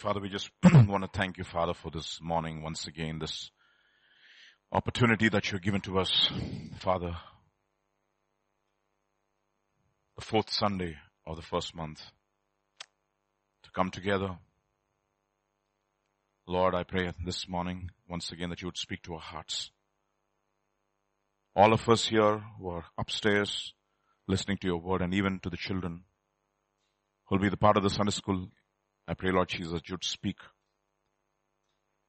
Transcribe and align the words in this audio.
Father, 0.00 0.18
we 0.18 0.30
just 0.30 0.50
want 0.64 1.04
to 1.04 1.10
thank 1.12 1.36
you, 1.36 1.44
Father, 1.44 1.74
for 1.74 1.90
this 1.90 2.20
morning 2.22 2.62
once 2.62 2.86
again, 2.86 3.18
this 3.18 3.50
opportunity 4.72 5.28
that 5.28 5.52
you've 5.52 5.60
given 5.60 5.82
to 5.82 5.98
us, 5.98 6.30
Father, 6.78 7.14
the 10.16 10.24
fourth 10.24 10.48
Sunday 10.48 10.96
of 11.26 11.36
the 11.36 11.42
first 11.42 11.76
month 11.76 12.00
to 13.62 13.70
come 13.72 13.90
together. 13.90 14.38
Lord, 16.46 16.74
I 16.74 16.84
pray 16.84 17.12
this 17.26 17.46
morning 17.46 17.90
once 18.08 18.32
again 18.32 18.48
that 18.48 18.62
you 18.62 18.68
would 18.68 18.78
speak 18.78 19.02
to 19.02 19.12
our 19.12 19.20
hearts. 19.20 19.70
All 21.54 21.74
of 21.74 21.86
us 21.90 22.06
here 22.06 22.42
who 22.58 22.70
are 22.70 22.86
upstairs 22.96 23.74
listening 24.26 24.56
to 24.62 24.66
your 24.66 24.80
word 24.80 25.02
and 25.02 25.12
even 25.12 25.40
to 25.40 25.50
the 25.50 25.58
children 25.58 26.04
who 27.26 27.34
will 27.34 27.42
be 27.42 27.50
the 27.50 27.58
part 27.58 27.76
of 27.76 27.82
the 27.82 27.90
Sunday 27.90 28.12
school, 28.12 28.48
I 29.10 29.14
pray 29.14 29.32
Lord 29.32 29.48
Jesus 29.48 29.80
you'd 29.88 30.04
speak 30.04 30.36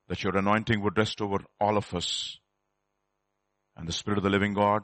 that 0.08 0.24
your 0.24 0.38
anointing 0.38 0.84
would 0.84 1.00
rest 1.00 1.20
over 1.20 1.40
all 1.60 1.76
of 1.76 1.92
us 1.96 2.38
and 3.76 3.88
the 3.88 3.92
Spirit 3.92 4.20
of 4.20 4.24
the 4.24 4.30
living 4.30 4.54
God 4.54 4.84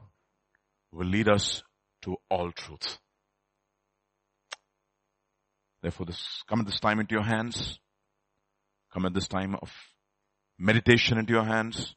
will 0.92 1.06
lead 1.06 1.30
us 1.30 1.62
to 2.02 2.16
all 2.32 2.52
truth. 2.52 2.98
Therefore, 5.84 6.08
this, 6.08 6.42
come 6.50 6.62
at 6.62 6.66
this 6.66 6.80
time 6.80 7.00
into 7.00 7.14
your 7.14 7.24
hands. 7.24 7.78
Come 8.92 9.06
at 9.06 9.14
this 9.14 9.28
time 9.28 9.56
of 9.62 9.72
meditation 10.58 11.20
into 11.20 11.34
your 11.34 11.46
hands. 11.46 11.94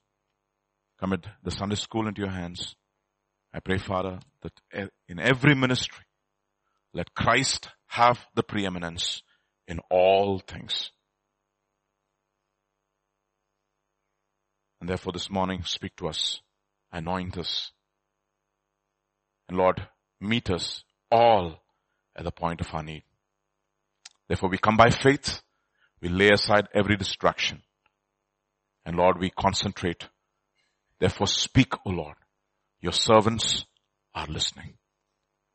Come 0.98 1.14
at 1.14 1.24
the 1.42 1.50
Sunday 1.50 1.76
school 1.76 2.06
into 2.06 2.20
your 2.20 2.30
hands. 2.30 2.74
I 3.54 3.60
pray, 3.60 3.78
Father, 3.78 4.18
that 4.42 4.90
in 5.08 5.18
every 5.18 5.54
ministry, 5.54 6.04
let 6.92 7.14
Christ 7.14 7.70
have 7.86 8.18
the 8.34 8.42
preeminence 8.42 9.22
in 9.70 9.80
all 9.90 10.38
things. 10.38 10.90
And 14.80 14.88
therefore 14.88 15.14
this 15.14 15.30
morning, 15.30 15.62
speak 15.64 15.96
to 15.96 16.08
us 16.08 16.40
anoint 16.92 17.38
us. 17.38 17.72
And 19.48 19.58
Lord, 19.58 19.86
meet 20.20 20.50
us 20.50 20.84
all 21.10 21.62
at 22.16 22.24
the 22.24 22.30
point 22.30 22.60
of 22.60 22.72
our 22.72 22.82
need. 22.82 23.04
Therefore 24.28 24.50
we 24.50 24.58
come 24.58 24.76
by 24.76 24.90
faith, 24.90 25.42
we 26.00 26.08
lay 26.08 26.30
aside 26.30 26.68
every 26.74 26.96
distraction. 26.96 27.62
And 28.84 28.96
Lord, 28.96 29.18
we 29.18 29.30
concentrate. 29.30 30.08
Therefore 30.98 31.26
speak, 31.26 31.74
O 31.84 31.90
Lord. 31.90 32.16
Your 32.80 32.92
servants 32.92 33.66
are 34.14 34.26
listening. 34.26 34.74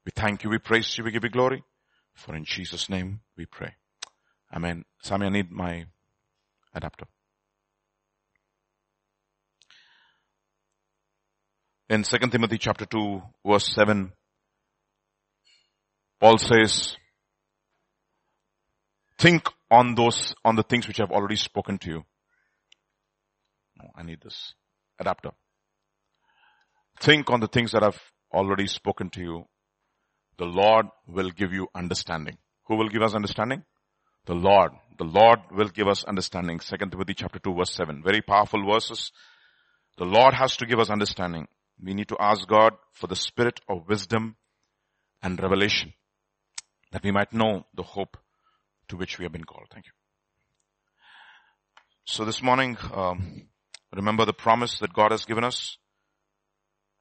We 0.05 0.11
thank 0.15 0.43
you, 0.43 0.49
we 0.49 0.59
praise 0.59 0.97
you, 0.97 1.03
we 1.03 1.11
give 1.11 1.23
you 1.23 1.29
glory. 1.29 1.63
For 2.13 2.35
in 2.35 2.45
Jesus' 2.45 2.89
name 2.89 3.21
we 3.35 3.45
pray. 3.45 3.75
Amen. 4.55 4.85
Sammy, 5.01 5.25
I 5.25 5.29
need 5.29 5.51
my 5.51 5.85
adapter. 6.73 7.05
in 11.89 12.03
2 12.03 12.17
Timothy 12.29 12.57
chapter 12.57 12.85
2 12.85 13.21
verse 13.45 13.73
7, 13.73 14.11
Paul 16.19 16.37
says, 16.37 16.95
think 19.19 19.47
on 19.69 19.95
those, 19.95 20.33
on 20.43 20.55
the 20.55 20.63
things 20.63 20.87
which 20.87 20.99
I've 20.99 21.11
already 21.11 21.35
spoken 21.35 21.77
to 21.79 21.89
you. 21.89 22.05
I 23.95 24.03
need 24.03 24.19
this 24.23 24.53
adapter. 24.99 25.31
Think 26.99 27.29
on 27.29 27.39
the 27.39 27.47
things 27.47 27.73
that 27.73 27.83
I've 27.83 27.99
already 28.33 28.67
spoken 28.67 29.09
to 29.11 29.21
you. 29.21 29.45
The 30.37 30.45
Lord 30.45 30.87
will 31.07 31.29
give 31.29 31.53
you 31.53 31.67
understanding. 31.75 32.37
Who 32.67 32.77
will 32.77 32.89
give 32.89 33.01
us 33.01 33.13
understanding? 33.13 33.63
The 34.25 34.33
Lord. 34.33 34.71
The 34.97 35.03
Lord 35.03 35.39
will 35.51 35.69
give 35.69 35.87
us 35.87 36.03
understanding. 36.03 36.59
2 36.59 36.77
Timothy 36.77 37.13
chapter 37.13 37.39
2 37.39 37.53
verse 37.53 37.71
7. 37.73 38.01
Very 38.03 38.21
powerful 38.21 38.65
verses. 38.65 39.11
The 39.97 40.05
Lord 40.05 40.33
has 40.33 40.57
to 40.57 40.65
give 40.65 40.79
us 40.79 40.89
understanding. 40.89 41.47
We 41.81 41.93
need 41.93 42.07
to 42.09 42.17
ask 42.19 42.47
God 42.47 42.73
for 42.93 43.07
the 43.07 43.15
spirit 43.15 43.59
of 43.67 43.87
wisdom 43.87 44.35
and 45.21 45.41
revelation 45.41 45.93
that 46.91 47.03
we 47.03 47.11
might 47.11 47.33
know 47.33 47.65
the 47.73 47.83
hope 47.83 48.17
to 48.87 48.97
which 48.97 49.17
we 49.19 49.25
have 49.25 49.31
been 49.31 49.43
called. 49.43 49.67
Thank 49.71 49.87
you. 49.87 49.91
So 52.05 52.23
this 52.23 52.41
morning, 52.41 52.77
um, 52.93 53.47
remember 53.93 54.25
the 54.25 54.33
promise 54.33 54.79
that 54.79 54.93
God 54.93 55.11
has 55.11 55.25
given 55.25 55.43
us 55.43 55.77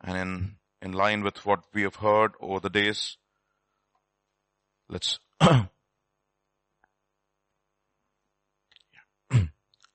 and 0.03 0.17
in, 0.17 0.57
in 0.83 0.93
line 0.93 1.23
with 1.23 1.45
what 1.47 1.61
we 1.73 1.83
have 1.83 1.97
heard 1.97 2.33
over 2.41 2.61
the 2.61 2.71
days, 2.71 3.17
let's, 4.89 5.19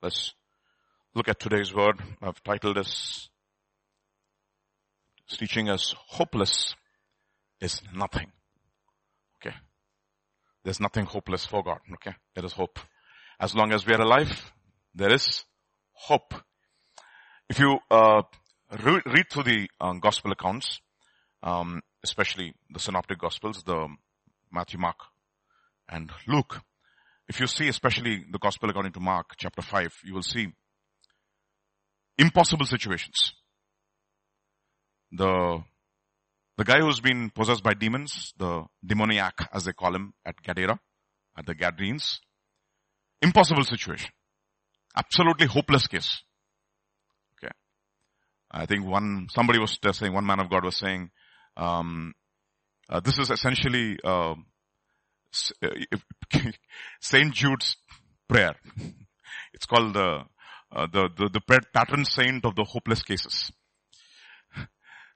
let's 0.01 0.33
look 1.13 1.27
at 1.27 1.39
today's 1.39 1.73
word. 1.73 1.99
I've 2.21 2.41
titled 2.43 2.77
this 2.77 3.29
is 5.29 5.37
teaching 5.37 5.69
us 5.69 5.93
hopeless 6.07 6.75
is 7.59 7.81
nothing. 7.93 8.31
Okay. 9.41 9.55
There's 10.63 10.79
nothing 10.79 11.05
hopeless 11.05 11.45
for 11.45 11.63
God. 11.63 11.79
Okay. 11.95 12.13
There 12.35 12.45
is 12.45 12.53
hope. 12.53 12.79
As 13.39 13.55
long 13.55 13.71
as 13.73 13.85
we 13.85 13.93
are 13.93 14.01
alive, 14.01 14.51
there 14.95 15.13
is 15.13 15.43
hope. 15.91 16.33
If 17.49 17.59
you 17.59 17.79
uh, 17.89 18.21
re- 18.83 19.01
read 19.05 19.29
through 19.29 19.43
the 19.43 19.69
uh, 19.79 19.93
gospel 19.93 20.31
accounts, 20.31 20.79
um, 21.43 21.81
especially 22.03 22.53
the 22.69 22.79
synoptic 22.79 23.19
gospels, 23.19 23.63
the 23.63 23.87
Matthew, 24.51 24.79
Mark, 24.79 24.97
and 25.87 26.11
Luke, 26.27 26.61
if 27.29 27.39
you 27.39 27.47
see 27.47 27.69
especially 27.69 28.25
the 28.29 28.39
gospel 28.39 28.69
according 28.69 28.91
to 28.93 28.99
Mark 28.99 29.35
chapter 29.37 29.61
5, 29.61 29.93
you 30.03 30.13
will 30.13 30.23
see 30.23 30.47
impossible 32.17 32.65
situations 32.65 33.33
the, 35.11 35.63
the 36.57 36.63
guy 36.63 36.79
who's 36.79 36.99
been 36.99 37.29
possessed 37.29 37.63
by 37.63 37.73
demons, 37.73 38.33
the 38.37 38.65
demoniac 38.85 39.49
as 39.53 39.65
they 39.65 39.73
call 39.73 39.95
him 39.95 40.13
at 40.25 40.41
Gadara, 40.41 40.79
at 41.37 41.45
the 41.45 41.55
Gadarenes, 41.55 42.19
impossible 43.21 43.63
situation. 43.63 44.11
Absolutely 44.95 45.47
hopeless 45.47 45.87
case. 45.87 46.21
Okay. 47.37 47.51
I 48.51 48.65
think 48.65 48.85
one, 48.85 49.27
somebody 49.31 49.59
was 49.59 49.77
saying, 49.91 50.13
one 50.13 50.25
man 50.25 50.39
of 50.39 50.49
God 50.49 50.63
was 50.63 50.77
saying, 50.77 51.09
um, 51.57 52.13
uh, 52.89 52.99
this 52.99 53.19
is 53.19 53.29
essentially, 53.29 53.97
uh, 54.03 54.35
Saint 57.01 57.33
Jude's 57.33 57.77
prayer. 58.27 58.55
It's 59.53 59.65
called 59.65 59.93
the, 59.93 60.23
uh, 60.71 60.87
the, 60.91 61.09
the, 61.15 61.29
the 61.29 61.61
patron 61.73 62.05
saint 62.05 62.45
of 62.45 62.55
the 62.55 62.63
hopeless 62.63 63.03
cases. 63.03 63.51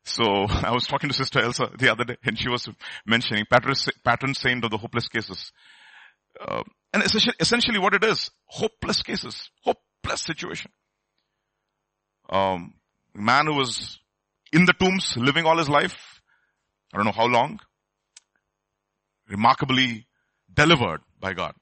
So 0.06 0.24
I 0.50 0.72
was 0.72 0.88
talking 0.88 1.09
to 1.09 1.16
Sister 1.16 1.40
Elsa 1.40 1.69
the 1.78 1.91
other 1.91 2.03
day 2.03 2.18
and 2.24 2.38
she 2.38 2.50
was 2.50 2.68
mentioning 3.06 3.46
patron 3.50 4.34
saint 4.34 4.63
of 4.63 4.72
the 4.72 4.78
hopeless 4.78 5.07
cases. 5.07 5.51
Uh, 6.40 6.63
and 6.91 7.03
essentially, 7.03 7.35
essentially 7.40 7.80
what 7.80 7.94
it 7.94 8.03
is, 8.03 8.31
hopeless 8.45 9.01
cases, 9.01 9.50
hopeless 9.63 10.22
situation. 10.22 10.72
Um, 12.30 12.74
man 13.13 13.45
who 13.47 13.56
was 13.56 14.00
in 14.51 14.66
the 14.66 14.74
tombs 14.74 15.16
living 15.18 15.45
all 15.45 15.57
his 15.57 15.69
life, 15.69 16.22
I 16.94 16.97
don't 16.97 17.06
know 17.06 17.12
how 17.12 17.25
long, 17.25 17.59
remarkably 19.30 20.08
delivered 20.54 21.02
by 21.20 21.34
God. 21.34 21.54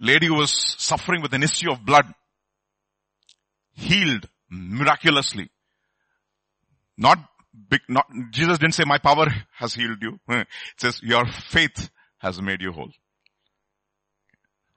Lady 0.00 0.26
who 0.26 0.34
was 0.34 0.74
suffering 0.78 1.22
with 1.22 1.34
an 1.34 1.42
issue 1.42 1.70
of 1.70 1.84
blood, 1.84 2.06
healed 3.74 4.28
miraculously. 4.50 5.50
Not 6.96 7.18
not, 7.88 8.06
Jesus 8.30 8.58
didn't 8.58 8.74
say 8.74 8.84
my 8.86 8.98
power 8.98 9.26
has 9.54 9.74
healed 9.74 9.98
you. 10.00 10.18
It 10.28 10.46
says 10.78 11.00
your 11.02 11.26
faith 11.26 11.90
has 12.18 12.40
made 12.40 12.60
you 12.60 12.72
whole. 12.72 12.90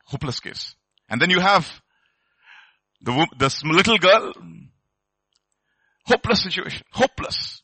Hopeless 0.05 0.39
case. 0.39 0.75
And 1.09 1.21
then 1.21 1.29
you 1.29 1.39
have 1.39 1.81
the, 3.01 3.27
this 3.37 3.63
little 3.63 3.97
girl, 3.97 4.33
hopeless 6.05 6.43
situation, 6.43 6.85
hopeless. 6.91 7.61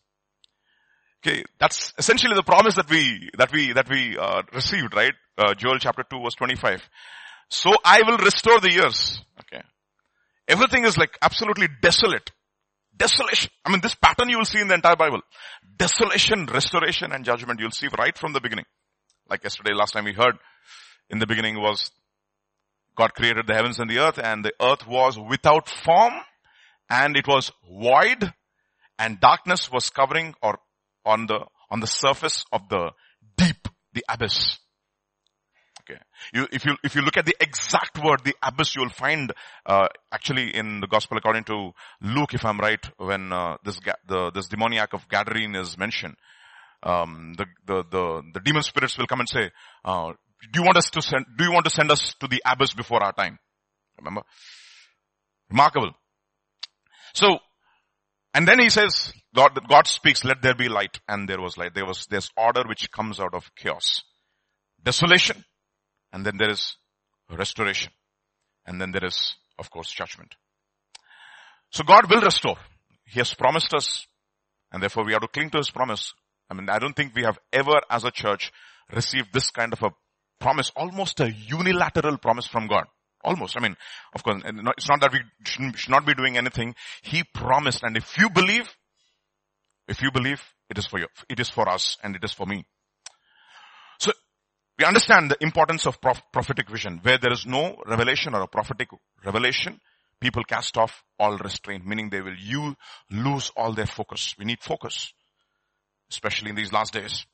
Okay, 1.26 1.44
that's 1.60 1.92
essentially 1.98 2.36
the 2.36 2.44
promise 2.44 2.76
that 2.76 2.88
we, 2.88 3.32
that 3.38 3.52
we, 3.52 3.74
that 3.74 3.90
we 3.90 4.16
uh, 4.16 4.44
received, 4.54 4.96
right? 4.96 5.14
Uh, 5.38 5.56
Joel 5.56 5.80
chapter 5.80 6.04
2 6.08 6.22
verse 6.22 6.36
25. 6.36 6.88
So 7.50 7.72
I 7.84 8.02
will 8.06 8.18
restore 8.18 8.60
the 8.60 8.72
years. 8.72 9.20
Okay. 9.40 9.64
Everything 10.48 10.86
is 10.86 10.98
like 10.98 11.18
absolutely 11.24 11.68
desolate. 11.82 12.32
Desolation. 12.96 13.50
I 13.66 13.72
mean, 13.72 13.82
this 13.82 13.96
pattern 13.96 14.30
you 14.30 14.38
will 14.38 14.46
see 14.46 14.62
in 14.62 14.68
the 14.68 14.76
entire 14.76 14.96
Bible. 14.96 15.22
Desolation, 15.76 16.46
restoration, 16.46 17.12
and 17.12 17.26
judgment 17.26 17.60
you'll 17.60 17.72
see 17.72 17.88
right 17.98 18.16
from 18.16 18.34
the 18.34 18.40
beginning. 18.40 18.66
Like 19.28 19.44
yesterday, 19.44 19.74
last 19.74 19.94
time 19.94 20.06
we 20.06 20.14
heard, 20.14 20.36
in 21.10 21.18
the 21.18 21.28
beginning 21.28 21.60
was 21.60 21.90
God 22.96 23.16
created 23.16 23.48
the 23.48 23.56
heavens 23.56 23.80
and 23.80 23.90
the 23.90 23.98
earth 23.98 24.20
and 24.20 24.46
the 24.46 24.54
earth 24.62 24.88
was 24.88 25.18
without 25.18 25.70
form 25.70 26.14
and 26.88 27.18
it 27.18 27.28
was 27.28 27.52
void 27.68 28.32
and 28.98 29.20
darkness 29.20 29.72
was 29.72 29.90
covering 29.90 30.36
or 30.42 30.60
on 31.06 31.28
the, 31.28 31.46
on 31.70 31.80
the 31.80 31.88
surface 31.88 32.46
of 32.52 32.68
the 32.70 32.92
deep, 33.38 33.68
the 33.94 34.04
abyss. 34.10 34.58
Okay. 35.82 36.00
You, 36.34 36.48
if 36.52 36.66
you, 36.66 36.76
if 36.84 36.96
you 36.96 37.02
look 37.02 37.18
at 37.18 37.26
the 37.26 37.36
exact 37.40 38.04
word, 38.04 38.22
the 38.24 38.36
abyss, 38.42 38.76
you'll 38.76 38.90
find, 38.90 39.32
uh, 39.66 39.88
actually 40.12 40.56
in 40.56 40.80
the 40.80 40.88
gospel 40.88 41.18
according 41.18 41.44
to 41.46 41.72
Luke, 42.02 42.34
if 42.34 42.44
I'm 42.44 42.60
right, 42.60 42.84
when, 42.98 43.32
uh, 43.32 43.58
this, 43.64 43.80
the, 44.08 44.32
this 44.32 44.48
demoniac 44.48 44.94
of 44.94 45.08
Gadarene 45.08 45.60
is 45.60 45.78
mentioned, 45.78 46.16
um, 46.82 47.36
the, 47.38 47.46
the, 47.68 47.84
the, 47.90 48.22
the 48.34 48.40
demon 48.40 48.64
spirits 48.64 48.98
will 48.98 49.08
come 49.08 49.20
and 49.20 49.30
say, 49.30 49.52
uh, 49.84 50.14
do 50.52 50.60
you 50.60 50.66
want 50.66 50.78
us 50.78 50.90
to 50.92 51.02
send, 51.02 51.26
do 51.38 51.44
you 51.44 51.52
want 51.52 51.66
to 51.66 51.72
send 51.72 51.92
us 51.92 52.16
to 52.20 52.28
the 52.28 52.42
abyss 52.46 52.74
before 52.74 53.04
our 53.04 53.14
time? 53.14 53.38
Remember? 54.00 54.22
Remarkable. 55.50 55.92
So, 57.14 57.40
and 58.34 58.48
then 58.48 58.60
he 58.60 58.70
says, 58.70 59.14
God, 59.36 59.60
God 59.68 59.88
speaks, 59.88 60.24
let 60.24 60.42
there 60.42 60.56
be 60.56 60.70
light. 60.70 61.00
And 61.08 61.28
there 61.28 61.42
was 61.42 61.58
light. 61.58 61.76
There 61.76 61.86
was, 61.86 62.08
this 62.08 62.30
order 62.38 62.64
which 62.68 62.90
comes 62.92 63.20
out 63.20 63.34
of 63.34 63.52
chaos. 63.56 64.04
Desolation. 64.84 65.44
And 66.14 66.26
then 66.26 66.38
there 66.38 66.50
is 66.50 66.78
restoration. 67.30 67.92
And 68.66 68.80
then 68.80 68.92
there 68.92 69.06
is, 69.06 69.36
of 69.60 69.70
course, 69.70 69.92
judgment. 69.92 70.36
So 71.72 71.84
God 71.84 72.10
will 72.10 72.22
restore. 72.22 72.58
He 73.06 73.20
has 73.20 73.34
promised 73.34 73.74
us. 73.74 74.08
And 74.72 74.82
therefore 74.82 75.06
we 75.06 75.12
have 75.12 75.22
to 75.22 75.28
cling 75.28 75.50
to 75.52 75.58
His 75.58 75.70
promise. 75.70 76.14
I 76.50 76.54
mean, 76.54 76.70
I 76.70 76.80
don't 76.80 76.96
think 76.96 77.14
we 77.16 77.24
have 77.24 77.38
ever 77.52 77.82
as 77.90 78.04
a 78.04 78.12
church 78.12 78.52
received 78.94 79.34
this 79.34 79.52
kind 79.52 79.74
of 79.74 79.84
a 79.84 79.90
promise, 80.40 80.72
almost 80.76 81.20
a 81.20 81.32
unilateral 81.32 82.18
promise 82.18 82.48
from 82.48 82.68
God. 82.68 82.86
Almost. 83.24 83.58
I 83.58 83.62
mean, 83.62 83.76
of 84.14 84.24
course, 84.24 84.42
it's 84.46 84.88
not 84.88 85.02
that 85.02 85.12
we 85.12 85.20
should 85.44 85.90
not 85.90 86.06
be 86.06 86.14
doing 86.14 86.38
anything. 86.38 86.76
He 87.02 87.24
promised, 87.24 87.82
and 87.82 87.98
if 87.98 88.18
you 88.18 88.30
believe, 88.30 88.70
if 89.88 90.02
you 90.02 90.12
believe, 90.12 90.42
it 90.70 90.78
is 90.78 90.86
for 90.86 91.00
you. 91.00 91.08
It 91.30 91.40
is 91.40 91.50
for 91.50 91.70
us, 91.70 91.98
and 92.04 92.16
it 92.16 92.24
is 92.24 92.32
for 92.32 92.46
me. 92.46 92.66
So, 94.00 94.12
we 94.78 94.86
understand 94.86 95.32
the 95.32 95.44
importance 95.44 95.86
of 95.86 96.00
prophetic 96.02 96.70
vision. 96.70 97.00
Where 97.02 97.18
there 97.18 97.32
is 97.32 97.46
no 97.46 97.82
revelation 97.86 98.34
or 98.34 98.42
a 98.42 98.48
prophetic 98.48 98.90
revelation, 99.24 99.80
people 100.20 100.44
cast 100.44 100.78
off 100.78 101.04
all 101.20 101.38
restraint, 101.38 101.86
meaning 101.86 102.10
they 102.10 102.22
will 102.22 102.36
you 102.36 102.76
lose 103.12 103.52
all 103.56 103.74
their 103.74 103.86
focus. 103.86 104.36
We 104.38 104.46
need 104.46 104.60
focus, 104.60 105.14
especially 106.10 106.50
in 106.50 106.56
these 106.56 106.74
last 106.74 106.94
days. 106.94 107.26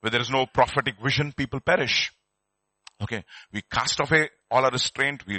Where 0.00 0.10
there 0.10 0.20
is 0.20 0.30
no 0.30 0.46
prophetic 0.46 0.94
vision, 1.02 1.32
people 1.36 1.60
perish. 1.60 2.12
Okay. 3.02 3.24
We 3.52 3.62
cast 3.70 4.00
away 4.00 4.30
all 4.50 4.64
our 4.64 4.70
restraint. 4.70 5.26
We, 5.26 5.38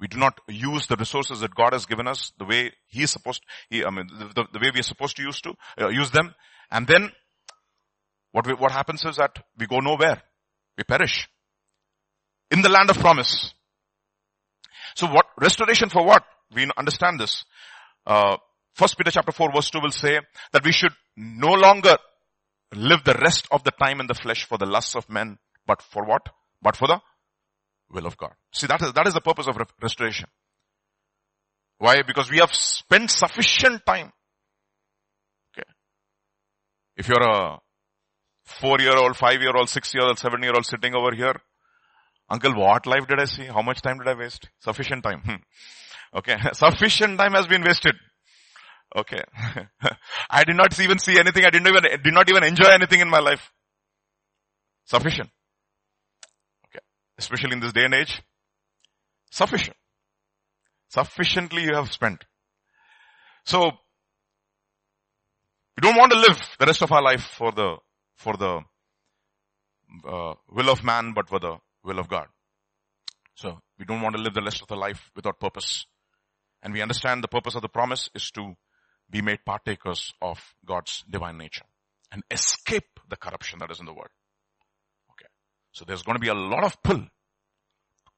we 0.00 0.08
do 0.08 0.18
not 0.18 0.38
use 0.48 0.86
the 0.86 0.96
resources 0.96 1.40
that 1.40 1.54
God 1.54 1.72
has 1.72 1.86
given 1.86 2.06
us 2.06 2.32
the 2.38 2.44
way 2.44 2.72
He 2.86 3.02
is 3.02 3.10
supposed, 3.10 3.42
he, 3.70 3.84
I 3.84 3.90
mean, 3.90 4.08
the, 4.08 4.26
the, 4.26 4.46
the, 4.52 4.58
way 4.58 4.70
we 4.72 4.80
are 4.80 4.84
supposed 4.84 5.16
to 5.16 5.22
use 5.22 5.40
to, 5.42 5.54
uh, 5.80 5.88
use 5.88 6.10
them. 6.10 6.34
And 6.70 6.86
then, 6.86 7.10
what 8.32 8.46
we, 8.46 8.54
what 8.54 8.72
happens 8.72 9.04
is 9.04 9.16
that 9.16 9.38
we 9.58 9.66
go 9.66 9.80
nowhere. 9.80 10.22
We 10.76 10.84
perish. 10.84 11.28
In 12.50 12.62
the 12.62 12.68
land 12.68 12.90
of 12.90 12.98
promise. 12.98 13.54
So 14.94 15.06
what, 15.06 15.26
restoration 15.40 15.88
for 15.88 16.04
what? 16.04 16.24
We 16.54 16.68
understand 16.76 17.20
this. 17.20 17.44
Uh, 18.06 18.36
First 18.74 18.98
Peter 18.98 19.10
chapter 19.10 19.32
4 19.32 19.52
verse 19.54 19.70
2 19.70 19.80
will 19.80 19.90
say 19.90 20.20
that 20.52 20.62
we 20.62 20.70
should 20.70 20.92
no 21.16 21.52
longer 21.52 21.96
live 22.74 23.04
the 23.04 23.14
rest 23.14 23.48
of 23.50 23.64
the 23.64 23.70
time 23.70 24.00
in 24.00 24.06
the 24.06 24.14
flesh 24.14 24.44
for 24.44 24.58
the 24.58 24.66
lusts 24.66 24.94
of 24.94 25.08
men, 25.08 25.38
but 25.66 25.80
for 25.80 26.04
what? 26.04 26.28
but 26.62 26.76
for 26.76 26.88
the 26.88 27.00
will 27.90 28.06
of 28.06 28.16
God. 28.16 28.32
See, 28.52 28.66
that 28.66 28.82
is, 28.82 28.92
that 28.92 29.06
is 29.06 29.14
the 29.14 29.20
purpose 29.20 29.46
of 29.46 29.56
restoration. 29.80 30.28
Why? 31.78 32.02
Because 32.06 32.30
we 32.30 32.38
have 32.38 32.52
spent 32.52 33.10
sufficient 33.10 33.84
time. 33.84 34.12
Okay. 35.52 35.68
If 36.96 37.08
you're 37.08 37.22
a 37.22 37.58
four 38.44 38.80
year 38.80 38.96
old, 38.96 39.16
five 39.16 39.40
year 39.40 39.54
old, 39.54 39.68
six 39.68 39.92
year 39.94 40.04
old, 40.04 40.18
seven 40.18 40.42
year 40.42 40.52
old 40.54 40.64
sitting 40.64 40.94
over 40.94 41.14
here, 41.14 41.36
uncle, 42.30 42.54
what 42.54 42.86
life 42.86 43.06
did 43.06 43.20
I 43.20 43.26
see? 43.26 43.44
How 43.44 43.62
much 43.62 43.82
time 43.82 43.98
did 43.98 44.08
I 44.08 44.14
waste? 44.14 44.48
Sufficient 44.60 45.02
time. 45.02 45.20
Hmm. 45.24 46.16
Okay. 46.18 46.36
Sufficient 46.52 47.18
time 47.18 47.32
has 47.32 47.46
been 47.46 47.62
wasted. 47.62 47.94
Okay. 48.94 49.20
I 50.30 50.44
did 50.44 50.56
not 50.56 50.78
even 50.80 50.98
see 50.98 51.18
anything. 51.18 51.44
I 51.44 51.50
didn't 51.50 51.68
even, 51.68 51.82
did 51.82 52.14
not 52.14 52.30
even 52.30 52.44
enjoy 52.44 52.68
anything 52.68 53.00
in 53.00 53.10
my 53.10 53.18
life. 53.18 53.50
Sufficient 54.86 55.28
especially 57.18 57.52
in 57.52 57.60
this 57.60 57.72
day 57.72 57.84
and 57.84 57.94
age, 57.94 58.22
sufficient. 59.30 59.76
Sufficiently 60.88 61.64
you 61.64 61.74
have 61.74 61.92
spent. 61.92 62.24
So, 63.44 63.60
we 65.76 65.80
don't 65.80 65.96
want 65.96 66.12
to 66.12 66.18
live 66.18 66.40
the 66.58 66.66
rest 66.66 66.82
of 66.82 66.92
our 66.92 67.02
life 67.02 67.22
for 67.22 67.52
the, 67.52 67.76
for 68.16 68.36
the 68.36 68.60
uh, 70.08 70.34
will 70.50 70.70
of 70.70 70.84
man, 70.84 71.12
but 71.14 71.28
for 71.28 71.38
the 71.38 71.56
will 71.84 71.98
of 71.98 72.08
God. 72.08 72.26
So, 73.34 73.60
we 73.78 73.84
don't 73.84 74.00
want 74.00 74.16
to 74.16 74.22
live 74.22 74.34
the 74.34 74.42
rest 74.42 74.62
of 74.62 74.68
the 74.68 74.76
life 74.76 75.10
without 75.14 75.38
purpose. 75.38 75.86
And 76.62 76.72
we 76.72 76.82
understand 76.82 77.22
the 77.22 77.28
purpose 77.28 77.54
of 77.54 77.62
the 77.62 77.68
promise 77.68 78.08
is 78.14 78.30
to 78.32 78.54
be 79.10 79.22
made 79.22 79.44
partakers 79.44 80.12
of 80.20 80.54
God's 80.64 81.04
divine 81.08 81.38
nature 81.38 81.64
and 82.10 82.22
escape 82.30 83.00
the 83.08 83.16
corruption 83.16 83.58
that 83.60 83.70
is 83.70 83.80
in 83.80 83.86
the 83.86 83.92
world. 83.92 84.10
So 85.76 85.84
there's 85.86 86.02
going 86.02 86.16
to 86.16 86.20
be 86.20 86.28
a 86.28 86.34
lot 86.34 86.64
of 86.64 86.82
pull 86.82 87.04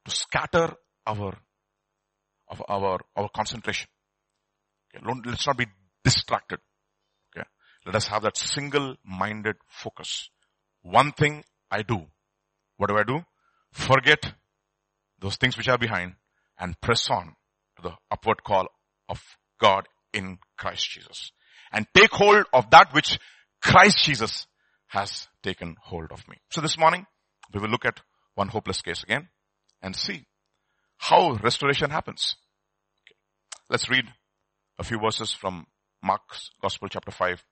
to 0.05 0.11
scatter 0.13 0.75
our, 1.05 1.37
of 2.47 2.63
our, 2.69 3.01
our 3.17 3.29
concentration. 3.35 3.89
Okay, 4.95 5.05
let's 5.27 5.45
not 5.45 5.57
be 5.59 5.67
distracted. 6.05 6.61
Okay. 7.37 7.45
Let 7.85 7.97
us 7.97 8.07
have 8.07 8.23
that 8.23 8.37
single-minded 8.37 9.57
focus. 9.67 10.31
One 10.83 11.11
thing 11.11 11.43
I 11.69 11.83
do. 11.83 12.07
What 12.77 12.91
do 12.91 12.97
I 12.97 13.03
do? 13.03 13.25
Forget 13.73 14.35
those 15.19 15.35
things 15.35 15.57
which 15.57 15.69
are 15.69 15.79
behind 15.79 16.15
and 16.61 16.81
press 16.81 17.11
on 17.11 17.35
to 17.75 17.83
the 17.83 17.93
upward 18.09 18.45
call 18.45 18.69
of 19.09 19.21
God 19.61 19.89
in 20.13 20.39
Christ 20.57 20.89
Jesus. 20.89 21.33
And 21.73 21.89
take 21.93 22.13
hold 22.13 22.45
of 22.53 22.71
that 22.71 22.95
which 22.95 23.19
Christ 23.61 23.99
Jesus 24.05 24.47
has 24.87 25.27
taken 25.43 25.75
hold 25.83 26.13
of 26.13 26.29
me. 26.29 26.37
So 26.51 26.61
this 26.61 26.79
morning, 26.79 27.05
we 27.53 27.61
will 27.61 27.69
look 27.69 27.85
at 27.85 28.01
one 28.35 28.49
hopeless 28.49 28.83
case 28.83 29.03
again 29.03 29.29
and 29.83 29.95
see 29.95 30.27
how 30.99 31.33
restoration 31.43 31.91
happens. 31.91 32.37
Okay. 33.07 33.17
Let's 33.71 33.89
read 33.89 34.05
a 34.79 34.85
few 34.85 34.99
verses 35.01 35.33
from 35.33 35.67
Mark's 36.03 36.51
Gospel 36.61 36.89
chapter 36.89 37.11
5 37.11 37.45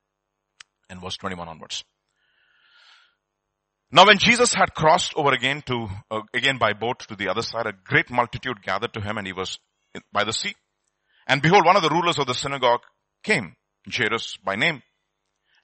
and 0.90 1.00
verse 1.00 1.16
21 1.16 1.48
onwards. 1.48 1.84
Now 3.90 4.06
when 4.06 4.18
Jesus 4.18 4.52
had 4.52 4.74
crossed 4.74 5.14
over 5.16 5.32
again 5.32 5.62
to, 5.66 5.88
uh, 6.10 6.20
again 6.34 6.58
by 6.58 6.72
boat 6.72 7.00
to 7.08 7.16
the 7.16 7.28
other 7.28 7.42
side, 7.42 7.66
a 7.66 7.72
great 7.72 8.10
multitude 8.10 8.62
gathered 8.62 8.92
to 8.94 9.00
him 9.00 9.16
and 9.16 9.26
he 9.26 9.32
was 9.32 9.58
by 10.12 10.24
the 10.24 10.32
sea. 10.32 10.54
And 11.26 11.42
behold, 11.42 11.64
one 11.64 11.76
of 11.76 11.82
the 11.82 11.90
rulers 11.90 12.18
of 12.18 12.26
the 12.26 12.34
synagogue 12.34 12.82
came, 13.22 13.56
Jairus 13.90 14.36
by 14.44 14.56
name. 14.56 14.82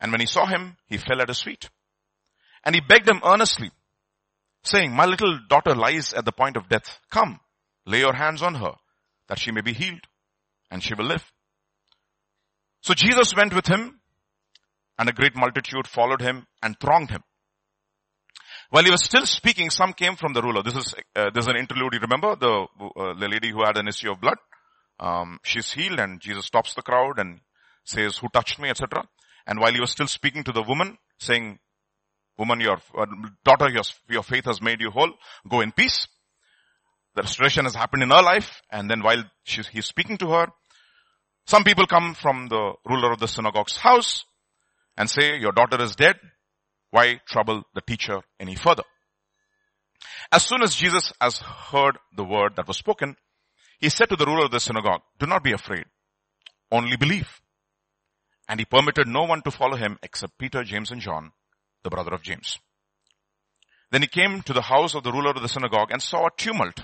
And 0.01 0.11
when 0.11 0.21
he 0.21 0.27
saw 0.27 0.47
him, 0.47 0.77
he 0.87 0.99
fell 0.99 1.21
at 1.21 1.29
his 1.29 1.43
feet. 1.43 1.69
And 2.65 2.75
he 2.75 2.81
begged 2.81 3.09
him 3.09 3.21
earnestly, 3.25 3.71
saying, 4.65 4.93
my 4.93 5.07
little 5.07 5.39
daughter 5.49 5.75
lies 5.75 6.13
at 6.13 6.25
the 6.25 6.33
point 6.33 6.57
of 6.57 6.69
death. 6.69 6.99
Come, 7.11 7.41
lay 7.87 8.01
your 8.01 8.15
hands 8.15 8.43
on 8.43 8.55
her 8.57 8.73
that 9.29 9.39
she 9.39 9.53
may 9.53 9.61
be 9.61 9.73
healed 9.73 10.07
and 10.71 10.83
she 10.83 10.95
will 10.95 11.07
live. 11.07 11.25
So 12.81 12.95
Jesus 12.95 13.35
went 13.35 13.55
with 13.55 13.67
him 13.67 14.01
and 14.99 15.09
a 15.09 15.13
great 15.13 15.37
multitude 15.37 15.87
followed 15.87 16.21
him 16.21 16.47
and 16.63 16.79
thronged 16.79 17.11
him. 17.11 17.23
While 18.71 18.85
he 18.85 18.91
was 18.91 19.05
still 19.05 19.27
speaking, 19.27 19.71
some 19.71 19.93
came 19.93 20.17
from 20.17 20.33
the 20.33 20.43
ruler. 20.43 20.63
This 20.63 20.77
is, 20.77 20.95
uh, 21.15 21.31
this 21.35 21.45
is 21.45 21.49
an 21.49 21.57
interlude. 21.57 21.93
You 21.93 22.01
remember 22.01 22.37
the, 22.37 22.67
uh, 22.81 23.15
the 23.19 23.29
lady 23.29 23.51
who 23.51 23.65
had 23.65 23.77
an 23.77 23.87
issue 23.87 24.11
of 24.11 24.21
blood? 24.21 24.39
Um, 24.99 25.41
she's 25.45 25.73
healed 25.73 26.01
and 26.01 26.21
Jesus 26.21 26.47
stops 26.47 26.75
the 26.75 26.83
crowd 26.83 27.19
and 27.19 27.41
says, 27.85 28.17
who 28.19 28.29
touched 28.33 28.59
me, 28.59 28.71
etc. 28.71 29.05
And 29.47 29.61
while 29.61 29.73
he 29.73 29.81
was 29.81 29.91
still 29.91 30.07
speaking 30.07 30.45
to 30.45 30.53
the 30.53 30.63
woman, 30.63 30.97
saying, 31.19 31.59
Woman, 32.43 32.59
your 32.59 32.79
uh, 32.99 33.07
daughter, 33.45 33.71
your, 33.71 33.85
your 34.11 34.25
faith 34.25 34.47
has 34.47 34.61
made 34.61 34.81
you 34.81 34.91
whole. 34.91 35.13
Go 35.49 35.61
in 35.61 35.71
peace. 35.71 36.09
The 37.15 37.23
restoration 37.23 37.67
has 37.67 37.77
happened 37.77 38.03
in 38.03 38.11
her 38.11 38.21
life. 38.21 38.63
And 38.69 38.91
then 38.91 39.01
while 39.01 39.23
he's 39.45 39.87
speaking 39.87 40.19
to 40.19 40.31
her, 40.31 40.47
some 41.47 41.63
people 41.63 41.87
come 41.87 42.15
from 42.15 42.49
the 42.49 42.73
ruler 42.85 43.13
of 43.13 43.21
the 43.21 43.29
synagogue's 43.29 43.77
house 43.77 44.25
and 44.97 45.09
say, 45.09 45.39
your 45.39 45.53
daughter 45.53 45.81
is 45.81 45.95
dead. 45.95 46.17
Why 46.91 47.21
trouble 47.29 47.63
the 47.77 47.81
teacher 47.81 48.23
any 48.41 48.57
further? 48.57 48.83
As 50.33 50.43
soon 50.45 50.65
as 50.65 50.75
Jesus 50.75 51.13
has 51.21 51.39
heard 51.39 51.97
the 52.17 52.25
word 52.25 52.57
that 52.57 52.67
was 52.67 52.77
spoken, 52.77 53.15
he 53.79 53.89
said 53.89 54.09
to 54.09 54.17
the 54.17 54.27
ruler 54.27 54.47
of 54.47 54.51
the 54.51 54.59
synagogue, 54.59 55.03
do 55.21 55.27
not 55.27 55.45
be 55.45 55.53
afraid. 55.53 55.85
Only 56.73 56.97
believe. 56.97 57.41
And 58.49 58.59
he 58.59 58.65
permitted 58.65 59.07
no 59.07 59.23
one 59.27 59.43
to 59.43 59.53
follow 59.53 59.77
him 59.77 59.97
except 60.03 60.39
Peter, 60.39 60.65
James 60.65 60.91
and 60.91 61.01
John 61.01 61.31
the 61.85 61.91
brother 61.91 62.15
of 62.15 62.23
James. 62.23 62.59
Then 63.91 64.03
he 64.03 64.09
came 64.09 64.43
to 64.43 64.53
the 64.53 64.63
house 64.63 64.95
of 64.95 65.05
the 65.05 65.13
ruler 65.13 65.31
of 65.31 65.43
the 65.43 65.49
synagogue 65.49 65.91
and 65.91 66.01
saw 66.03 66.27
a 66.27 66.31
tumult 66.37 66.81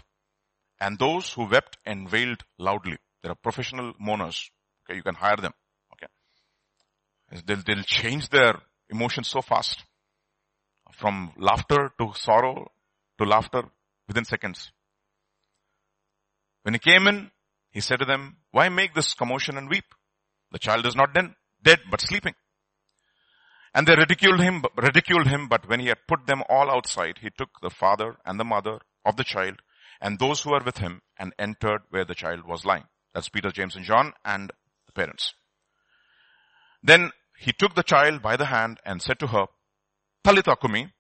and 0.81 0.99
those 0.99 1.33
who 1.33 1.49
wept 1.49 1.79
and 1.85 2.11
wailed 2.11 2.45
loudly. 2.59 2.99
There 3.23 3.33
are 3.33 3.37
professional 3.37 3.95
mourners. 3.99 4.51
Okay, 4.85 4.97
you 4.97 5.03
can 5.03 5.15
hire 5.15 5.37
them. 5.37 5.53
Okay. 5.95 6.07
They'll, 7.47 7.63
they'll 7.67 7.83
change 7.83 8.29
their 8.29 8.55
emotions 8.91 9.29
so 9.29 9.43
fast. 9.43 9.85
From 10.93 11.33
laughter 11.37 11.93
to 11.99 12.13
sorrow 12.15 12.71
to 13.19 13.25
laughter 13.25 13.63
within 14.07 14.25
seconds. 14.25 14.71
When 16.63 16.75
he 16.75 16.79
came 16.79 17.07
in, 17.07 17.31
he 17.71 17.81
said 17.81 18.01
to 18.01 18.05
them, 18.05 18.37
why 18.51 18.69
make 18.69 18.95
this 18.95 19.15
commotion 19.15 19.57
and 19.57 19.69
weep? 19.69 19.85
The 20.53 20.59
child 20.59 20.87
is 20.87 20.97
not 20.97 21.15
dead, 21.15 21.35
dead 21.63 21.81
but 21.91 22.01
sleeping. 22.01 22.35
And 23.75 23.87
they 23.87 23.97
ridiculed 23.97 24.41
him, 24.41 24.65
ridiculed 24.77 25.27
him, 25.27 25.49
but 25.49 25.69
when 25.69 25.81
he 25.81 25.89
had 25.89 26.07
put 26.07 26.27
them 26.27 26.43
all 26.49 26.71
outside, 26.71 27.19
he 27.21 27.31
took 27.31 27.61
the 27.61 27.71
father 27.71 28.17
and 28.25 28.39
the 28.39 28.45
mother 28.45 28.79
of 29.05 29.17
the 29.17 29.25
child 29.25 29.61
and 30.01 30.19
those 30.19 30.43
who 30.43 30.51
were 30.51 30.63
with 30.65 30.79
him 30.79 31.03
and 31.19 31.35
entered 31.39 31.83
where 31.91 32.05
the 32.05 32.15
child 32.15 32.47
was 32.47 32.65
lying. 32.65 32.85
That's 33.15 33.29
Peter, 33.29 33.51
James 33.51 33.77
and 33.77 33.85
John 33.85 34.13
and 34.25 34.53
the 34.87 34.93
parents. 34.93 35.35
Then 36.83 37.11
he 37.39 37.53
took 37.53 37.75
the 37.75 37.83
child 37.83 38.23
by 38.23 38.37
the 38.37 38.47
hand 38.47 38.79
and 38.85 39.03
said 39.03 39.19
to 39.21 39.27
her, 39.29 39.47
Talitha 40.25 40.57
Kumi, 40.57 40.93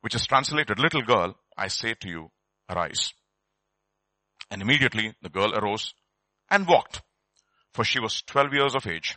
which 0.00 0.14
is 0.14 0.26
translated, 0.26 0.78
little 0.78 1.02
girl, 1.02 1.36
I 1.56 1.68
say 1.68 1.94
to 2.00 2.08
you, 2.08 2.30
arise. 2.68 3.12
And 4.50 4.62
immediately 4.62 5.14
the 5.22 5.28
girl 5.28 5.54
arose 5.54 5.94
and 6.50 6.68
walked, 6.68 7.02
for 7.72 7.84
she 7.84 8.00
was 8.00 8.22
12 8.22 8.52
years 8.52 8.74
of 8.74 8.86
age, 8.86 9.16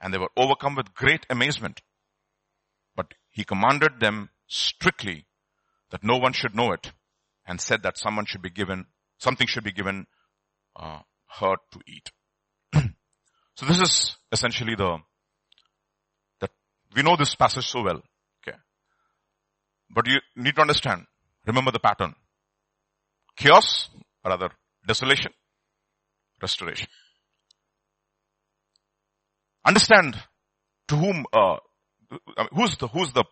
and 0.00 0.12
they 0.12 0.18
were 0.18 0.30
overcome 0.36 0.74
with 0.74 0.94
great 0.94 1.26
amazement. 1.28 1.80
He 3.32 3.44
commanded 3.44 3.98
them 3.98 4.28
strictly 4.46 5.26
that 5.90 6.04
no 6.04 6.16
one 6.18 6.32
should 6.32 6.54
know 6.54 6.72
it, 6.72 6.92
and 7.46 7.60
said 7.60 7.82
that 7.82 7.98
someone 7.98 8.26
should 8.26 8.42
be 8.42 8.50
given, 8.50 8.86
something 9.18 9.46
should 9.46 9.64
be 9.64 9.72
given 9.72 10.06
uh, 10.76 11.00
her 11.40 11.56
to 11.72 11.80
eat. 11.86 12.10
so 13.54 13.66
this 13.66 13.80
is 13.80 14.16
essentially 14.30 14.74
the, 14.74 14.98
that 16.40 16.50
we 16.94 17.02
know 17.02 17.16
this 17.16 17.34
passage 17.34 17.66
so 17.66 17.82
well, 17.82 18.02
okay. 18.46 18.56
But 19.90 20.06
you 20.08 20.20
need 20.36 20.54
to 20.56 20.60
understand, 20.60 21.06
remember 21.46 21.70
the 21.70 21.80
pattern. 21.80 22.14
Chaos, 23.36 23.88
or 24.24 24.30
rather 24.30 24.50
desolation, 24.86 25.32
restoration. 26.40 26.88
Understand 29.64 30.16
to 30.88 30.96
whom, 30.96 31.24
uh, 31.32 31.56
who's 32.54 32.76
the, 32.76 32.88
who's 32.88 33.12
the, 33.12 33.24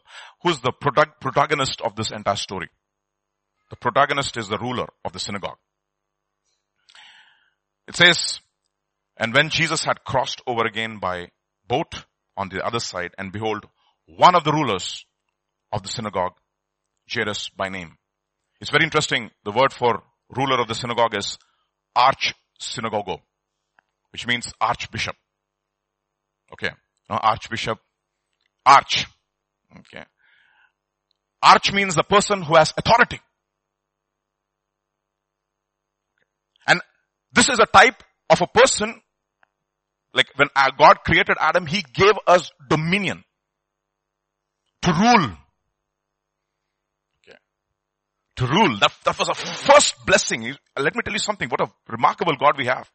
who's 0.42 0.60
the 0.60 0.72
protagonist 1.20 1.80
of 1.80 1.96
this 1.96 2.10
entire 2.10 2.36
story. 2.36 2.68
The 3.70 3.76
protagonist 3.76 4.36
is 4.36 4.48
the 4.48 4.58
ruler 4.58 4.86
of 5.04 5.12
the 5.12 5.20
synagogue. 5.20 5.58
It 7.86 7.96
says, 7.96 8.40
and 9.16 9.34
when 9.34 9.50
Jesus 9.50 9.84
had 9.84 10.04
crossed 10.04 10.40
over 10.46 10.64
again 10.64 10.98
by 10.98 11.28
boat 11.66 12.04
on 12.36 12.48
the 12.48 12.64
other 12.64 12.80
side, 12.80 13.10
and 13.18 13.32
behold, 13.32 13.66
one 14.06 14.34
of 14.34 14.44
the 14.44 14.52
rulers 14.52 15.04
of 15.72 15.82
the 15.82 15.88
synagogue, 15.88 16.34
Jairus 17.12 17.50
by 17.50 17.68
name. 17.68 17.96
It's 18.60 18.70
very 18.70 18.84
interesting. 18.84 19.30
The 19.44 19.52
word 19.52 19.72
for 19.72 20.02
ruler 20.28 20.60
of 20.60 20.68
the 20.68 20.74
synagogue 20.74 21.16
is 21.16 21.38
arch 21.94 22.34
synagogo, 22.60 23.20
which 24.12 24.26
means 24.26 24.52
archbishop. 24.60 25.16
Okay. 26.52 26.70
Now 27.08 27.18
archbishop, 27.18 27.78
arch. 28.70 29.06
Okay. 29.78 30.04
Arch 31.42 31.72
means 31.72 31.94
the 31.94 32.04
person 32.04 32.42
who 32.42 32.54
has 32.56 32.72
authority. 32.76 33.20
And 36.66 36.80
this 37.32 37.48
is 37.48 37.58
a 37.58 37.66
type 37.66 38.02
of 38.28 38.42
a 38.42 38.46
person, 38.46 39.00
like 40.14 40.26
when 40.36 40.48
God 40.78 40.98
created 41.04 41.36
Adam, 41.40 41.66
He 41.66 41.82
gave 41.94 42.14
us 42.26 42.50
dominion 42.68 43.24
to 44.82 44.92
rule. 44.92 45.30
Okay. 47.22 47.38
To 48.36 48.46
rule. 48.46 48.78
That, 48.78 48.92
that 49.04 49.18
was 49.18 49.28
a 49.28 49.34
first 49.34 49.94
blessing. 50.06 50.54
Let 50.78 50.94
me 50.94 51.02
tell 51.04 51.14
you 51.14 51.18
something. 51.18 51.48
What 51.48 51.60
a 51.60 51.70
remarkable 51.88 52.36
God 52.38 52.58
we 52.58 52.66
have. 52.66 52.88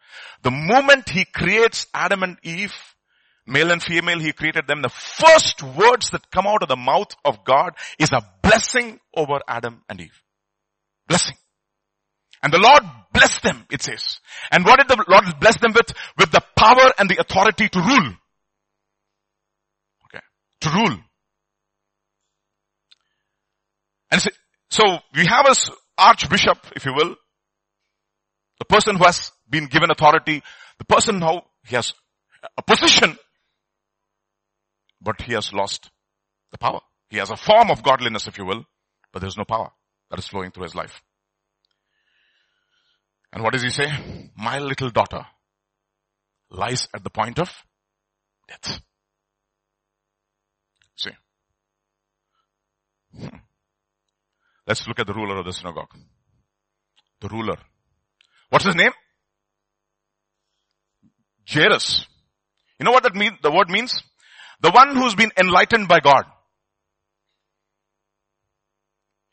The 0.44 0.52
moment 0.52 1.10
He 1.10 1.26
creates 1.26 1.88
Adam 1.94 2.24
and 2.24 2.38
Eve, 2.44 2.74
male 3.48 3.72
and 3.72 3.82
female, 3.82 4.20
He 4.20 4.32
created 4.32 4.68
them. 4.68 4.82
The 4.82 4.90
first 4.90 5.62
words 5.64 6.10
that 6.12 6.32
come 6.32 6.48
out 6.48 6.64
of 6.64 6.70
the 6.70 6.76
mouth 6.76 7.16
of 7.24 7.44
God 7.46 7.74
is 8.00 8.12
a 8.12 8.22
blessing 8.42 9.00
over 9.16 9.40
Adam 9.48 9.84
and 9.90 10.02
Eve. 10.02 10.22
Blessing. 11.08 11.36
And 12.42 12.54
the 12.54 12.60
Lord 12.60 12.84
blessed 13.14 13.42
them, 13.42 13.66
it 13.72 13.82
says. 13.82 14.20
And 14.52 14.66
what 14.66 14.78
did 14.78 14.88
the 14.88 15.04
Lord 15.08 15.24
bless 15.40 15.60
them 15.60 15.74
with? 15.74 15.92
With 16.18 16.32
the 16.32 16.42
power 16.56 16.94
and 17.00 17.10
the 17.10 17.20
authority 17.20 17.70
to 17.70 17.80
rule. 17.80 18.14
Okay. 20.06 20.24
To 20.62 20.70
rule. 20.70 20.98
And 24.12 24.22
so 24.70 25.00
we 25.16 25.26
have 25.26 25.48
as 25.48 25.70
archbishop, 25.98 26.60
if 26.76 26.86
you 26.86 26.94
will, 26.94 27.16
the 28.60 28.66
person 28.66 28.96
who 28.96 29.04
has 29.06 29.32
been 29.50 29.66
given 29.66 29.92
authority, 29.92 30.44
the 30.78 30.86
person 30.86 31.22
who 31.22 31.40
has 31.66 31.94
a 32.58 32.62
position, 32.62 33.18
but 35.02 35.22
he 35.22 35.34
has 35.34 35.54
lost 35.54 35.92
the 36.52 36.58
power. 36.58 36.82
He 37.10 37.18
has 37.18 37.30
a 37.30 37.38
form 37.38 37.70
of 37.70 37.84
godliness, 37.84 38.28
if 38.28 38.38
you 38.38 38.46
will, 38.46 38.66
but 39.12 39.22
there's 39.22 39.38
no 39.38 39.46
power 39.46 39.72
that 40.10 40.20
is 40.20 40.28
flowing 40.28 40.52
through 40.52 40.64
his 40.64 40.76
life. 40.76 41.02
And 43.32 43.44
what 43.44 43.54
does 43.54 43.64
he 43.64 43.70
say? 43.70 43.88
My 44.38 44.60
little 44.60 44.90
daughter 44.90 45.26
lies 46.50 46.88
at 46.94 47.04
the 47.04 47.10
point 47.10 47.40
of 47.40 47.52
death. 48.48 48.80
See. 50.96 51.12
Hmm. 53.18 53.38
Let's 54.68 54.88
look 54.88 55.00
at 55.00 55.08
the 55.08 55.14
ruler 55.14 55.38
of 55.38 55.46
the 55.46 55.54
synagogue. 55.54 55.94
The 57.22 57.28
ruler. 57.28 57.58
What's 58.50 58.66
his 58.66 58.76
name? 58.76 58.92
Jairus. 61.48 62.06
You 62.80 62.86
know 62.86 62.92
what 62.92 63.04
that 63.04 63.16
means? 63.16 63.38
The 63.42 63.52
word 63.52 63.70
means? 63.70 64.02
The 64.62 64.72
one 64.72 64.96
who's 64.96 65.16
been 65.16 65.32
enlightened 65.38 65.88
by 65.88 66.00
God. 66.00 66.26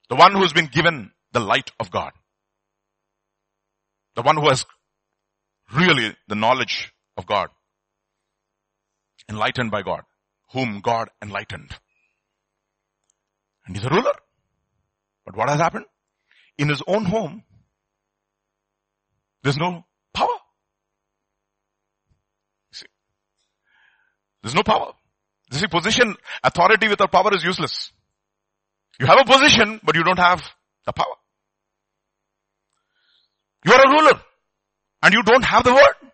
The 0.08 0.16
one 0.16 0.32
who's 0.32 0.52
been 0.52 0.66
given 0.66 1.10
the 1.32 1.40
light 1.40 1.70
of 1.80 1.90
God. 1.90 2.12
The 4.14 4.22
one 4.22 4.36
who 4.36 4.48
has 4.48 4.66
really 5.74 6.14
the 6.28 6.34
knowledge 6.34 6.92
of 7.16 7.26
God. 7.26 7.48
Enlightened 9.28 9.70
by 9.70 9.82
God. 9.82 10.02
Whom 10.52 10.80
God 10.80 11.08
enlightened. 11.22 11.70
And 13.66 13.76
he's 13.76 13.84
a 13.84 13.90
ruler. 13.90 14.14
But 15.24 15.36
what 15.36 15.48
has 15.48 15.60
happened? 15.60 15.86
In 16.58 16.68
his 16.68 16.82
own 16.86 17.04
home, 17.04 17.44
there's 19.42 19.56
no 19.56 19.84
power. 20.12 20.28
See? 22.72 22.86
There's 24.42 24.54
no 24.54 24.62
power. 24.62 24.92
This 25.52 25.62
is 25.62 25.68
position, 25.68 26.16
authority 26.42 26.88
without 26.88 27.12
power 27.12 27.34
is 27.34 27.44
useless. 27.44 27.92
You 28.98 29.04
have 29.04 29.20
a 29.20 29.24
position, 29.24 29.80
but 29.84 29.94
you 29.94 30.02
don't 30.02 30.18
have 30.18 30.40
the 30.86 30.92
power. 30.92 31.14
You 33.64 33.72
are 33.74 33.84
a 33.84 33.90
ruler 33.90 34.20
and 35.02 35.12
you 35.12 35.22
don't 35.22 35.44
have 35.44 35.64
the 35.64 35.74
word. 35.74 36.10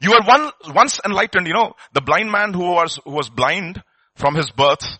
You 0.00 0.14
are 0.14 0.22
one, 0.24 0.50
once 0.74 1.00
enlightened, 1.04 1.46
you 1.46 1.52
know, 1.52 1.74
the 1.92 2.00
blind 2.00 2.32
man 2.32 2.54
who 2.54 2.72
was, 2.72 2.98
who 3.04 3.10
was 3.10 3.28
blind 3.28 3.82
from 4.16 4.34
his 4.34 4.50
birth, 4.50 4.98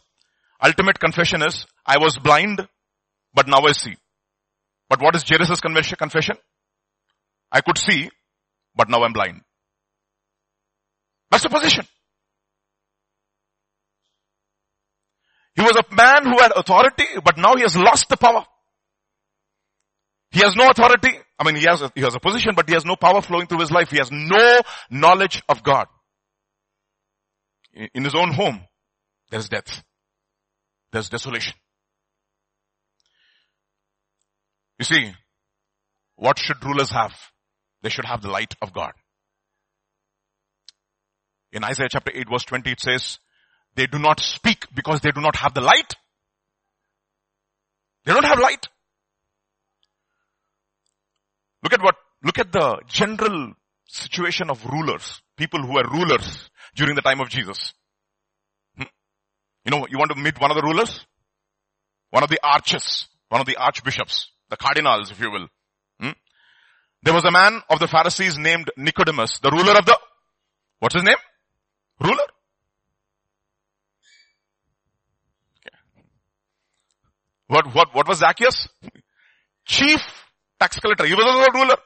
ultimate 0.62 1.00
confession 1.00 1.42
is, 1.42 1.64
I 1.86 1.96
was 1.96 2.18
blind, 2.18 2.68
but 3.32 3.48
now 3.48 3.62
I 3.66 3.72
see. 3.72 3.96
But 4.90 5.00
what 5.00 5.16
is 5.16 5.24
Jairus' 5.26 5.60
confession? 5.60 6.36
I 7.50 7.62
could 7.62 7.78
see, 7.78 8.10
but 8.76 8.90
now 8.90 9.02
I'm 9.02 9.14
blind. 9.14 9.40
That's 11.30 11.44
the 11.44 11.48
position. 11.48 11.86
He 15.62 15.68
was 15.68 15.76
a 15.76 15.94
man 15.94 16.24
who 16.24 16.42
had 16.42 16.50
authority, 16.56 17.04
but 17.24 17.38
now 17.38 17.54
he 17.54 17.62
has 17.62 17.76
lost 17.76 18.08
the 18.08 18.16
power. 18.16 18.44
He 20.32 20.40
has 20.40 20.56
no 20.56 20.66
authority. 20.66 21.16
I 21.38 21.44
mean, 21.44 21.54
he 21.54 21.66
has, 21.66 21.82
a, 21.82 21.92
he 21.94 22.00
has 22.00 22.16
a 22.16 22.18
position, 22.18 22.54
but 22.56 22.68
he 22.68 22.74
has 22.74 22.84
no 22.84 22.96
power 22.96 23.22
flowing 23.22 23.46
through 23.46 23.60
his 23.60 23.70
life. 23.70 23.88
He 23.88 23.98
has 23.98 24.10
no 24.10 24.60
knowledge 24.90 25.40
of 25.48 25.62
God. 25.62 25.86
In 27.94 28.02
his 28.02 28.16
own 28.16 28.32
home, 28.32 28.60
there's 29.30 29.48
death. 29.48 29.84
There's 30.90 31.08
desolation. 31.08 31.54
You 34.80 34.84
see, 34.84 35.12
what 36.16 36.40
should 36.40 36.64
rulers 36.64 36.90
have? 36.90 37.14
They 37.82 37.88
should 37.88 38.04
have 38.06 38.20
the 38.20 38.30
light 38.30 38.56
of 38.60 38.72
God. 38.72 38.94
In 41.52 41.62
Isaiah 41.62 41.88
chapter 41.88 42.10
8 42.12 42.26
verse 42.28 42.44
20 42.46 42.72
it 42.72 42.80
says, 42.80 43.20
they 43.74 43.86
do 43.86 43.98
not 43.98 44.20
speak 44.20 44.66
because 44.74 45.00
they 45.00 45.10
do 45.10 45.20
not 45.20 45.36
have 45.36 45.54
the 45.54 45.60
light. 45.60 45.94
They 48.04 48.12
don't 48.12 48.24
have 48.24 48.38
light. 48.38 48.68
Look 51.62 51.72
at 51.72 51.82
what, 51.82 51.96
look 52.24 52.38
at 52.38 52.52
the 52.52 52.80
general 52.88 53.54
situation 53.86 54.50
of 54.50 54.64
rulers, 54.66 55.22
people 55.36 55.62
who 55.62 55.74
were 55.74 55.84
rulers 55.84 56.50
during 56.74 56.96
the 56.96 57.02
time 57.02 57.20
of 57.20 57.28
Jesus. 57.28 57.72
Hmm? 58.76 58.84
You 59.64 59.70
know, 59.70 59.86
you 59.88 59.98
want 59.98 60.10
to 60.10 60.20
meet 60.20 60.40
one 60.40 60.50
of 60.50 60.56
the 60.56 60.62
rulers? 60.62 61.06
One 62.10 62.24
of 62.24 62.28
the 62.28 62.40
arches 62.42 63.06
one 63.32 63.40
of 63.40 63.46
the 63.46 63.56
archbishops, 63.56 64.30
the 64.50 64.58
cardinals, 64.58 65.10
if 65.10 65.18
you 65.18 65.30
will. 65.30 65.48
Hmm? 65.98 66.10
There 67.02 67.14
was 67.14 67.24
a 67.24 67.30
man 67.30 67.62
of 67.70 67.78
the 67.78 67.88
Pharisees 67.88 68.36
named 68.36 68.70
Nicodemus, 68.76 69.38
the 69.38 69.50
ruler 69.50 69.72
of 69.78 69.86
the, 69.86 69.98
what's 70.80 70.94
his 70.94 71.02
name? 71.02 71.16
Ruler? 71.98 72.26
What, 77.52 77.74
what, 77.74 77.94
what 77.94 78.08
was 78.08 78.20
Zacchaeus? 78.20 78.66
Chief 79.66 80.00
tax 80.58 80.80
collector. 80.80 81.04
He 81.04 81.12
was 81.12 81.26
a 81.26 81.52
ruler. 81.52 81.76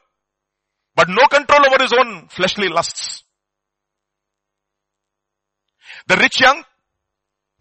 But 0.95 1.09
no 1.09 1.27
control 1.27 1.59
over 1.65 1.83
his 1.83 1.91
own 1.91 2.29
fleshly 2.29 2.69
lusts. 2.69 3.23
The 6.07 6.15
rich 6.15 6.39
young 6.39 6.63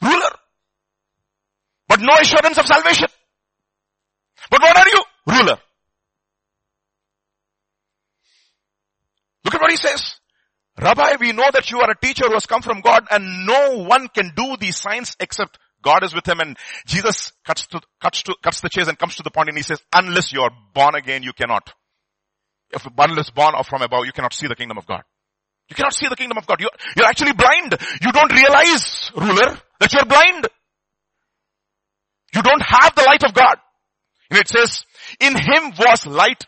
ruler. 0.00 0.30
But 1.88 2.00
no 2.00 2.14
assurance 2.14 2.58
of 2.58 2.66
salvation. 2.66 3.08
But 4.52 4.62
what 4.62 4.76
are 4.76 4.88
you? 4.88 5.02
Ruler. 5.26 5.58
Look 9.44 9.54
at 9.56 9.60
what 9.60 9.70
he 9.72 9.76
says. 9.76 10.14
Rabbi, 10.80 11.16
we 11.18 11.32
know 11.32 11.50
that 11.52 11.72
you 11.72 11.80
are 11.80 11.90
a 11.90 11.98
teacher 12.00 12.28
who 12.28 12.34
has 12.34 12.46
come 12.46 12.62
from 12.62 12.82
God 12.82 13.08
and 13.10 13.46
no 13.46 13.78
one 13.78 14.06
can 14.06 14.30
do 14.36 14.56
these 14.60 14.76
signs 14.76 15.16
except 15.18 15.58
God 15.86 16.02
is 16.02 16.12
with 16.12 16.26
him 16.26 16.40
and 16.40 16.58
Jesus 16.84 17.32
cuts 17.46 17.68
to, 17.68 17.80
cuts 18.02 18.24
to, 18.24 18.34
cuts 18.42 18.60
the 18.60 18.68
chase 18.68 18.88
and 18.88 18.98
comes 18.98 19.14
to 19.16 19.22
the 19.22 19.30
point 19.30 19.48
and 19.48 19.56
he 19.56 19.62
says, 19.62 19.80
unless 19.94 20.32
you 20.32 20.40
are 20.40 20.50
born 20.74 20.96
again, 20.96 21.22
you 21.22 21.32
cannot. 21.32 21.72
If 22.72 22.82
one 22.82 23.16
is 23.16 23.30
born 23.30 23.54
of 23.54 23.68
from 23.68 23.82
above, 23.82 24.04
you 24.04 24.10
cannot 24.10 24.34
see 24.34 24.48
the 24.48 24.56
kingdom 24.56 24.78
of 24.78 24.86
God. 24.86 25.02
You 25.68 25.76
cannot 25.76 25.94
see 25.94 26.08
the 26.08 26.16
kingdom 26.16 26.38
of 26.38 26.46
God. 26.46 26.58
You're, 26.60 26.74
you're 26.96 27.06
actually 27.06 27.34
blind. 27.34 27.76
You 28.02 28.10
don't 28.10 28.32
realize, 28.32 29.12
ruler, 29.14 29.58
that 29.78 29.92
you're 29.92 30.04
blind. 30.06 30.48
You 32.34 32.42
don't 32.42 32.62
have 32.62 32.92
the 32.96 33.04
light 33.06 33.22
of 33.22 33.32
God. 33.32 33.56
And 34.28 34.40
it 34.40 34.48
says, 34.48 34.84
in 35.20 35.36
him 35.36 35.72
was 35.78 36.04
light. 36.04 36.46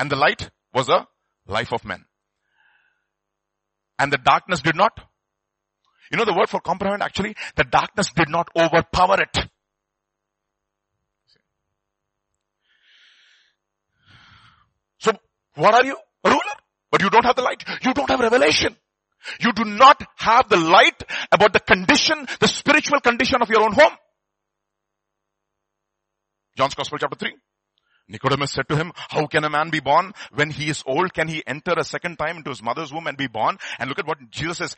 And 0.00 0.10
the 0.10 0.16
light 0.16 0.50
was 0.74 0.88
the 0.88 1.06
life 1.46 1.72
of 1.72 1.84
men. 1.84 2.04
And 4.00 4.12
the 4.12 4.18
darkness 4.18 4.62
did 4.62 4.74
not. 4.74 4.98
You 6.12 6.18
know 6.18 6.26
the 6.26 6.34
word 6.34 6.50
for 6.50 6.60
comprehend 6.60 7.02
actually? 7.02 7.34
The 7.56 7.64
darkness 7.64 8.12
did 8.14 8.28
not 8.28 8.48
overpower 8.54 9.22
it. 9.22 9.48
So 14.98 15.12
what 15.54 15.74
are 15.74 15.84
you? 15.84 15.96
A 16.24 16.28
ruler. 16.28 16.40
But 16.90 17.00
you 17.00 17.08
don't 17.08 17.24
have 17.24 17.36
the 17.36 17.42
light. 17.42 17.64
You 17.82 17.94
don't 17.94 18.10
have 18.10 18.20
revelation. 18.20 18.76
You 19.40 19.52
do 19.52 19.64
not 19.64 20.02
have 20.16 20.50
the 20.50 20.58
light 20.58 21.02
about 21.30 21.54
the 21.54 21.60
condition, 21.60 22.26
the 22.40 22.48
spiritual 22.48 23.00
condition 23.00 23.40
of 23.40 23.48
your 23.48 23.62
own 23.62 23.72
home. 23.72 23.92
John's 26.56 26.74
Gospel 26.74 26.98
chapter 26.98 27.16
3. 27.16 27.32
Nicodemus 28.08 28.52
said 28.52 28.68
to 28.68 28.76
him, 28.76 28.92
how 28.94 29.26
can 29.26 29.44
a 29.44 29.48
man 29.48 29.70
be 29.70 29.80
born 29.80 30.12
when 30.34 30.50
he 30.50 30.68
is 30.68 30.82
old? 30.86 31.14
Can 31.14 31.28
he 31.28 31.42
enter 31.46 31.72
a 31.76 31.84
second 31.84 32.18
time 32.18 32.36
into 32.36 32.50
his 32.50 32.62
mother's 32.62 32.92
womb 32.92 33.06
and 33.06 33.16
be 33.16 33.28
born? 33.28 33.56
And 33.78 33.88
look 33.88 33.98
at 33.98 34.06
what 34.06 34.18
Jesus 34.28 34.58
says. 34.58 34.76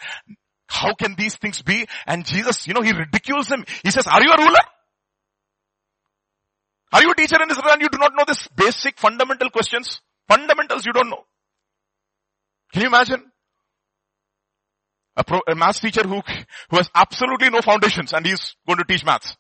How 0.67 0.95
can 0.95 1.15
these 1.17 1.37
things 1.37 1.63
be? 1.63 1.87
And 2.07 2.25
Jesus, 2.25 2.67
you 2.67 2.75
know, 2.75 2.83
he 2.83 2.93
ridicules 2.93 3.49
him. 3.49 3.65
He 3.83 3.91
says, 3.91 4.07
are 4.07 4.23
you 4.23 4.33
a 4.33 4.39
ruler? 4.39 4.65
Are 6.93 7.03
you 7.03 7.11
a 7.11 7.15
teacher 7.15 7.43
in 7.43 7.51
Israel 7.51 7.73
and 7.73 7.83
you 7.83 7.89
do 7.89 7.99
not 7.99 8.13
know 8.15 8.25
this 8.27 8.49
basic 8.57 8.99
fundamental 8.99 9.51
questions? 9.51 10.01
Fundamentals 10.29 10.87
you 10.87 10.93
don't 10.93 11.11
know. 11.11 11.25
Can 12.73 12.83
you 12.83 12.89
imagine? 12.89 13.31
A, 15.17 15.25
pro, 15.25 15.41
a 15.47 15.55
math 15.55 15.81
teacher 15.81 16.03
who, 16.03 16.23
who 16.71 16.77
has 16.77 16.91
absolutely 16.95 17.51
no 17.51 17.63
foundations 17.63 18.13
and 18.13 18.27
he's 18.27 18.57
going 18.67 18.79
to 18.79 18.85
teach 18.85 19.05
maths. 19.05 19.37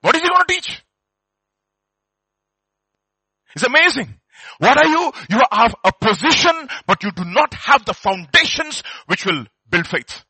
What 0.00 0.14
is 0.14 0.22
he 0.22 0.28
going 0.28 0.42
to 0.46 0.54
teach? 0.54 0.84
It's 3.54 3.64
amazing. 3.64 4.17
What 4.58 4.76
are 4.76 4.88
you? 4.88 5.12
You 5.30 5.40
have 5.50 5.74
a 5.84 5.92
position, 5.92 6.68
but 6.86 7.02
you 7.02 7.12
do 7.12 7.24
not 7.24 7.54
have 7.54 7.84
the 7.84 7.94
foundations 7.94 8.82
which 9.06 9.26
will 9.26 9.46
build 9.68 9.86
faith. 9.86 10.24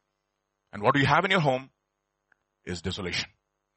And 0.73 0.83
what 0.83 0.95
do 0.95 1.01
you 1.01 1.07
have 1.07 1.25
in 1.25 1.31
your 1.31 1.41
home 1.41 1.71
is 2.65 2.83
desolation. 2.83 3.29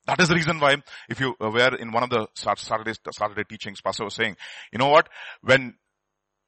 That 0.07 0.19
is 0.19 0.29
the 0.29 0.35
reason 0.35 0.59
why, 0.59 0.77
if 1.09 1.19
you 1.19 1.35
were 1.39 1.75
in 1.75 1.91
one 1.91 2.03
of 2.03 2.09
the 2.09 2.27
Saturday, 2.33 2.93
Saturday 3.11 3.43
teachings, 3.43 3.81
Pastor 3.81 4.03
was 4.03 4.15
saying, 4.15 4.35
you 4.71 4.79
know 4.79 4.89
what? 4.89 5.07
When 5.41 5.75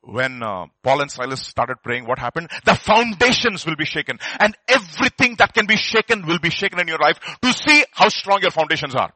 when 0.06 0.44
uh, 0.44 0.66
Paul 0.84 1.02
and 1.02 1.10
Silas 1.10 1.42
started 1.42 1.78
praying, 1.82 2.06
what 2.06 2.20
happened? 2.20 2.50
The 2.66 2.76
foundations 2.76 3.66
will 3.66 3.78
be 3.78 3.86
shaken 3.86 4.20
and 4.38 4.54
everything 4.68 5.36
that 5.38 5.54
can 5.54 5.66
be 5.66 5.78
shaken 5.78 6.26
will 6.26 6.40
be 6.40 6.50
shaken 6.50 6.80
in 6.82 6.90
your 6.90 6.98
life 6.98 7.20
to 7.42 7.54
see 7.54 7.86
how 7.92 8.10
strong 8.10 8.42
your 8.42 8.52
foundations 8.52 8.96
are. 8.96 9.14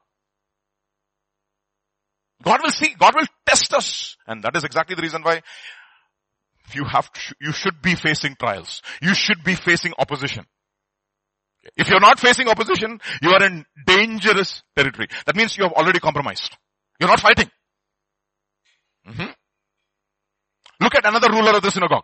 God 2.44 2.60
will 2.64 2.72
see, 2.72 2.94
God 2.98 3.16
will 3.16 3.26
test 3.46 3.74
us. 3.74 4.18
And 4.28 4.44
that 4.44 4.56
is 4.56 4.64
exactly 4.64 4.96
the 4.96 5.02
reason 5.02 5.22
why 5.24 5.42
you 6.74 6.86
have, 6.86 7.12
to, 7.12 7.36
you 7.40 7.52
should 7.52 7.82
be 7.82 7.96
facing 7.96 8.36
trials. 8.36 8.82
You 9.02 9.14
should 9.14 9.44
be 9.44 9.56
facing 9.56 9.94
opposition. 9.98 10.46
If 11.76 11.90
you're 11.90 12.00
not 12.00 12.20
facing 12.20 12.48
opposition, 12.48 13.00
you 13.22 13.32
are 13.32 13.44
in 13.44 13.66
dangerous 13.86 14.64
territory. 14.76 15.08
That 15.26 15.36
means 15.36 15.58
you 15.58 15.64
have 15.64 15.74
already 15.74 16.00
compromised. 16.00 16.56
You're 17.00 17.10
not 17.10 17.20
fighting. 17.20 17.50
Mm-hmm. 19.08 19.32
Look 20.82 20.96
at 20.96 21.06
another 21.06 21.30
ruler 21.30 21.56
of 21.56 21.64
the 21.64 21.72
synagogue. 21.72 22.04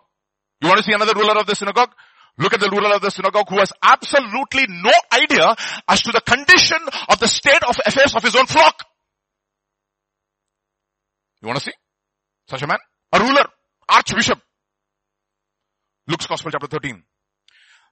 You 0.61 0.67
want 0.67 0.79
to 0.79 0.83
see 0.83 0.93
another 0.93 1.13
ruler 1.13 1.39
of 1.39 1.45
the 1.45 1.55
synagogue? 1.55 1.91
Look 2.37 2.53
at 2.53 2.59
the 2.59 2.69
ruler 2.69 2.95
of 2.95 3.01
the 3.01 3.11
synagogue 3.11 3.47
who 3.49 3.59
has 3.59 3.71
absolutely 3.83 4.65
no 4.67 4.91
idea 5.11 5.55
as 5.87 6.01
to 6.01 6.11
the 6.11 6.21
condition 6.21 6.79
of 7.09 7.19
the 7.19 7.27
state 7.27 7.61
of 7.67 7.75
affairs 7.85 8.15
of 8.15 8.23
his 8.23 8.35
own 8.35 8.47
flock. 8.47 8.83
You 11.43 11.47
want 11.47 11.59
to 11.59 11.65
see? 11.65 11.73
Such 12.49 12.61
a 12.61 12.67
man? 12.67 12.77
A 13.11 13.19
ruler, 13.19 13.45
archbishop. 13.89 14.39
Luke's 16.07 16.25
Gospel 16.25 16.51
chapter 16.51 16.67
13. 16.67 17.03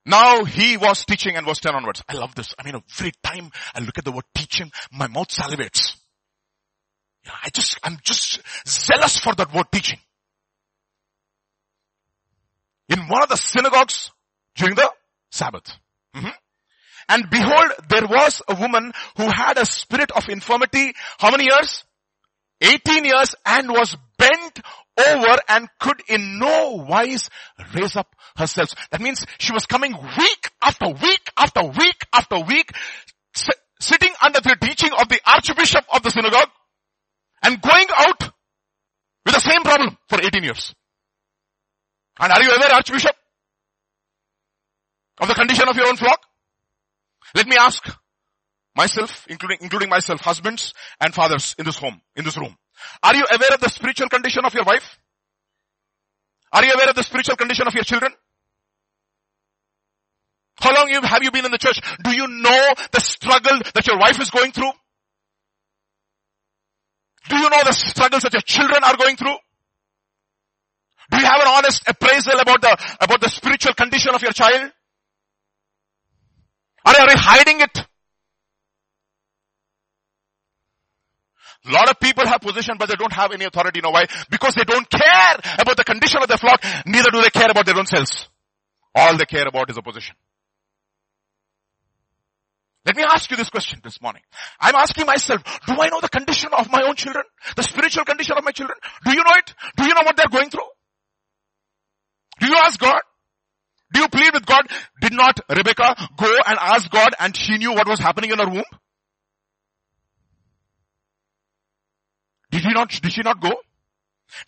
Now 0.06 0.46
he 0.46 0.78
was 0.78 1.06
teaching 1.06 1.36
and 1.36 1.46
verse 1.46 1.60
10 1.60 1.76
onwards. 1.76 2.02
I 2.08 2.14
love 2.14 2.34
this. 2.34 2.56
I 2.58 2.64
mean, 2.64 2.82
every 2.98 3.12
time 3.22 3.52
I 3.76 3.82
look 3.82 3.98
at 3.98 4.06
the 4.06 4.12
word 4.14 4.24
teaching, 4.34 4.72
my 4.92 5.08
mouth 5.08 5.28
salivates. 5.28 5.98
Yeah, 7.26 7.34
I 7.44 7.50
just, 7.50 7.78
I'm 7.84 7.98
just 8.04 8.42
zealous 8.66 9.20
for 9.20 9.36
that 9.36 9.54
word 9.54 9.68
teaching. 9.70 10.00
In 12.88 13.00
one 13.10 13.24
of 13.24 13.30
the 13.30 13.36
synagogues 13.36 14.12
during 14.56 14.76
the 14.76 14.90
Sabbath. 15.30 15.78
Mm-hmm. 16.16 16.30
And 17.10 17.30
behold, 17.30 17.72
there 17.90 18.08
was 18.08 18.42
a 18.48 18.56
woman 18.56 18.94
who 19.18 19.30
had 19.30 19.58
a 19.58 19.66
spirit 19.66 20.12
of 20.12 20.30
infirmity. 20.30 20.94
How 21.20 21.32
many 21.32 21.46
years? 21.46 21.84
18 22.62 23.06
years 23.06 23.36
and 23.46 23.70
was 23.70 23.98
bent 24.18 24.62
over 24.98 25.38
and 25.50 25.68
could 25.80 26.02
in 26.08 26.40
no 26.40 26.86
wise 26.88 27.30
raise 27.74 27.96
up 27.96 28.16
herself. 28.36 28.70
That 28.92 29.02
means 29.02 29.26
she 29.40 29.54
was 29.54 29.66
coming 29.66 29.94
week 29.94 30.52
after 30.62 30.88
week 30.90 31.22
after 31.38 31.64
week 31.64 32.06
after 32.14 32.40
week, 32.40 32.72
sitting 33.80 34.14
under 34.22 34.40
the 34.42 34.56
teaching 34.62 34.92
of 35.00 35.10
the 35.10 35.20
archbishop 35.26 35.86
of 35.94 36.04
the 36.04 36.12
synagogue 36.12 36.50
and 37.44 37.62
going 37.62 37.88
out 37.96 38.32
with 39.26 39.34
the 39.34 39.42
same 39.42 39.64
problem 39.64 39.98
for 40.08 40.22
18 40.22 40.44
years. 40.44 40.76
And 42.20 42.32
are 42.32 42.44
you 42.44 42.52
aware, 42.52 42.74
archbishop, 42.74 43.16
of 45.20 45.28
the 45.28 45.34
condition 45.34 45.68
of 45.68 45.76
your 45.76 45.88
own 45.88 45.96
flock? 45.96 46.20
Let 47.34 47.48
me 47.48 47.56
ask, 47.58 47.84
myself, 48.76 49.26
including, 49.30 49.58
including 49.62 49.90
myself, 49.90 50.22
husbands 50.22 50.74
and 51.00 51.14
fathers 51.14 51.56
in 51.58 51.66
this 51.66 51.78
home, 51.78 52.02
in 52.16 52.26
this 52.26 52.38
room. 52.38 52.56
Are 53.04 53.16
you 53.16 53.26
aware 53.26 53.54
of 53.54 53.62
the 53.62 53.70
spiritual 53.70 54.10
condition 54.10 54.46
of 54.46 54.54
your 54.54 54.64
wife? 54.64 54.98
Are 56.54 56.66
you 56.66 56.74
aware 56.74 56.90
of 56.90 56.96
the 56.96 57.04
spiritual 57.04 57.36
condition 57.36 57.68
of 57.68 57.74
your 57.74 57.84
children? 57.84 58.12
How 60.60 60.74
long 60.76 60.90
have 61.04 61.24
you 61.24 61.32
been 61.32 61.46
in 61.46 61.52
the 61.52 61.58
church? 61.58 61.80
Do 62.04 62.12
you 62.12 62.28
know 62.28 62.74
the 62.92 63.00
struggle 63.00 63.60
that 63.74 63.88
your 63.88 63.98
wife 63.98 64.20
is 64.22 64.30
going 64.30 64.52
through? 64.52 64.72
Do 67.30 67.38
you 67.38 67.50
know 67.50 67.64
the 67.64 67.74
struggles 67.74 68.24
that 68.24 68.34
your 68.34 68.42
children 68.42 68.84
are 68.84 68.98
going 68.98 69.16
through? 69.16 69.36
Do 71.12 71.18
you 71.18 71.26
have 71.26 71.42
an 71.42 71.48
honest 71.48 71.84
appraisal 71.88 72.40
about 72.40 72.62
the, 72.62 72.96
about 73.02 73.22
the 73.22 73.30
spiritual 73.30 73.74
condition 73.74 74.14
of 74.16 74.22
your 74.22 74.32
child? 74.32 74.72
Are 76.86 76.94
you 76.94 77.06
hiding 77.18 77.62
it? 77.62 77.86
A 81.68 81.72
lot 81.72 81.90
of 81.90 82.00
people 82.00 82.21
have 82.32 82.42
position, 82.42 82.76
but 82.80 82.90
they 82.90 82.96
don't 82.96 83.14
have 83.14 83.32
any 83.32 83.46
authority. 83.46 83.80
You 83.80 83.84
know 83.84 83.92
why? 83.92 84.08
Because 84.30 84.56
they 84.56 84.64
don't 84.64 84.90
care 84.90 85.36
about 85.60 85.78
the 85.78 85.84
condition 85.84 86.22
of 86.22 86.28
their 86.28 86.38
flock, 86.38 86.64
neither 86.86 87.12
do 87.12 87.22
they 87.22 87.30
care 87.30 87.50
about 87.50 87.66
their 87.66 87.78
own 87.78 87.86
selves. 87.86 88.30
All 88.96 89.18
they 89.18 89.26
care 89.26 89.48
about 89.48 89.70
is 89.70 89.78
a 89.78 89.82
position. 89.82 90.16
Let 92.86 92.96
me 92.96 93.04
ask 93.04 93.30
you 93.30 93.38
this 93.38 93.50
question 93.50 93.80
this 93.84 94.02
morning. 94.02 94.24
I'm 94.60 94.74
asking 94.74 95.06
myself, 95.06 95.44
do 95.68 95.74
I 95.80 95.90
know 95.90 96.00
the 96.02 96.10
condition 96.10 96.50
of 96.58 96.72
my 96.72 96.82
own 96.88 96.96
children? 96.96 97.24
The 97.56 97.62
spiritual 97.64 98.06
condition 98.06 98.36
of 98.38 98.44
my 98.44 98.52
children? 98.52 98.78
Do 99.06 99.12
you 99.12 99.24
know 99.24 99.36
it? 99.36 99.54
Do 99.78 99.84
you 99.84 99.94
know 99.94 100.02
what 100.04 100.18
they're 100.18 100.26
going 100.32 100.50
through? 100.50 100.68
Do 102.40 102.48
you 102.48 102.56
ask 102.58 102.80
God? 102.80 103.02
Do 103.94 104.00
you 104.02 104.08
plead 104.08 104.34
with 104.34 104.46
God? 104.46 104.64
Did 105.00 105.14
not 105.14 105.40
Rebecca 105.48 105.96
go 106.18 106.34
and 106.48 106.58
ask 106.60 106.90
God 106.90 107.10
and 107.20 107.36
she 107.36 107.58
knew 107.58 107.74
what 107.74 107.88
was 107.88 108.00
happening 108.00 108.32
in 108.32 108.40
her 108.40 108.50
womb? 108.50 108.64
Did 112.52 112.62
he 112.62 112.74
not, 112.74 112.90
did 112.90 113.12
she 113.12 113.22
not 113.22 113.40
go? 113.42 113.52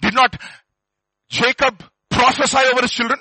Did 0.01 0.13
not 0.13 0.35
Jacob 1.29 1.83
prophesy 2.09 2.57
over 2.71 2.81
his 2.81 2.91
children? 2.91 3.19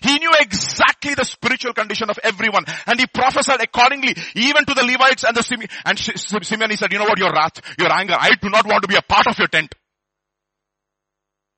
He 0.00 0.18
knew 0.18 0.32
exactly 0.40 1.14
the 1.14 1.24
spiritual 1.24 1.74
condition 1.74 2.08
of 2.08 2.18
everyone 2.22 2.64
and 2.86 2.98
he 2.98 3.06
prophesied 3.06 3.60
accordingly 3.60 4.14
even 4.34 4.64
to 4.64 4.74
the 4.74 4.82
Levites 4.82 5.24
and 5.24 5.36
the 5.36 5.42
Simeon. 5.42 5.68
And 5.84 5.98
Simeon 5.98 6.70
he 6.70 6.76
said, 6.76 6.92
you 6.92 6.98
know 6.98 7.04
what, 7.04 7.18
your 7.18 7.30
wrath, 7.30 7.60
your 7.78 7.92
anger, 7.92 8.16
I 8.18 8.30
do 8.40 8.48
not 8.48 8.66
want 8.66 8.82
to 8.82 8.88
be 8.88 8.96
a 8.96 9.02
part 9.02 9.26
of 9.26 9.38
your 9.38 9.48
tent. 9.48 9.74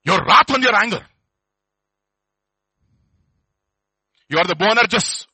Your 0.04 0.18
wrath 0.18 0.50
and 0.50 0.62
your 0.62 0.74
anger. 0.74 1.00
You 4.28 4.38
are 4.38 4.44
the 4.44 4.56
Boanerges 4.56 5.26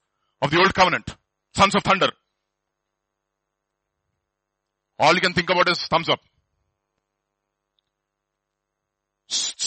of 0.42 0.50
the 0.50 0.58
old 0.58 0.74
covenant. 0.74 1.16
Sons 1.54 1.74
of 1.74 1.82
thunder. 1.82 2.10
All 4.98 5.14
you 5.14 5.20
can 5.20 5.32
think 5.32 5.48
about 5.48 5.70
is 5.70 5.80
thumbs 5.86 6.08
up. 6.08 6.20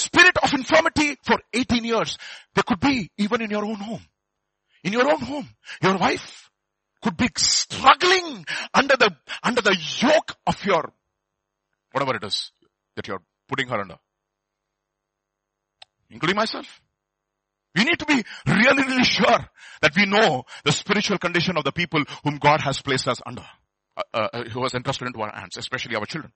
Spirit 0.03 0.37
of 0.43 0.53
infirmity 0.53 1.17
for 1.23 1.39
18 1.53 1.85
years. 1.85 2.17
There 2.55 2.63
could 2.63 2.79
be 2.79 3.09
even 3.17 3.41
in 3.41 3.49
your 3.49 3.63
own 3.63 3.75
home. 3.75 4.05
In 4.83 4.91
your 4.91 5.09
own 5.09 5.21
home. 5.21 5.49
Your 5.81 5.97
wife 5.97 6.49
could 7.01 7.15
be 7.15 7.29
struggling 7.37 8.45
under 8.73 8.95
the, 8.97 9.15
under 9.43 9.61
the 9.61 9.77
yoke 9.99 10.33
of 10.45 10.63
your, 10.65 10.91
whatever 11.91 12.15
it 12.15 12.23
is 12.23 12.51
that 12.95 13.07
you're 13.07 13.21
putting 13.47 13.69
her 13.69 13.79
under. 13.79 13.97
Including 16.09 16.35
myself. 16.35 16.81
We 17.75 17.85
need 17.85 17.99
to 17.99 18.05
be 18.05 18.23
really, 18.45 18.83
really 18.83 19.03
sure 19.03 19.49
that 19.81 19.95
we 19.95 20.05
know 20.05 20.43
the 20.65 20.71
spiritual 20.71 21.17
condition 21.17 21.57
of 21.57 21.63
the 21.63 21.71
people 21.71 22.03
whom 22.23 22.37
God 22.37 22.61
has 22.61 22.81
placed 22.81 23.07
us 23.07 23.21
under, 23.25 23.45
uh, 23.97 24.01
uh, 24.13 24.43
who 24.49 24.63
has 24.63 24.73
entrusted 24.73 25.07
into 25.07 25.21
our 25.21 25.31
hands, 25.31 25.57
especially 25.57 25.95
our 25.95 26.05
children. 26.05 26.33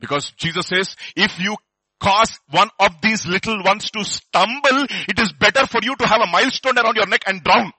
Because 0.00 0.32
Jesus 0.36 0.66
says, 0.66 0.96
if 1.14 1.38
you 1.38 1.56
cause 2.00 2.38
one 2.50 2.70
of 2.80 3.00
these 3.02 3.26
little 3.26 3.62
ones 3.62 3.90
to 3.90 4.04
stumble, 4.04 4.86
it 5.08 5.18
is 5.18 5.32
better 5.34 5.66
for 5.66 5.80
you 5.82 5.94
to 5.96 6.06
have 6.06 6.22
a 6.22 6.26
milestone 6.26 6.78
around 6.78 6.96
your 6.96 7.06
neck 7.06 7.22
and 7.26 7.44
drown. 7.44 7.72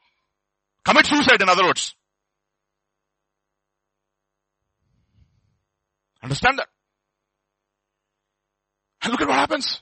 Commit 0.85 1.05
suicide 1.07 1.41
in 1.41 1.49
other 1.49 1.63
words. 1.63 1.95
Understand 6.23 6.59
that? 6.59 6.67
And 9.03 9.11
look 9.11 9.21
at 9.21 9.27
what 9.27 9.37
happens. 9.37 9.81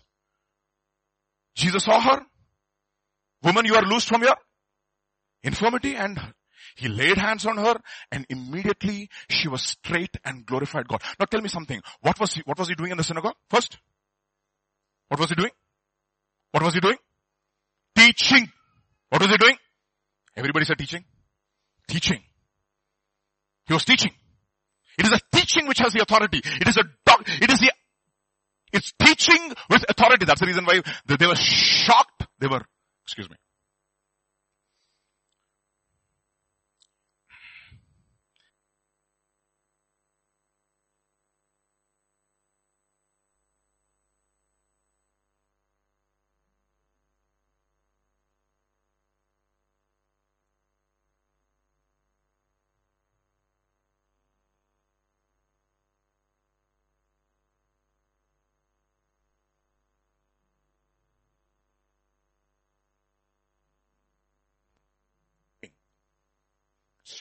Jesus 1.55 1.83
saw 1.83 1.99
her. 1.99 2.21
Woman, 3.43 3.65
you 3.65 3.75
are 3.75 3.83
loosed 3.83 4.07
from 4.07 4.23
your 4.23 4.35
infirmity 5.43 5.95
and 5.95 6.17
he 6.79 6.87
laid 6.87 7.17
hands 7.17 7.45
on 7.45 7.57
her 7.57 7.75
and 8.11 8.25
immediately 8.29 9.09
she 9.29 9.49
was 9.49 9.61
straight 9.61 10.15
and 10.23 10.45
glorified 10.45 10.87
God. 10.87 11.01
Now 11.19 11.25
tell 11.25 11.41
me 11.41 11.49
something. 11.49 11.81
What 11.99 12.19
was 12.19 12.33
he, 12.33 12.41
what 12.45 12.57
was 12.57 12.69
he 12.69 12.75
doing 12.75 12.91
in 12.91 12.97
the 12.97 13.03
synagogue? 13.03 13.35
First? 13.49 13.77
What 15.09 15.19
was 15.19 15.27
he 15.29 15.35
doing? 15.35 15.51
What 16.51 16.63
was 16.63 16.73
he 16.73 16.79
doing? 16.79 16.97
Teaching. 17.95 18.49
What 19.09 19.21
was 19.21 19.29
he 19.29 19.37
doing? 19.37 19.57
Everybody 20.37 20.65
said 20.65 20.77
teaching. 20.77 21.03
Teaching. 21.87 22.21
He 23.67 23.73
was 23.73 23.83
teaching. 23.83 24.11
It 24.97 25.05
is 25.05 25.11
a 25.11 25.19
teaching 25.35 25.67
which 25.67 25.79
has 25.79 25.91
the 25.91 26.01
authority. 26.01 26.41
It 26.43 26.67
is 26.67 26.77
a 26.77 26.83
dog, 27.05 27.27
it 27.27 27.51
is 27.51 27.59
the 27.59 27.71
it's 28.71 28.93
teaching 29.03 29.53
with 29.69 29.83
authority. 29.89 30.25
That's 30.25 30.39
the 30.39 30.45
reason 30.45 30.63
why 30.63 30.81
they 31.05 31.27
were 31.27 31.35
shocked. 31.35 32.27
They 32.39 32.47
were, 32.47 32.61
excuse 33.03 33.29
me. 33.29 33.35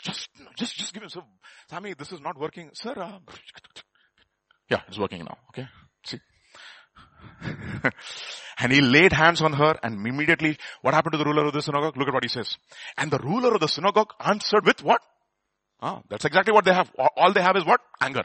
Just, 0.09 0.29
just, 0.57 0.77
just 0.77 0.95
give 0.95 1.03
me, 1.03 1.09
so, 1.11 1.23
Sammy, 1.69 1.95
this 1.95 2.13
is 2.13 2.21
not 2.21 2.39
working. 2.39 2.71
Sir, 2.73 2.95
uh, 2.97 3.19
yeah, 4.71 4.81
it's 4.89 4.99
working 4.99 5.25
now. 5.25 5.37
Okay. 5.51 5.67
See. 6.05 6.19
and 8.59 8.73
he 8.73 8.81
laid 8.81 9.13
hands 9.13 9.43
on 9.43 9.53
her 9.53 9.79
and 9.83 10.07
immediately, 10.07 10.57
what 10.81 10.95
happened 10.95 11.13
to 11.13 11.19
the 11.19 11.25
ruler 11.25 11.45
of 11.47 11.53
the 11.53 11.61
synagogue? 11.61 11.97
Look 11.97 12.09
at 12.09 12.15
what 12.15 12.25
he 12.25 12.29
says. 12.29 12.57
And 12.97 13.11
the 13.11 13.19
ruler 13.19 13.55
of 13.55 13.61
the 13.61 13.69
synagogue 13.69 14.13
answered 14.19 14.65
with 14.65 14.83
what? 14.83 15.03
Ah, 15.81 16.01
that's 16.09 16.25
exactly 16.25 16.53
what 16.53 16.65
they 16.65 16.73
have. 16.73 16.91
All 17.17 17.33
they 17.33 17.43
have 17.43 17.57
is 17.57 17.67
what? 17.67 17.81
Anger. 18.01 18.25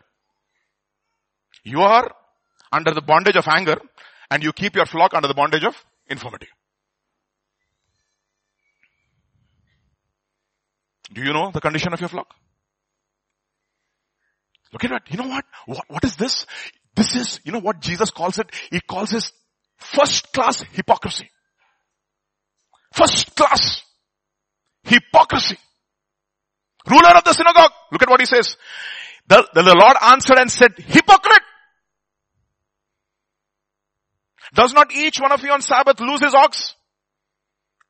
You 1.63 1.82
are 1.82 2.10
under 2.72 2.93
the 2.93 3.02
bondage 3.02 3.36
of 3.36 3.48
anger 3.48 3.78
and 4.32 4.41
you 4.41 4.54
keep 4.54 4.76
your 4.76 4.86
flock 4.86 5.13
under 5.13 5.28
the 5.28 5.34
bondage 5.34 5.63
of 5.63 5.76
infirmity. 6.08 6.48
Do 11.13 11.21
you 11.21 11.34
know 11.34 11.52
the 11.52 11.62
condition 11.62 11.93
of 11.93 11.99
your 11.99 12.10
flock? 12.10 12.34
Look 14.71 14.84
at 14.86 14.89
that. 14.89 15.04
You 15.12 15.17
know 15.17 15.28
what? 15.28 15.45
what? 15.67 15.86
What 15.88 16.04
is 16.04 16.15
this? 16.15 16.45
This 16.95 17.15
is, 17.15 17.39
you 17.43 17.52
know 17.52 17.60
what 17.60 17.80
Jesus 17.80 18.10
calls 18.10 18.39
it? 18.39 18.47
He 18.71 18.80
calls 18.80 19.13
it 19.13 19.32
first 19.78 20.34
class 20.34 20.63
hypocrisy. 20.71 21.30
First 22.91 23.36
class 23.36 23.84
hypocrisy. 24.84 25.58
Ruler 26.88 27.15
of 27.15 27.23
the 27.23 27.34
synagogue. 27.34 27.71
Look 27.91 28.04
at 28.04 28.10
what 28.10 28.19
he 28.19 28.26
says. 28.26 28.58
The, 29.28 29.47
the, 29.54 29.62
the 29.62 29.76
Lord 29.76 29.95
answered 30.02 30.38
and 30.38 30.52
said, 30.52 30.73
hypocrite. 30.78 31.43
Does 34.54 34.73
not 34.73 34.93
each 34.93 35.19
one 35.19 35.32
of 35.32 35.43
you 35.43 35.52
on 35.52 35.62
Sabbath 35.62 35.99
lose 35.99 36.21
his 36.21 36.36
ox? 36.36 36.76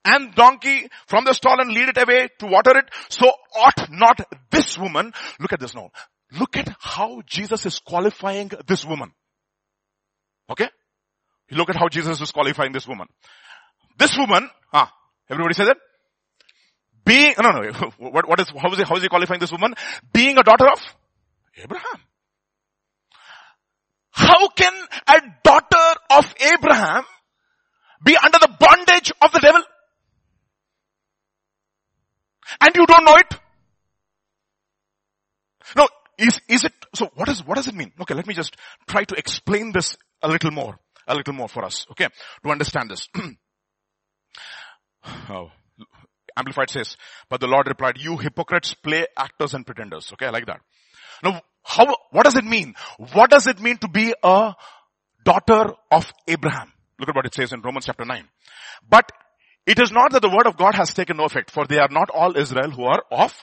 And 0.05 0.33
donkey 0.35 0.87
from 1.07 1.25
the 1.25 1.33
stall 1.33 1.59
and 1.59 1.71
lead 1.71 1.89
it 1.89 1.97
away 1.97 2.29
to 2.39 2.47
water 2.47 2.77
it. 2.77 2.85
So 3.09 3.31
ought 3.55 3.89
not 3.91 4.19
this 4.51 4.77
woman, 4.77 5.13
look 5.39 5.53
at 5.53 5.59
this 5.59 5.75
now. 5.75 5.91
Look 6.37 6.57
at 6.57 6.69
how 6.79 7.21
Jesus 7.25 7.65
is 7.65 7.79
qualifying 7.79 8.51
this 8.67 8.83
woman. 8.85 9.11
Okay? 10.49 10.67
Look 11.51 11.69
at 11.69 11.75
how 11.75 11.89
Jesus 11.89 12.19
is 12.19 12.31
qualifying 12.31 12.71
this 12.71 12.87
woman. 12.87 13.07
This 13.97 14.17
woman, 14.17 14.49
ah, 14.73 14.91
everybody 15.29 15.53
say 15.53 15.65
that? 15.65 15.77
Being, 17.05 17.33
no, 17.41 17.51
no, 17.51 17.91
what, 17.97 18.27
what 18.27 18.39
is, 18.39 18.47
how 18.57 18.71
is 18.71 18.77
he, 18.77 18.83
how 18.83 18.95
is 18.95 19.03
he 19.03 19.09
qualifying 19.09 19.39
this 19.39 19.51
woman? 19.51 19.75
Being 20.11 20.37
a 20.37 20.43
daughter 20.43 20.67
of 20.71 20.79
Abraham. 21.61 22.01
How 24.11 24.47
can 24.49 24.73
a 25.07 25.21
daughter 25.43 25.99
of 26.11 26.33
Abraham 26.53 27.03
be 28.03 28.15
under 28.15 28.37
the 28.39 28.55
bondage 28.59 29.11
of 29.21 29.31
the 29.31 29.39
devil? 29.39 29.61
And 32.61 32.75
you 32.75 32.85
don't 32.85 33.05
know 33.05 33.15
it? 33.15 33.39
No, 35.75 35.87
is, 36.17 36.39
is 36.47 36.63
it, 36.63 36.73
so 36.93 37.09
what 37.15 37.29
is, 37.29 37.45
what 37.45 37.55
does 37.55 37.67
it 37.67 37.75
mean? 37.75 37.91
Okay, 37.99 38.13
let 38.13 38.27
me 38.27 38.33
just 38.33 38.55
try 38.87 39.03
to 39.03 39.15
explain 39.15 39.71
this 39.71 39.97
a 40.21 40.27
little 40.27 40.51
more, 40.51 40.77
a 41.07 41.15
little 41.15 41.33
more 41.33 41.47
for 41.47 41.63
us, 41.63 41.85
okay, 41.91 42.07
to 42.43 42.51
understand 42.51 42.89
this. 42.89 43.07
oh. 45.29 45.51
Amplified 46.35 46.69
says, 46.69 46.97
but 47.29 47.41
the 47.41 47.47
Lord 47.47 47.67
replied, 47.67 47.97
you 47.99 48.17
hypocrites 48.17 48.73
play 48.73 49.05
actors 49.15 49.53
and 49.53 49.65
pretenders. 49.65 50.11
Okay, 50.13 50.25
I 50.25 50.31
like 50.31 50.47
that. 50.47 50.61
Now, 51.23 51.41
how, 51.63 51.95
what 52.11 52.23
does 52.23 52.35
it 52.35 52.43
mean? 52.43 52.73
What 53.13 53.29
does 53.29 53.45
it 53.47 53.61
mean 53.61 53.77
to 53.77 53.87
be 53.87 54.13
a 54.23 54.55
daughter 55.23 55.73
of 55.91 56.11
Abraham? 56.27 56.73
Look 56.99 57.09
at 57.09 57.15
what 57.15 57.25
it 57.25 57.33
says 57.33 57.53
in 57.53 57.61
Romans 57.61 57.85
chapter 57.85 58.05
9. 58.05 58.27
But 58.89 59.11
it 59.65 59.79
is 59.79 59.91
not 59.91 60.11
that 60.11 60.21
the 60.21 60.29
word 60.29 60.47
of 60.47 60.57
God 60.57 60.75
has 60.75 60.93
taken 60.93 61.17
no 61.17 61.25
effect, 61.25 61.51
for 61.51 61.65
they 61.65 61.79
are 61.79 61.89
not 61.89 62.09
all 62.09 62.35
Israel 62.37 62.69
who 62.71 62.83
are 62.83 63.03
of 63.11 63.33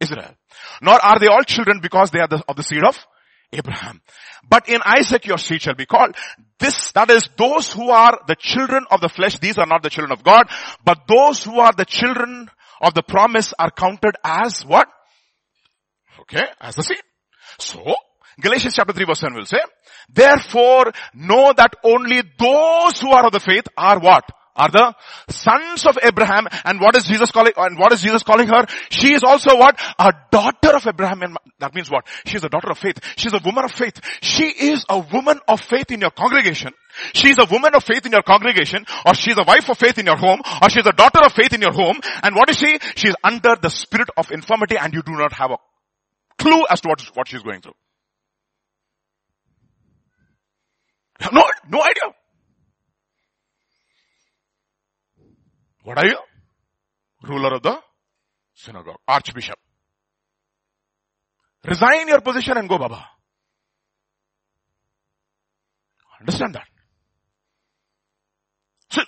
Israel. 0.00 0.34
Nor 0.80 0.94
are 0.94 1.18
they 1.18 1.26
all 1.26 1.42
children 1.42 1.80
because 1.80 2.10
they 2.10 2.20
are 2.20 2.28
the, 2.28 2.42
of 2.48 2.56
the 2.56 2.62
seed 2.62 2.82
of 2.82 2.96
Abraham. 3.52 4.00
But 4.48 4.68
in 4.68 4.80
Isaac 4.84 5.26
your 5.26 5.38
seed 5.38 5.62
shall 5.62 5.74
be 5.74 5.86
called. 5.86 6.16
This, 6.58 6.92
that 6.92 7.10
is 7.10 7.28
those 7.36 7.72
who 7.72 7.90
are 7.90 8.18
the 8.26 8.36
children 8.36 8.84
of 8.90 9.00
the 9.00 9.08
flesh, 9.08 9.38
these 9.38 9.58
are 9.58 9.66
not 9.66 9.82
the 9.82 9.90
children 9.90 10.12
of 10.12 10.24
God, 10.24 10.48
but 10.84 11.02
those 11.06 11.44
who 11.44 11.60
are 11.60 11.72
the 11.76 11.84
children 11.84 12.50
of 12.80 12.94
the 12.94 13.02
promise 13.02 13.52
are 13.58 13.70
counted 13.70 14.16
as 14.24 14.62
what? 14.62 14.88
Okay, 16.20 16.44
as 16.60 16.76
the 16.76 16.82
seed. 16.82 17.02
So, 17.58 17.94
Galatians 18.40 18.74
chapter 18.74 18.92
3 18.92 19.04
verse 19.04 19.20
7 19.20 19.34
will 19.34 19.46
say, 19.46 19.60
therefore 20.08 20.92
know 21.14 21.52
that 21.56 21.74
only 21.84 22.22
those 22.38 23.00
who 23.00 23.10
are 23.12 23.26
of 23.26 23.32
the 23.32 23.40
faith 23.40 23.66
are 23.76 23.98
what? 23.98 24.24
Are 24.56 24.70
the 24.70 24.94
sons 25.28 25.86
of 25.86 25.98
Abraham. 26.02 26.46
And 26.64 26.80
what 26.80 26.96
is 26.96 27.04
Jesus 27.04 27.30
calling, 27.30 27.52
and 27.56 27.78
what 27.78 27.92
is 27.92 28.00
Jesus 28.00 28.22
calling 28.22 28.48
her? 28.48 28.66
She 28.90 29.12
is 29.12 29.22
also 29.22 29.56
what? 29.56 29.78
A 29.98 30.12
daughter 30.30 30.76
of 30.76 30.86
Abraham. 30.86 31.22
And 31.22 31.36
that 31.58 31.74
means 31.74 31.90
what? 31.90 32.06
She 32.24 32.36
is 32.36 32.44
a 32.44 32.48
daughter 32.48 32.70
of 32.70 32.78
faith. 32.78 32.98
She 33.16 33.28
is 33.28 33.34
a 33.34 33.40
woman 33.44 33.64
of 33.64 33.72
faith. 33.72 34.00
She 34.22 34.46
is 34.46 34.84
a 34.88 34.98
woman 34.98 35.40
of 35.48 35.60
faith 35.60 35.90
in 35.90 36.00
your 36.00 36.10
congregation. 36.10 36.72
She 37.14 37.28
is 37.28 37.36
a 37.38 37.46
woman 37.50 37.74
of 37.74 37.84
faith 37.84 38.06
in 38.06 38.12
your 38.12 38.22
congregation, 38.22 38.86
or 39.04 39.14
she 39.14 39.30
is 39.30 39.38
a 39.38 39.44
wife 39.44 39.68
of 39.68 39.78
faith 39.78 39.98
in 39.98 40.06
your 40.06 40.16
home, 40.16 40.40
or 40.62 40.70
she 40.70 40.80
is 40.80 40.86
a 40.86 40.92
daughter 40.92 41.20
of 41.24 41.32
faith 41.32 41.52
in 41.52 41.60
your 41.60 41.72
home. 41.72 42.00
And 42.22 42.34
what 42.34 42.48
is 42.50 42.56
she? 42.56 42.78
She 42.96 43.08
is 43.08 43.16
under 43.22 43.56
the 43.60 43.68
spirit 43.68 44.08
of 44.16 44.30
infirmity 44.30 44.76
and 44.78 44.94
you 44.94 45.02
do 45.02 45.12
not 45.12 45.32
have 45.34 45.50
a 45.50 45.58
clue 46.38 46.64
as 46.70 46.80
to 46.80 46.88
what, 46.88 47.00
what 47.14 47.28
she's 47.28 47.42
going 47.42 47.60
through. 47.60 47.74
No, 51.32 51.42
no 51.68 51.82
idea. 51.82 52.14
What 55.86 55.98
are 55.98 56.06
you? 56.06 56.18
Ruler 57.22 57.54
of 57.54 57.62
the 57.62 57.78
synagogue, 58.54 58.98
archbishop. 59.06 59.56
Resign 61.64 62.08
your 62.08 62.20
position 62.22 62.56
and 62.56 62.68
go, 62.68 62.76
Baba. 62.76 63.06
Understand 66.18 66.56
that. 66.56 66.66
So, 68.90 69.02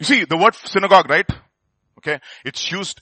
you 0.00 0.04
see, 0.04 0.24
the 0.26 0.36
word 0.36 0.54
synagogue, 0.54 1.08
right? 1.08 1.30
Okay, 1.98 2.20
it's 2.44 2.70
used 2.70 3.00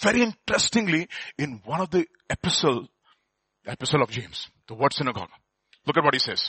very 0.00 0.22
interestingly 0.22 1.08
in 1.36 1.62
one 1.64 1.80
of 1.80 1.90
the 1.90 2.06
epistle, 2.30 2.86
epistle 3.66 4.02
of 4.02 4.10
James, 4.10 4.48
the 4.68 4.74
word 4.74 4.92
synagogue. 4.92 5.30
Look 5.84 5.96
at 5.96 6.04
what 6.04 6.14
he 6.14 6.20
says. 6.20 6.48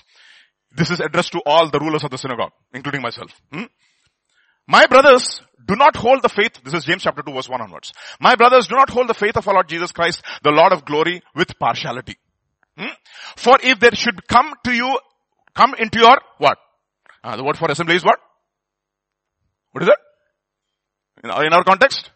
This 0.71 0.91
is 0.91 0.99
addressed 0.99 1.31
to 1.31 1.41
all 1.43 1.71
the 1.71 1.79
rulers 1.79 2.03
of 2.03 2.11
the 2.11 2.19
synagogue, 2.19 2.51
including 2.71 3.01
myself. 3.01 3.31
Hmm? 3.51 3.63
My 4.67 4.85
brothers, 4.87 5.41
do 5.65 5.75
not 5.75 5.95
hold 5.95 6.21
the 6.21 6.29
faith, 6.29 6.61
this 6.63 6.73
is 6.73 6.85
James 6.85 7.03
chapter 7.03 7.21
2 7.23 7.33
verse 7.33 7.49
1 7.49 7.61
onwards. 7.61 7.93
My 8.19 8.35
brothers, 8.35 8.67
do 8.67 8.75
not 8.75 8.89
hold 8.89 9.09
the 9.09 9.13
faith 9.13 9.35
of 9.35 9.47
our 9.47 9.55
Lord 9.55 9.67
Jesus 9.67 9.91
Christ, 9.91 10.21
the 10.43 10.51
Lord 10.51 10.71
of 10.73 10.85
glory, 10.85 11.21
with 11.35 11.57
partiality. 11.59 12.17
Hmm? 12.77 12.93
For 13.35 13.57
if 13.63 13.79
there 13.79 13.95
should 13.95 14.27
come 14.27 14.53
to 14.65 14.71
you, 14.71 14.99
come 15.55 15.73
into 15.75 15.99
your, 15.99 16.17
what? 16.37 16.57
Uh, 17.23 17.35
the 17.37 17.43
word 17.43 17.57
for 17.57 17.69
assembly 17.71 17.95
is 17.95 18.03
what? 18.03 18.19
What 19.71 19.83
is 19.83 19.89
it? 19.89 19.97
In 21.23 21.31
our, 21.31 21.45
in 21.45 21.53
our 21.53 21.63
context? 21.63 22.11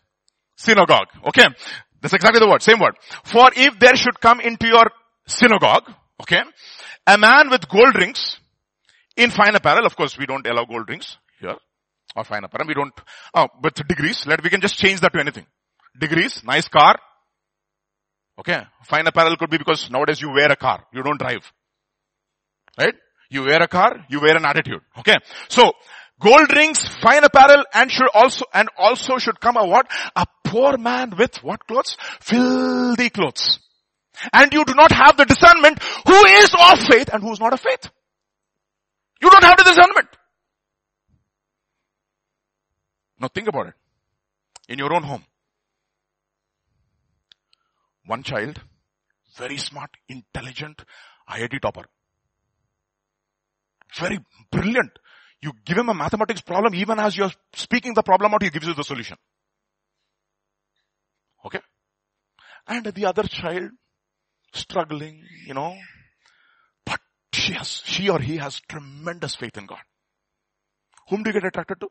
Synagogue. 0.56 1.08
Okay. 1.26 1.46
That's 2.02 2.14
exactly 2.14 2.40
the 2.40 2.48
word, 2.48 2.62
same 2.62 2.80
word. 2.80 2.96
For 3.24 3.50
if 3.56 3.80
there 3.80 3.96
should 3.96 4.20
come 4.20 4.40
into 4.40 4.68
your 4.68 4.86
synagogue, 5.28 5.84
okay, 6.22 6.42
a 7.06 7.18
man 7.18 7.50
with 7.50 7.68
gold 7.68 7.96
rings 7.96 8.40
in 9.18 9.32
fine 9.32 9.56
apparel, 9.56 9.86
of 9.86 9.96
course 9.96 10.18
we 10.18 10.26
don't 10.26 10.46
allow 10.48 10.66
gold 10.66 10.88
rings 10.88 11.18
or 12.16 12.24
fine 12.24 12.44
apparel, 12.44 12.68
we 12.68 12.74
don't, 12.74 12.94
oh, 13.36 13.48
but 13.62 13.76
degrees, 13.88 14.26
let, 14.26 14.44
we 14.44 14.50
can 14.50 14.62
just 14.62 14.78
change 14.78 15.00
that 15.02 15.14
to 15.14 15.20
anything. 15.20 15.46
Degrees, 16.00 16.44
nice 16.44 16.68
car, 16.68 16.98
okay, 18.40 18.64
fine 18.86 19.08
apparel 19.08 19.36
could 19.38 19.50
be 19.50 19.58
because 19.58 19.90
nowadays 19.90 20.22
you 20.22 20.32
wear 20.32 20.52
a 20.52 20.56
car, 20.56 20.84
you 20.94 21.04
don't 21.04 21.20
drive. 21.20 21.52
Right? 22.78 22.96
You 23.30 23.44
wear 23.44 23.62
a 23.62 23.68
car, 23.68 24.06
you 24.10 24.20
wear 24.20 24.36
an 24.36 24.46
attitude. 24.46 24.82
Okay. 24.98 25.16
So, 25.50 25.72
gold 26.20 26.52
rings, 26.56 26.88
fine 27.02 27.24
apparel, 27.24 27.64
and 27.74 27.92
should 27.92 28.10
also, 28.14 28.46
and 28.54 28.70
also 28.78 29.18
should 29.18 29.40
come 29.40 29.56
a 29.58 29.66
what? 29.66 29.88
A 30.16 30.26
poor 30.46 30.78
man 30.78 31.14
with 31.18 31.44
what 31.44 31.68
clothes? 31.68 31.96
Filthy 32.22 33.10
clothes. 33.10 33.60
And 34.34 34.52
you 34.52 34.66
do 34.66 34.74
not 34.74 34.92
have 34.92 35.16
the 35.16 35.26
discernment 35.26 35.80
who 36.06 36.26
is 36.26 36.54
of 36.54 36.80
faith 36.80 37.10
and 37.14 37.22
who 37.22 37.32
is 37.32 37.40
not 37.40 37.54
of 37.54 37.60
faith. 37.60 37.90
You 39.22 39.30
don't 39.30 39.44
have 39.44 39.58
the 39.58 39.64
discernment. 39.64 40.08
Now 43.20 43.28
think 43.28 43.48
about 43.48 43.68
it. 43.68 43.74
In 44.68 44.80
your 44.80 44.94
own 44.94 45.04
home. 45.04 45.24
One 48.06 48.24
child, 48.24 48.62
very 49.38 49.58
smart, 49.58 49.90
intelligent, 50.08 50.84
IIT 51.30 51.62
topper. 51.62 51.86
Very 53.98 54.20
brilliant. 54.52 54.92
You 55.42 55.54
give 55.66 55.78
him 55.78 55.90
a 55.90 55.94
mathematics 55.94 56.42
problem, 56.42 56.76
even 56.76 57.00
as 57.00 57.16
you're 57.16 57.32
speaking 57.54 57.94
the 57.94 58.04
problem 58.04 58.34
out, 58.34 58.44
he 58.44 58.50
gives 58.50 58.68
you 58.68 58.74
the 58.74 58.84
solution. 58.84 59.18
Okay? 61.46 61.60
And 62.68 62.86
the 62.86 63.06
other 63.06 63.24
child, 63.24 63.72
struggling, 64.54 65.24
you 65.46 65.54
know, 65.54 65.76
but 66.86 67.00
she 67.34 67.54
has, 67.54 67.82
she 67.86 68.10
or 68.10 68.20
he 68.20 68.38
has 68.38 68.60
tremendous 68.68 69.36
faith 69.36 69.58
in 69.58 69.66
God. 69.66 69.80
Whom 71.10 71.24
do 71.24 71.30
you 71.30 71.34
get 71.34 71.46
attracted 71.46 71.80
to? 71.82 71.90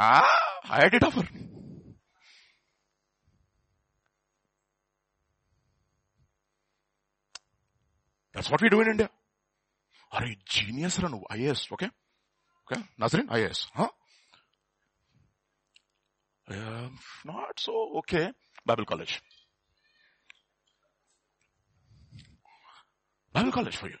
Ah, 0.00 0.30
I 0.70 0.82
had 0.84 0.94
it. 0.94 1.02
That's 8.32 8.48
what 8.48 8.62
we 8.62 8.68
do 8.68 8.80
in 8.80 8.90
India. 8.92 9.10
Are 10.12 10.24
you 10.24 10.36
genius 10.46 11.02
or 11.02 11.08
no? 11.08 11.24
IAS, 11.32 11.72
okay? 11.72 11.90
Okay, 12.70 12.80
Nazrin, 13.00 13.26
IAS, 13.26 13.66
huh? 13.74 13.88
Uh, 16.48 16.88
not 17.24 17.58
so 17.58 17.98
okay. 17.98 18.30
Bible 18.64 18.84
college. 18.84 19.20
Bible 23.32 23.50
college 23.50 23.76
for 23.76 23.88
you. 23.88 23.96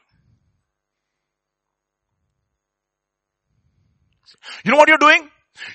You 4.64 4.70
know 4.70 4.78
what 4.78 4.88
you're 4.88 4.98
doing? 4.98 5.28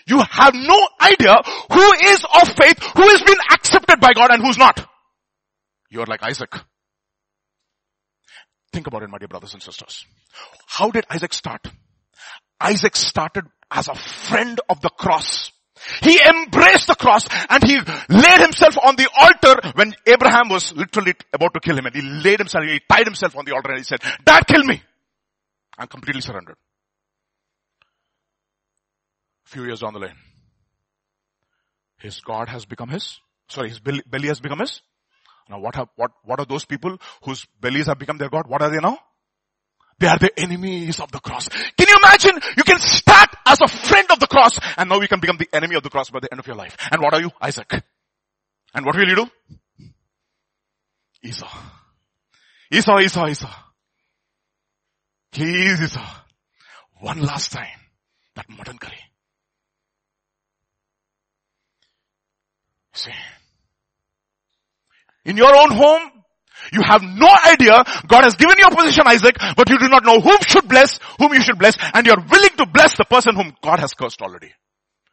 You 0.08 0.20
have 0.20 0.54
no 0.54 0.88
idea 1.02 1.36
who 1.72 1.94
is 2.06 2.24
of 2.42 2.48
faith, 2.50 2.80
who 2.96 3.04
has 3.04 3.22
been 3.22 3.38
accepted 3.52 4.00
by 4.00 4.14
God 4.14 4.32
and 4.32 4.44
who's 4.44 4.58
not. 4.58 4.88
You're 5.90 6.06
like 6.06 6.24
Isaac. 6.24 6.54
Think 8.72 8.88
about 8.88 9.04
it, 9.04 9.10
my 9.10 9.20
dear 9.20 9.28
brothers 9.28 9.54
and 9.54 9.62
sisters. 9.62 10.06
How 10.66 10.90
did 10.90 11.06
Isaac 11.10 11.34
start? 11.34 11.68
Isaac 12.60 12.96
started 12.96 13.46
as 13.70 13.88
a 13.88 13.96
friend 13.96 14.60
of 14.70 14.82
the 14.82 14.90
cross. 14.90 15.52
He 16.02 16.20
embraced 16.22 16.88
the 16.88 16.96
cross 16.96 17.28
and 17.50 17.64
he 17.64 17.78
laid 18.10 18.40
himself 18.40 18.78
on 18.84 18.96
the 18.96 19.10
altar 19.20 19.72
when 19.76 19.94
Abraham 20.08 20.50
was 20.50 20.74
literally 20.74 21.14
about 21.34 21.54
to 21.56 21.60
kill 21.60 21.78
him 21.78 21.86
and 21.86 21.96
he 21.96 22.02
laid 22.02 22.40
himself, 22.40 22.64
he 22.66 22.80
tied 22.90 23.06
himself 23.06 23.36
on 23.36 23.46
the 23.46 23.54
altar 23.54 23.70
and 23.70 23.80
he 23.80 23.84
said, 23.84 24.02
Dad, 24.24 24.44
kill 24.48 24.64
me. 24.64 24.82
I'm 25.78 25.88
completely 25.88 26.22
surrendered. 26.22 26.56
A 29.46 29.50
few 29.50 29.66
years 29.66 29.82
down 29.82 29.94
the 29.94 30.00
lane, 30.00 30.16
his 31.98 32.22
God 32.22 32.50
has 32.50 32.66
become 32.66 32.90
his, 32.90 33.20
sorry, 33.48 33.70
his 33.70 33.80
belly, 33.80 34.02
belly 34.10 34.28
has 34.28 34.40
become 34.40 34.60
his. 34.60 34.82
Now 35.50 35.60
what 35.60 35.76
have, 35.76 35.90
what, 35.96 36.12
what 36.24 36.40
are 36.40 36.46
those 36.46 36.66
people 36.66 36.98
whose 37.24 37.46
bellies 37.60 37.88
have 37.88 38.00
become 38.00 38.18
their 38.18 38.30
God? 38.30 38.48
What 38.48 38.62
are 38.62 38.70
they 38.70 38.80
now? 38.80 38.98
They 40.00 40.08
are 40.08 40.18
the 40.18 40.38
enemies 40.38 41.00
of 41.00 41.12
the 41.12 41.20
cross. 41.20 41.48
Can 41.50 41.88
you 41.88 41.96
imagine? 41.98 42.40
You 42.58 42.64
can 42.64 42.80
start 42.80 43.30
as 43.46 43.60
a 43.62 43.68
friend 43.68 44.08
of 44.12 44.20
the 44.20 44.28
cross 44.28 44.58
and 44.78 44.90
now 44.90 45.00
you 45.00 45.08
can 45.08 45.20
become 45.20 45.38
the 45.38 45.48
enemy 45.54 45.76
of 45.76 45.84
the 45.84 45.90
cross 45.90 46.10
by 46.10 46.20
the 46.20 46.30
end 46.32 46.40
of 46.40 46.48
your 46.48 46.56
life. 46.56 46.76
And 46.92 47.02
what 47.02 47.14
are 47.14 47.22
you? 47.22 47.30
Isaac. 47.42 47.84
And 48.74 48.86
what 48.86 48.96
will 48.96 49.08
you 49.08 49.16
do? 49.16 49.30
Esau. 51.24 51.48
Esau, 52.72 53.00
Esau, 53.00 53.28
Esau. 53.28 53.54
Please 55.32 55.82
Esau. 55.82 56.06
One 57.00 57.22
last 57.22 57.52
time. 57.52 57.80
That 58.36 58.50
mutton 58.50 58.78
curry. 58.78 59.00
See. 62.94 63.12
In 65.26 65.38
your 65.38 65.56
own 65.56 65.72
home, 65.72 66.12
you 66.72 66.82
have 66.82 67.02
no 67.02 67.30
idea. 67.46 67.84
God 68.08 68.24
has 68.24 68.36
given 68.36 68.58
you 68.58 68.66
a 68.66 68.76
position, 68.76 69.04
Isaac, 69.06 69.36
but 69.58 69.70
you 69.70 69.80
do 69.80 69.90
not 69.90 70.06
know 70.06 70.20
whom 70.20 70.38
should 70.48 70.68
bless, 70.68 71.00
whom 71.20 71.34
you 71.34 71.42
should 71.42 71.58
bless, 71.58 71.76
and 71.94 72.06
you're 72.06 72.24
willing 72.30 72.56
to 72.58 72.66
bless 72.66 72.96
the 72.98 73.06
person 73.06 73.36
whom 73.36 73.56
God 73.62 73.80
has 73.80 73.94
cursed 73.94 74.22
already. 74.22 74.52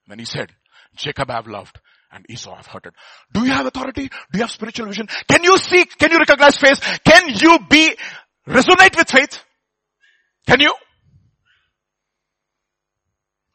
When 0.07 0.19
he 0.19 0.25
said, 0.25 0.53
Jacob 0.97 1.31
I 1.31 1.35
have 1.35 1.47
loved 1.47 1.81
and 2.13 2.27
Esau 2.29 2.53
I 2.53 2.57
have 2.57 2.67
hurted. 2.67 2.93
Do 3.33 3.45
you 3.45 3.53
have 3.53 3.67
authority? 3.67 4.09
Do 4.09 4.39
you 4.39 4.41
have 4.41 4.51
spiritual 4.51 4.87
vision? 4.87 5.09
Can 5.29 5.45
you 5.45 5.57
see, 5.59 5.85
can 5.85 6.11
you 6.11 6.19
recognize 6.19 6.57
faith? 6.57 7.01
Can 7.05 7.35
you 7.35 7.59
be, 7.69 7.97
resonate 8.49 8.97
with 8.97 9.09
faith? 9.09 9.43
Can 10.47 10.61
you? 10.61 10.75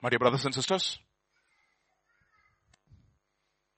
My 0.01 0.09
dear 0.09 0.19
brothers 0.19 0.45
and 0.45 0.53
sisters, 0.53 0.97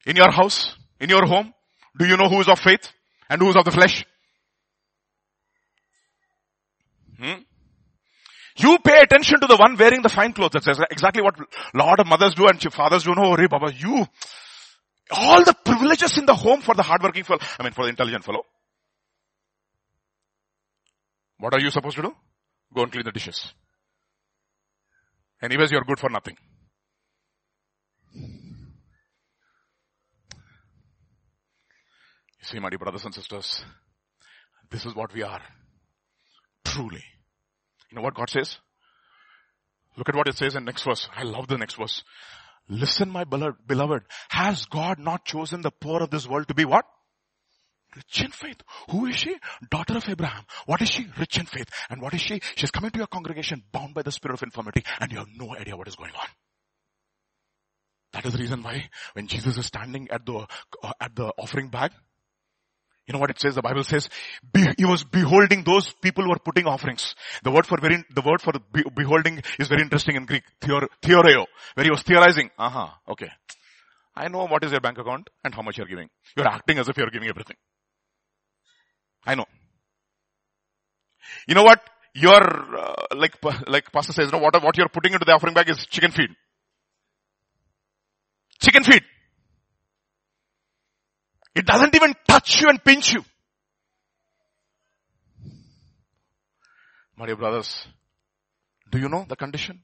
in 0.05 0.15
your 0.15 0.31
house, 0.31 0.75
in 0.99 1.09
your 1.09 1.25
home, 1.25 1.53
do 1.97 2.05
you 2.05 2.17
know 2.17 2.29
who 2.29 2.41
is 2.41 2.47
of 2.47 2.59
faith? 2.59 2.91
And 3.29 3.41
who 3.41 3.49
is 3.49 3.55
of 3.55 3.65
the 3.65 3.71
flesh? 3.71 4.05
Hmm? 7.19 7.41
You 8.57 8.79
pay 8.79 8.99
attention 9.01 9.39
to 9.39 9.47
the 9.47 9.57
one 9.57 9.77
wearing 9.77 10.01
the 10.01 10.09
fine 10.09 10.33
clothes. 10.33 10.51
That's 10.53 10.79
exactly 10.91 11.21
what 11.21 11.35
a 11.39 11.77
lot 11.77 11.99
of 11.99 12.07
mothers 12.07 12.33
do 12.33 12.47
and 12.47 12.61
fathers 12.73 13.03
do. 13.03 13.13
No, 13.15 13.35
Hey, 13.35 13.47
Baba, 13.47 13.71
you, 13.73 14.05
all 15.11 15.43
the 15.43 15.53
privileges 15.65 16.17
in 16.17 16.25
the 16.25 16.33
home 16.33 16.61
for 16.61 16.73
the 16.73 16.83
hardworking 16.83 17.23
fellow, 17.23 17.39
I 17.59 17.63
mean 17.63 17.73
for 17.73 17.83
the 17.83 17.89
intelligent 17.89 18.23
fellow. 18.23 18.43
What 21.39 21.53
are 21.53 21.59
you 21.59 21.69
supposed 21.69 21.97
to 21.97 22.01
do? 22.01 22.15
Go 22.73 22.83
and 22.83 22.91
clean 22.91 23.05
the 23.05 23.11
dishes. 23.11 23.53
Anyways, 25.41 25.71
you're 25.71 25.83
good 25.83 25.99
for 25.99 26.09
nothing. 26.09 26.35
You 32.36 32.36
see, 32.47 32.59
my 32.59 32.69
dear 32.69 32.79
brothers 32.79 33.05
and 33.05 33.13
sisters, 33.13 33.63
this 34.69 34.85
is 34.85 34.95
what 34.95 35.13
we 35.13 35.23
are. 35.23 35.41
Truly. 36.63 37.03
You 37.89 37.95
know 37.95 38.01
what 38.01 38.15
God 38.15 38.29
says? 38.29 38.57
Look 39.97 40.09
at 40.09 40.15
what 40.15 40.27
it 40.27 40.37
says 40.37 40.55
in 40.55 40.65
next 40.65 40.83
verse. 40.83 41.09
I 41.15 41.23
love 41.23 41.47
the 41.47 41.57
next 41.57 41.75
verse. 41.75 42.03
Listen, 42.69 43.09
my 43.09 43.23
beloved, 43.23 44.03
has 44.29 44.65
God 44.65 44.99
not 44.99 45.25
chosen 45.25 45.61
the 45.61 45.71
poor 45.71 46.03
of 46.03 46.09
this 46.09 46.27
world 46.27 46.47
to 46.49 46.53
be 46.53 46.65
what? 46.65 46.85
Rich 47.95 48.25
in 48.25 48.31
faith. 48.31 48.57
Who 48.89 49.05
is 49.07 49.15
she? 49.15 49.35
Daughter 49.71 49.97
of 49.97 50.07
Abraham. 50.07 50.43
What 50.65 50.81
is 50.81 50.89
she? 50.89 51.07
Rich 51.17 51.39
in 51.39 51.45
faith. 51.45 51.69
And 51.89 52.01
what 52.01 52.13
is 52.13 52.21
she? 52.21 52.41
She's 52.55 52.69
coming 52.69 52.91
to 52.91 52.97
your 52.97 53.07
congregation 53.07 53.63
bound 53.71 53.93
by 53.93 54.03
the 54.03 54.11
spirit 54.11 54.35
of 54.35 54.43
infirmity 54.43 54.83
and 54.99 55.11
you 55.11 55.17
have 55.17 55.29
no 55.35 55.55
idea 55.55 55.75
what 55.75 55.87
is 55.87 55.95
going 55.95 56.11
on. 56.11 56.27
That 58.13 58.25
is 58.25 58.33
the 58.33 58.39
reason 58.39 58.61
why 58.61 58.89
when 59.13 59.27
Jesus 59.27 59.57
is 59.57 59.65
standing 59.65 60.09
at 60.11 60.25
the, 60.25 60.45
uh, 60.83 60.91
at 60.99 61.15
the 61.15 61.33
offering 61.37 61.69
bag, 61.69 61.91
you 63.07 63.13
know 63.13 63.19
what 63.19 63.29
it 63.29 63.39
says? 63.39 63.55
The 63.55 63.61
Bible 63.61 63.83
says, 63.83 64.09
he 64.77 64.83
was 64.83 65.05
beholding 65.05 65.63
those 65.63 65.93
people 66.01 66.25
who 66.25 66.29
were 66.29 66.39
putting 66.39 66.67
offerings. 66.67 67.15
The 67.41 67.51
word 67.51 67.65
for 67.65 67.79
very, 67.79 68.03
the 68.13 68.21
word 68.21 68.41
for 68.41 68.51
be, 68.73 68.83
beholding 68.93 69.41
is 69.57 69.69
very 69.69 69.81
interesting 69.81 70.17
in 70.17 70.25
Greek. 70.25 70.43
Theor, 70.61 70.87
theoreo. 71.01 71.45
Where 71.75 71.85
he 71.85 71.89
was 71.89 72.01
theorizing. 72.03 72.51
Uh-huh, 72.59 72.89
okay. 73.07 73.29
I 74.13 74.27
know 74.27 74.45
what 74.47 74.63
is 74.65 74.71
your 74.71 74.81
bank 74.81 74.97
account 74.97 75.29
and 75.45 75.55
how 75.55 75.61
much 75.61 75.77
you're 75.77 75.87
giving. 75.87 76.09
You're 76.35 76.47
acting 76.47 76.79
as 76.79 76.89
if 76.89 76.97
you're 76.97 77.09
giving 77.09 77.29
everything. 77.29 77.55
I 79.25 79.35
know. 79.35 79.45
You 81.47 81.55
know 81.55 81.63
what? 81.63 81.81
You're, 82.13 82.77
uh, 82.77 82.95
like, 83.15 83.35
like 83.67 83.91
pastor 83.91 84.11
says, 84.11 84.25
you 84.25 84.31
know, 84.31 84.43
what, 84.43 84.61
what 84.61 84.77
you're 84.77 84.89
putting 84.89 85.13
into 85.13 85.23
the 85.23 85.31
offering 85.31 85.53
bag 85.53 85.69
is 85.69 85.85
chicken 85.85 86.11
feed. 86.11 86.31
Chicken 88.59 88.83
feed. 88.83 89.03
It 91.57 91.65
doesn't 91.65 91.95
even 91.95 92.13
touch 92.27 92.61
you 92.61 92.69
and 92.69 92.83
pinch 92.83 93.13
you. 93.13 93.25
My 97.17 97.25
dear 97.25 97.35
brothers, 97.35 97.87
do 98.91 98.99
you 98.99 99.09
know 99.09 99.25
the 99.27 99.35
condition 99.35 99.81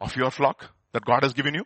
of 0.00 0.14
your 0.14 0.30
flock 0.30 0.70
that 0.92 1.04
God 1.04 1.24
has 1.24 1.32
given 1.32 1.54
you? 1.54 1.64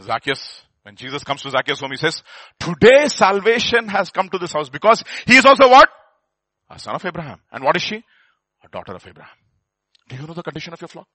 Zacchaeus, 0.00 0.62
when 0.84 0.94
Jesus 0.94 1.24
comes 1.24 1.42
to 1.42 1.50
Zacchaeus 1.50 1.80
home, 1.80 1.90
he 1.90 1.96
says, 1.96 2.22
today 2.60 3.08
salvation 3.08 3.88
has 3.88 4.10
come 4.10 4.28
to 4.28 4.38
this 4.38 4.52
house 4.52 4.68
because 4.68 5.02
he 5.26 5.34
is 5.34 5.44
also 5.44 5.68
what? 5.68 5.88
A 6.70 6.78
son 6.78 6.94
of 6.94 7.04
Abraham. 7.04 7.40
And 7.50 7.64
what 7.64 7.74
is 7.74 7.82
she? 7.82 7.96
A 8.64 8.68
daughter 8.70 8.94
of 8.94 9.04
Abraham. 9.04 9.36
Do 10.08 10.14
you 10.14 10.28
know 10.28 10.34
the 10.34 10.44
condition 10.44 10.72
of 10.72 10.80
your 10.80 10.88
flock? 10.88 11.08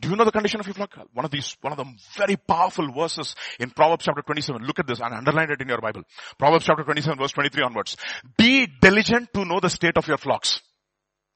Do 0.00 0.08
you 0.08 0.16
know 0.16 0.24
the 0.24 0.32
condition 0.32 0.60
of 0.60 0.66
your 0.66 0.74
flock? 0.74 0.96
One 1.12 1.26
of 1.26 1.30
these, 1.30 1.56
one 1.60 1.72
of 1.72 1.76
the 1.76 1.84
very 2.16 2.36
powerful 2.36 2.90
verses 2.90 3.34
in 3.58 3.70
Proverbs 3.70 4.04
chapter 4.06 4.22
27. 4.22 4.62
Look 4.64 4.78
at 4.78 4.86
this 4.86 5.00
and 5.00 5.12
underline 5.12 5.50
it 5.50 5.60
in 5.60 5.68
your 5.68 5.80
Bible. 5.80 6.02
Proverbs 6.38 6.64
chapter 6.64 6.84
27 6.84 7.18
verse 7.18 7.32
23 7.32 7.62
onwards. 7.62 7.96
Be 8.38 8.66
diligent 8.66 9.32
to 9.34 9.44
know 9.44 9.60
the 9.60 9.68
state 9.68 9.98
of 9.98 10.08
your 10.08 10.16
flocks. 10.16 10.62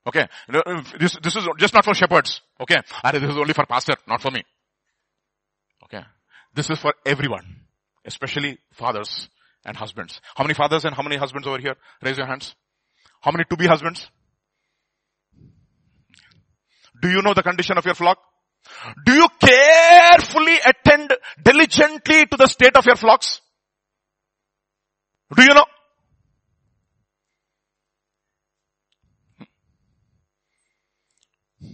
Okay. 0.07 0.27
Uh, 0.53 0.83
this, 0.98 1.16
this 1.22 1.37
is 1.37 1.46
just 1.59 1.74
not 1.74 1.85
for 1.85 1.94
shepherds. 1.94 2.40
Okay. 2.59 2.81
This 3.12 3.22
is 3.22 3.37
only 3.37 3.53
for 3.53 3.66
pastor, 3.66 3.94
not 4.09 4.22
for 4.22 4.31
me. 4.31 4.42
Okay. 5.85 6.03
This 6.55 6.70
is 6.70 6.79
for 6.79 6.94
everyone. 7.05 7.44
Especially 8.05 8.59
fathers 8.72 9.29
and 9.64 9.77
husbands. 9.77 10.20
How 10.37 10.44
many 10.44 10.55
fathers 10.55 10.85
and 10.85 10.94
how 10.94 11.03
many 11.03 11.16
husbands 11.16 11.46
over 11.46 11.59
here? 11.59 11.74
Raise 12.03 12.16
your 12.16 12.27
hands. 12.27 12.55
How 13.20 13.31
many 13.31 13.44
to 13.44 13.57
be 13.57 13.66
husbands? 13.66 14.09
Do 17.00 17.11
you 17.11 17.20
know 17.20 17.35
the 17.35 17.42
condition 17.42 17.77
of 17.77 17.85
your 17.85 17.94
flock? 17.94 18.18
Do 19.05 19.12
you 19.12 19.29
carefully 19.40 20.57
attend 20.64 21.14
diligently 21.42 22.27
to 22.27 22.37
the 22.37 22.46
state 22.46 22.77
of 22.77 22.87
your 22.87 22.96
flocks? 22.96 23.40
Do 25.35 25.42
you 25.42 25.55
know? 25.55 25.64
Hmm. 31.61 31.72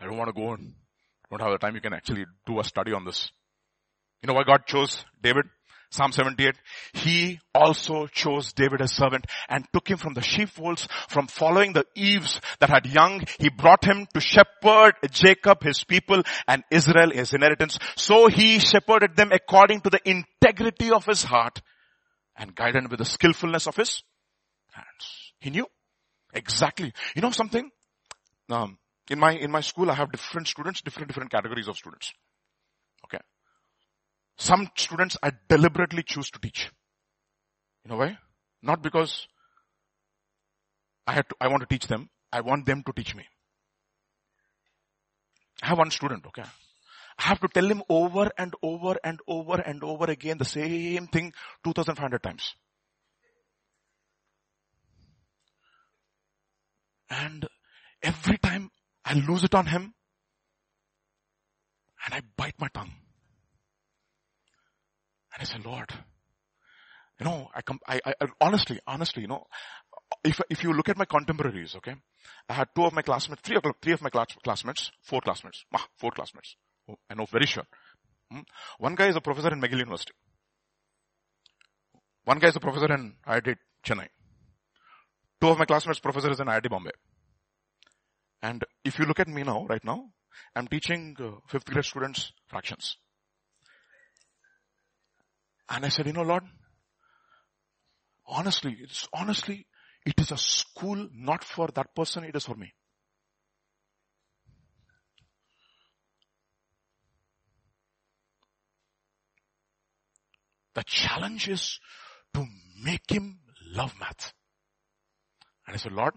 I 0.00 0.04
don't 0.06 0.16
want 0.16 0.28
to 0.28 0.40
go 0.40 0.48
on. 0.48 0.74
Don't 1.30 1.40
have 1.40 1.52
the 1.52 1.58
time. 1.58 1.74
You 1.74 1.80
can 1.80 1.94
actually 1.94 2.24
do 2.46 2.60
a 2.60 2.64
study 2.64 2.92
on 2.92 3.04
this. 3.04 3.30
You 4.22 4.28
know 4.28 4.34
why 4.34 4.44
God 4.44 4.66
chose 4.66 5.04
David? 5.22 5.46
Psalm 5.94 6.10
78, 6.10 6.56
he 6.92 7.38
also 7.54 8.08
chose 8.08 8.52
David 8.52 8.82
as 8.82 8.90
servant 8.90 9.26
and 9.48 9.64
took 9.72 9.88
him 9.88 9.96
from 9.96 10.14
the 10.14 10.22
sheepfolds, 10.22 10.88
from 11.08 11.28
following 11.28 11.72
the 11.72 11.86
eaves 11.94 12.40
that 12.58 12.68
had 12.68 12.84
young. 12.84 13.22
He 13.38 13.48
brought 13.48 13.84
him 13.84 14.08
to 14.12 14.20
shepherd 14.20 14.94
Jacob, 15.12 15.62
his 15.62 15.84
people, 15.84 16.24
and 16.48 16.64
Israel, 16.68 17.10
his 17.10 17.32
inheritance. 17.32 17.78
So 17.94 18.26
he 18.26 18.58
shepherded 18.58 19.14
them 19.14 19.30
according 19.30 19.82
to 19.82 19.90
the 19.90 20.00
integrity 20.04 20.90
of 20.90 21.04
his 21.04 21.22
heart 21.22 21.62
and 22.36 22.56
guided 22.56 22.82
them 22.82 22.90
with 22.90 22.98
the 22.98 23.04
skillfulness 23.04 23.68
of 23.68 23.76
his 23.76 24.02
hands. 24.72 25.32
He 25.38 25.50
knew 25.50 25.68
exactly. 26.32 26.92
You 27.14 27.22
know 27.22 27.30
something? 27.30 27.70
Um, 28.50 28.78
in 29.08 29.20
my, 29.20 29.34
in 29.34 29.52
my 29.52 29.60
school, 29.60 29.92
I 29.92 29.94
have 29.94 30.10
different 30.10 30.48
students, 30.48 30.82
different, 30.82 31.06
different 31.06 31.30
categories 31.30 31.68
of 31.68 31.76
students. 31.76 32.12
Some 34.36 34.68
students 34.76 35.16
I 35.22 35.32
deliberately 35.48 36.02
choose 36.02 36.30
to 36.30 36.40
teach. 36.40 36.70
You 37.84 37.92
know 37.92 37.98
why? 37.98 38.18
Not 38.62 38.82
because 38.82 39.28
I 41.06 41.12
had 41.12 41.28
to, 41.28 41.36
I 41.40 41.48
want 41.48 41.60
to 41.60 41.66
teach 41.66 41.86
them. 41.86 42.08
I 42.32 42.40
want 42.40 42.66
them 42.66 42.82
to 42.84 42.92
teach 42.92 43.14
me. 43.14 43.24
I 45.62 45.68
have 45.68 45.78
one 45.78 45.90
student, 45.90 46.26
okay. 46.26 46.42
I 47.18 47.22
have 47.22 47.40
to 47.40 47.48
tell 47.48 47.64
him 47.64 47.82
over 47.88 48.30
and 48.36 48.54
over 48.62 48.96
and 49.04 49.20
over 49.28 49.60
and 49.60 49.84
over 49.84 50.06
again 50.06 50.38
the 50.38 50.44
same 50.44 51.06
thing 51.06 51.32
2500 51.62 52.22
times. 52.22 52.54
And 57.08 57.46
every 58.02 58.38
time 58.38 58.70
I 59.04 59.14
lose 59.14 59.44
it 59.44 59.54
on 59.54 59.66
him 59.66 59.94
and 62.04 62.14
I 62.14 62.22
bite 62.36 62.58
my 62.58 62.68
tongue. 62.68 62.90
And 65.34 65.42
I 65.42 65.44
said, 65.44 65.64
Lord, 65.64 65.90
you 67.18 67.26
know, 67.26 67.48
I 67.54 67.62
come, 67.62 67.80
I, 67.86 68.00
I, 68.06 68.14
honestly, 68.40 68.78
honestly, 68.86 69.22
you 69.22 69.28
know, 69.28 69.46
if, 70.22 70.40
if 70.48 70.62
you 70.62 70.72
look 70.72 70.88
at 70.88 70.96
my 70.96 71.04
contemporaries, 71.04 71.74
okay, 71.76 71.94
I 72.48 72.52
had 72.52 72.68
two 72.74 72.84
of 72.84 72.92
my 72.92 73.02
classmates, 73.02 73.42
three 73.42 73.56
of, 73.56 73.64
three 73.82 73.92
of 73.92 74.02
my 74.02 74.10
class, 74.10 74.28
classmates, 74.42 74.90
four 75.02 75.20
classmates, 75.20 75.64
four 75.96 76.12
classmates. 76.12 76.56
Oh, 76.88 76.96
I 77.10 77.14
know 77.14 77.26
very 77.26 77.46
sure. 77.46 77.64
Hmm? 78.30 78.40
One 78.78 78.94
guy 78.94 79.08
is 79.08 79.16
a 79.16 79.20
professor 79.20 79.52
in 79.52 79.60
McGill 79.60 79.78
University. 79.78 80.12
One 82.24 82.38
guy 82.38 82.48
is 82.48 82.56
a 82.56 82.60
professor 82.60 82.92
in 82.92 83.14
IIT 83.26 83.56
Chennai. 83.84 84.08
Two 85.40 85.48
of 85.48 85.58
my 85.58 85.64
classmates 85.64 86.00
professors 86.00 86.40
in 86.40 86.46
IIT 86.46 86.70
Bombay. 86.70 86.92
And 88.42 88.64
if 88.84 88.98
you 88.98 89.04
look 89.06 89.20
at 89.20 89.28
me 89.28 89.42
now, 89.42 89.66
right 89.66 89.84
now, 89.84 90.10
I'm 90.54 90.68
teaching 90.68 91.16
uh, 91.20 91.40
fifth 91.48 91.66
grade 91.66 91.84
students 91.84 92.32
fractions. 92.46 92.96
And 95.68 95.84
I 95.84 95.88
said, 95.88 96.06
you 96.06 96.12
know, 96.12 96.22
Lord, 96.22 96.44
honestly, 98.26 98.76
it's 98.80 99.08
honestly, 99.12 99.66
it 100.04 100.14
is 100.20 100.30
a 100.30 100.36
school 100.36 101.08
not 101.14 101.44
for 101.44 101.68
that 101.74 101.94
person, 101.94 102.24
it 102.24 102.36
is 102.36 102.44
for 102.44 102.54
me. 102.54 102.74
The 110.74 110.84
challenge 110.84 111.48
is 111.48 111.78
to 112.34 112.46
make 112.82 113.08
him 113.08 113.38
love 113.70 113.94
math. 113.98 114.32
And 115.66 115.74
I 115.74 115.78
said, 115.78 115.92
Lord, 115.92 116.14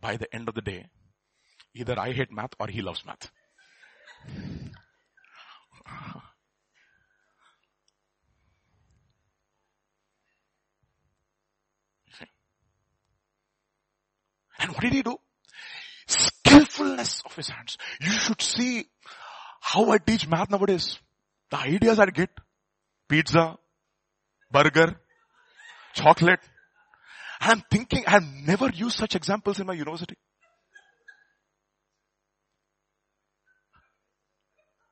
by 0.00 0.16
the 0.16 0.32
end 0.34 0.48
of 0.48 0.54
the 0.54 0.60
day, 0.60 0.86
either 1.74 1.98
I 1.98 2.12
hate 2.12 2.30
math 2.30 2.52
or 2.60 2.68
he 2.68 2.82
loves 2.82 3.02
math. 3.04 3.30
And 14.62 14.70
what 14.70 14.80
did 14.80 14.92
he 14.92 15.02
do? 15.02 15.16
Skillfulness 16.06 17.22
of 17.26 17.34
his 17.34 17.48
hands. 17.48 17.76
You 18.00 18.12
should 18.12 18.40
see 18.40 18.86
how 19.60 19.90
I 19.90 19.98
teach 19.98 20.28
math 20.28 20.50
nowadays. 20.50 20.98
The 21.50 21.58
ideas 21.58 21.98
I 21.98 22.06
get. 22.06 22.30
Pizza, 23.08 23.58
burger, 24.50 24.94
chocolate. 25.94 26.40
And 27.40 27.50
I'm 27.50 27.62
thinking 27.70 28.04
I 28.06 28.12
have 28.12 28.24
never 28.46 28.70
used 28.70 28.96
such 28.96 29.16
examples 29.16 29.58
in 29.58 29.66
my 29.66 29.74
university. 29.74 30.16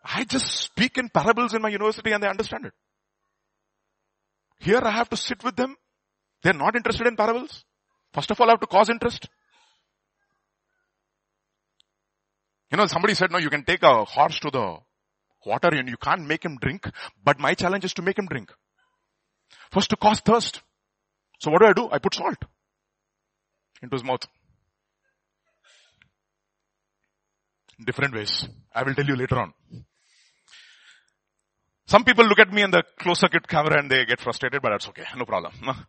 I 0.05 0.25
just 0.25 0.47
speak 0.47 0.99
in 0.99 1.09
parables 1.09 1.55
in 1.55 1.63
my 1.63 1.69
university 1.69 2.11
and 2.11 2.23
they 2.23 2.29
understand 2.29 2.67
it. 2.67 2.73
Here 4.59 4.81
I 4.83 4.91
have 4.91 5.09
to 5.11 5.17
sit 5.17 5.45
with 5.45 5.57
them. 5.57 5.77
They're 6.43 6.53
not 6.53 6.75
interested 6.75 7.07
in 7.07 7.17
parables. 7.17 7.65
First 8.13 8.31
of 8.31 8.41
all, 8.41 8.49
I 8.49 8.53
have 8.53 8.61
to 8.61 8.67
cause 8.67 8.91
interest. 8.91 9.29
You 12.71 12.77
know, 12.77 12.87
somebody 12.87 13.15
said, 13.15 13.31
no, 13.31 13.39
you 13.39 13.51
can 13.51 13.65
take 13.65 13.83
a 13.83 14.05
horse 14.05 14.39
to 14.41 14.51
the 14.51 14.77
water 15.45 15.69
and 15.73 15.89
you 15.89 15.97
can't 15.97 16.27
make 16.27 16.45
him 16.45 16.57
drink, 16.61 16.89
but 17.25 17.39
my 17.41 17.55
challenge 17.55 17.85
is 17.85 17.95
to 17.95 18.03
make 18.03 18.19
him 18.19 18.27
drink. 18.27 18.53
First 19.73 19.91
to 19.91 19.97
cause 19.97 20.21
thirst. 20.21 20.61
So 21.41 21.51
what 21.51 21.61
do 21.61 21.67
I 21.67 21.73
do? 21.73 21.89
I 21.91 21.99
put 21.99 22.15
salt 22.15 22.37
into 23.83 23.95
his 23.95 24.05
mouth. 24.05 24.21
Different 27.85 28.15
ways. 28.15 28.47
I 28.75 28.83
will 28.83 28.95
tell 28.95 29.07
you 29.07 29.17
later 29.17 29.39
on. 29.39 29.55
Some 31.87 32.05
people 32.05 32.25
look 32.25 32.39
at 32.39 32.53
me 32.53 32.63
in 32.63 32.71
the 32.71 32.85
close 33.01 33.19
circuit 33.19 33.49
camera 33.49 33.79
and 33.79 33.91
they 33.91 34.05
get 34.05 34.21
frustrated, 34.21 34.63
but 34.63 34.71
that's 34.71 34.89
okay. 34.89 35.05
No 35.17 35.25
problem. 35.25 35.53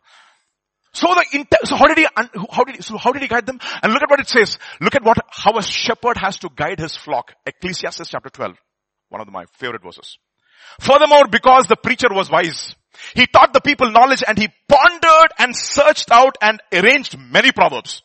So 0.94 1.06
the 1.08 1.46
so 1.64 1.76
how 1.76 1.86
did 1.86 1.98
he 1.98 2.06
how 2.50 2.64
did 2.64 2.76
he, 2.76 2.82
so 2.82 2.98
how 2.98 3.12
did 3.12 3.22
he 3.22 3.28
guide 3.28 3.46
them? 3.46 3.58
And 3.82 3.92
look 3.92 4.02
at 4.02 4.10
what 4.10 4.20
it 4.20 4.28
says. 4.28 4.58
Look 4.80 4.94
at 4.94 5.02
what 5.02 5.16
how 5.30 5.56
a 5.56 5.62
shepherd 5.62 6.18
has 6.18 6.38
to 6.40 6.50
guide 6.54 6.80
his 6.80 6.96
flock. 6.96 7.32
Ecclesiastes 7.46 8.08
chapter 8.08 8.28
12. 8.28 8.56
One 9.08 9.20
of 9.22 9.28
my 9.28 9.46
favorite 9.54 9.82
verses. 9.82 10.18
Furthermore, 10.80 11.28
because 11.28 11.66
the 11.66 11.76
preacher 11.76 12.08
was 12.10 12.30
wise, 12.30 12.74
he 13.14 13.26
taught 13.26 13.52
the 13.52 13.60
people 13.60 13.90
knowledge 13.90 14.22
and 14.26 14.38
he 14.38 14.48
pondered 14.68 15.32
and 15.38 15.56
searched 15.56 16.10
out 16.10 16.36
and 16.42 16.60
arranged 16.72 17.18
many 17.18 17.52
proverbs. 17.52 18.02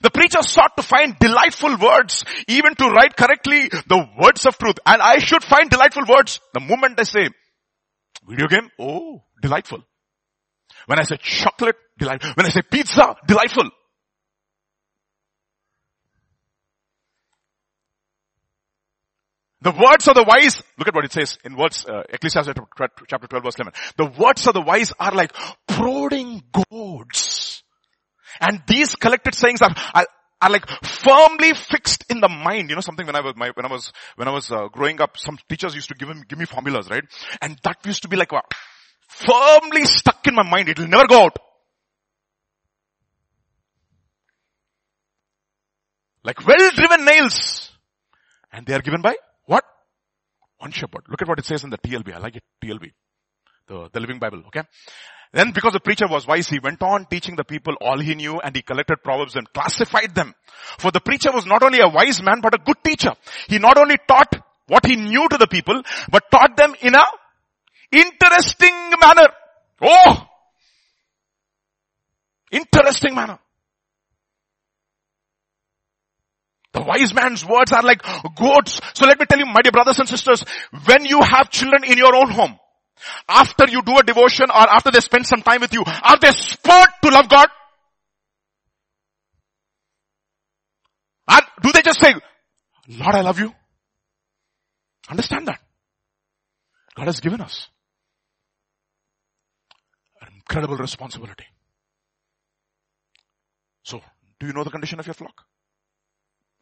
The 0.00 0.10
preacher 0.10 0.42
sought 0.42 0.76
to 0.76 0.82
find 0.82 1.18
delightful 1.18 1.76
words, 1.76 2.24
even 2.46 2.76
to 2.76 2.88
write 2.88 3.16
correctly 3.16 3.68
the 3.88 4.08
words 4.16 4.46
of 4.46 4.56
truth. 4.56 4.78
And 4.86 5.02
I 5.02 5.18
should 5.18 5.42
find 5.42 5.68
delightful 5.68 6.04
words. 6.08 6.40
The 6.54 6.60
moment 6.60 7.00
I 7.00 7.02
say, 7.02 7.28
video 8.26 8.46
game, 8.46 8.70
oh, 8.78 9.24
delightful. 9.40 9.82
When 10.86 10.98
I 10.98 11.02
say 11.02 11.16
chocolate, 11.16 11.76
delightful. 11.98 12.32
When 12.34 12.46
I 12.46 12.50
say 12.50 12.62
pizza, 12.62 13.16
delightful. 13.26 13.70
The 19.62 19.70
words 19.70 20.08
of 20.08 20.16
the 20.16 20.24
wise, 20.24 20.60
look 20.76 20.88
at 20.88 20.94
what 20.94 21.04
it 21.04 21.12
says 21.12 21.38
in 21.44 21.56
words, 21.56 21.86
uh, 21.86 22.02
Ecclesiastes 22.08 22.52
chapter 23.08 23.26
12 23.28 23.44
verse 23.44 23.54
11. 23.54 23.72
The 23.96 24.20
words 24.20 24.46
of 24.48 24.54
the 24.54 24.60
wise 24.60 24.92
are 24.98 25.12
like 25.12 25.32
prodding 25.68 26.42
goads. 26.52 27.62
And 28.40 28.60
these 28.66 28.96
collected 28.96 29.36
sayings 29.36 29.62
are, 29.62 29.70
are, 29.94 30.06
are 30.40 30.50
like 30.50 30.68
firmly 30.84 31.54
fixed 31.54 32.06
in 32.10 32.20
the 32.20 32.28
mind. 32.28 32.70
You 32.70 32.74
know 32.74 32.80
something 32.80 33.06
when 33.06 33.14
I 33.14 33.20
was, 33.20 33.34
my, 33.36 33.50
when 33.54 33.64
I 33.64 33.70
was, 33.70 33.92
when 34.16 34.26
I 34.26 34.32
was 34.32 34.50
uh, 34.50 34.66
growing 34.66 35.00
up, 35.00 35.16
some 35.16 35.38
teachers 35.48 35.76
used 35.76 35.88
to 35.90 35.94
give, 35.94 36.08
him, 36.08 36.24
give 36.28 36.40
me 36.40 36.44
formulas, 36.44 36.90
right? 36.90 37.04
And 37.40 37.56
that 37.62 37.76
used 37.86 38.02
to 38.02 38.08
be 38.08 38.16
like, 38.16 38.32
firmly 39.12 39.84
stuck 39.84 40.26
in 40.26 40.34
my 40.34 40.42
mind. 40.42 40.68
It 40.68 40.78
will 40.78 40.88
never 40.88 41.06
go 41.06 41.24
out. 41.24 41.36
Like 46.24 46.46
well 46.46 46.70
driven 46.70 47.04
nails. 47.04 47.70
And 48.52 48.66
they 48.66 48.74
are 48.74 48.82
given 48.82 49.02
by 49.02 49.16
what? 49.46 49.64
One 50.58 50.70
shepherd. 50.70 51.02
Look 51.08 51.22
at 51.22 51.28
what 51.28 51.38
it 51.38 51.46
says 51.46 51.64
in 51.64 51.70
the 51.70 51.78
TLB. 51.78 52.14
I 52.14 52.18
like 52.18 52.36
it. 52.36 52.44
TLB. 52.62 52.92
The, 53.66 53.88
the 53.92 54.00
Living 54.00 54.18
Bible. 54.18 54.42
Okay. 54.46 54.62
Then 55.32 55.52
because 55.52 55.72
the 55.72 55.80
preacher 55.80 56.06
was 56.06 56.26
wise, 56.26 56.48
he 56.48 56.58
went 56.58 56.82
on 56.82 57.06
teaching 57.06 57.36
the 57.36 57.44
people 57.44 57.74
all 57.80 57.98
he 57.98 58.14
knew 58.14 58.38
and 58.38 58.54
he 58.54 58.60
collected 58.60 59.02
proverbs 59.02 59.34
and 59.34 59.50
classified 59.52 60.14
them. 60.14 60.34
For 60.78 60.90
the 60.90 61.00
preacher 61.00 61.30
was 61.32 61.46
not 61.46 61.62
only 61.62 61.80
a 61.80 61.88
wise 61.88 62.22
man, 62.22 62.40
but 62.42 62.54
a 62.54 62.58
good 62.58 62.76
teacher. 62.84 63.14
He 63.48 63.58
not 63.58 63.78
only 63.78 63.96
taught 64.06 64.34
what 64.66 64.84
he 64.84 64.96
knew 64.96 65.26
to 65.28 65.38
the 65.38 65.46
people, 65.46 65.82
but 66.10 66.30
taught 66.30 66.56
them 66.56 66.74
in 66.82 66.94
a 66.94 67.02
interesting 67.92 68.90
manner. 69.00 69.28
Oh! 69.80 70.26
Interesting 72.50 73.14
manner. 73.14 73.38
The 76.72 76.82
wise 76.82 77.14
man's 77.14 77.44
words 77.44 77.72
are 77.72 77.82
like 77.82 78.02
goats. 78.36 78.80
So 78.94 79.06
let 79.06 79.20
me 79.20 79.26
tell 79.26 79.38
you, 79.38 79.46
my 79.46 79.60
dear 79.62 79.72
brothers 79.72 79.98
and 79.98 80.08
sisters, 80.08 80.42
when 80.86 81.04
you 81.04 81.20
have 81.20 81.50
children 81.50 81.84
in 81.84 81.98
your 81.98 82.14
own 82.16 82.30
home, 82.30 82.58
after 83.28 83.68
you 83.68 83.82
do 83.82 83.98
a 83.98 84.02
devotion 84.02 84.46
or 84.48 84.70
after 84.70 84.90
they 84.90 85.00
spend 85.00 85.26
some 85.26 85.42
time 85.42 85.60
with 85.60 85.72
you, 85.74 85.84
are 85.86 86.18
they 86.18 86.30
spurred 86.32 86.88
to 87.02 87.10
love 87.10 87.28
God? 87.28 87.48
And 91.28 91.42
do 91.62 91.72
they 91.72 91.82
just 91.82 92.00
say, 92.00 92.14
Lord, 92.88 93.14
I 93.14 93.20
love 93.20 93.38
you? 93.38 93.52
Understand 95.10 95.48
that. 95.48 95.60
God 96.96 97.06
has 97.06 97.20
given 97.20 97.40
us 97.40 97.68
incredible 100.52 100.76
responsibility. 100.76 101.46
So, 103.84 104.00
do 104.38 104.46
you 104.46 104.52
know 104.52 104.64
the 104.64 104.70
condition 104.70 105.00
of 105.00 105.06
your 105.06 105.14
flock? 105.14 105.44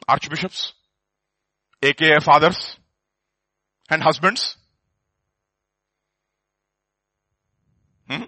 Archbishops, 0.07 0.73
aka 1.83 2.19
fathers, 2.21 2.77
and 3.89 4.01
husbands. 4.01 4.55
Hmm? 8.09 8.23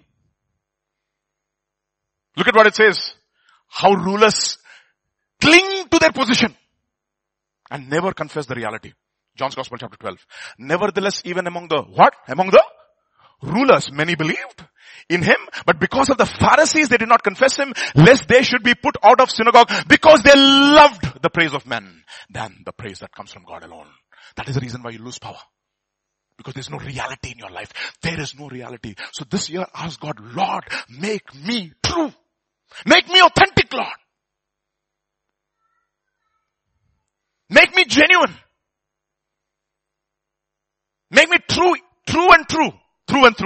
Look 2.35 2.47
at 2.49 2.55
what 2.55 2.67
it 2.67 2.75
says. 2.75 3.13
How 3.69 3.93
rulers 3.93 4.57
cling 5.39 5.87
to 5.89 5.97
their 5.97 6.11
position 6.11 6.55
and 7.71 7.89
never 7.89 8.11
confess 8.11 8.45
the 8.47 8.55
reality. 8.55 8.91
John's 9.35 9.55
Gospel 9.55 9.77
chapter 9.77 9.97
12. 9.97 10.17
Nevertheless, 10.59 11.21
even 11.23 11.47
among 11.47 11.69
the 11.69 11.81
what? 11.83 12.13
Among 12.27 12.51
the 12.51 12.63
rulers, 13.41 13.91
many 13.91 14.15
believed 14.15 14.63
in 15.09 15.21
him, 15.21 15.37
but 15.65 15.79
because 15.79 16.09
of 16.09 16.17
the 16.17 16.25
Pharisees, 16.25 16.89
they 16.89 16.97
did 16.97 17.09
not 17.09 17.23
confess 17.23 17.57
him, 17.57 17.73
lest 17.95 18.27
they 18.27 18.41
should 18.43 18.63
be 18.63 18.75
put 18.75 18.97
out 19.03 19.19
of 19.21 19.31
synagogue 19.31 19.71
because 19.87 20.23
they 20.23 20.35
loved 20.35 21.21
the 21.21 21.29
praise 21.29 21.53
of 21.53 21.67
men 21.67 22.03
than 22.29 22.63
the 22.65 22.71
praise 22.71 22.99
that 22.99 23.13
comes 23.13 23.31
from 23.31 23.43
God 23.43 23.63
alone. 23.63 23.87
That 24.35 24.47
is 24.49 24.55
the 24.55 24.61
reason 24.61 24.81
why 24.81 24.91
you 24.91 24.99
lose 24.99 25.19
power. 25.19 25.39
Because 26.37 26.55
there's 26.55 26.69
no 26.69 26.79
reality 26.79 27.31
in 27.31 27.37
your 27.37 27.51
life. 27.51 27.71
There 28.01 28.19
is 28.19 28.33
no 28.37 28.49
reality. 28.49 28.95
So 29.13 29.25
this 29.29 29.49
year 29.49 29.65
ask 29.75 29.99
God, 29.99 30.19
Lord, 30.19 30.63
make 30.89 31.33
me 31.35 31.73
true. 31.83 32.11
Make 32.85 33.07
me 33.07 33.21
authentic, 33.21 33.71
Lord. 33.71 33.87
Make 37.49 37.75
me 37.75 37.85
genuine. 37.85 38.33
Make 41.11 41.29
me 41.29 41.37
true, 41.47 41.75
true 42.07 42.33
and 42.33 42.49
true, 42.49 42.71
through 43.07 43.25
and 43.27 43.37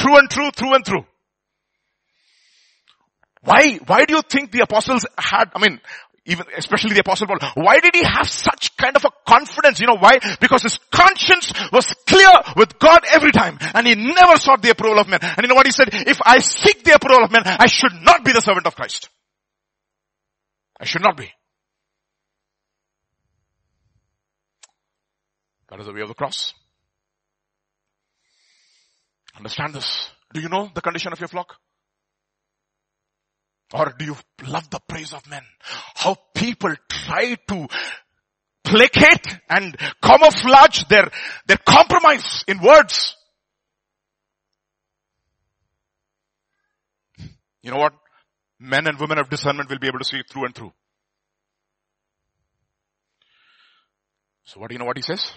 through. 0.00 0.18
And 0.18 0.30
true, 0.30 0.50
through 0.50 0.74
and 0.74 0.84
through. 0.84 1.04
Why, 3.42 3.78
why 3.86 4.04
do 4.04 4.14
you 4.14 4.22
think 4.22 4.52
the 4.52 4.60
apostles 4.60 5.06
had, 5.16 5.50
I 5.54 5.60
mean, 5.60 5.80
even, 6.26 6.44
especially 6.56 6.92
the 6.92 7.00
apostle 7.00 7.26
Paul, 7.26 7.38
why 7.54 7.80
did 7.80 7.94
he 7.94 8.02
have 8.04 8.28
such 8.28 8.76
kind 8.76 8.94
of 8.94 9.04
a 9.04 9.10
confidence? 9.26 9.80
You 9.80 9.86
know 9.86 9.96
why? 9.98 10.18
Because 10.40 10.62
his 10.62 10.78
conscience 10.90 11.52
was 11.72 11.86
clear 12.06 12.30
with 12.56 12.78
God 12.78 13.00
every 13.10 13.32
time 13.32 13.58
and 13.74 13.86
he 13.86 13.94
never 13.94 14.36
sought 14.36 14.60
the 14.60 14.70
approval 14.70 14.98
of 14.98 15.08
men. 15.08 15.20
And 15.22 15.38
you 15.42 15.48
know 15.48 15.54
what 15.54 15.66
he 15.66 15.72
said? 15.72 15.88
If 15.92 16.18
I 16.24 16.38
seek 16.38 16.84
the 16.84 16.94
approval 16.94 17.24
of 17.24 17.32
men, 17.32 17.42
I 17.44 17.66
should 17.66 17.94
not 18.02 18.24
be 18.24 18.32
the 18.32 18.40
servant 18.40 18.66
of 18.66 18.76
Christ. 18.76 19.08
I 20.78 20.84
should 20.84 21.02
not 21.02 21.16
be. 21.16 21.30
That 25.70 25.80
is 25.80 25.86
the 25.86 25.92
way 25.92 26.02
of 26.02 26.08
the 26.08 26.14
cross. 26.14 26.52
Understand 29.40 29.72
this. 29.72 30.10
Do 30.34 30.40
you 30.42 30.50
know 30.50 30.70
the 30.74 30.82
condition 30.82 31.14
of 31.14 31.18
your 31.18 31.28
flock? 31.28 31.56
Or 33.72 33.90
do 33.98 34.04
you 34.04 34.16
love 34.46 34.68
the 34.68 34.80
praise 34.86 35.14
of 35.14 35.26
men? 35.30 35.42
How 35.94 36.14
people 36.34 36.74
try 36.90 37.36
to 37.48 37.68
placate 38.62 39.38
and 39.48 39.74
camouflage 40.02 40.84
their, 40.90 41.10
their 41.46 41.56
compromise 41.56 42.44
in 42.48 42.60
words. 42.60 43.16
You 47.62 47.70
know 47.70 47.78
what? 47.78 47.94
Men 48.58 48.86
and 48.86 49.00
women 49.00 49.18
of 49.18 49.30
discernment 49.30 49.70
will 49.70 49.78
be 49.78 49.86
able 49.86 50.00
to 50.00 50.04
see 50.04 50.20
through 50.30 50.44
and 50.44 50.54
through. 50.54 50.72
So 54.44 54.60
what 54.60 54.68
do 54.68 54.74
you 54.74 54.78
know 54.78 54.84
what 54.84 54.98
he 54.98 55.02
says? 55.02 55.32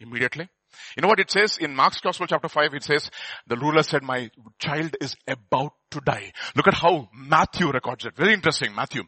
Immediately. 0.00 0.48
You 0.96 1.02
know 1.02 1.08
what 1.08 1.20
it 1.20 1.30
says 1.30 1.58
in 1.58 1.74
Mark's 1.74 2.00
Gospel 2.00 2.26
chapter 2.26 2.48
5? 2.48 2.74
It 2.74 2.84
says, 2.84 3.10
the 3.46 3.56
ruler 3.56 3.82
said, 3.82 4.02
my 4.02 4.30
child 4.58 4.96
is 5.00 5.16
about 5.26 5.72
to 5.90 6.00
die. 6.00 6.32
Look 6.56 6.68
at 6.68 6.74
how 6.74 7.08
Matthew 7.14 7.70
records 7.70 8.04
it. 8.04 8.16
Very 8.16 8.34
interesting, 8.34 8.74
Matthew. 8.74 9.02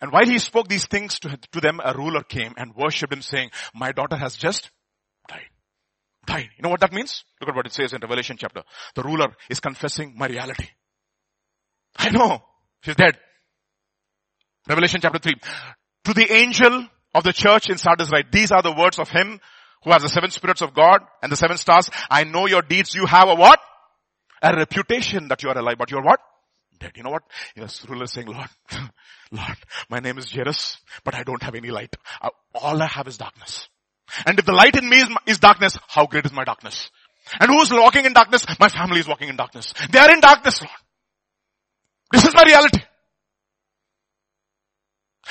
And 0.00 0.12
while 0.12 0.26
he 0.26 0.38
spoke 0.38 0.68
these 0.68 0.86
things 0.86 1.18
to, 1.20 1.38
to 1.52 1.60
them, 1.60 1.80
a 1.82 1.94
ruler 1.94 2.22
came 2.22 2.54
and 2.56 2.74
worshipped 2.74 3.12
him 3.12 3.22
saying, 3.22 3.50
my 3.74 3.92
daughter 3.92 4.16
has 4.16 4.36
just 4.36 4.70
died. 5.28 5.48
Died. 6.26 6.48
You 6.56 6.62
know 6.62 6.70
what 6.70 6.80
that 6.80 6.92
means? 6.92 7.24
Look 7.40 7.48
at 7.50 7.56
what 7.56 7.66
it 7.66 7.72
says 7.72 7.92
in 7.92 8.00
Revelation 8.00 8.36
chapter. 8.38 8.62
The 8.94 9.02
ruler 9.02 9.28
is 9.48 9.60
confessing 9.60 10.14
my 10.16 10.26
reality. 10.26 10.68
I 11.96 12.10
know. 12.10 12.42
She's 12.82 12.96
dead. 12.96 13.16
Revelation 14.68 15.00
chapter 15.00 15.18
3. 15.18 15.32
To 16.04 16.14
the 16.14 16.32
angel 16.32 16.88
of 17.14 17.24
the 17.24 17.32
church 17.32 17.70
in 17.70 17.78
Sardis 17.78 18.10
write, 18.10 18.32
these 18.32 18.50
are 18.50 18.62
the 18.62 18.74
words 18.76 18.98
of 18.98 19.08
him 19.08 19.40
who 19.84 19.92
has 19.92 20.02
the 20.02 20.08
seven 20.08 20.30
spirits 20.30 20.62
of 20.62 20.74
God 20.74 21.02
and 21.22 21.30
the 21.30 21.36
seven 21.36 21.56
stars. 21.56 21.90
I 22.10 22.24
know 22.24 22.46
your 22.46 22.62
deeds. 22.62 22.94
You 22.94 23.06
have 23.06 23.28
a 23.28 23.34
what? 23.34 23.60
A 24.42 24.54
reputation 24.56 25.28
that 25.28 25.42
you 25.42 25.50
are 25.50 25.58
alive, 25.58 25.76
but 25.78 25.90
you 25.90 25.98
are 25.98 26.04
what? 26.04 26.20
dead. 26.84 26.92
You 26.96 27.02
know 27.02 27.10
what? 27.10 27.22
Yes, 27.56 27.84
ruler 27.88 28.04
is 28.04 28.12
saying, 28.12 28.28
Lord, 28.28 28.48
Lord, 29.30 29.56
my 29.88 30.00
name 30.00 30.18
is 30.18 30.30
Jairus, 30.30 30.78
but 31.04 31.14
I 31.14 31.22
don't 31.22 31.42
have 31.42 31.54
any 31.54 31.70
light. 31.70 31.94
Uh, 32.20 32.30
all 32.54 32.80
I 32.80 32.86
have 32.86 33.08
is 33.08 33.18
darkness. 33.18 33.68
And 34.26 34.38
if 34.38 34.44
the 34.44 34.52
light 34.52 34.76
in 34.76 34.88
me 34.88 34.98
is, 34.98 35.08
is 35.26 35.38
darkness, 35.38 35.78
how 35.88 36.06
great 36.06 36.26
is 36.26 36.32
my 36.32 36.44
darkness? 36.44 36.90
And 37.40 37.50
who 37.50 37.60
is 37.62 37.70
walking 37.70 38.04
in 38.04 38.12
darkness? 38.12 38.44
My 38.60 38.68
family 38.68 39.00
is 39.00 39.08
walking 39.08 39.28
in 39.28 39.36
darkness. 39.36 39.72
They 39.90 39.98
are 39.98 40.10
in 40.10 40.20
darkness, 40.20 40.60
Lord. 40.60 40.70
This 42.12 42.24
is 42.24 42.34
my 42.34 42.42
reality. 42.46 42.80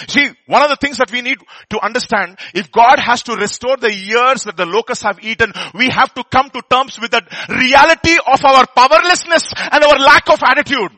See, 0.07 0.29
one 0.47 0.63
of 0.63 0.69
the 0.69 0.75
things 0.75 0.97
that 0.97 1.11
we 1.11 1.21
need 1.21 1.37
to 1.69 1.83
understand, 1.83 2.39
if 2.53 2.71
God 2.71 2.99
has 2.99 3.23
to 3.23 3.35
restore 3.35 3.77
the 3.77 3.93
years 3.93 4.43
that 4.45 4.57
the 4.57 4.65
locusts 4.65 5.03
have 5.03 5.23
eaten, 5.23 5.53
we 5.75 5.89
have 5.89 6.13
to 6.15 6.23
come 6.23 6.49
to 6.49 6.61
terms 6.69 6.99
with 6.99 7.11
the 7.11 7.21
reality 7.49 8.17
of 8.25 8.43
our 8.43 8.65
powerlessness 8.75 9.53
and 9.71 9.83
our 9.83 9.99
lack 9.99 10.29
of 10.29 10.39
attitude. 10.43 10.91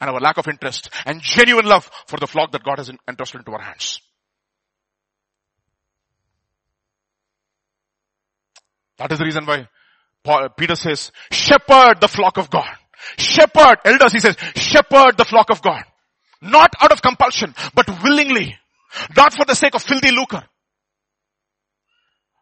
And 0.00 0.10
our 0.10 0.20
lack 0.20 0.38
of 0.38 0.48
interest 0.48 0.90
and 1.04 1.20
genuine 1.20 1.66
love 1.66 1.90
for 2.06 2.18
the 2.18 2.26
flock 2.26 2.52
that 2.52 2.64
God 2.64 2.78
has 2.78 2.90
entrusted 3.08 3.40
into 3.40 3.52
our 3.52 3.60
hands. 3.60 4.00
That 8.98 9.12
is 9.12 9.18
the 9.18 9.24
reason 9.24 9.46
why 9.46 9.68
Paul, 10.22 10.48
Peter 10.50 10.74
says, 10.74 11.12
shepherd 11.30 12.00
the 12.00 12.08
flock 12.08 12.36
of 12.36 12.50
God. 12.50 12.68
Shepherd, 13.16 13.78
elders, 13.84 14.12
he 14.12 14.20
says, 14.20 14.36
shepherd 14.54 15.16
the 15.16 15.24
flock 15.24 15.50
of 15.50 15.62
God. 15.62 15.84
Not 16.40 16.74
out 16.80 16.92
of 16.92 17.02
compulsion, 17.02 17.54
but 17.74 17.88
willingly. 18.02 18.56
Not 19.16 19.34
for 19.34 19.44
the 19.44 19.54
sake 19.54 19.74
of 19.74 19.82
filthy 19.82 20.10
lucre. 20.10 20.42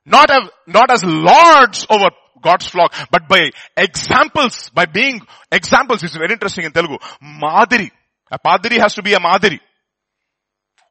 Not 0.06 0.30
as, 0.30 0.48
not 0.66 0.90
as 0.90 1.04
lords 1.04 1.86
over 1.90 2.10
God's 2.40 2.68
flock, 2.68 2.94
but 3.10 3.28
by 3.28 3.50
examples, 3.76 4.70
by 4.70 4.86
being 4.86 5.20
examples 5.50 6.02
is 6.02 6.14
very 6.14 6.32
interesting 6.32 6.64
in 6.64 6.72
Telugu. 6.72 6.98
Madiri. 7.22 7.90
A 8.30 8.38
padri 8.38 8.78
has 8.78 8.94
to 8.94 9.02
be 9.02 9.14
a 9.14 9.18
madiri. 9.18 9.58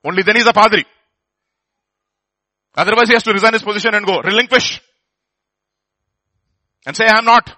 Only 0.03 0.23
then 0.23 0.35
he's 0.35 0.47
a 0.47 0.53
padri. 0.53 0.85
Otherwise 2.75 3.07
he 3.07 3.13
has 3.13 3.23
to 3.23 3.33
resign 3.33 3.53
his 3.53 3.63
position 3.63 3.95
and 3.95 4.05
go, 4.05 4.21
relinquish. 4.21 4.81
And 6.85 6.95
say, 6.95 7.05
I 7.05 7.17
am 7.17 7.25
not. 7.25 7.55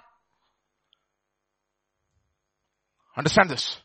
Understand 3.18 3.50
this. 3.50 3.78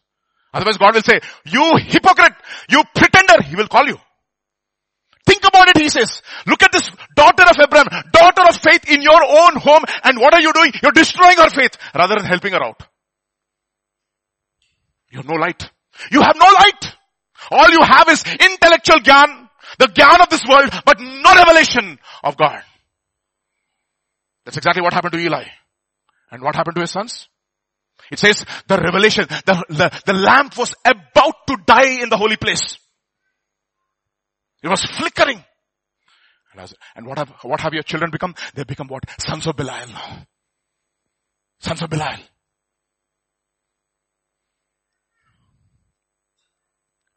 Otherwise 0.55 0.79
God 0.79 0.95
will 0.95 1.03
say, 1.03 1.21
you 1.45 1.73
hypocrite, 1.79 2.33
you 2.71 2.83
pretender, 2.95 3.43
He 3.43 3.57
will 3.57 3.67
call 3.67 3.87
you. 3.87 3.99
Think 5.27 5.45
about 5.45 5.69
it, 5.69 5.79
He 5.79 5.89
says. 5.89 6.23
Look 6.47 6.63
at 6.63 6.71
this 6.71 6.89
daughter 7.17 7.43
of 7.43 7.57
Abraham, 7.61 7.89
daughter 8.13 8.43
of 8.49 8.57
faith 8.57 8.89
in 8.89 9.03
your 9.03 9.23
own 9.23 9.57
home 9.57 9.83
and 10.05 10.19
what 10.19 10.33
are 10.33 10.41
you 10.41 10.53
doing? 10.53 10.73
You're 10.81 10.93
destroying 10.93 11.39
her 11.39 11.51
faith 11.51 11.77
rather 11.95 12.15
than 12.17 12.25
helping 12.25 12.53
her 12.53 12.63
out. 12.63 12.81
You 15.11 15.19
have 15.19 15.29
no 15.29 15.35
light. 15.35 15.71
You 16.11 16.23
have 16.23 16.37
no 16.37 16.47
light. 16.47 16.97
All 17.51 17.71
you 17.71 17.83
have 17.83 18.09
is 18.09 18.25
intellectual 18.25 19.01
gyan, 19.01 19.49
the 19.79 19.87
gyan 19.87 20.21
of 20.21 20.29
this 20.31 20.43
world, 20.49 20.71
but 20.85 20.99
no 21.01 21.35
revelation 21.35 21.99
of 22.23 22.37
God. 22.37 22.63
That's 24.45 24.57
exactly 24.57 24.83
what 24.83 24.93
happened 24.93 25.13
to 25.13 25.19
Eli. 25.19 25.45
And 26.31 26.43
what 26.43 26.55
happened 26.55 26.77
to 26.77 26.81
his 26.83 26.91
sons? 26.91 27.29
It 28.11 28.19
says 28.19 28.45
the 28.67 28.77
revelation, 28.77 29.27
the, 29.29 29.65
the, 29.69 30.03
the 30.07 30.13
lamp 30.13 30.57
was 30.57 30.75
about 30.85 31.47
to 31.49 31.57
die 31.67 32.03
in 32.03 32.09
the 32.09 32.17
holy 32.17 32.37
place. 32.37 32.79
It 34.63 34.69
was 34.69 34.83
flickering. 34.83 35.45
And 36.97 37.07
what 37.07 37.19
have, 37.19 37.31
what 37.43 37.61
have 37.61 37.75
your 37.75 37.83
children 37.83 38.11
become? 38.11 38.35
They 38.55 38.65
become 38.65 38.89
what? 38.89 39.05
Sons 39.19 39.47
of 39.47 39.57
Belial. 39.57 39.89
Sons 41.59 41.83
of 41.83 41.91
Belial. 41.91 42.21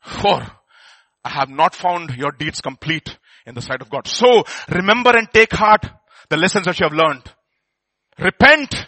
For, 0.01 0.41
I 1.23 1.29
have 1.29 1.49
not 1.49 1.75
found 1.75 2.15
your 2.15 2.31
deeds 2.31 2.61
complete 2.61 3.17
in 3.45 3.55
the 3.55 3.61
sight 3.61 3.81
of 3.81 3.89
God. 3.89 4.07
So 4.07 4.43
remember 4.69 5.15
and 5.15 5.27
take 5.31 5.53
heart 5.53 5.85
the 6.29 6.37
lessons 6.37 6.65
that 6.65 6.79
you 6.79 6.85
have 6.85 6.93
learned. 6.93 7.23
Repent 8.17 8.87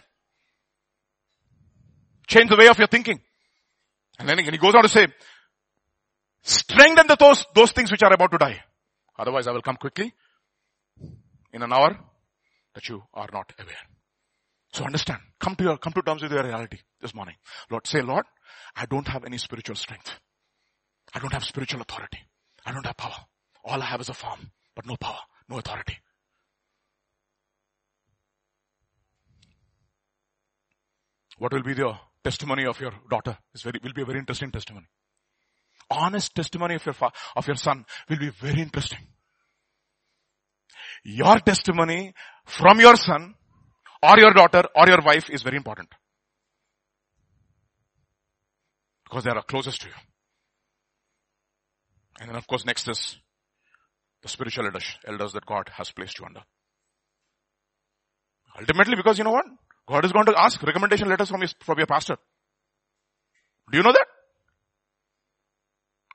Change 2.30 2.52
the 2.52 2.58
way 2.58 2.68
of 2.68 2.78
your 2.78 2.88
thinking. 2.88 3.20
And 4.20 4.30
then 4.30 4.38
again, 4.38 4.54
he 4.54 4.60
goes 4.60 4.76
on 4.76 4.84
to 4.84 4.90
say, 4.90 5.08
strengthen 6.44 7.08
the, 7.08 7.16
those, 7.16 7.44
those 7.56 7.72
things 7.72 7.92
which 7.92 8.04
are 8.04 8.14
about 8.14 8.32
to 8.32 8.38
die. 8.38 8.64
Otherwise 9.18 9.48
I 9.48 9.52
will 9.52 9.64
come 9.64 9.78
quickly 9.78 10.14
in 11.52 11.64
an 11.64 11.74
hour 11.74 11.98
that 12.76 12.88
you 12.88 13.02
are 13.16 13.30
not 13.34 13.52
aware. 13.60 13.76
So 14.72 14.86
understand, 14.86 15.22
come 15.40 15.56
to 15.56 15.64
your, 15.64 15.78
come 15.78 15.92
to 15.94 16.04
terms 16.04 16.22
with 16.22 16.32
your 16.32 16.44
reality 16.44 16.78
this 17.02 17.16
morning. 17.16 17.36
Lord, 17.72 17.88
say, 17.88 18.04
Lord, 18.04 18.26
I 18.76 18.86
don't 18.86 19.08
have 19.08 19.26
any 19.26 19.40
spiritual 19.40 19.76
strength. 19.76 20.12
I 21.16 21.18
don't 21.18 21.34
have 21.34 21.44
spiritual 21.44 21.82
authority. 21.82 22.20
I 22.64 22.72
don't 22.72 22.86
have 22.86 22.96
power. 22.96 23.26
All 23.66 23.82
I 23.82 23.86
have 23.86 24.02
is 24.02 24.10
a 24.10 24.14
form, 24.14 24.52
but 24.76 24.86
no 24.86 24.96
power, 24.98 25.18
no 25.50 25.58
authority. 25.58 25.98
What 31.40 31.54
will 31.54 31.64
be 31.64 31.74
the 31.74 31.96
testimony 32.24 32.66
of 32.66 32.80
your 32.80 32.92
daughter 33.10 33.38
is 33.54 33.62
very, 33.62 33.80
will 33.84 33.94
be 33.94 34.02
a 34.02 34.06
very 34.06 34.20
interesting 34.20 34.52
testimony. 34.52 34.88
Honest 35.90 36.36
testimony 36.36 36.76
of 36.76 36.86
your, 36.86 36.94
fa- 36.94 37.12
of 37.36 37.48
your 37.48 37.56
son 37.56 37.86
will 38.10 38.20
be 38.20 38.30
very 38.30 38.62
interesting. 38.62 39.08
Your 41.04 41.40
testimony 41.40 42.14
from 42.46 42.80
your 42.80 42.96
son 42.96 43.34
or 44.04 44.20
your 44.20 44.34
daughter 44.34 44.64
or 44.76 44.88
your 44.88 45.02
wife 45.02 45.30
is 45.30 45.42
very 45.42 45.58
important. 45.58 45.90
Because 49.04 49.24
they 49.24 49.32
are 49.32 49.42
closest 49.42 49.82
to 49.82 49.88
you. 49.88 49.94
And 52.20 52.30
then 52.30 52.36
of 52.36 52.46
course 52.48 52.66
next 52.66 52.88
is 52.88 53.18
the 54.22 54.28
spiritual 54.28 54.66
elders, 54.66 54.86
elders 55.08 55.34
that 55.34 55.46
God 55.46 55.70
has 55.74 55.92
placed 55.92 56.20
you 56.20 56.26
under. 56.26 56.42
Ultimately 58.60 58.96
because 58.96 59.18
you 59.18 59.24
know 59.24 59.32
what? 59.32 59.46
God 59.90 60.06
is 60.06 60.12
going 60.12 60.28
to 60.28 60.40
ask 60.40 60.62
recommendation 60.62 61.10
letters 61.10 61.30
from, 61.30 61.42
his, 61.42 61.56
from 61.62 61.80
your 61.80 61.88
pastor. 61.88 62.18
Do 63.72 63.78
you 63.78 63.84
know 63.84 63.92
that? 63.92 64.06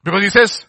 Because 0.05 0.23
he 0.23 0.31
says, 0.31 0.65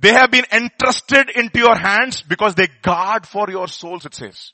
they 0.00 0.14
have 0.14 0.30
been 0.30 0.46
entrusted 0.50 1.28
into 1.34 1.58
your 1.58 1.76
hands 1.76 2.22
because 2.22 2.54
they 2.54 2.68
guard 2.82 3.26
for 3.26 3.50
your 3.50 3.68
souls, 3.68 4.06
it 4.06 4.14
says. 4.14 4.52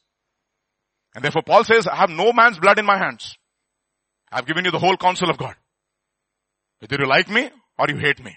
And 1.14 1.22
therefore 1.22 1.42
Paul 1.42 1.62
says, 1.62 1.86
I 1.86 1.94
have 1.94 2.10
no 2.10 2.32
man's 2.32 2.58
blood 2.58 2.80
in 2.80 2.84
my 2.84 2.98
hands. 2.98 3.36
I 4.32 4.36
have 4.36 4.46
given 4.46 4.64
you 4.64 4.72
the 4.72 4.80
whole 4.80 4.96
counsel 4.96 5.30
of 5.30 5.38
God. 5.38 5.54
Whether 6.80 6.96
you 6.98 7.06
like 7.06 7.28
me 7.28 7.48
or 7.78 7.86
you 7.88 7.96
hate 7.96 8.24
me. 8.24 8.36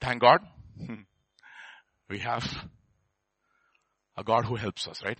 Thank 0.00 0.20
God. 0.20 0.40
Hmm. 0.84 1.07
We 2.08 2.20
have 2.20 2.66
a 4.16 4.24
God 4.24 4.44
who 4.44 4.56
helps 4.56 4.88
us, 4.88 5.02
right? 5.04 5.18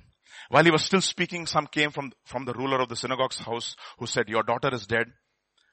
While 0.49 0.65
he 0.65 0.71
was 0.71 0.83
still 0.83 1.01
speaking, 1.01 1.47
some 1.47 1.67
came 1.67 1.91
from, 1.91 2.13
from 2.25 2.45
the 2.45 2.55
ruler 2.55 2.81
of 2.81 2.89
the 2.89 2.97
synagogue's 2.97 3.39
house 3.39 3.77
who 3.99 4.07
said, 4.07 4.29
your 4.29 4.43
daughter 4.43 4.71
is 4.73 4.87
dead. 4.87 5.07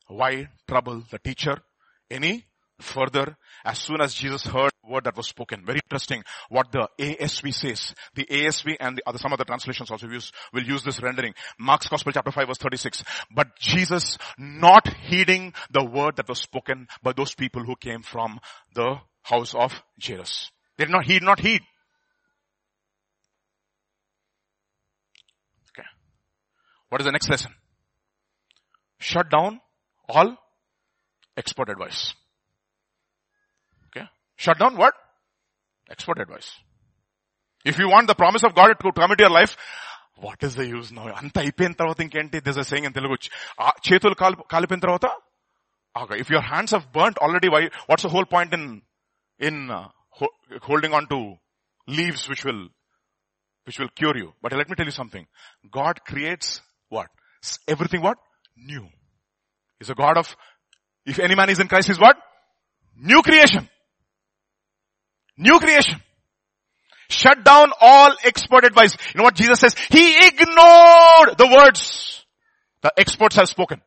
Why 0.08 0.50
trouble 0.68 1.04
the 1.10 1.20
teacher 1.20 1.58
any 2.10 2.46
further? 2.80 3.38
As 3.64 3.80
soon 3.80 4.02
as 4.02 4.14
Jesus 4.14 4.46
heard 4.46 4.72
the 4.84 4.92
word 4.92 5.06
that 5.06 5.18
was 5.18 5.28
spoken, 5.28 5.66
very 5.66 5.80
interesting 5.84 6.24
what 6.50 6.72
the 6.72 6.88
ASV 7.00 7.54
says. 7.54 7.94
The 8.14 8.26
ASV 8.26 8.76
and 8.80 8.98
the 8.98 9.04
other, 9.08 9.18
some 9.18 9.34
other 9.34 9.46
translations 9.46 9.90
also 9.90 10.08
use, 10.08 10.32
will 10.54 10.64
use 10.64 10.84
this 10.84 11.02
rendering. 11.02 11.34
Mark's 11.58 11.88
Gospel 11.88 12.12
chapter 12.12 12.32
5 12.32 12.48
verse 12.48 12.58
36. 12.58 13.04
But 13.34 13.58
Jesus 13.60 14.18
not 14.38 14.88
heeding 14.88 15.54
the 15.72 15.84
word 15.84 16.18
that 16.18 16.30
was 16.30 16.40
spoken 16.40 16.88
by 17.02 17.14
those 17.14 17.34
people 17.34 17.64
who 17.64 17.76
came 17.76 18.04
from 18.04 18.40
the 18.74 18.98
house 19.24 19.56
of 19.56 19.74
Jairus. 20.00 20.52
They 20.77 20.85
did 20.87 20.93
not 20.93 21.05
heed, 21.05 21.23
not 21.23 21.41
heed. 21.41 21.61
Okay. 25.71 25.89
What 26.89 27.01
is 27.01 27.05
the 27.05 27.13
next 27.13 27.29
lesson? 27.29 27.53
Shut 28.99 29.31
down 29.31 29.61
all 30.09 30.37
expert 31.37 31.69
advice. 31.69 32.15
Okay. 33.89 34.07
Shut 34.37 34.59
down 34.59 34.77
what? 34.77 34.95
Expert 35.91 36.19
advice. 36.21 36.51
If 37.65 37.79
you 37.79 37.89
want 37.89 38.07
the 38.07 38.15
promise 38.15 38.43
of 38.45 38.55
God 38.55 38.69
to 38.69 38.93
come 38.93 39.11
into 39.11 39.25
your 39.25 39.31
life, 39.31 39.57
what 40.17 40.43
is 40.43 40.55
the 40.55 40.67
use 40.67 40.91
now? 40.93 41.07
అంత 41.21 41.37
అయిపోయిన 41.45 41.75
తర్వాత 41.81 42.01
ఇంకేంటి 42.07 42.39
this 42.47 42.61
a 42.63 42.65
saying 42.71 42.87
in 42.89 42.97
Telugu 42.99 43.17
చేతులు 43.87 44.17
కాలు 44.23 44.37
కాలిపోయిన 44.55 44.83
తర్వాత 44.87 45.07
okay 46.01 46.19
if 46.23 46.29
your 46.35 46.43
hands 46.51 46.71
have 46.77 46.85
burnt 46.97 47.17
already 47.25 47.49
why 47.55 47.61
what's 47.89 48.05
the 48.07 48.13
whole 48.15 48.29
point 48.35 48.51
uh, 50.22 50.28
holding 50.62 50.94
on 50.94 51.08
to 51.08 51.36
leaves 51.88 52.28
which 52.30 52.46
will, 52.46 52.68
which 53.66 53.80
will 53.80 53.90
cure 53.90 54.18
you. 54.18 54.34
But 54.42 54.54
let 54.54 54.70
me 54.70 54.76
tell 54.76 54.86
you 54.86 54.92
something. 54.92 55.26
God 55.72 56.02
creates 56.06 56.62
what? 56.90 57.08
Everything 57.68 58.02
what? 58.02 58.18
New. 58.58 58.88
He's 59.80 59.90
a 59.90 59.96
God 59.96 60.18
of, 60.18 60.36
if 61.06 61.20
any 61.20 61.36
man 61.36 61.50
is 61.50 61.60
in 61.60 61.68
Christ, 61.68 61.88
he's 61.88 62.00
what? 62.00 62.18
New 62.98 63.22
creation. 63.22 63.70
New 65.38 65.60
creation. 65.60 66.02
Shut 67.10 67.44
down 67.44 67.72
all 67.80 68.16
expert 68.24 68.64
advice. 68.64 68.96
You 69.14 69.20
know 69.20 69.24
what 69.24 69.36
Jesus 69.36 69.60
says? 69.60 69.76
He 69.90 70.26
ignored 70.28 71.38
the 71.38 71.54
words 71.56 72.26
the 72.82 72.94
experts 72.98 73.36
have 73.36 73.50
spoken. 73.50 73.82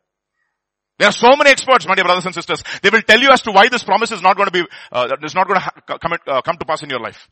There 0.99 1.09
are 1.09 1.13
so 1.13 1.37
many 1.37 1.51
experts, 1.51 1.87
my 1.87 1.95
dear 1.95 2.05
brothers 2.05 2.27
and 2.27 2.35
sisters. 2.35 2.63
They 2.83 2.91
will 2.91 3.03
tell 3.03 3.21
you 3.21 3.31
as 3.31 3.43
to 3.43 3.53
why 3.53 3.69
this 3.69 3.85
promise 3.85 4.11
is 4.11 4.21
not 4.21 4.37
going 4.37 4.47
to 4.47 4.53
be, 4.53 4.65
uh, 4.91 5.17
is 5.23 5.35
not 5.35 5.47
going 5.47 5.61
to 5.61 5.65
ha- 5.65 5.99
come, 5.99 6.13
uh, 6.27 6.43
come 6.43 6.57
to 6.57 6.67
pass 6.67 6.83
in 6.83 6.91
your 6.91 7.01
life. 7.01 7.29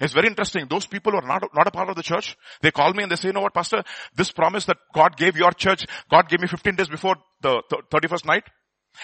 It's 0.00 0.12
very 0.12 0.26
interesting. 0.26 0.66
Those 0.68 0.86
people 0.86 1.12
who 1.12 1.18
are 1.18 1.26
not, 1.26 1.42
not 1.54 1.66
a 1.66 1.70
part 1.70 1.88
of 1.88 1.96
the 1.96 2.02
church, 2.02 2.36
they 2.62 2.70
call 2.70 2.92
me 2.92 3.02
and 3.02 3.12
they 3.12 3.16
say, 3.16 3.28
you 3.28 3.32
know 3.32 3.42
what, 3.42 3.54
pastor, 3.54 3.82
this 4.14 4.30
promise 4.30 4.64
that 4.66 4.78
God 4.94 5.16
gave 5.16 5.36
your 5.36 5.52
church, 5.52 5.86
God 6.10 6.28
gave 6.28 6.40
me 6.40 6.48
15 6.48 6.76
days 6.76 6.88
before 6.88 7.16
the 7.40 7.62
31st 7.92 8.26
night. 8.26 8.44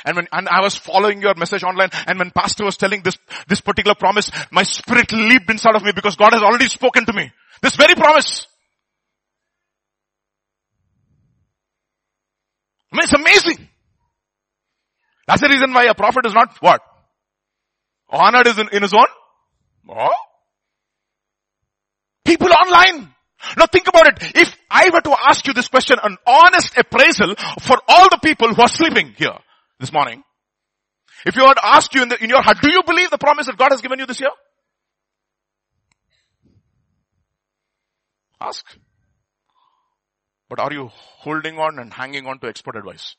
And 0.05 0.17
when, 0.17 0.29
and 0.33 0.49
I 0.49 0.61
was 0.63 0.75
following 0.75 1.23
your 1.23 1.35
message 1.37 1.63
online 1.63 1.91
and 2.07 2.19
when 2.19 2.31
pastor 2.31 2.65
was 2.65 2.77
telling 2.77 3.03
this, 3.03 3.17
this 3.49 3.61
particular 3.61 3.95
promise, 3.95 4.31
my 4.51 4.63
spirit 4.65 5.13
leaped 5.13 5.51
inside 5.51 5.77
of 5.77 5.85
me 5.85 5.93
because 5.93 6.17
God 6.17 6.33
has 6.33 6.43
already 6.43 6.69
spoken 6.69 7.07
to 7.07 7.13
me. 7.13 7.31
This 7.63 7.77
very 7.77 7.95
promise. 7.95 8.47
I 12.93 12.97
mean, 12.97 13.05
it's 13.05 13.13
amazing. 13.13 13.69
That's 15.27 15.41
the 15.41 15.49
reason 15.49 15.73
why 15.73 15.85
a 15.85 15.95
prophet 15.95 16.27
is 16.27 16.35
not 16.35 16.57
what? 16.61 16.81
Honored 18.09 18.47
is 18.47 18.59
in, 18.59 18.69
in 18.73 18.83
his 18.83 18.95
own? 18.95 19.07
Oh? 19.89 20.15
People 22.25 22.49
online. 22.53 23.13
Now 23.57 23.67
think 23.67 23.89
about 23.89 24.07
it. 24.09 24.37
If 24.37 24.57
I 24.71 24.91
were 24.91 25.01
to 25.01 25.17
ask 25.29 25.47
you 25.47 25.53
this 25.53 25.69
question, 25.69 25.97
an 26.03 26.17
honest 26.27 26.77
appraisal 26.77 27.35
for 27.61 27.79
all 27.89 28.09
the 28.11 28.19
people 28.23 28.53
who 28.55 28.63
are 28.63 28.69
sleeping 28.69 29.15
here 29.17 29.37
this 29.79 29.93
morning. 29.93 30.23
If 31.25 31.37
you 31.37 31.43
were 31.43 31.55
to 31.55 31.67
ask 31.67 31.93
you 31.95 32.03
in, 32.03 32.09
the, 32.09 32.23
in 32.23 32.31
your 32.31 32.43
heart, 32.43 32.59
do 32.61 32.71
you 32.71 32.83
believe 32.85 33.11
the 33.11 33.19
promise 33.19 33.47
that 33.47 33.57
God 33.57 33.73
has 33.73 33.81
given 33.81 33.99
you 33.99 34.07
this 34.07 34.21
year? 34.21 34.31
Ask. 38.41 38.65
But 40.49 40.61
are 40.61 40.73
you 40.73 40.91
holding 40.93 41.59
on 41.59 41.79
and 41.79 41.93
hanging 41.93 42.27
on 42.27 42.39
to 42.41 42.47
expert 42.47 42.77
advice? 42.77 43.17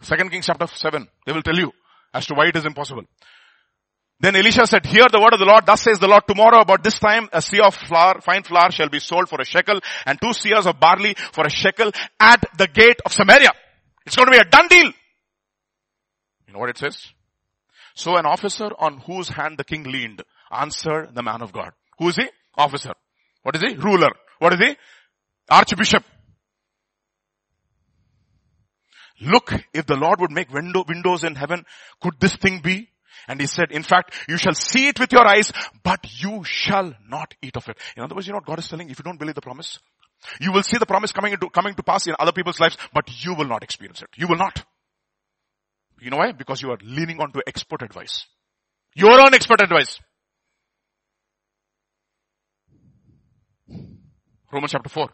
Second 0.00 0.30
Kings 0.30 0.46
chapter 0.46 0.66
7, 0.66 1.08
they 1.26 1.32
will 1.32 1.42
tell 1.42 1.56
you 1.56 1.72
as 2.14 2.26
to 2.26 2.34
why 2.34 2.46
it 2.46 2.56
is 2.56 2.64
impossible. 2.64 3.02
Then 4.20 4.34
Elisha 4.34 4.66
said, 4.66 4.84
hear 4.84 5.06
the 5.10 5.20
word 5.20 5.32
of 5.32 5.38
the 5.38 5.44
Lord, 5.44 5.64
thus 5.64 5.82
says 5.82 5.98
the 6.00 6.08
Lord, 6.08 6.24
tomorrow 6.26 6.60
about 6.60 6.82
this 6.82 6.98
time 6.98 7.28
a 7.32 7.38
seah 7.38 7.68
of 7.68 7.74
flour, 7.74 8.20
fine 8.20 8.42
flour 8.42 8.70
shall 8.72 8.88
be 8.88 8.98
sold 8.98 9.28
for 9.28 9.40
a 9.40 9.44
shekel 9.44 9.80
and 10.06 10.20
two 10.20 10.30
seahs 10.30 10.66
of 10.66 10.80
barley 10.80 11.14
for 11.32 11.46
a 11.46 11.50
shekel 11.50 11.92
at 12.18 12.44
the 12.56 12.66
gate 12.66 13.00
of 13.06 13.12
Samaria. 13.12 13.52
It's 14.06 14.16
going 14.16 14.26
to 14.26 14.32
be 14.32 14.38
a 14.38 14.44
done 14.44 14.66
deal. 14.68 14.86
You 16.46 16.52
know 16.52 16.58
what 16.58 16.70
it 16.70 16.78
says? 16.78 16.98
So 17.94 18.16
an 18.16 18.26
officer 18.26 18.70
on 18.78 18.98
whose 18.98 19.28
hand 19.28 19.58
the 19.58 19.64
king 19.64 19.84
leaned 19.84 20.22
answered 20.50 21.14
the 21.14 21.22
man 21.22 21.42
of 21.42 21.52
God. 21.52 21.70
Who 21.98 22.08
is 22.08 22.16
he? 22.16 22.28
Officer. 22.56 22.94
What 23.42 23.54
is 23.54 23.62
he? 23.62 23.76
Ruler. 23.76 24.10
What 24.38 24.52
is 24.54 24.60
he? 24.60 24.76
Archbishop. 25.48 26.04
Look, 29.20 29.52
if 29.74 29.86
the 29.86 29.96
Lord 29.96 30.20
would 30.20 30.30
make 30.30 30.52
window, 30.52 30.84
windows 30.86 31.24
in 31.24 31.34
heaven, 31.34 31.64
could 32.00 32.20
this 32.20 32.36
thing 32.36 32.60
be? 32.62 32.88
And 33.26 33.40
he 33.40 33.46
said, 33.46 33.72
in 33.72 33.82
fact, 33.82 34.14
you 34.28 34.36
shall 34.36 34.54
see 34.54 34.88
it 34.88 35.00
with 35.00 35.12
your 35.12 35.26
eyes, 35.26 35.52
but 35.82 36.00
you 36.22 36.44
shall 36.44 36.94
not 37.08 37.34
eat 37.42 37.56
of 37.56 37.68
it. 37.68 37.76
In 37.96 38.02
other 38.02 38.14
words, 38.14 38.26
you 38.26 38.32
know 38.32 38.38
what 38.38 38.46
God 38.46 38.58
is 38.60 38.68
telling? 38.68 38.90
If 38.90 38.98
you 38.98 39.02
don't 39.02 39.18
believe 39.18 39.34
the 39.34 39.42
promise, 39.42 39.78
you 40.40 40.52
will 40.52 40.62
see 40.62 40.78
the 40.78 40.86
promise 40.86 41.12
coming 41.12 41.32
into, 41.32 41.50
coming 41.50 41.74
to 41.74 41.82
pass 41.82 42.06
in 42.06 42.14
other 42.18 42.32
people's 42.32 42.60
lives, 42.60 42.76
but 42.94 43.24
you 43.24 43.34
will 43.34 43.46
not 43.46 43.62
experience 43.62 44.02
it. 44.02 44.08
You 44.16 44.28
will 44.28 44.36
not. 44.36 44.64
You 46.00 46.10
know 46.10 46.18
why? 46.18 46.32
Because 46.32 46.62
you 46.62 46.70
are 46.70 46.78
leaning 46.82 47.20
on 47.20 47.32
to 47.32 47.42
expert 47.46 47.82
advice. 47.82 48.26
Your 48.94 49.20
own 49.20 49.34
expert 49.34 49.60
advice. 49.60 49.98
Romans 54.50 54.72
chapter 54.72 54.88
4. 54.88 55.08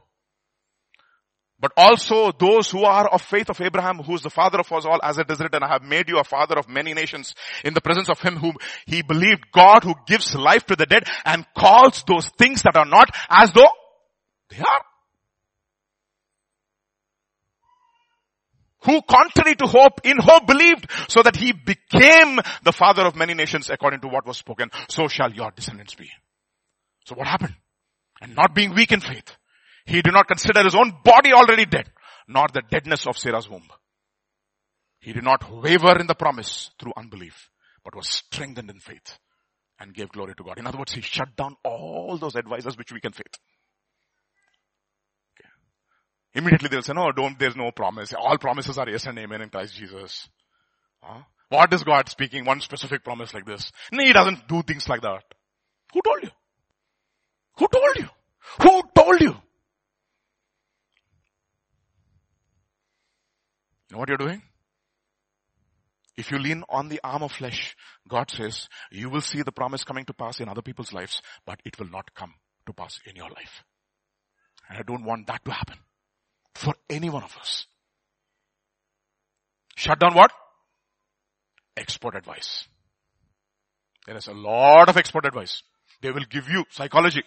But 1.64 1.72
also 1.78 2.30
those 2.30 2.70
who 2.70 2.84
are 2.84 3.08
of 3.08 3.22
faith 3.22 3.48
of 3.48 3.58
Abraham, 3.58 3.96
who 4.00 4.14
is 4.16 4.20
the 4.20 4.28
father 4.28 4.60
of 4.60 4.70
us 4.70 4.84
all, 4.84 5.00
as 5.02 5.16
it 5.16 5.30
is 5.30 5.40
written, 5.40 5.62
I 5.62 5.68
have 5.68 5.82
made 5.82 6.10
you 6.10 6.18
a 6.18 6.22
father 6.24 6.58
of 6.58 6.68
many 6.68 6.92
nations 6.92 7.34
in 7.64 7.72
the 7.72 7.80
presence 7.80 8.10
of 8.10 8.20
him 8.20 8.36
whom 8.36 8.56
he 8.84 9.00
believed, 9.00 9.50
God 9.50 9.82
who 9.82 9.94
gives 10.06 10.34
life 10.34 10.66
to 10.66 10.76
the 10.76 10.84
dead 10.84 11.04
and 11.24 11.46
calls 11.56 12.04
those 12.06 12.28
things 12.36 12.60
that 12.64 12.76
are 12.76 12.84
not 12.84 13.08
as 13.30 13.50
though 13.54 13.70
they 14.50 14.58
are. 14.58 14.82
Who 18.80 19.00
contrary 19.00 19.56
to 19.56 19.66
hope, 19.66 20.02
in 20.04 20.18
hope 20.18 20.46
believed, 20.46 20.90
so 21.08 21.22
that 21.22 21.34
he 21.34 21.52
became 21.52 22.40
the 22.62 22.72
father 22.72 23.06
of 23.06 23.16
many 23.16 23.32
nations 23.32 23.70
according 23.70 24.00
to 24.00 24.08
what 24.08 24.26
was 24.26 24.36
spoken, 24.36 24.68
so 24.90 25.08
shall 25.08 25.32
your 25.32 25.50
descendants 25.50 25.94
be. 25.94 26.10
So 27.06 27.14
what 27.14 27.26
happened? 27.26 27.54
And 28.20 28.36
not 28.36 28.54
being 28.54 28.74
weak 28.74 28.92
in 28.92 29.00
faith, 29.00 29.34
he 29.84 30.02
did 30.02 30.12
not 30.12 30.26
consider 30.26 30.62
his 30.62 30.74
own 30.74 30.92
body 31.04 31.32
already 31.32 31.66
dead, 31.66 31.90
nor 32.28 32.46
the 32.52 32.62
deadness 32.70 33.06
of 33.06 33.18
Sarah's 33.18 33.48
womb. 33.48 33.68
He 35.00 35.12
did 35.12 35.24
not 35.24 35.50
waver 35.50 35.98
in 35.98 36.06
the 36.06 36.14
promise 36.14 36.70
through 36.80 36.94
unbelief, 36.96 37.50
but 37.84 37.94
was 37.94 38.08
strengthened 38.08 38.70
in 38.70 38.80
faith 38.80 39.18
and 39.78 39.92
gave 39.92 40.08
glory 40.08 40.34
to 40.34 40.42
God. 40.42 40.58
In 40.58 40.66
other 40.66 40.78
words, 40.78 40.92
he 40.92 41.02
shut 41.02 41.36
down 41.36 41.56
all 41.62 42.16
those 42.16 42.36
advisors 42.36 42.78
which 42.78 42.92
we 42.92 43.00
can 43.00 43.12
faith. 43.12 43.38
Okay. 45.38 45.48
Immediately 46.34 46.68
they'll 46.68 46.82
say, 46.82 46.94
no, 46.94 47.12
don't, 47.12 47.38
there's 47.38 47.56
no 47.56 47.70
promise. 47.70 48.14
All 48.14 48.38
promises 48.38 48.78
are 48.78 48.88
yes 48.88 49.04
and 49.04 49.18
amen 49.18 49.42
in 49.42 49.50
Christ 49.50 49.74
Jesus. 49.74 50.28
Huh? 51.02 51.22
What 51.50 51.74
is 51.74 51.84
God 51.84 52.08
speaking 52.08 52.46
one 52.46 52.60
specific 52.60 53.04
promise 53.04 53.34
like 53.34 53.44
this? 53.44 53.70
No, 53.92 54.02
he 54.02 54.14
doesn't 54.14 54.48
do 54.48 54.62
things 54.62 54.88
like 54.88 55.02
that. 55.02 55.22
Who 55.92 56.00
told 56.00 56.22
you? 56.22 56.30
Who 57.58 57.68
told 57.68 57.96
you? 57.96 58.08
Who 58.62 58.82
told 58.94 59.20
you? 59.20 59.36
You 63.94 63.98
know 63.98 64.00
what 64.00 64.08
you're 64.08 64.18
doing? 64.18 64.42
If 66.16 66.32
you 66.32 66.38
lean 66.40 66.64
on 66.68 66.88
the 66.88 67.00
arm 67.04 67.22
of 67.22 67.30
flesh, 67.30 67.76
God 68.08 68.28
says, 68.28 68.68
you 68.90 69.08
will 69.08 69.20
see 69.20 69.42
the 69.42 69.52
promise 69.52 69.84
coming 69.84 70.04
to 70.06 70.12
pass 70.12 70.40
in 70.40 70.48
other 70.48 70.62
people's 70.62 70.92
lives, 70.92 71.22
but 71.46 71.60
it 71.64 71.78
will 71.78 71.88
not 71.88 72.12
come 72.12 72.34
to 72.66 72.72
pass 72.72 72.98
in 73.06 73.14
your 73.14 73.28
life. 73.28 73.62
And 74.68 74.78
I 74.78 74.82
don't 74.82 75.04
want 75.04 75.28
that 75.28 75.44
to 75.44 75.52
happen 75.52 75.78
for 76.56 76.74
any 76.90 77.08
one 77.08 77.22
of 77.22 77.36
us. 77.36 77.66
Shut 79.76 80.00
down 80.00 80.14
what? 80.14 80.32
Expert 81.76 82.16
advice. 82.16 82.66
There 84.08 84.16
is 84.16 84.26
a 84.26 84.34
lot 84.34 84.88
of 84.88 84.96
expert 84.96 85.24
advice. 85.24 85.62
They 86.02 86.10
will 86.10 86.26
give 86.28 86.48
you 86.48 86.64
psychology. 86.68 87.22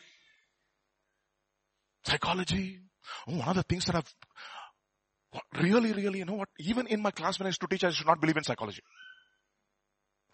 Psychology. 2.03 2.79
Oh, 3.25 3.37
one 3.37 3.47
of 3.47 3.55
the 3.55 3.63
things 3.63 3.85
that 3.85 3.95
I've 3.95 4.13
Really, 5.59 5.93
really, 5.93 6.19
you 6.19 6.25
know 6.25 6.35
what? 6.35 6.49
Even 6.59 6.87
in 6.87 7.01
my 7.01 7.11
class 7.11 7.39
when 7.39 7.47
I 7.47 7.49
used 7.49 7.61
to 7.61 7.67
teach, 7.67 7.83
I 7.83 7.91
should 7.91 8.07
not 8.07 8.21
believe 8.21 8.37
in 8.37 8.43
psychology. 8.43 8.81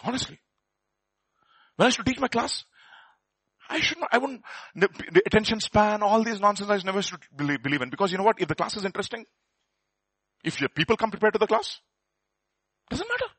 Honestly. 0.03 0.39
When 1.75 1.85
I 1.85 1.87
used 1.87 1.97
to 1.97 2.03
teach 2.03 2.19
my 2.19 2.27
class, 2.27 2.65
I 3.69 3.79
should 3.79 3.99
not, 3.99 4.09
I 4.11 4.17
wouldn't, 4.17 4.41
the, 4.75 4.89
the 5.11 5.21
attention 5.25 5.59
span, 5.59 6.03
all 6.03 6.23
these 6.23 6.39
nonsense 6.39 6.69
I 6.69 6.77
never 6.85 7.01
should 7.01 7.21
believe, 7.35 7.63
believe 7.63 7.81
in. 7.81 7.89
Because 7.89 8.11
you 8.11 8.17
know 8.17 8.23
what? 8.23 8.41
If 8.41 8.47
the 8.47 8.55
class 8.55 8.75
is 8.77 8.85
interesting, 8.85 9.25
if 10.43 10.59
your 10.59 10.69
people 10.69 10.97
come 10.97 11.11
prepared 11.11 11.33
to 11.33 11.39
the 11.39 11.47
class, 11.47 11.79
doesn't 12.89 13.07
matter. 13.07 13.31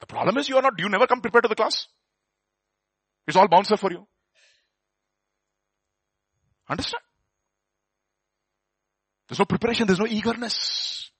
The 0.00 0.06
problem 0.06 0.36
is 0.38 0.48
you 0.48 0.56
are 0.56 0.62
not, 0.62 0.74
you 0.78 0.88
never 0.88 1.06
come 1.06 1.20
prepared 1.20 1.44
to 1.44 1.48
the 1.48 1.54
class. 1.54 1.86
It's 3.26 3.36
all 3.36 3.48
bouncer 3.48 3.76
for 3.76 3.90
you. 3.90 4.06
Understand? 6.68 7.02
There's 9.28 9.38
no 9.38 9.44
preparation. 9.44 9.86
There's 9.86 9.98
no 9.98 10.06
eagerness. 10.06 11.10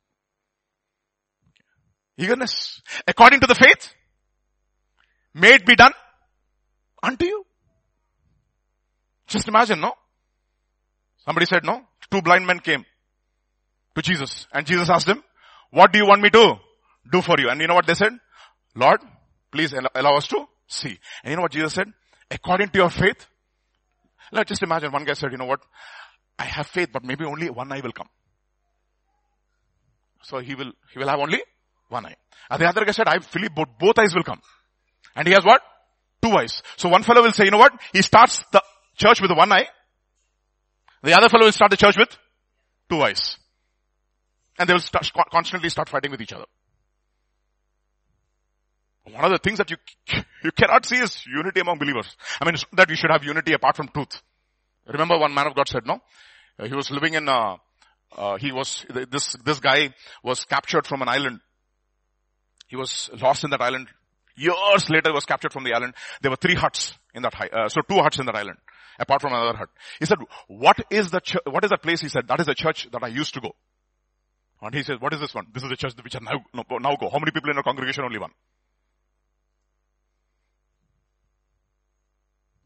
Eagerness. 2.19 2.83
According 3.07 3.41
to 3.41 3.47
the 3.47 3.55
faith, 3.55 3.93
may 5.35 5.55
it 5.55 5.67
be 5.67 5.75
done 5.75 5.93
unto 7.03 7.27
you. 7.27 7.45
Just 9.27 9.49
imagine, 9.49 9.81
no? 9.81 9.93
Somebody 11.25 11.47
said, 11.47 11.65
no? 11.65 11.83
Two 12.11 12.23
blind 12.23 12.47
men 12.47 12.61
came 12.61 12.85
to 13.95 14.03
Jesus 14.03 14.47
and 14.53 14.67
Jesus 14.67 14.91
asked 14.91 15.07
them, 15.07 15.23
what 15.71 15.93
do 15.93 15.99
you 15.99 16.07
want 16.07 16.23
me 16.23 16.31
to 16.31 16.57
do 17.11 17.23
for 17.23 17.37
you? 17.39 17.49
And 17.49 17.61
you 17.61 17.67
know 17.67 17.75
what 17.75 17.87
they 17.87 17.95
said? 17.95 18.13
Lord, 18.77 19.01
please 19.51 19.75
allow 19.95 20.17
us 20.17 20.29
to 20.29 20.47
see. 20.69 20.99
And 21.23 21.31
you 21.31 21.37
know 21.37 21.43
what 21.43 21.53
Jesus 21.53 21.75
said? 21.75 21.93
According 22.31 22.69
to 22.69 22.79
your 22.79 22.91
faith, 22.91 23.27
let's 24.31 24.49
just 24.49 24.63
imagine 24.63 24.93
one 24.93 25.05
guy 25.05 25.15
said, 25.15 25.33
you 25.33 25.39
know 25.39 25.47
what? 25.47 25.61
I 26.39 26.45
have 26.45 26.67
faith, 26.67 26.91
but 26.93 27.05
maybe 27.05 27.25
only 27.25 27.51
one 27.51 27.71
eye 27.73 27.81
will 27.81 27.93
come. 27.93 28.09
So 30.23 30.39
he 30.39 30.55
will, 30.55 30.73
he 30.93 30.99
will 30.99 31.09
have 31.09 31.21
only 31.21 31.43
one 31.89 32.07
eye. 32.07 32.17
And 32.51 32.61
the 32.61 32.67
other 32.67 32.85
guy 32.85 32.93
said, 32.93 33.09
I 33.09 33.19
believe 33.19 33.55
both, 33.55 33.69
both 33.79 33.99
eyes 33.99 34.15
will 34.15 34.25
come. 34.25 34.41
And 35.15 35.27
he 35.29 35.35
has 35.35 35.45
what? 35.45 35.63
Two 36.23 36.31
eyes. 36.31 36.63
So 36.77 36.89
one 36.89 37.03
fellow 37.03 37.23
will 37.23 37.33
say, 37.33 37.45
you 37.45 37.51
know 37.51 37.59
what? 37.59 37.73
He 37.93 38.03
starts 38.03 38.45
the 38.53 38.63
church 38.97 39.21
with 39.21 39.31
one 39.31 39.53
eye. 39.53 39.69
The 41.03 41.13
other 41.13 41.29
fellow 41.29 41.45
will 41.45 41.53
start 41.53 41.71
the 41.71 41.77
church 41.77 41.97
with 41.99 42.09
two 42.89 43.01
eyes. 43.03 43.37
And 44.59 44.69
they 44.69 44.73
will 44.73 44.81
start, 44.81 45.07
constantly 45.31 45.69
start 45.69 45.89
fighting 45.89 46.11
with 46.11 46.21
each 46.21 46.33
other. 46.33 46.47
One 49.05 49.25
of 49.25 49.31
the 49.31 49.39
things 49.39 49.59
that 49.59 49.71
you, 49.71 49.77
you 50.45 50.51
cannot 50.53 50.87
see 50.87 50.97
is 50.97 51.25
unity 51.27 51.61
among 51.61 51.79
believers. 51.79 52.17
I 52.41 52.47
mean, 52.47 52.55
that 52.73 52.89
we 52.89 52.97
should 52.97 53.11
have 53.11 53.23
unity 53.23 53.53
apart 53.53 53.77
from 53.77 53.89
truth. 53.89 54.23
Remember 54.87 55.19
one 55.19 55.35
man 55.35 55.47
of 55.47 55.55
God 55.55 55.69
said, 55.69 55.87
no? 55.87 56.01
Uh, 56.59 56.67
he 56.67 56.75
was 56.75 56.91
living 56.91 57.15
in, 57.15 57.29
uh, 57.29 57.57
uh, 58.17 58.37
he 58.37 58.53
was, 58.53 58.85
this, 59.11 59.35
this 59.45 59.61
guy 59.61 59.95
was 60.23 60.45
captured 60.45 60.87
from 60.87 61.03
an 61.03 61.09
island. 61.09 61.41
He 62.69 62.77
was 62.77 63.11
lost 63.21 63.45
in 63.45 63.51
that 63.51 63.61
island. 63.61 63.89
Years 64.37 64.91
later 64.91 65.13
was 65.13 65.25
captured 65.25 65.53
from 65.53 65.65
the 65.65 65.75
island. 65.75 65.95
There 66.21 66.31
were 66.31 66.37
three 66.37 66.55
huts 66.55 66.99
in 67.15 67.23
that, 67.23 67.35
uh, 67.53 67.69
so 67.69 67.83
two 67.89 67.99
huts 67.99 68.19
in 68.19 68.27
that 68.27 68.35
island, 68.35 68.59
apart 68.99 69.21
from 69.21 69.33
another 69.33 69.57
hut. 69.57 69.69
He 69.99 70.07
said, 70.07 70.19
what 70.49 70.79
is 70.91 71.11
the, 71.11 71.21
ch- 71.21 71.37
what 71.47 71.65
is 71.65 71.71
that 71.71 71.83
place? 71.83 72.01
He 72.01 72.09
said, 72.09 72.29
that 72.29 72.41
is 72.41 72.47
the 72.47 72.55
church 72.55 72.89
that 72.93 73.03
I 73.03 73.09
used 73.09 73.35
to 73.35 73.41
go. 73.41 73.55
And 74.61 74.75
he 74.75 74.83
says, 74.83 74.97
what 74.99 75.13
is 75.13 75.21
this 75.21 75.35
one? 75.35 75.47
This 75.53 75.63
is 75.63 75.69
the 75.69 75.77
church 75.77 75.95
which 76.03 76.17
I 76.17 76.21
now, 76.21 76.65
now 76.81 76.97
go. 76.97 77.11
How 77.11 77.19
many 77.19 77.31
people 77.31 77.51
in 77.51 77.57
our 77.57 77.63
congregation? 77.63 78.05
Only 78.05 78.19
one. 78.19 78.31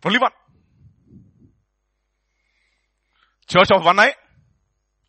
Only 0.05 0.19
one. 0.19 0.33
Church 3.49 3.71
of 3.73 3.85
one 3.85 3.99
eye. 3.99 4.15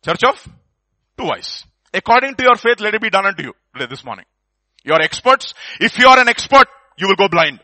Church 0.02 0.24
of 0.24 0.48
two 1.18 1.30
eyes. 1.30 1.64
According 1.92 2.34
to 2.36 2.42
your 2.42 2.56
faith, 2.56 2.80
let 2.80 2.94
it 2.94 3.02
be 3.02 3.10
done 3.10 3.26
unto 3.26 3.42
you 3.42 3.52
today, 3.74 3.86
this 3.86 4.04
morning. 4.04 4.24
You 4.82 4.94
are 4.94 5.02
experts. 5.02 5.54
If 5.78 5.98
you 5.98 6.06
are 6.06 6.18
an 6.18 6.28
expert, 6.28 6.66
you 6.96 7.08
will 7.08 7.16
go 7.16 7.28
blind. 7.28 7.60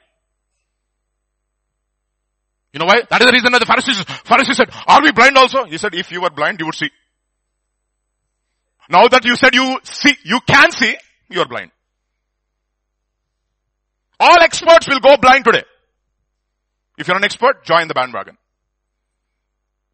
You 2.73 2.81
know 2.81 2.87
why? 2.87 3.03
That 3.09 3.23
is 3.23 3.27
the 3.27 3.33
reason 3.33 3.53
that 3.53 3.61
the 3.61 3.67
Pharisees, 3.67 4.03
Pharisees 4.25 4.57
said, 4.57 4.69
are 4.87 5.03
we 5.03 5.13
blind 5.13 5.39
also? 5.39 5.65
He 5.65 5.79
said, 5.79 5.95
if 5.95 6.13
you 6.13 6.21
were 6.21 6.31
blind, 6.31 6.61
you 6.61 6.67
would 6.67 6.75
see. 6.75 6.91
Now 8.91 9.09
that 9.09 9.25
you 9.25 9.35
said 9.37 9.55
you 9.55 9.81
see, 9.83 10.15
you 10.25 10.41
can 10.47 10.71
see, 10.73 10.95
you 11.31 11.41
are 11.41 11.49
blind. 11.49 11.71
All 14.21 14.41
experts 14.43 14.89
will 14.89 15.01
go 15.01 15.17
blind 15.17 15.45
today. 15.45 15.65
If 16.99 17.09
you're 17.09 17.17
an 17.17 17.25
expert, 17.25 17.65
join 17.65 17.89
the 17.89 17.95
bandwagon. 17.95 18.37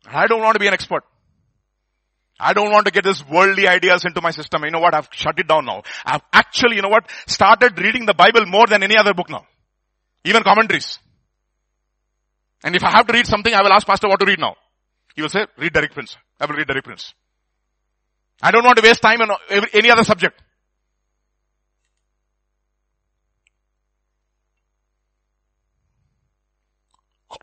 I 0.06 0.26
don't 0.26 0.40
want 0.40 0.54
to 0.54 0.60
be 0.60 0.66
an 0.66 0.74
expert. 0.74 1.04
I 2.40 2.54
don't 2.54 2.72
want 2.72 2.86
to 2.86 2.92
get 2.92 3.04
these 3.04 3.24
worldly 3.28 3.68
ideas 3.68 4.04
into 4.04 4.20
my 4.20 4.32
system. 4.32 4.64
You 4.64 4.72
know 4.72 4.80
what? 4.80 4.94
I've 4.94 5.08
shut 5.12 5.38
it 5.38 5.46
down 5.46 5.64
now. 5.64 5.82
I've 6.04 6.22
actually, 6.32 6.76
you 6.76 6.82
know 6.82 6.88
what? 6.88 7.08
Started 7.26 7.78
reading 7.78 8.04
the 8.04 8.14
Bible 8.14 8.46
more 8.46 8.66
than 8.66 8.82
any 8.82 8.96
other 8.96 9.14
book 9.14 9.30
now. 9.30 9.46
Even 10.24 10.42
commentaries. 10.42 10.98
And 12.64 12.74
if 12.74 12.82
I 12.82 12.90
have 12.90 13.06
to 13.06 13.12
read 13.12 13.26
something, 13.26 13.52
I 13.52 13.62
will 13.62 13.72
ask 13.72 13.86
pastor 13.86 14.08
what 14.08 14.18
to 14.20 14.26
read 14.26 14.40
now. 14.40 14.56
He 15.14 15.22
will 15.22 15.28
say, 15.28 15.46
read 15.56 15.72
Derek 15.72 15.92
Prince. 15.92 16.16
I 16.40 16.46
will 16.46 16.54
read 16.54 16.66
Derek 16.66 16.84
Prince. 16.84 17.14
I 18.40 18.50
don't 18.50 18.64
want 18.64 18.76
to 18.76 18.82
waste 18.82 19.02
time 19.02 19.20
on 19.20 19.30
any 19.72 19.90
other 19.90 20.04
subject. 20.04 20.40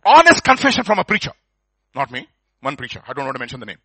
Honest 0.05 0.43
confession 0.43 0.83
from 0.83 0.99
a 0.99 1.03
preacher. 1.03 1.31
Not 1.95 2.11
me. 2.11 2.27
One 2.61 2.75
preacher. 2.75 3.01
I 3.07 3.13
don't 3.13 3.25
want 3.25 3.35
to 3.35 3.39
mention 3.39 3.59
the 3.59 3.65
name. 3.65 3.77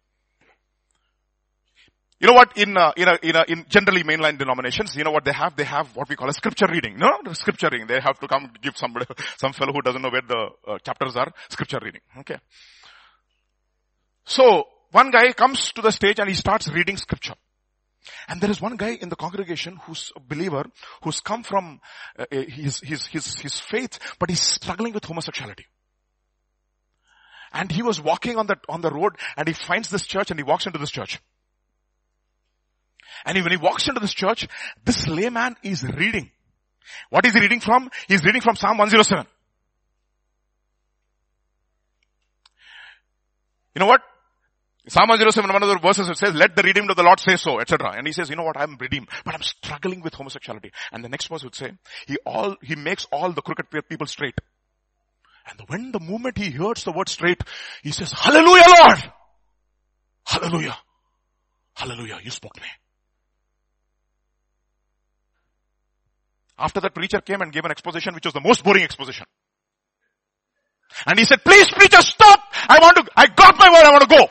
You 2.20 2.28
know 2.28 2.34
what? 2.34 2.56
In, 2.56 2.76
uh, 2.76 2.92
in, 2.96 3.08
a, 3.08 3.18
in, 3.22 3.36
a, 3.36 3.44
in 3.48 3.66
generally 3.68 4.02
mainline 4.02 4.38
denominations, 4.38 4.96
you 4.96 5.04
know 5.04 5.10
what 5.10 5.24
they 5.24 5.32
have? 5.32 5.56
They 5.56 5.64
have 5.64 5.94
what 5.94 6.08
we 6.08 6.16
call 6.16 6.28
a 6.28 6.32
scripture 6.32 6.66
reading. 6.70 6.96
No, 6.96 7.18
scripture 7.32 7.68
reading. 7.70 7.86
They 7.86 8.00
have 8.00 8.18
to 8.20 8.28
come 8.28 8.50
give 8.62 8.76
somebody, 8.76 9.06
some 9.36 9.52
fellow 9.52 9.72
who 9.72 9.82
doesn't 9.82 10.00
know 10.00 10.10
where 10.10 10.22
the 10.26 10.48
uh, 10.66 10.78
chapters 10.78 11.16
are, 11.16 11.32
scripture 11.48 11.80
reading. 11.82 12.00
Okay. 12.20 12.38
So, 14.24 14.64
one 14.90 15.10
guy 15.10 15.32
comes 15.32 15.72
to 15.72 15.82
the 15.82 15.90
stage 15.90 16.18
and 16.18 16.28
he 16.28 16.34
starts 16.34 16.68
reading 16.68 16.96
scripture. 16.96 17.34
And 18.28 18.40
there 18.40 18.50
is 18.50 18.60
one 18.60 18.76
guy 18.76 18.96
in 19.00 19.08
the 19.08 19.16
congregation 19.16 19.78
who's 19.82 20.12
a 20.14 20.20
believer, 20.20 20.64
who's 21.02 21.20
come 21.20 21.42
from 21.42 21.80
uh, 22.18 22.24
his, 22.30 22.80
his, 22.80 23.06
his, 23.06 23.34
his 23.34 23.60
faith, 23.60 23.98
but 24.18 24.30
he's 24.30 24.40
struggling 24.40 24.92
with 24.92 25.04
homosexuality. 25.04 25.66
And 27.54 27.70
he 27.70 27.82
was 27.82 28.00
walking 28.00 28.36
on 28.36 28.48
the, 28.48 28.56
on 28.68 28.80
the 28.80 28.90
road 28.90 29.12
and 29.36 29.46
he 29.46 29.54
finds 29.54 29.88
this 29.88 30.06
church 30.06 30.30
and 30.30 30.38
he 30.38 30.44
walks 30.44 30.66
into 30.66 30.78
this 30.78 30.90
church. 30.90 31.20
And 33.24 33.40
when 33.40 33.52
he 33.52 33.56
walks 33.56 33.88
into 33.88 34.00
this 34.00 34.12
church, 34.12 34.48
this 34.84 35.06
layman 35.06 35.54
is 35.62 35.84
reading. 35.84 36.30
What 37.10 37.24
is 37.24 37.32
he 37.32 37.40
reading 37.40 37.60
from? 37.60 37.90
He's 38.08 38.24
reading 38.24 38.42
from 38.42 38.56
Psalm 38.56 38.76
107. 38.76 39.26
You 43.74 43.80
know 43.80 43.86
what? 43.86 44.02
Psalm 44.86 45.08
107, 45.08 45.50
one 45.50 45.62
of 45.62 45.68
the 45.68 45.78
verses 45.78 46.10
it 46.10 46.18
says, 46.18 46.34
let 46.34 46.54
the 46.54 46.62
redeemed 46.62 46.90
of 46.90 46.96
the 46.96 47.02
Lord 47.02 47.18
say 47.18 47.36
so, 47.36 47.58
etc. 47.58 47.94
And 47.96 48.06
he 48.06 48.12
says, 48.12 48.28
you 48.28 48.36
know 48.36 48.42
what, 48.42 48.58
I'm 48.58 48.76
redeemed, 48.78 49.08
but 49.24 49.34
I'm 49.34 49.42
struggling 49.42 50.02
with 50.02 50.12
homosexuality. 50.12 50.72
And 50.92 51.02
the 51.02 51.08
next 51.08 51.28
verse 51.28 51.42
would 51.42 51.54
say, 51.54 51.72
he 52.06 52.18
all, 52.26 52.56
he 52.60 52.76
makes 52.76 53.06
all 53.10 53.32
the 53.32 53.40
crooked 53.40 53.70
people 53.88 54.06
straight. 54.06 54.34
And 55.48 55.60
when 55.68 55.92
the 55.92 56.00
moment 56.00 56.38
he 56.38 56.50
hears 56.50 56.84
the 56.84 56.92
word 56.92 57.08
straight, 57.08 57.40
he 57.82 57.92
says, 57.92 58.12
hallelujah 58.12 58.64
Lord! 58.66 59.12
Hallelujah! 60.26 60.76
Hallelujah, 61.74 62.18
you 62.22 62.30
spoke 62.30 62.56
me. 62.56 62.68
After 66.58 66.80
that 66.80 66.94
preacher 66.94 67.20
came 67.20 67.42
and 67.42 67.52
gave 67.52 67.64
an 67.64 67.70
exposition 67.70 68.14
which 68.14 68.24
was 68.24 68.34
the 68.34 68.40
most 68.40 68.64
boring 68.64 68.84
exposition. 68.84 69.26
And 71.06 71.18
he 71.18 71.24
said, 71.24 71.42
please 71.44 71.68
preacher 71.72 72.00
stop! 72.00 72.40
I 72.68 72.78
want 72.80 72.96
to, 72.96 73.06
I 73.16 73.26
got 73.26 73.58
my 73.58 73.68
word, 73.68 73.84
I 73.84 73.90
want 73.90 74.08
to 74.08 74.16
go. 74.16 74.28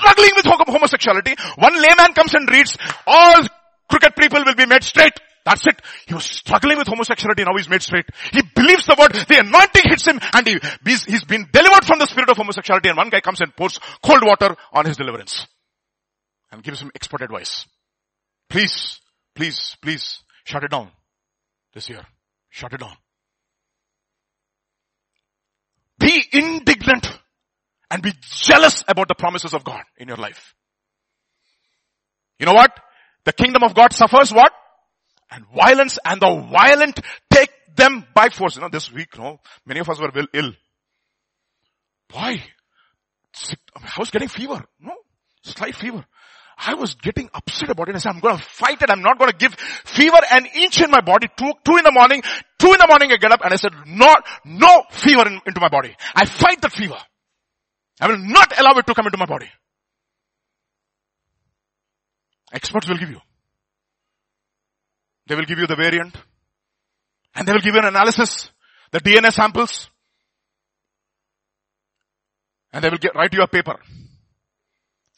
Struggling 0.00 0.30
with 0.36 0.46
homosexuality, 0.46 1.34
one 1.56 1.74
layman 1.80 2.14
comes 2.14 2.34
and 2.34 2.48
reads, 2.50 2.76
all 3.06 3.44
crooked 3.88 4.16
people 4.16 4.42
will 4.44 4.54
be 4.54 4.66
made 4.66 4.82
straight. 4.82 5.12
That's 5.44 5.66
it. 5.66 5.80
He 6.06 6.14
was 6.14 6.24
struggling 6.24 6.78
with 6.78 6.86
homosexuality, 6.86 7.44
now 7.44 7.56
he's 7.56 7.68
made 7.68 7.82
straight. 7.82 8.06
He 8.32 8.42
believes 8.54 8.86
the 8.86 8.96
word, 8.98 9.12
the 9.12 9.40
anointing 9.40 9.82
hits 9.84 10.06
him, 10.06 10.20
and 10.32 10.46
he, 10.46 10.58
he's, 10.84 11.04
he's 11.04 11.24
been 11.24 11.48
delivered 11.52 11.84
from 11.84 11.98
the 11.98 12.06
spirit 12.06 12.30
of 12.30 12.36
homosexuality, 12.36 12.88
and 12.88 12.96
one 12.96 13.10
guy 13.10 13.20
comes 13.20 13.40
and 13.40 13.54
pours 13.54 13.78
cold 14.02 14.22
water 14.24 14.56
on 14.72 14.86
his 14.86 14.96
deliverance. 14.96 15.46
And 16.52 16.62
gives 16.62 16.80
him 16.80 16.90
expert 16.94 17.22
advice. 17.22 17.66
Please, 18.48 19.00
please, 19.34 19.76
please, 19.80 20.22
shut 20.44 20.64
it 20.64 20.70
down. 20.70 20.90
This 21.72 21.88
year. 21.88 22.04
Shut 22.48 22.72
it 22.72 22.80
down. 22.80 22.96
Be 25.98 26.24
indignant 26.32 27.19
and 27.90 28.02
be 28.02 28.12
jealous 28.20 28.84
about 28.86 29.08
the 29.08 29.14
promises 29.14 29.54
of 29.54 29.64
God 29.64 29.82
in 29.96 30.08
your 30.08 30.16
life. 30.16 30.54
You 32.38 32.46
know 32.46 32.54
what? 32.54 32.72
The 33.24 33.32
kingdom 33.32 33.62
of 33.62 33.74
God 33.74 33.92
suffers 33.92 34.32
what? 34.32 34.52
and 35.30 35.44
violence 35.54 35.98
and 36.04 36.20
the 36.20 36.48
violent 36.50 37.00
take 37.30 37.50
them 37.76 38.04
by 38.14 38.28
force. 38.28 38.56
You 38.56 38.62
know, 38.62 38.68
this 38.68 38.92
week, 38.92 39.08
you 39.16 39.22
know, 39.22 39.40
many 39.64 39.80
of 39.80 39.88
us 39.88 40.00
were 40.00 40.10
ill. 40.32 40.52
Why? 42.12 42.42
I 43.76 43.98
was 43.98 44.10
getting 44.10 44.28
fever. 44.28 44.64
No, 44.80 44.92
slight 45.42 45.76
fever. 45.76 46.04
I 46.62 46.74
was 46.74 46.94
getting 46.94 47.30
upset 47.32 47.70
about 47.70 47.88
it. 47.88 47.94
I 47.94 47.98
said, 47.98 48.12
I'm 48.12 48.20
going 48.20 48.36
to 48.36 48.42
fight 48.42 48.82
it. 48.82 48.90
I'm 48.90 49.00
not 49.00 49.18
going 49.18 49.30
to 49.30 49.36
give 49.36 49.54
fever 49.54 50.18
an 50.30 50.44
inch 50.44 50.82
in 50.82 50.90
my 50.90 51.00
body. 51.00 51.28
Two, 51.34 51.52
two 51.64 51.76
in 51.76 51.84
the 51.84 51.92
morning, 51.92 52.22
two 52.58 52.72
in 52.72 52.78
the 52.78 52.86
morning 52.86 53.12
I 53.12 53.16
get 53.16 53.32
up 53.32 53.40
and 53.42 53.52
I 53.52 53.56
said, 53.56 53.72
not, 53.86 54.26
no 54.44 54.82
fever 54.90 55.26
in, 55.26 55.40
into 55.46 55.60
my 55.60 55.68
body. 55.70 55.96
I 56.14 56.26
fight 56.26 56.60
that 56.60 56.72
fever. 56.72 56.98
I 58.00 58.08
will 58.08 58.18
not 58.18 58.58
allow 58.58 58.78
it 58.78 58.86
to 58.86 58.94
come 58.94 59.06
into 59.06 59.18
my 59.18 59.26
body. 59.26 59.50
Experts 62.52 62.88
will 62.88 62.96
give 62.96 63.10
you. 63.10 63.20
They 65.26 65.34
will 65.36 65.44
give 65.44 65.58
you 65.58 65.66
the 65.66 65.76
variant. 65.76 66.16
And 67.34 67.46
they 67.46 67.52
will 67.52 67.60
give 67.60 67.74
you 67.74 67.80
an 67.80 67.86
analysis, 67.86 68.50
the 68.90 69.00
DNA 69.00 69.32
samples. 69.32 69.88
And 72.72 72.82
they 72.82 72.88
will 72.88 72.98
get, 72.98 73.14
write 73.14 73.32
you 73.32 73.42
a 73.42 73.48
paper, 73.48 73.76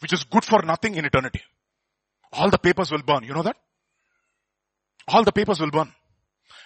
which 0.00 0.12
is 0.12 0.24
good 0.24 0.44
for 0.44 0.62
nothing 0.62 0.96
in 0.96 1.04
eternity. 1.04 1.40
All 2.32 2.50
the 2.50 2.58
papers 2.58 2.90
will 2.90 3.02
burn. 3.02 3.24
You 3.24 3.34
know 3.34 3.42
that? 3.42 3.56
All 5.08 5.24
the 5.24 5.32
papers 5.32 5.60
will 5.60 5.70
burn. 5.70 5.92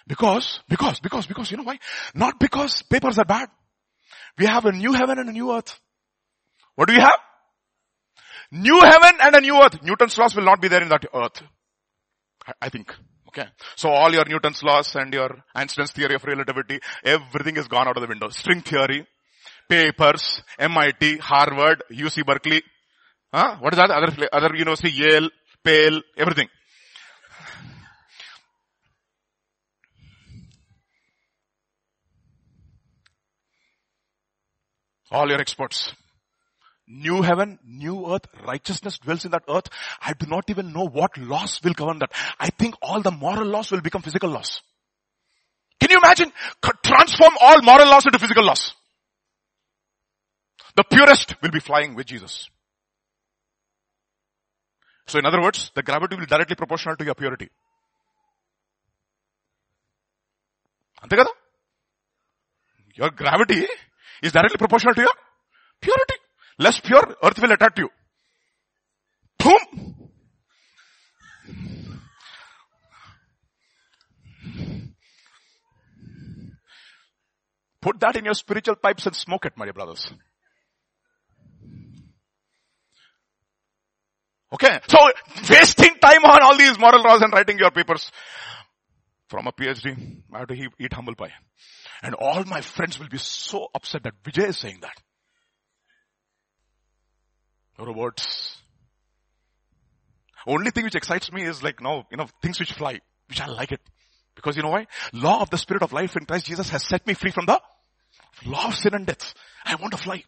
Because, 0.07 0.61
because, 0.69 1.01
because, 1.01 1.27
because, 1.27 1.51
you 1.51 1.57
know 1.57 1.65
why? 1.65 1.79
Not 2.15 2.39
because 2.39 2.83
papers 2.83 3.19
are 3.19 3.25
bad. 3.25 3.49
We 4.39 4.47
have 4.47 4.65
a 4.65 4.73
new 4.73 4.93
heaven 4.93 5.19
and 5.19 5.29
a 5.29 5.33
new 5.33 5.53
earth. 5.53 5.79
What 6.77 6.89
do 6.89 6.95
we 6.95 7.01
have? 7.01 7.19
New 8.53 8.81
heaven 8.81 9.19
and 9.21 9.35
a 9.35 9.41
new 9.41 9.61
earth. 9.61 9.83
Newton's 9.83 10.17
laws 10.17 10.37
will 10.37 10.45
not 10.45 10.61
be 10.63 10.69
there 10.69 10.83
in 10.83 10.89
that 10.91 11.05
earth. 11.13 11.43
I, 12.63 12.69
think. 12.69 12.95
Okay. 13.29 13.47
So 13.75 13.89
all 13.89 14.13
your 14.13 14.25
Newton's 14.25 14.63
laws 14.63 14.95
and 14.95 15.13
your 15.13 15.43
Einstein's 15.55 15.91
theory 15.91 16.15
of 16.15 16.25
relativity, 16.25 16.79
everything 17.05 17.57
is 17.57 17.67
gone 17.67 17.89
out 17.89 17.97
of 17.97 18.03
the 18.03 18.09
window. 18.09 18.29
String 18.29 18.61
theory, 18.61 19.05
papers, 19.69 20.43
MIT, 20.59 21.19
Harvard, 21.19 21.83
UC 21.91 22.25
Berkeley, 22.25 22.63
huh? 23.35 23.57
What 23.59 23.75
is 23.75 23.79
that? 23.79 23.91
Other, 23.91 24.29
other 24.33 24.55
university, 24.55 24.93
Yale, 24.93 25.29
Pale, 25.65 26.03
everything. 26.17 26.49
All 35.11 35.29
your 35.29 35.41
experts 35.41 35.93
new 36.87 37.23
heaven, 37.23 37.59
new 37.65 38.13
earth, 38.13 38.27
righteousness 38.47 38.99
dwells 38.99 39.25
in 39.25 39.33
that 39.33 39.45
earth. 39.49 39.69
I 40.01 40.13
do 40.13 40.27
not 40.27 40.49
even 40.51 40.73
know 40.73 40.87
what 40.87 41.17
laws 41.19 41.61
will 41.63 41.73
govern 41.73 41.99
that. 42.01 42.13
I 42.39 42.51
think 42.51 42.75
all 42.83 43.03
the 43.03 43.11
moral 43.11 43.47
laws 43.47 43.71
will 43.71 43.81
become 43.81 44.03
physical 44.03 44.31
laws. 44.31 44.63
Can 45.81 45.91
you 45.91 45.99
imagine? 45.99 46.33
Transform 46.85 47.35
all 47.41 47.63
moral 47.63 47.89
laws 47.89 48.07
into 48.07 48.19
physical 48.19 48.45
laws. 48.45 48.75
The 50.77 50.85
purest 50.85 51.35
will 51.43 51.51
be 51.51 51.61
flying 51.61 51.95
with 51.95 52.07
Jesus. 52.07 52.49
So 55.07 55.19
in 55.19 55.27
other 55.27 55.41
words, 55.41 55.71
the 55.75 55.83
gravity 55.83 56.17
will 56.17 56.23
be 56.23 56.27
directly 56.27 56.57
proportional 56.57 56.97
to 56.97 57.05
your 57.05 57.15
purity. 57.15 57.49
Your 62.95 63.11
gravity 63.11 63.67
is 64.23 64.33
directly 64.33 64.57
proportional 64.57 64.95
to 64.95 65.03
your 65.03 65.13
purity. 65.81 66.16
Less 66.59 66.81
pure, 66.81 67.17
earth 67.23 67.39
will 67.41 67.53
attack 67.53 67.79
you. 67.79 67.91
Boom! 69.39 69.95
Put 77.81 78.01
that 78.01 78.17
in 78.17 78.25
your 78.25 78.35
spiritual 78.35 78.75
pipes 78.77 79.07
and 79.07 79.15
smoke 79.15 79.45
it, 79.45 79.53
my 79.57 79.67
dear 79.67 79.73
brothers. 79.73 80.11
Okay, 84.53 84.81
so 84.89 84.99
wasting 85.51 85.95
time 86.01 86.25
on 86.25 86.43
all 86.43 86.57
these 86.57 86.79
moral 86.79 87.03
laws 87.03 87.21
and 87.21 87.33
writing 87.33 87.59
your 87.59 87.71
papers 87.71 88.11
from 89.29 89.47
a 89.47 89.53
PhD, 89.53 90.23
I 90.33 90.39
have 90.39 90.49
to 90.49 90.55
eat 90.55 90.93
humble 90.93 91.15
pie. 91.15 91.33
And 92.03 92.15
all 92.15 92.45
my 92.45 92.61
friends 92.61 92.99
will 92.99 93.09
be 93.09 93.19
so 93.19 93.69
upset 93.75 94.05
that 94.05 94.23
Vijay 94.23 94.49
is 94.49 94.59
saying 94.59 94.79
that. 94.83 94.95
Words. 97.79 98.57
Only 100.47 100.71
thing 100.71 100.85
which 100.85 100.95
excites 100.95 101.31
me 101.33 101.43
is 101.43 101.63
like, 101.63 101.81
no, 101.81 102.05
you 102.11 102.17
know, 102.17 102.29
things 102.41 102.59
which 102.59 102.73
fly, 102.73 103.01
which 103.29 103.41
I 103.41 103.47
like 103.47 103.73
it. 103.73 103.81
Because 104.35 104.57
you 104.57 104.63
know 104.63 104.71
why? 104.71 104.87
Law 105.13 105.41
of 105.43 105.51
the 105.51 105.59
spirit 105.59 105.83
of 105.83 105.93
life 105.93 106.17
in 106.17 106.25
Christ 106.25 106.47
Jesus 106.47 106.69
has 106.71 106.87
set 106.87 107.07
me 107.07 107.15
free 107.15 107.31
from 107.31 107.47
the 107.47 107.61
law 108.45 108.69
of 108.69 108.75
sin 108.75 108.95
and 108.95 109.07
death. 109.07 109.35
I 109.65 109.75
want 109.75 109.93
to 109.93 109.99
fly. 109.99 110.23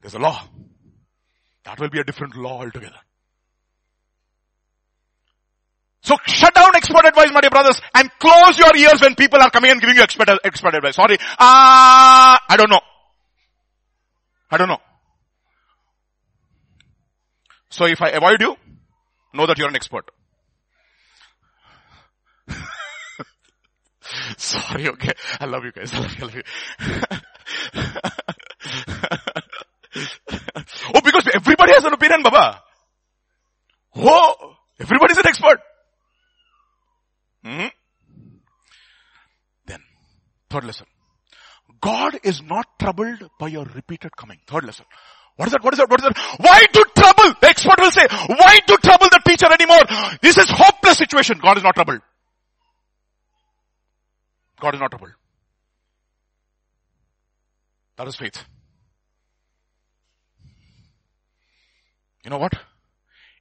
There's 0.00 0.14
a 0.14 0.18
law. 0.18 0.42
That 1.64 1.78
will 1.78 1.90
be 1.90 2.00
a 2.00 2.04
different 2.04 2.36
law 2.36 2.60
altogether. 2.60 2.98
So 6.02 6.16
shut 6.26 6.52
down 6.52 6.74
expert 6.74 7.04
advice, 7.06 7.30
my 7.32 7.40
dear 7.40 7.50
brothers, 7.50 7.80
and 7.94 8.10
close 8.18 8.58
your 8.58 8.74
ears 8.76 9.00
when 9.00 9.14
people 9.14 9.40
are 9.40 9.50
coming 9.50 9.70
and 9.70 9.80
giving 9.80 9.94
you 9.94 10.02
expert, 10.02 10.28
expert 10.42 10.74
advice. 10.74 10.96
Sorry. 10.96 11.16
Ah, 11.38 12.34
uh, 12.34 12.38
I 12.48 12.56
don't 12.56 12.70
know. 12.70 12.80
I 14.50 14.56
don't 14.56 14.68
know. 14.68 14.80
So 17.70 17.86
if 17.86 18.02
I 18.02 18.08
avoid 18.10 18.40
you, 18.40 18.56
know 19.32 19.46
that 19.46 19.56
you're 19.58 19.68
an 19.68 19.76
expert. 19.76 20.10
Sorry, 24.36 24.88
okay. 24.88 25.12
I 25.40 25.46
love 25.46 25.64
you 25.64 25.70
guys. 25.70 25.94
I 25.94 26.00
love 26.00 26.12
you. 26.18 26.22
I 26.22 26.24
love 26.26 26.34
you. 26.34 26.42
oh, 30.94 31.00
because 31.04 31.28
everybody 31.32 31.72
has 31.74 31.84
an 31.84 31.92
opinion, 31.92 32.24
Baba. 32.24 32.60
Oh, 33.94 34.56
everybody's 34.80 35.18
an 35.18 35.28
expert. 35.28 35.60
Hmm? 37.44 37.66
Then, 39.66 39.80
third 40.50 40.64
lesson. 40.64 40.86
God 41.80 42.18
is 42.22 42.40
not 42.42 42.66
troubled 42.78 43.28
by 43.38 43.48
your 43.48 43.64
repeated 43.64 44.16
coming. 44.16 44.38
Third 44.46 44.64
lesson. 44.64 44.86
What 45.36 45.46
is 45.46 45.52
that? 45.52 45.64
What 45.64 45.74
is 45.74 45.78
that? 45.78 45.90
What 45.90 46.00
is 46.00 46.08
that? 46.08 46.18
Why 46.38 46.64
to 46.64 46.86
trouble? 46.94 47.34
The 47.40 47.48
expert 47.48 47.80
will 47.80 47.90
say, 47.90 48.06
why 48.28 48.58
to 48.66 48.76
trouble 48.76 49.08
the 49.10 49.20
teacher 49.26 49.46
anymore? 49.52 49.82
This 50.20 50.36
is 50.36 50.48
hopeless 50.48 50.98
situation. 50.98 51.38
God 51.42 51.56
is 51.56 51.64
not 51.64 51.74
troubled. 51.74 52.00
God 54.60 54.74
is 54.74 54.80
not 54.80 54.90
troubled. 54.90 55.12
That 57.96 58.06
is 58.06 58.16
faith. 58.16 58.44
You 62.24 62.30
know 62.30 62.38
what? 62.38 62.54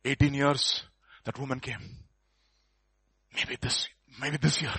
18 0.03 0.33
years 0.33 0.83
that 1.25 1.37
woman 1.37 1.59
came. 1.59 2.00
Maybe 3.35 3.57
this, 3.61 3.87
maybe 4.19 4.37
this 4.37 4.61
year, 4.61 4.73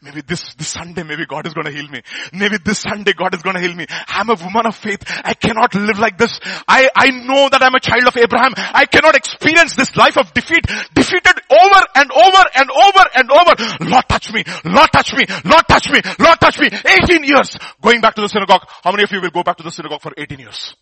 maybe 0.00 0.20
this, 0.22 0.54
this 0.54 0.68
Sunday, 0.68 1.02
maybe 1.02 1.26
God 1.26 1.46
is 1.46 1.54
gonna 1.54 1.70
heal 1.70 1.88
me. 1.88 2.02
Maybe 2.32 2.56
this 2.64 2.78
Sunday 2.80 3.12
God 3.12 3.34
is 3.34 3.42
gonna 3.42 3.60
heal 3.60 3.74
me. 3.74 3.86
I'm 4.08 4.30
a 4.30 4.34
woman 4.34 4.66
of 4.66 4.76
faith. 4.76 5.02
I 5.24 5.34
cannot 5.34 5.74
live 5.74 5.98
like 5.98 6.16
this. 6.16 6.38
I, 6.68 6.88
I 6.94 7.10
know 7.10 7.48
that 7.48 7.62
I'm 7.62 7.74
a 7.74 7.80
child 7.80 8.06
of 8.06 8.16
Abraham. 8.16 8.54
I 8.56 8.86
cannot 8.86 9.16
experience 9.16 9.74
this 9.74 9.96
life 9.96 10.16
of 10.16 10.32
defeat, 10.32 10.66
defeated 10.94 11.34
over 11.50 11.80
and 11.96 12.10
over 12.12 12.44
and 12.54 12.70
over 12.70 13.04
and 13.16 13.30
over. 13.30 13.88
Lord 13.90 14.08
touch 14.08 14.32
me, 14.32 14.44
Lord 14.64 14.90
touch 14.92 15.12
me, 15.14 15.24
Lord 15.44 15.64
touch 15.68 15.90
me, 15.90 16.00
Lord 16.18 16.40
touch 16.40 16.58
me. 16.60 16.68
18 16.68 17.24
years 17.24 17.58
going 17.82 18.00
back 18.00 18.14
to 18.14 18.22
the 18.22 18.28
synagogue. 18.28 18.62
How 18.82 18.92
many 18.92 19.02
of 19.02 19.10
you 19.10 19.20
will 19.20 19.30
go 19.30 19.42
back 19.42 19.56
to 19.56 19.62
the 19.64 19.70
synagogue 19.70 20.00
for 20.00 20.12
18 20.16 20.38
years? 20.38 20.76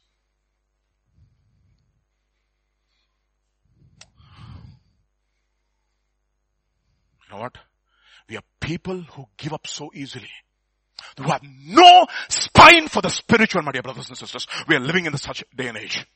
Know 7.34 7.42
what? 7.42 7.58
We 8.28 8.36
are 8.36 8.42
people 8.60 9.02
who 9.02 9.26
give 9.36 9.52
up 9.52 9.66
so 9.66 9.90
easily. 9.94 10.30
Who 11.18 11.24
have 11.24 11.42
no 11.42 12.06
spine 12.28 12.88
for 12.88 13.02
the 13.02 13.10
spiritual, 13.10 13.62
my 13.62 13.72
dear 13.72 13.82
brothers 13.82 14.08
and 14.08 14.16
sisters. 14.16 14.46
We 14.68 14.76
are 14.76 14.80
living 14.80 15.06
in 15.06 15.16
such 15.18 15.44
day 15.54 15.66
and 15.68 15.76
age. 15.76 16.06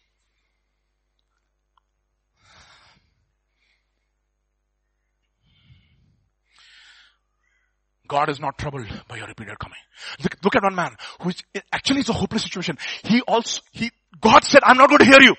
God 8.07 8.31
is 8.31 8.41
not 8.41 8.57
troubled 8.57 8.87
by 9.07 9.19
your 9.19 9.27
repeated 9.27 9.59
coming. 9.59 9.77
Look, 10.23 10.37
look 10.43 10.57
at 10.57 10.63
one 10.63 10.75
man 10.75 10.97
who 11.21 11.29
is, 11.29 11.43
actually 11.71 12.01
it's 12.01 12.09
a 12.09 12.15
hopeless 12.15 12.43
situation. 12.45 12.79
He 13.05 13.21
also, 13.21 13.61
he, 13.71 13.91
God 14.19 14.45
said, 14.45 14.63
I'm 14.65 14.79
not 14.79 14.89
going 14.89 15.01
to 15.01 15.05
hear 15.05 15.21
you. 15.21 15.35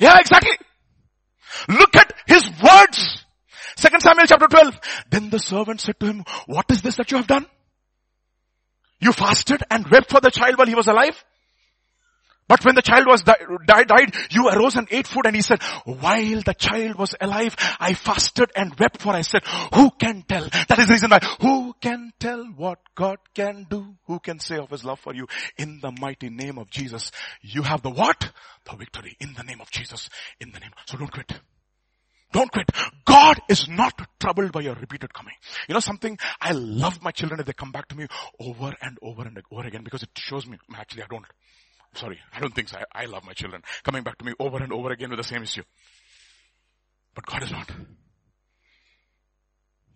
Yeah, 0.00 0.18
exactly. 0.18 0.58
Look 1.68 1.94
at 1.94 2.12
his 2.26 2.50
words. 2.60 3.21
Second 3.76 4.00
Samuel 4.00 4.26
chapter 4.26 4.46
12. 4.46 4.80
Then 5.10 5.30
the 5.30 5.38
servant 5.38 5.80
said 5.80 5.98
to 6.00 6.06
him, 6.06 6.24
what 6.46 6.70
is 6.70 6.82
this 6.82 6.96
that 6.96 7.10
you 7.10 7.18
have 7.18 7.26
done? 7.26 7.46
You 9.00 9.12
fasted 9.12 9.62
and 9.70 9.88
wept 9.88 10.10
for 10.10 10.20
the 10.20 10.30
child 10.30 10.58
while 10.58 10.66
he 10.66 10.74
was 10.74 10.86
alive? 10.86 11.24
But 12.48 12.64
when 12.64 12.74
the 12.74 12.82
child 12.82 13.06
was 13.06 13.22
di- 13.22 13.34
died, 13.66 14.14
you 14.30 14.48
arose 14.48 14.76
and 14.76 14.86
ate 14.90 15.06
food 15.06 15.26
and 15.26 15.34
he 15.34 15.42
said, 15.42 15.62
while 15.84 16.42
the 16.42 16.54
child 16.56 16.96
was 16.96 17.14
alive, 17.20 17.56
I 17.80 17.94
fasted 17.94 18.50
and 18.54 18.78
wept 18.78 19.00
for 19.00 19.14
I 19.14 19.22
said, 19.22 19.42
who 19.72 19.90
can 19.90 20.22
tell? 20.22 20.48
That 20.68 20.78
is 20.78 20.86
the 20.86 20.92
reason 20.92 21.10
why, 21.10 21.20
who 21.40 21.74
can 21.80 22.12
tell 22.20 22.44
what 22.56 22.78
God 22.94 23.18
can 23.34 23.66
do? 23.70 23.94
Who 24.06 24.18
can 24.18 24.38
say 24.38 24.58
of 24.58 24.70
his 24.70 24.84
love 24.84 25.00
for 25.00 25.14
you? 25.14 25.28
In 25.56 25.80
the 25.80 25.92
mighty 25.92 26.28
name 26.28 26.58
of 26.58 26.68
Jesus, 26.68 27.10
you 27.40 27.62
have 27.62 27.80
the 27.82 27.90
what? 27.90 28.30
The 28.70 28.76
victory. 28.76 29.16
In 29.18 29.32
the 29.34 29.44
name 29.44 29.60
of 29.60 29.70
Jesus. 29.70 30.10
In 30.38 30.50
the 30.50 30.60
name. 30.60 30.72
So 30.86 30.98
don't 30.98 31.10
quit. 31.10 31.32
Don't 32.32 32.50
quit. 32.50 32.70
God 33.04 33.40
is 33.48 33.68
not 33.68 33.94
troubled 34.18 34.52
by 34.52 34.60
your 34.60 34.74
repeated 34.74 35.12
coming. 35.12 35.34
You 35.68 35.74
know 35.74 35.80
something? 35.80 36.18
I 36.40 36.52
love 36.52 37.02
my 37.02 37.10
children 37.10 37.40
if 37.40 37.46
they 37.46 37.52
come 37.52 37.72
back 37.72 37.88
to 37.88 37.96
me 37.96 38.06
over 38.40 38.74
and 38.80 38.98
over 39.02 39.22
and 39.22 39.38
over 39.50 39.66
again 39.66 39.84
because 39.84 40.02
it 40.02 40.10
shows 40.16 40.46
me, 40.46 40.58
actually 40.74 41.02
I 41.02 41.06
don't. 41.08 41.26
Sorry, 41.94 42.18
I 42.34 42.40
don't 42.40 42.54
think 42.54 42.68
so. 42.68 42.78
I, 42.78 43.02
I 43.02 43.04
love 43.04 43.24
my 43.26 43.34
children 43.34 43.62
coming 43.82 44.02
back 44.02 44.16
to 44.18 44.24
me 44.24 44.32
over 44.38 44.62
and 44.62 44.72
over 44.72 44.90
again 44.90 45.10
with 45.10 45.18
the 45.18 45.24
same 45.24 45.42
issue. 45.42 45.62
But 47.14 47.26
God 47.26 47.42
is 47.42 47.52
not. 47.52 47.70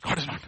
God 0.03 0.19
is 0.19 0.27
not. 0.27 0.41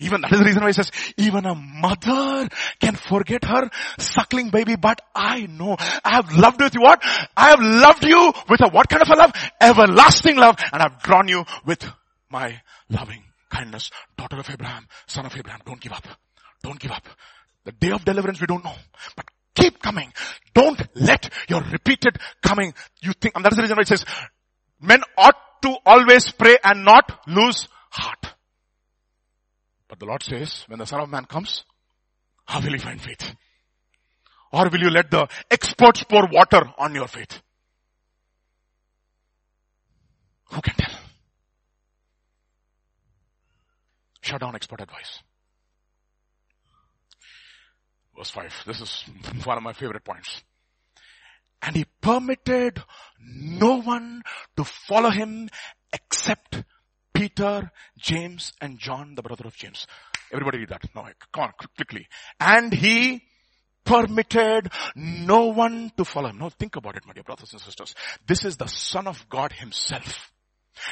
Even 0.00 0.20
that 0.20 0.32
is 0.32 0.38
the 0.38 0.44
reason 0.44 0.62
why 0.62 0.68
he 0.68 0.72
says, 0.74 0.92
even 1.16 1.44
a 1.44 1.54
mother 1.56 2.48
can 2.78 2.94
forget 2.94 3.44
her 3.44 3.68
suckling 3.98 4.50
baby, 4.50 4.76
but 4.76 5.00
I 5.14 5.46
know 5.46 5.76
I 6.04 6.10
have 6.10 6.32
loved 6.32 6.60
with 6.60 6.74
you 6.74 6.82
what? 6.82 7.02
I 7.36 7.50
have 7.50 7.60
loved 7.60 8.04
you 8.04 8.32
with 8.48 8.60
a 8.60 8.68
what 8.68 8.88
kind 8.88 9.02
of 9.02 9.08
a 9.08 9.16
love? 9.16 9.32
Everlasting 9.60 10.36
love 10.36 10.56
and 10.72 10.82
I've 10.82 11.02
drawn 11.02 11.26
you 11.26 11.44
with 11.66 11.84
my 12.30 12.60
loving 12.88 13.24
kindness. 13.50 13.90
Daughter 14.16 14.38
of 14.38 14.48
Abraham, 14.48 14.86
son 15.08 15.26
of 15.26 15.36
Abraham, 15.36 15.60
don't 15.66 15.80
give 15.80 15.92
up. 15.92 16.06
Don't 16.62 16.78
give 16.78 16.92
up. 16.92 17.06
The 17.64 17.72
day 17.72 17.90
of 17.90 18.04
deliverance 18.04 18.40
we 18.40 18.46
don't 18.46 18.64
know, 18.64 18.76
but 19.16 19.26
keep 19.54 19.82
coming. 19.82 20.12
Don't 20.54 20.80
let 20.94 21.28
your 21.48 21.62
repeated 21.62 22.18
coming, 22.40 22.72
you 23.00 23.12
think, 23.14 23.34
and 23.34 23.44
that's 23.44 23.56
the 23.56 23.62
reason 23.62 23.76
why 23.76 23.82
it 23.82 23.88
says, 23.88 24.04
men 24.80 25.02
ought 25.16 25.36
to 25.62 25.76
always 25.84 26.30
pray 26.30 26.56
and 26.62 26.84
not 26.84 27.20
lose 27.26 27.68
heart. 27.90 28.34
But 29.88 29.98
the 29.98 30.06
Lord 30.06 30.22
says, 30.22 30.64
when 30.68 30.78
the 30.78 30.86
Son 30.86 31.00
of 31.00 31.08
Man 31.08 31.24
comes, 31.24 31.64
how 32.44 32.60
will 32.60 32.72
you 32.72 32.78
find 32.78 33.00
faith? 33.00 33.34
Or 34.52 34.68
will 34.68 34.80
you 34.80 34.90
let 34.90 35.10
the 35.10 35.28
experts 35.50 36.02
pour 36.04 36.28
water 36.30 36.62
on 36.78 36.94
your 36.94 37.08
faith? 37.08 37.40
Who 40.50 40.60
can 40.60 40.74
tell? 40.74 40.98
Shut 44.22 44.40
down 44.40 44.54
expert 44.54 44.80
advice. 44.80 45.22
Verse 48.16 48.30
5. 48.30 48.64
This 48.66 48.80
is 48.80 49.04
one 49.44 49.56
of 49.56 49.62
my 49.62 49.72
favorite 49.72 50.04
points. 50.04 50.42
And 51.62 51.76
he 51.76 51.86
permitted 52.00 52.82
no 53.20 53.80
one 53.80 54.22
to 54.56 54.64
follow 54.64 55.10
him 55.10 55.48
except 55.92 56.62
Peter, 57.18 57.72
James, 57.98 58.52
and 58.60 58.78
John, 58.78 59.16
the 59.16 59.22
brother 59.22 59.48
of 59.48 59.56
James. 59.56 59.88
Everybody 60.32 60.58
read 60.58 60.68
that. 60.68 60.84
No, 60.94 61.08
come 61.32 61.44
on, 61.44 61.52
quickly. 61.76 62.06
And 62.38 62.72
he 62.72 63.22
permitted 63.84 64.70
no 64.94 65.46
one 65.46 65.90
to 65.96 66.04
follow 66.04 66.28
him. 66.28 66.38
Now 66.38 66.50
think 66.50 66.76
about 66.76 66.96
it, 66.96 67.04
my 67.06 67.14
dear 67.14 67.24
brothers 67.24 67.52
and 67.52 67.60
sisters. 67.60 67.96
This 68.24 68.44
is 68.44 68.56
the 68.56 68.68
son 68.68 69.08
of 69.08 69.28
God 69.28 69.50
himself. 69.50 70.30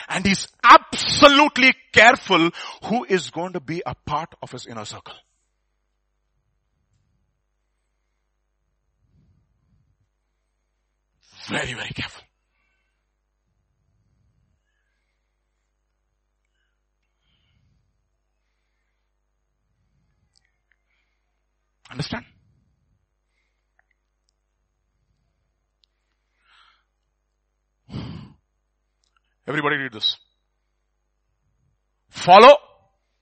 And 0.08 0.26
he's 0.26 0.48
absolutely 0.64 1.74
careful 1.92 2.50
who 2.86 3.04
is 3.04 3.30
going 3.30 3.52
to 3.52 3.60
be 3.60 3.84
a 3.86 3.94
part 3.94 4.34
of 4.42 4.50
his 4.50 4.66
inner 4.66 4.84
circle. 4.84 5.14
Very, 11.48 11.74
very 11.74 11.90
careful. 11.90 12.24
Understand? 21.90 22.24
Everybody 29.48 29.76
read 29.76 29.92
this. 29.92 30.16
Follow 32.10 32.56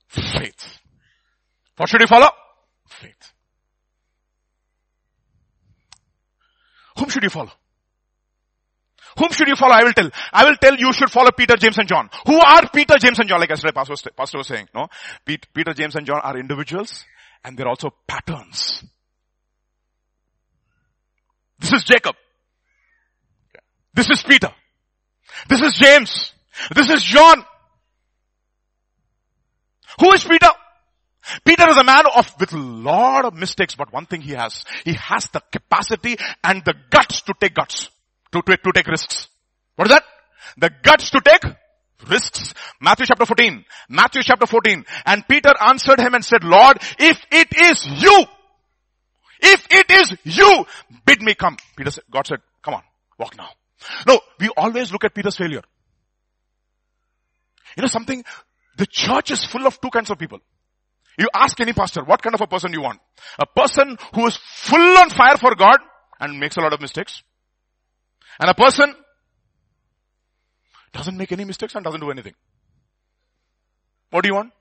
faith. 0.08 0.78
What 1.76 1.88
should 1.88 2.00
you 2.00 2.06
follow? 2.06 2.28
Faith. 2.88 3.32
Whom 6.98 7.08
should 7.10 7.24
you 7.24 7.30
follow? 7.30 7.50
Whom 9.18 9.30
should 9.32 9.48
you 9.48 9.56
follow? 9.56 9.74
I 9.74 9.84
will 9.84 9.92
tell. 9.92 10.10
I 10.32 10.44
will 10.44 10.56
tell 10.56 10.76
you 10.76 10.92
should 10.92 11.10
follow 11.10 11.30
Peter, 11.30 11.56
James 11.56 11.78
and 11.78 11.88
John. 11.88 12.08
Who 12.26 12.40
are 12.40 12.68
Peter, 12.72 12.94
James 12.98 13.18
and 13.18 13.28
John? 13.28 13.40
Like 13.40 13.50
yesterday 13.50 13.72
Pastor 13.72 14.38
was, 14.38 14.46
saying, 14.46 14.68
no? 14.74 14.88
Peter, 15.24 15.74
James 15.74 15.94
and 15.94 16.06
John 16.06 16.20
are 16.22 16.38
individuals 16.38 17.04
and 17.45 17.57
they're 17.57 17.68
also 17.68 17.92
patterns. 18.07 18.82
This 21.59 21.72
is 21.72 21.84
Jacob. 21.84 22.16
This 23.92 24.11
is 24.11 24.22
Peter. 24.22 24.53
This 25.49 25.61
is 25.61 25.72
James. 25.74 26.32
This 26.74 26.90
is 26.90 27.03
John. 27.03 27.45
Who 30.01 30.12
is 30.12 30.24
Peter? 30.24 30.51
Peter 31.45 31.68
is 31.70 31.76
a 31.76 31.84
man 31.84 32.05
of 32.14 32.34
with 32.38 32.53
a 32.53 32.59
lot 32.59 33.24
of 33.24 33.34
mistakes, 33.34 33.74
but 33.74 33.92
one 33.92 34.07
thing 34.07 34.20
he 34.20 34.32
has, 34.32 34.64
he 34.84 34.95
has 34.95 35.28
the 35.28 35.40
capacity 35.53 36.16
and 36.42 36.64
the 36.64 36.74
guts 36.90 37.22
to 37.22 37.34
take 37.40 37.55
guts, 37.55 37.88
to, 38.32 38.42
to, 38.42 38.57
to 38.57 38.72
take 38.72 38.86
risks. 38.86 39.28
What 39.76 39.88
is 39.88 39.95
that? 39.95 40.05
The 40.59 40.70
guts 40.82 41.11
to 41.11 41.20
take 41.20 41.45
risks. 42.09 42.55
Matthew 42.80 43.07
chapter 43.07 43.26
14. 43.26 43.64
Matthew 43.88 44.22
chapter 44.22 44.46
14. 44.46 44.84
And 45.07 45.26
Peter 45.28 45.52
answered 45.61 46.00
him 46.00 46.14
and 46.14 46.24
said, 46.24 46.44
Lord, 46.44 46.78
if 46.98 47.24
it 47.30 47.48
is 47.57 47.86
you, 47.86 48.26
if 49.40 49.66
it 49.70 49.90
is 49.90 50.16
you, 50.24 50.66
bid 51.05 51.20
me 51.20 51.34
come. 51.34 51.57
Peter 51.76 51.90
said, 51.90 52.05
God 52.11 52.26
said, 52.26 52.38
come 52.62 52.74
on, 52.74 52.82
walk 53.18 53.36
now. 53.36 53.48
No, 54.07 54.20
we 54.40 54.48
always 54.57 54.92
look 54.92 55.05
at 55.05 55.14
Peter's 55.14 55.36
failure. 55.36 55.62
You 57.76 57.82
know 57.82 57.88
something? 57.88 58.24
The 58.76 58.86
church 58.86 59.30
is 59.30 59.44
full 59.44 59.66
of 59.66 59.80
two 59.80 59.90
kinds 59.90 60.11
of 60.11 60.18
people. 60.18 60.40
You 61.18 61.28
ask 61.34 61.61
any 61.61 61.72
pastor, 61.72 62.02
what 62.02 62.22
kind 62.22 62.34
of 62.34 62.40
a 62.40 62.46
person 62.46 62.72
you 62.72 62.80
want? 62.82 63.00
A 63.38 63.46
person 63.46 63.96
who 64.14 64.26
is 64.26 64.36
full 64.36 64.98
on 64.98 65.11
fire 65.11 65.36
for 65.36 65.55
God 65.55 65.78
and 66.18 66.40
makes 66.40 66.57
a 66.57 66.61
lot 66.61 66.72
of 66.72 66.80
mistakes. 66.80 67.22
And 68.40 68.50
a 68.50 68.55
person 68.55 68.94
doesn't 70.95 71.16
make 71.16 71.32
any 71.32 71.45
mistakes 71.45 71.74
and 71.74 71.84
doesn't 71.84 72.01
do 72.01 72.11
anything. 72.11 72.34
What 74.11 74.22
do 74.22 74.28
you 74.28 74.34
want? 74.34 74.53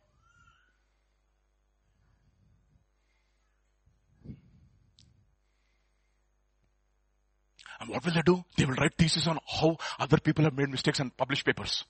And 7.79 7.89
what 7.89 8.03
will 8.03 8.13
they 8.13 8.21
do? 8.21 8.43
They 8.57 8.65
will 8.65 8.75
write 8.75 8.93
thesis 8.97 9.27
on 9.27 9.39
how 9.45 9.77
other 9.99 10.17
people 10.17 10.45
have 10.45 10.57
made 10.57 10.69
mistakes 10.69 10.99
and 10.99 11.15
publish 11.15 11.43
papers. 11.43 11.84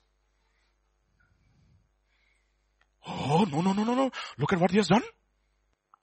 Oh, 3.06 3.46
no, 3.50 3.60
no, 3.60 3.72
no, 3.72 3.84
no, 3.84 3.94
no. 3.94 4.10
Look 4.38 4.52
at 4.52 4.60
what 4.60 4.70
he 4.70 4.78
has 4.78 4.88
done. 4.88 5.02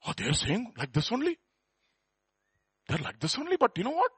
Oh, 0.06 0.12
they're 0.16 0.32
saying 0.32 0.72
like 0.78 0.92
this 0.92 1.12
only. 1.12 1.38
They're 2.88 2.98
like 2.98 3.20
this 3.20 3.38
only, 3.38 3.56
but 3.56 3.76
you 3.76 3.84
know 3.84 3.90
what? 3.90 4.10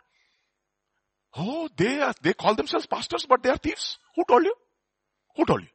Oh, 1.36 1.68
they 1.76 2.00
are, 2.00 2.14
they 2.22 2.32
call 2.32 2.54
themselves 2.54 2.86
pastors, 2.86 3.26
but 3.28 3.42
they 3.42 3.50
are 3.50 3.56
thieves. 3.56 3.98
Who 4.14 4.24
told 4.26 4.44
you? 4.44 4.54
Who 5.36 5.44
told 5.44 5.62
you? 5.62 5.68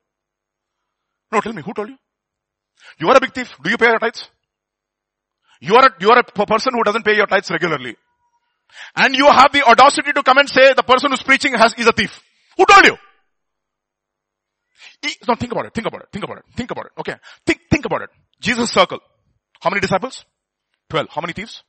No, 1.32 1.42
tell 1.42 1.54
me, 1.54 1.62
who 1.62 1.74
told 1.74 1.90
you? 1.90 1.98
You 2.98 3.10
are 3.10 3.18
a 3.18 3.20
big 3.20 3.34
thief. 3.34 3.54
Do 3.62 3.70
you 3.70 3.78
pay 3.78 3.88
your 3.88 4.00
tithes? 4.00 4.30
You 5.60 5.76
are 5.76 5.86
a, 5.88 5.90
you 6.00 6.10
are 6.10 6.20
a 6.20 6.24
person 6.24 6.74
who 6.74 6.84
doesn't 6.84 7.04
pay 7.04 7.16
your 7.16 7.28
tithes 7.28 7.52
regularly. 7.52 7.96
And 8.96 9.16
you 9.16 9.26
have 9.26 9.52
the 9.52 9.64
audacity 9.64 10.14
to 10.14 10.24
come 10.24 10.38
and 10.38 10.50
say 10.50 10.74
the 10.74 10.84
person 10.84 11.12
who's 11.12 11.24
preaching 11.24 11.54
has, 11.54 11.74
is 11.74 11.88
a 11.88 11.92
thief. 11.92 12.22
Who 12.58 12.66
told 12.66 12.86
you? 12.86 12.98
No, 15.28 15.36
think 15.36 15.52
about 15.52 15.66
it, 15.66 15.74
think 15.74 15.88
about 15.88 16.02
it, 16.02 16.08
think 16.12 16.24
about 16.24 16.38
it, 16.38 16.44
think 16.56 16.72
about 16.72 16.86
it. 16.86 16.92
Okay. 17.00 17.16
Think, 17.46 17.62
think 17.70 17.86
about 17.86 18.02
it. 18.02 18.10
Jesus 18.40 18.70
circle. 18.70 19.00
How 19.62 19.70
many 19.70 19.82
disciples? 19.82 20.26
Twelve. 20.90 21.08
How 21.10 21.22
many 21.22 21.34
thieves? 21.34 21.64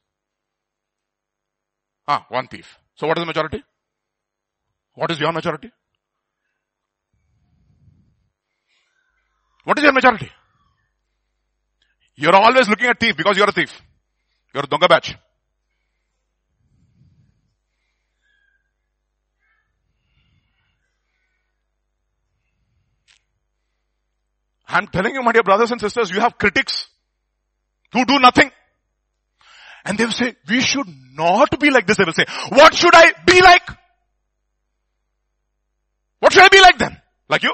Ah, 2.06 2.26
one 2.28 2.48
thief. 2.48 2.78
So 2.96 3.06
what 3.06 3.18
is 3.18 3.22
the 3.22 3.26
majority? 3.26 3.62
What 5.00 5.10
is 5.12 5.18
your 5.18 5.32
majority? 5.32 5.70
What 9.64 9.78
is 9.78 9.84
your 9.84 9.94
majority? 9.94 10.30
You're 12.16 12.36
always 12.36 12.68
looking 12.68 12.86
at 12.86 13.00
thief 13.00 13.16
because 13.16 13.38
you're 13.38 13.48
a 13.48 13.52
thief. 13.52 13.80
You're 14.52 14.64
a 14.64 14.66
donga 14.66 14.88
batch. 14.88 15.16
I'm 24.68 24.86
telling 24.88 25.14
you, 25.14 25.22
my 25.22 25.32
dear 25.32 25.42
brothers 25.42 25.70
and 25.70 25.80
sisters, 25.80 26.10
you 26.10 26.20
have 26.20 26.36
critics 26.36 26.88
who 27.94 28.04
do 28.04 28.18
nothing. 28.18 28.50
And 29.86 29.96
they 29.96 30.04
will 30.04 30.12
say, 30.12 30.36
we 30.46 30.60
should 30.60 30.88
not 31.14 31.58
be 31.58 31.70
like 31.70 31.86
this. 31.86 31.96
They 31.96 32.04
will 32.04 32.12
say, 32.12 32.26
what 32.50 32.74
should 32.74 32.94
I 32.94 33.12
be 33.24 33.40
like? 33.40 33.79
What 36.30 36.34
should 36.34 36.44
I 36.44 36.48
be 36.48 36.60
like 36.60 36.78
then? 36.78 36.96
Like 37.28 37.42
you? 37.42 37.52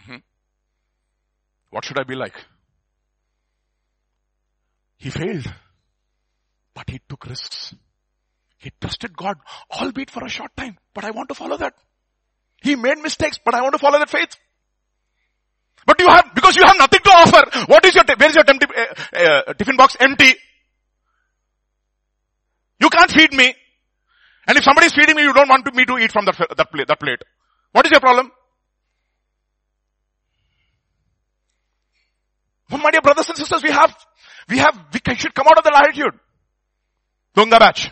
Mm-hmm. 0.00 0.16
What 1.70 1.84
should 1.84 2.00
I 2.00 2.02
be 2.02 2.16
like? 2.16 2.34
He 4.96 5.10
failed. 5.10 5.46
But 6.74 6.90
he 6.90 7.00
took 7.08 7.26
risks. 7.26 7.76
He 8.58 8.72
trusted 8.80 9.16
God, 9.16 9.36
albeit 9.70 10.10
for 10.10 10.24
a 10.24 10.28
short 10.28 10.56
time. 10.56 10.78
But 10.94 11.04
I 11.04 11.12
want 11.12 11.28
to 11.28 11.36
follow 11.36 11.56
that. 11.58 11.74
He 12.60 12.74
made 12.74 12.98
mistakes, 12.98 13.38
but 13.44 13.54
I 13.54 13.62
want 13.62 13.74
to 13.74 13.78
follow 13.78 14.00
that 14.00 14.10
faith. 14.10 14.36
But 15.86 16.00
you 16.00 16.08
have, 16.08 16.34
because 16.34 16.56
you 16.56 16.64
have 16.64 16.78
nothing 16.78 17.00
to 17.02 17.10
offer. 17.10 17.66
What 17.66 17.84
is 17.84 17.94
your, 17.94 18.04
where 18.04 18.28
is 18.28 18.34
your 18.34 18.44
empty, 18.46 18.66
uh, 18.76 19.18
uh, 19.18 19.52
tiffin 19.54 19.76
box 19.76 19.96
empty? 19.98 20.34
You 22.80 22.88
can't 22.88 23.10
feed 23.10 23.32
me. 23.32 23.54
And 24.46 24.58
if 24.58 24.64
somebody 24.64 24.86
is 24.86 24.94
feeding 24.94 25.16
me, 25.16 25.22
you 25.22 25.32
don't 25.32 25.48
want 25.48 25.64
to, 25.64 25.72
me 25.72 25.84
to 25.84 25.98
eat 25.98 26.12
from 26.12 26.24
that, 26.24 26.36
that, 26.56 26.70
plate, 26.70 26.88
that 26.88 26.98
plate. 26.98 27.22
What 27.72 27.86
is 27.86 27.92
your 27.92 28.00
problem? 28.00 28.30
Well, 32.70 32.80
my 32.80 32.90
dear 32.90 33.00
brothers 33.00 33.28
and 33.28 33.36
sisters, 33.36 33.62
we 33.62 33.70
have, 33.70 33.94
we 34.48 34.58
have, 34.58 34.78
we 34.92 35.14
should 35.16 35.34
come 35.34 35.46
out 35.46 35.58
of 35.58 35.64
the 35.64 35.76
attitude. 35.76 36.18
Dunga 37.36 37.58
batch. 37.58 37.90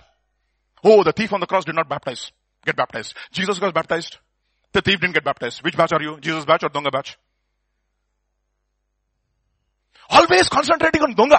Oh, 0.84 1.02
the 1.02 1.12
thief 1.12 1.32
on 1.32 1.40
the 1.40 1.46
cross 1.46 1.64
did 1.64 1.74
not 1.74 1.88
baptize, 1.88 2.30
get 2.64 2.76
baptized. 2.76 3.14
Jesus 3.32 3.60
was 3.60 3.72
baptized. 3.72 4.18
The 4.72 4.80
thief 4.80 5.00
didn't 5.00 5.14
get 5.14 5.24
baptized. 5.24 5.62
Which 5.62 5.76
batch 5.76 5.92
are 5.92 6.02
you? 6.02 6.18
Jesus 6.20 6.44
batch 6.44 6.62
or 6.62 6.70
Dunga 6.70 6.92
batch? 6.92 7.18
Always 10.08 10.48
concentrating 10.48 11.02
on 11.02 11.14
Dunga. 11.14 11.38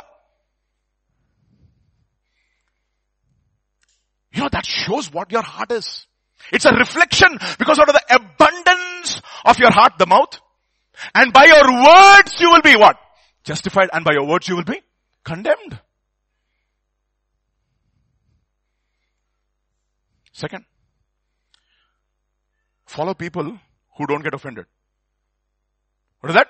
You 4.34 4.42
know, 4.42 4.50
that 4.52 4.66
shows 4.66 5.12
what 5.12 5.32
your 5.32 5.42
heart 5.42 5.72
is. 5.72 6.06
It's 6.52 6.66
a 6.66 6.72
reflection 6.74 7.38
because 7.58 7.80
out 7.80 7.90
of 7.90 7.96
the 7.96 8.16
abundance 8.16 9.22
of 9.46 9.60
your 9.60 9.72
heart, 9.72 9.94
the 9.98 10.06
mouth, 10.06 10.40
and 11.16 11.34
by 11.34 11.46
your 11.46 11.64
words 11.64 12.40
you 12.40 12.50
will 12.50 12.62
be 12.62 12.76
what? 12.76 12.98
Justified 13.44 13.90
and 13.92 14.06
by 14.06 14.14
your 14.14 14.28
words 14.28 14.48
you 14.48 14.56
will 14.56 14.64
be 14.64 14.82
condemned. 15.24 15.80
Second, 20.32 20.66
Follow 22.90 23.14
people 23.14 23.60
who 23.98 24.08
don't 24.08 24.24
get 24.24 24.34
offended. 24.34 24.66
What 26.22 26.32
is 26.32 26.36
that? 26.36 26.48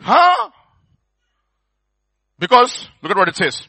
Huh? 0.00 0.50
Because, 2.44 2.88
look 3.00 3.10
at 3.12 3.16
what 3.16 3.28
it 3.28 3.36
says. 3.36 3.66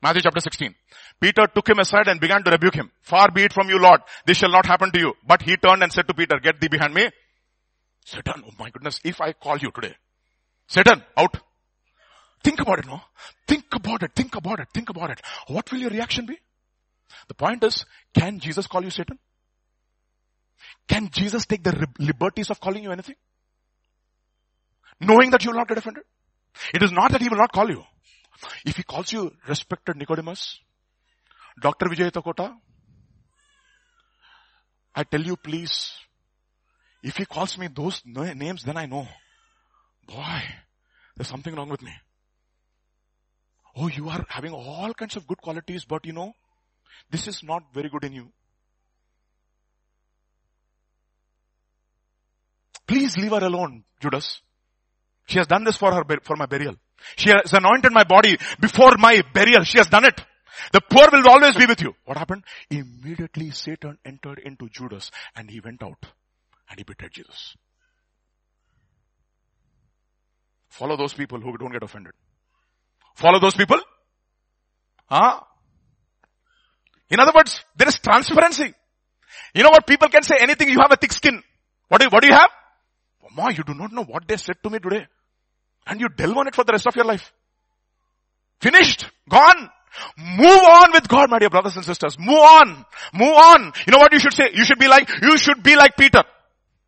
Matthew 0.00 0.22
chapter 0.22 0.38
16. 0.38 0.76
Peter 1.20 1.48
took 1.52 1.68
him 1.68 1.80
aside 1.80 2.06
and 2.06 2.20
began 2.20 2.44
to 2.44 2.52
rebuke 2.52 2.76
him. 2.76 2.92
Far 3.00 3.32
be 3.32 3.42
it 3.42 3.52
from 3.52 3.68
you, 3.68 3.80
Lord. 3.80 4.00
This 4.24 4.36
shall 4.36 4.52
not 4.52 4.64
happen 4.64 4.92
to 4.92 5.00
you. 5.00 5.14
But 5.26 5.42
he 5.42 5.56
turned 5.56 5.82
and 5.82 5.92
said 5.92 6.06
to 6.06 6.14
Peter, 6.14 6.38
get 6.38 6.60
thee 6.60 6.68
behind 6.68 6.94
me. 6.94 7.10
Satan, 8.04 8.44
oh 8.46 8.52
my 8.60 8.70
goodness, 8.70 9.00
if 9.04 9.20
I 9.20 9.32
call 9.32 9.58
you 9.58 9.72
today, 9.72 9.96
Satan, 10.68 11.02
out. 11.16 11.36
Think 12.44 12.60
about 12.60 12.78
it, 12.78 12.86
no? 12.86 13.00
Think 13.48 13.64
about 13.74 14.04
it, 14.04 14.12
think 14.14 14.36
about 14.36 14.60
it, 14.60 14.68
think 14.72 14.90
about 14.90 15.10
it. 15.10 15.20
What 15.48 15.72
will 15.72 15.80
your 15.80 15.90
reaction 15.90 16.26
be? 16.26 16.38
The 17.26 17.34
point 17.34 17.64
is, 17.64 17.84
can 18.14 18.38
Jesus 18.38 18.68
call 18.68 18.84
you 18.84 18.90
Satan? 18.90 19.18
Can 20.88 21.10
Jesus 21.10 21.46
take 21.46 21.64
the 21.64 21.88
liberties 21.98 22.50
of 22.50 22.60
calling 22.60 22.84
you 22.84 22.92
anything? 22.92 23.16
Knowing 25.00 25.30
that 25.30 25.44
you 25.44 25.50
will 25.50 25.58
not 25.58 25.68
get 25.68 25.78
offended? 25.78 26.04
It 26.72 26.82
is 26.84 26.92
not 26.92 27.10
that 27.10 27.20
he 27.20 27.28
will 27.28 27.38
not 27.38 27.52
call 27.52 27.68
you. 27.68 27.82
If 28.64 28.76
he 28.76 28.82
calls 28.82 29.12
you 29.12 29.32
respected 29.48 29.96
Nicodemus, 29.96 30.60
Dr. 31.60 31.86
Vijay 31.86 32.10
Takota, 32.10 32.54
I 34.94 35.04
tell 35.04 35.22
you 35.22 35.36
please, 35.36 35.92
if 37.02 37.16
he 37.16 37.24
calls 37.24 37.56
me 37.58 37.68
those 37.74 38.02
names, 38.04 38.62
then 38.64 38.76
I 38.76 38.86
know, 38.86 39.06
boy, 40.06 40.42
there's 41.16 41.28
something 41.28 41.54
wrong 41.54 41.68
with 41.68 41.82
me. 41.82 41.92
Oh, 43.74 43.88
you 43.88 44.08
are 44.08 44.24
having 44.28 44.52
all 44.52 44.92
kinds 44.92 45.16
of 45.16 45.26
good 45.26 45.38
qualities, 45.38 45.84
but 45.84 46.04
you 46.04 46.12
know, 46.12 46.34
this 47.10 47.26
is 47.26 47.42
not 47.42 47.62
very 47.72 47.88
good 47.88 48.04
in 48.04 48.12
you. 48.12 48.28
Please 52.86 53.16
leave 53.16 53.30
her 53.30 53.44
alone, 53.46 53.84
Judas. 54.00 54.42
She 55.26 55.38
has 55.38 55.46
done 55.46 55.64
this 55.64 55.76
for 55.76 55.92
her, 55.94 56.04
for 56.22 56.36
my 56.36 56.46
burial. 56.46 56.76
She 57.16 57.30
has 57.30 57.52
anointed 57.52 57.92
my 57.92 58.04
body 58.04 58.36
before 58.60 58.92
my 58.98 59.22
burial. 59.32 59.64
She 59.64 59.78
has 59.78 59.88
done 59.88 60.04
it. 60.04 60.20
The 60.72 60.80
poor 60.80 61.08
will 61.10 61.28
always 61.28 61.56
be 61.56 61.66
with 61.66 61.80
you. 61.80 61.94
What 62.04 62.18
happened? 62.18 62.44
Immediately 62.70 63.50
Satan 63.50 63.98
entered 64.04 64.38
into 64.38 64.68
Judas 64.68 65.10
and 65.34 65.50
he 65.50 65.60
went 65.60 65.82
out 65.82 66.04
and 66.68 66.78
he 66.78 66.84
betrayed 66.84 67.12
Jesus. 67.12 67.56
Follow 70.68 70.96
those 70.96 71.12
people 71.12 71.40
who 71.40 71.56
don't 71.58 71.72
get 71.72 71.82
offended. 71.82 72.12
Follow 73.14 73.38
those 73.38 73.54
people. 73.54 73.78
Huh? 75.06 75.40
In 77.10 77.20
other 77.20 77.32
words, 77.34 77.62
there 77.76 77.88
is 77.88 77.98
transparency. 77.98 78.72
You 79.54 79.62
know 79.62 79.70
what? 79.70 79.86
People 79.86 80.08
can 80.08 80.22
say 80.22 80.36
anything. 80.40 80.68
You 80.70 80.78
have 80.80 80.92
a 80.92 80.96
thick 80.96 81.12
skin. 81.12 81.42
What 81.88 82.00
do 82.00 82.06
you, 82.06 82.10
what 82.10 82.22
do 82.22 82.28
you 82.28 82.34
have? 82.34 82.48
You 83.54 83.64
do 83.64 83.74
not 83.74 83.92
know 83.92 84.04
what 84.04 84.26
they 84.26 84.36
said 84.36 84.56
to 84.62 84.70
me 84.70 84.78
today. 84.78 85.06
And 85.86 86.00
you 86.00 86.08
delve 86.08 86.36
on 86.36 86.48
it 86.48 86.54
for 86.54 86.64
the 86.64 86.72
rest 86.72 86.86
of 86.86 86.96
your 86.96 87.04
life. 87.04 87.32
Finished. 88.60 89.06
Gone. 89.28 89.70
Move 90.16 90.62
on 90.62 90.92
with 90.92 91.08
God, 91.08 91.30
my 91.30 91.38
dear 91.38 91.50
brothers 91.50 91.76
and 91.76 91.84
sisters. 91.84 92.18
Move 92.18 92.38
on. 92.38 92.84
Move 93.12 93.34
on. 93.34 93.72
You 93.86 93.92
know 93.92 93.98
what 93.98 94.12
you 94.12 94.18
should 94.18 94.32
say? 94.32 94.50
You 94.54 94.64
should 94.64 94.78
be 94.78 94.88
like, 94.88 95.08
you 95.20 95.36
should 95.36 95.62
be 95.62 95.76
like 95.76 95.96
Peter. 95.96 96.22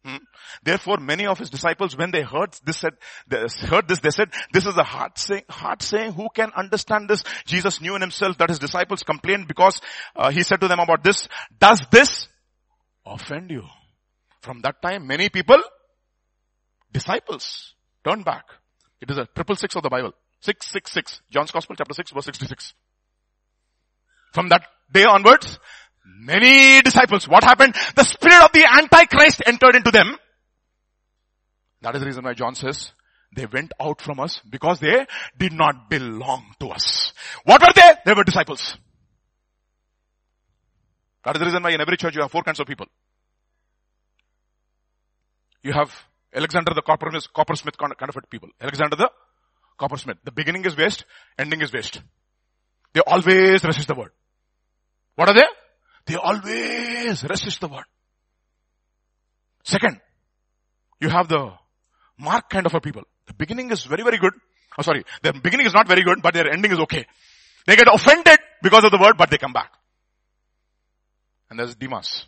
Hmm? 0.05 0.17
Therefore, 0.63 0.97
many 0.99 1.27
of 1.27 1.39
his 1.39 1.51
disciples, 1.51 1.97
when 1.97 2.11
they 2.11 2.23
heard 2.23 2.57
this, 2.65 2.79
said, 2.79 2.95
they 3.27 3.45
heard 3.67 3.89
this, 3.89 3.99
they 3.99 4.11
said, 4.11 4.31
this 4.53 4.67
is 4.67 4.77
a 4.77 4.83
hard 4.83 5.19
saying, 5.19 5.43
hard 5.51 5.83
saying. 5.83 6.13
Who 6.13 6.29
can 6.35 6.51
understand 6.57 7.09
this? 7.09 7.23
Jesus 7.45 7.81
knew 7.81 7.95
in 7.97 8.01
himself 8.01 8.39
that 8.39 8.49
his 8.49 8.59
disciples 8.59 9.03
complained 9.03 9.49
because 9.49 9.81
uh, 10.17 10.31
he 10.31 10.43
said 10.43 10.61
to 10.61 10.69
them 10.69 10.81
about 10.81 11.05
this. 11.05 11.29
Does 11.59 11.83
this 11.91 12.29
offend 13.05 13.51
you? 13.51 13.65
From 14.41 14.61
that 14.61 14.81
time, 14.83 15.07
many 15.07 15.29
people, 15.29 15.57
disciples, 16.93 17.75
turned 18.07 18.25
back. 18.25 18.45
It 19.05 19.11
is 19.11 19.19
a 19.19 19.27
triple 19.27 19.55
six 19.55 19.77
of 19.77 19.83
the 19.83 19.91
Bible. 19.91 20.13
Six, 20.41 20.67
six, 20.67 20.91
six. 20.91 21.21
John's 21.31 21.51
Gospel 21.51 21.77
chapter 21.77 21.93
6 21.93 22.13
verse 22.13 22.25
66. 22.25 22.73
From 24.33 24.49
that 24.49 24.67
day 24.91 25.05
onwards, 25.05 25.59
many 26.07 26.81
disciples, 26.81 27.29
what 27.29 27.45
happened? 27.45 27.75
The 27.97 28.05
spirit 28.05 28.43
of 28.43 28.53
the 28.53 28.67
Antichrist 28.67 29.43
entered 29.45 29.77
into 29.77 29.91
them. 29.91 30.17
That 31.83 31.95
is 31.97 32.01
the 32.01 32.07
reason 32.07 32.25
why 32.25 32.33
John 32.33 32.55
says, 32.55 32.93
they 33.37 33.45
went 33.45 33.73
out 33.79 34.01
from 34.01 34.21
us 34.21 34.41
because 34.49 34.81
they 34.81 35.05
did 35.39 35.53
not 35.53 35.91
belong 35.91 36.55
to 36.61 36.69
us. 36.69 37.13
What 37.45 37.61
were 37.61 37.75
they? 37.75 37.93
They 38.07 38.15
were 38.15 38.25
disciples. 38.25 38.79
That 41.27 41.37
is 41.37 41.41
the 41.41 41.45
reason 41.45 41.63
why 41.63 41.73
in 41.73 41.81
every 41.83 41.99
church 41.99 42.15
you 42.15 42.23
have 42.23 42.31
four 42.31 42.43
kinds 42.43 42.59
of 42.59 42.67
people. 42.67 42.87
You 45.63 45.75
have 45.75 45.93
Alexander 46.35 46.73
the 46.75 46.83
coppersmith, 46.83 47.77
kind 47.79 47.93
of 48.01 48.31
people. 48.31 48.49
Alexander 48.61 48.97
the 48.97 49.11
coppersmith. 49.79 50.19
The 50.25 50.33
beginning 50.33 50.65
is 50.65 50.77
waste, 50.77 51.05
ending 51.39 51.63
is 51.63 51.73
waste. 51.73 52.01
They 52.93 53.01
always 53.07 53.63
resist 53.65 53.89
the 53.89 53.95
word. 53.95 54.13
What 55.17 55.29
are 55.29 55.35
they? 55.35 55.47
They 56.07 56.17
always 56.17 57.25
resist 57.25 57.61
the 57.61 57.69
word. 57.69 57.85
Second, 59.63 60.01
you 61.01 61.09
have 61.09 61.29
the 61.29 61.53
mark 62.19 62.51
kind 62.51 62.67
of 62.67 62.75
a 62.75 62.81
people. 62.81 63.03
The 63.27 63.35
beginning 63.35 63.71
is 63.71 63.85
very, 63.85 64.03
very 64.03 64.19
good. 64.19 64.33
Oh, 64.79 64.83
sorry. 64.83 65.05
Their 65.23 65.33
beginning 65.33 65.67
is 65.67 65.75
not 65.75 65.89
very 65.89 66.03
good, 66.03 66.21
but 66.23 66.35
their 66.35 66.51
ending 66.51 66.73
is 66.73 66.79
okay. 66.81 67.07
They 67.67 67.77
get 67.77 67.89
offended 67.93 68.39
because 68.63 68.85
of 68.85 68.91
the 68.91 68.99
word, 68.99 69.17
but 69.17 69.31
they 69.31 69.39
come 69.39 69.53
back. 69.53 69.73
And 71.49 71.59
there's 71.59 71.75
Demas. 71.75 72.27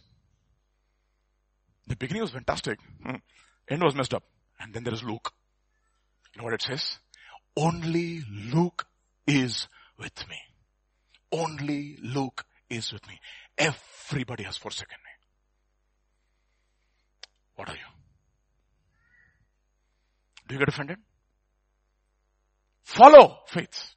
The 1.86 1.96
beginning 1.96 2.22
was 2.22 2.30
fantastic. 2.30 2.78
Hmm. 3.04 3.16
End 3.68 3.82
was 3.82 3.94
messed 3.94 4.14
up. 4.14 4.24
And 4.60 4.72
then 4.72 4.84
there 4.84 4.94
is 4.94 5.02
Luke. 5.02 5.32
You 6.34 6.40
know 6.40 6.44
what 6.44 6.54
it 6.54 6.62
says? 6.62 6.98
Only 7.56 8.22
Luke 8.52 8.86
is 9.26 9.68
with 9.98 10.28
me. 10.28 10.36
Only 11.32 11.98
Luke 12.02 12.44
is 12.70 12.92
with 12.92 13.06
me. 13.08 13.18
Everybody 13.58 14.44
has 14.44 14.56
forsaken 14.56 14.96
me. 15.04 15.10
What 17.56 17.68
are 17.70 17.74
you? 17.74 17.78
Do 20.46 20.54
you 20.54 20.58
get 20.58 20.68
offended? 20.68 20.98
Follow 22.82 23.38
faith. 23.48 23.94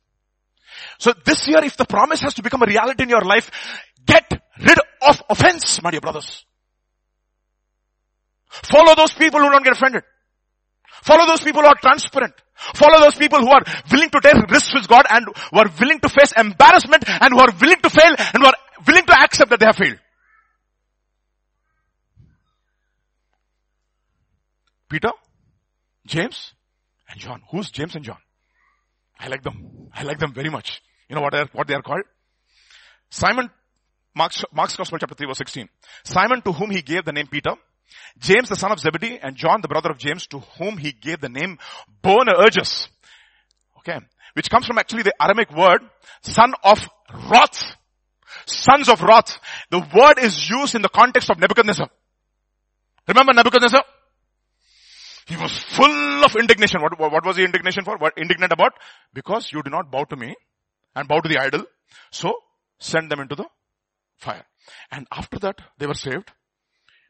So 0.97 1.13
this 1.25 1.47
year, 1.47 1.63
if 1.63 1.77
the 1.77 1.85
promise 1.85 2.21
has 2.21 2.33
to 2.35 2.43
become 2.43 2.63
a 2.63 2.65
reality 2.65 3.03
in 3.03 3.09
your 3.09 3.21
life, 3.21 3.51
get 4.05 4.31
rid 4.59 4.79
of 5.01 5.21
offense, 5.29 5.81
my 5.81 5.91
dear 5.91 6.01
brothers. 6.01 6.45
Follow 8.49 8.95
those 8.95 9.13
people 9.13 9.39
who 9.39 9.49
don't 9.49 9.63
get 9.63 9.73
offended. 9.73 10.03
Follow 11.03 11.25
those 11.25 11.41
people 11.41 11.61
who 11.61 11.67
are 11.67 11.79
transparent. 11.81 12.33
Follow 12.75 12.99
those 12.99 13.15
people 13.15 13.39
who 13.39 13.49
are 13.49 13.63
willing 13.91 14.09
to 14.09 14.19
take 14.21 14.35
risks 14.49 14.73
with 14.73 14.87
God 14.87 15.05
and 15.09 15.25
who 15.25 15.59
are 15.59 15.71
willing 15.79 15.99
to 15.99 16.09
face 16.09 16.33
embarrassment 16.35 17.03
and 17.07 17.33
who 17.33 17.39
are 17.39 17.53
willing 17.61 17.79
to 17.81 17.89
fail 17.89 18.15
and 18.17 18.43
who 18.43 18.45
are 18.45 18.57
willing 18.85 19.05
to 19.05 19.13
accept 19.13 19.49
that 19.49 19.59
they 19.59 19.65
have 19.65 19.77
failed. 19.77 19.97
Peter, 24.89 25.11
James, 26.05 26.53
and 27.09 27.19
John. 27.19 27.41
Who's 27.51 27.69
James 27.69 27.95
and 27.95 28.03
John? 28.03 28.17
I 29.19 29.27
like 29.27 29.43
them. 29.43 29.89
I 29.93 30.03
like 30.03 30.17
them 30.17 30.33
very 30.33 30.49
much. 30.49 30.81
You 31.07 31.15
know 31.15 31.21
what 31.21 31.33
they 31.33 31.39
are, 31.39 31.49
what 31.53 31.67
they 31.67 31.75
are 31.75 31.81
called? 31.81 32.03
Simon, 33.09 33.49
Mark's, 34.15 34.43
Mark's 34.51 34.75
Gospel 34.75 34.97
chapter 34.97 35.15
3 35.15 35.27
verse 35.27 35.37
16. 35.37 35.69
Simon 36.03 36.41
to 36.41 36.51
whom 36.51 36.71
he 36.71 36.81
gave 36.81 37.05
the 37.05 37.11
name 37.11 37.27
Peter, 37.27 37.51
James 38.17 38.49
the 38.49 38.55
son 38.55 38.71
of 38.71 38.79
Zebedee 38.79 39.19
and 39.21 39.35
John 39.35 39.61
the 39.61 39.67
brother 39.67 39.89
of 39.89 39.97
James 39.97 40.27
to 40.27 40.39
whom 40.57 40.77
he 40.77 40.91
gave 40.91 41.21
the 41.21 41.29
name 41.29 41.57
Boanerges. 42.03 42.89
Okay. 43.79 43.99
Which 44.33 44.49
comes 44.49 44.65
from 44.65 44.77
actually 44.77 45.03
the 45.03 45.13
Aramaic 45.21 45.51
word, 45.51 45.81
son 46.21 46.53
of 46.63 46.79
Wrath. 47.29 47.75
Sons 48.45 48.89
of 48.89 49.01
wrath. 49.01 49.39
The 49.71 49.79
word 49.79 50.19
is 50.19 50.49
used 50.49 50.75
in 50.75 50.81
the 50.81 50.89
context 50.89 51.29
of 51.29 51.39
Nebuchadnezzar. 51.39 51.89
Remember 53.07 53.33
Nebuchadnezzar? 53.33 53.83
He 55.25 55.35
was 55.35 55.57
full 55.57 56.25
of 56.25 56.35
indignation. 56.35 56.81
What, 56.81 56.99
what 56.99 57.25
was 57.25 57.37
he 57.37 57.43
indignation 57.43 57.83
for? 57.83 57.97
What 57.97 58.13
indignant 58.17 58.51
about? 58.51 58.73
Because 59.13 59.51
you 59.51 59.61
do 59.63 59.69
not 59.69 59.91
bow 59.91 60.03
to 60.05 60.15
me 60.15 60.35
and 60.95 61.07
bow 61.07 61.19
to 61.19 61.29
the 61.29 61.39
idol. 61.39 61.65
So 62.11 62.33
send 62.79 63.11
them 63.11 63.19
into 63.19 63.35
the 63.35 63.45
fire. 64.17 64.45
And 64.91 65.07
after 65.11 65.39
that, 65.39 65.61
they 65.77 65.87
were 65.87 65.93
saved. 65.93 66.31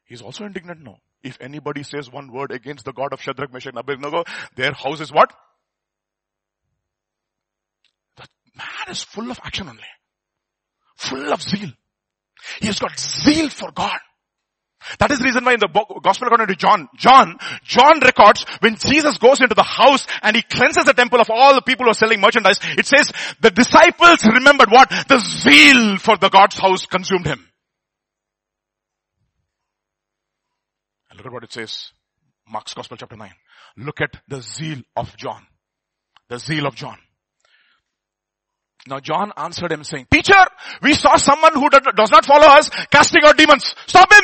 He's 0.10 0.24
also 0.24 0.44
indignant 0.44 0.82
now. 0.84 0.98
If 1.22 1.38
anybody 1.40 1.84
says 1.84 2.12
one 2.12 2.32
word 2.32 2.52
against 2.52 2.84
the 2.84 2.94
God 2.94 3.14
of 3.14 3.22
Shadrach, 3.22 3.54
Meshach, 3.54 3.70
and 3.70 3.78
Abednego, 3.78 4.24
their 4.56 4.74
house 4.74 5.02
is 5.02 5.12
what? 5.12 5.32
The 8.18 8.26
man 8.58 8.90
is 8.90 9.04
full 9.04 9.30
of 9.30 9.40
action 9.44 9.70
only. 9.70 9.84
Full 10.96 11.32
of 11.32 11.44
zeal. 11.44 11.70
He 12.60 12.66
has 12.66 12.80
got 12.80 13.00
zeal 13.00 13.50
for 13.50 13.72
God. 13.72 14.00
That 14.98 15.12
is 15.12 15.20
the 15.20 15.26
reason 15.26 15.46
why 15.46 15.54
in 15.54 15.60
the 15.60 15.68
gospel 16.02 16.28
according 16.28 16.48
to 16.48 16.56
John, 16.56 16.88
John, 16.96 17.38
John 17.64 18.00
records 18.00 18.46
when 18.62 18.78
Jesus 18.78 19.20
goes 19.20 19.42
into 19.42 19.54
the 19.54 19.62
house 19.62 20.08
and 20.24 20.36
he 20.36 20.42
cleanses 20.42 20.86
the 20.86 20.94
temple 20.94 21.22
of 21.22 21.30
all 21.30 21.54
the 21.54 21.62
people 21.62 21.84
who 21.84 21.92
are 21.92 21.94
selling 21.94 22.20
merchandise, 22.20 22.60
it 22.78 22.88
says 22.88 23.12
the 23.42 23.52
disciples 23.52 24.26
remembered 24.26 24.72
what? 24.72 24.90
The 24.90 25.20
zeal 25.20 25.98
for 25.98 26.18
the 26.18 26.30
God's 26.30 26.58
house 26.58 26.88
consumed 26.88 27.28
him. 27.28 27.49
Look 31.20 31.26
at 31.26 31.34
what 31.34 31.44
it 31.44 31.52
says. 31.52 31.92
Mark's 32.48 32.74
Gospel 32.74 32.96
chapter 32.96 33.18
9. 33.18 33.30
Look 33.76 34.00
at 34.00 34.22
the 34.30 34.42
zeal 34.42 34.82
of 34.96 35.18
John. 35.18 35.46
The 36.30 36.40
zeal 36.40 36.66
of 36.66 36.76
John. 36.76 36.98
Now 38.88 39.02
John 39.02 39.34
answered 39.36 39.74
him 39.74 39.84
saying, 39.84 40.08
teacher, 40.10 40.34
we 40.82 40.94
saw 40.94 41.18
someone 41.18 41.56
who 41.56 41.70
does 41.70 42.10
not 42.10 42.26
follow 42.26 42.48
us 42.48 42.70
casting 42.90 43.26
out 43.26 43.38
demons. 43.38 43.76
Stop 43.86 44.14
him! 44.14 44.22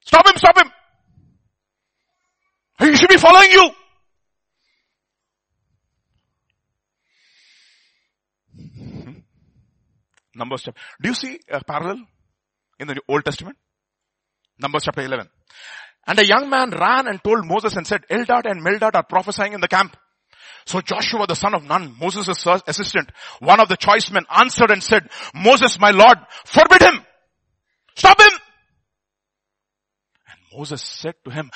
Stop 0.00 0.26
him, 0.26 0.36
stop 0.36 0.56
him! 0.56 0.72
He 2.78 2.96
should 2.96 3.10
be 3.10 3.18
following 3.18 3.50
you. 3.50 3.70
Hmm? 8.56 9.12
Numbers 10.34 10.62
chapter. 10.62 10.80
Do 11.02 11.08
you 11.10 11.14
see 11.14 11.38
a 11.50 11.62
parallel 11.62 12.06
in 12.78 12.88
the 12.88 13.00
Old 13.08 13.24
Testament? 13.24 13.56
Numbers 14.58 14.84
chapter 14.84 15.02
11. 15.02 15.28
And 16.06 16.18
a 16.18 16.26
young 16.26 16.48
man 16.48 16.70
ran 16.70 17.08
and 17.08 17.22
told 17.22 17.46
Moses 17.46 17.74
and 17.76 17.86
said, 17.86 18.04
Eldad 18.10 18.42
and 18.44 18.62
Mildad 18.62 18.94
are 18.94 19.02
prophesying 19.02 19.52
in 19.52 19.60
the 19.60 19.68
camp. 19.68 19.96
So 20.64 20.80
Joshua, 20.80 21.26
the 21.26 21.34
son 21.34 21.54
of 21.54 21.64
Nun, 21.64 21.94
Moses' 22.00 22.44
assistant, 22.66 23.10
one 23.40 23.60
of 23.60 23.68
the 23.68 23.76
choice 23.76 24.10
men 24.10 24.24
answered 24.30 24.70
and 24.70 24.82
said, 24.82 25.08
Moses, 25.34 25.78
my 25.78 25.90
Lord, 25.90 26.18
forbid 26.44 26.82
him. 26.82 27.04
Stop 27.96 28.20
him. 28.20 28.32
And 30.28 30.58
Moses 30.58 30.82
said 30.82 31.14
to 31.24 31.30
him, 31.30 31.50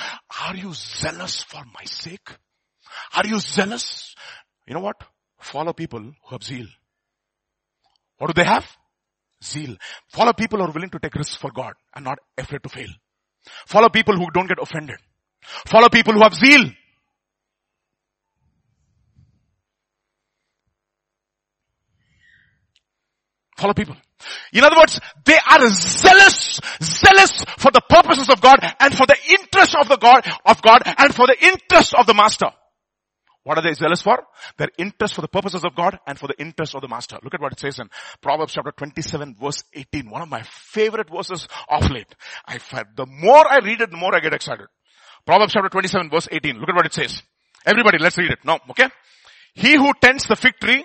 are 0.46 0.56
you 0.56 0.72
zealous 0.74 1.42
for 1.42 1.62
my 1.74 1.84
sake? 1.84 2.30
Are 3.16 3.26
you 3.26 3.40
zealous? 3.40 4.14
You 4.66 4.74
know 4.74 4.80
what? 4.80 5.02
Follow 5.40 5.72
people 5.72 6.00
who 6.00 6.14
have 6.30 6.44
zeal. 6.44 6.66
What 8.18 8.28
do 8.28 8.32
they 8.34 8.46
have? 8.46 8.66
Zeal. 9.42 9.76
Follow 10.08 10.32
people 10.32 10.58
who 10.58 10.66
are 10.66 10.72
willing 10.72 10.90
to 10.90 10.98
take 10.98 11.14
risks 11.14 11.36
for 11.36 11.50
God 11.50 11.74
and 11.94 12.04
not 12.04 12.18
afraid 12.36 12.62
to 12.62 12.68
fail. 12.68 12.88
Follow 13.66 13.88
people 13.88 14.16
who 14.16 14.30
don't 14.30 14.46
get 14.46 14.58
offended. 14.60 14.96
Follow 15.66 15.88
people 15.88 16.12
who 16.12 16.22
have 16.22 16.34
zeal. 16.34 16.70
Follow 23.56 23.74
people. 23.74 23.96
In 24.52 24.64
other 24.64 24.76
words, 24.76 25.00
they 25.24 25.38
are 25.38 25.68
zealous, 25.68 26.60
zealous 26.82 27.44
for 27.58 27.70
the 27.70 27.80
purposes 27.88 28.28
of 28.28 28.40
God 28.40 28.58
and 28.80 28.94
for 28.94 29.06
the 29.06 29.16
interest 29.28 29.74
of 29.76 29.88
the 29.88 29.96
God, 29.96 30.26
of 30.44 30.60
God 30.62 30.82
and 30.84 31.14
for 31.14 31.26
the 31.26 31.36
interest 31.40 31.94
of 31.94 32.06
the 32.06 32.14
master. 32.14 32.50
What 33.50 33.58
are 33.58 33.62
they 33.62 33.74
zealous 33.74 34.00
for? 34.00 34.16
Their 34.58 34.68
interest 34.78 35.14
for 35.14 35.22
the 35.22 35.28
purposes 35.28 35.64
of 35.64 35.74
God 35.74 35.98
and 36.06 36.16
for 36.16 36.28
the 36.28 36.40
interest 36.40 36.76
of 36.76 36.82
the 36.82 36.88
master. 36.88 37.18
Look 37.24 37.34
at 37.34 37.40
what 37.40 37.50
it 37.50 37.58
says 37.58 37.80
in 37.80 37.90
Proverbs 38.20 38.52
chapter 38.52 38.70
27 38.70 39.34
verse 39.42 39.64
18. 39.74 40.08
One 40.08 40.22
of 40.22 40.28
my 40.28 40.42
favorite 40.44 41.10
verses 41.10 41.48
of 41.68 41.90
late. 41.90 42.14
I 42.46 42.58
the 42.94 43.06
more 43.06 43.44
I 43.50 43.58
read 43.64 43.80
it, 43.80 43.90
the 43.90 43.96
more 43.96 44.14
I 44.14 44.20
get 44.20 44.34
excited. 44.34 44.68
Proverbs 45.26 45.52
chapter 45.52 45.68
27 45.68 46.10
verse 46.10 46.28
18. 46.30 46.60
Look 46.60 46.68
at 46.68 46.76
what 46.76 46.86
it 46.86 46.94
says. 46.94 47.24
Everybody, 47.66 47.98
let's 47.98 48.16
read 48.18 48.30
it 48.30 48.38
now, 48.44 48.60
okay? 48.70 48.88
He 49.54 49.74
who 49.74 49.94
tends 50.00 50.28
the 50.28 50.36
fig 50.36 50.54
tree 50.60 50.84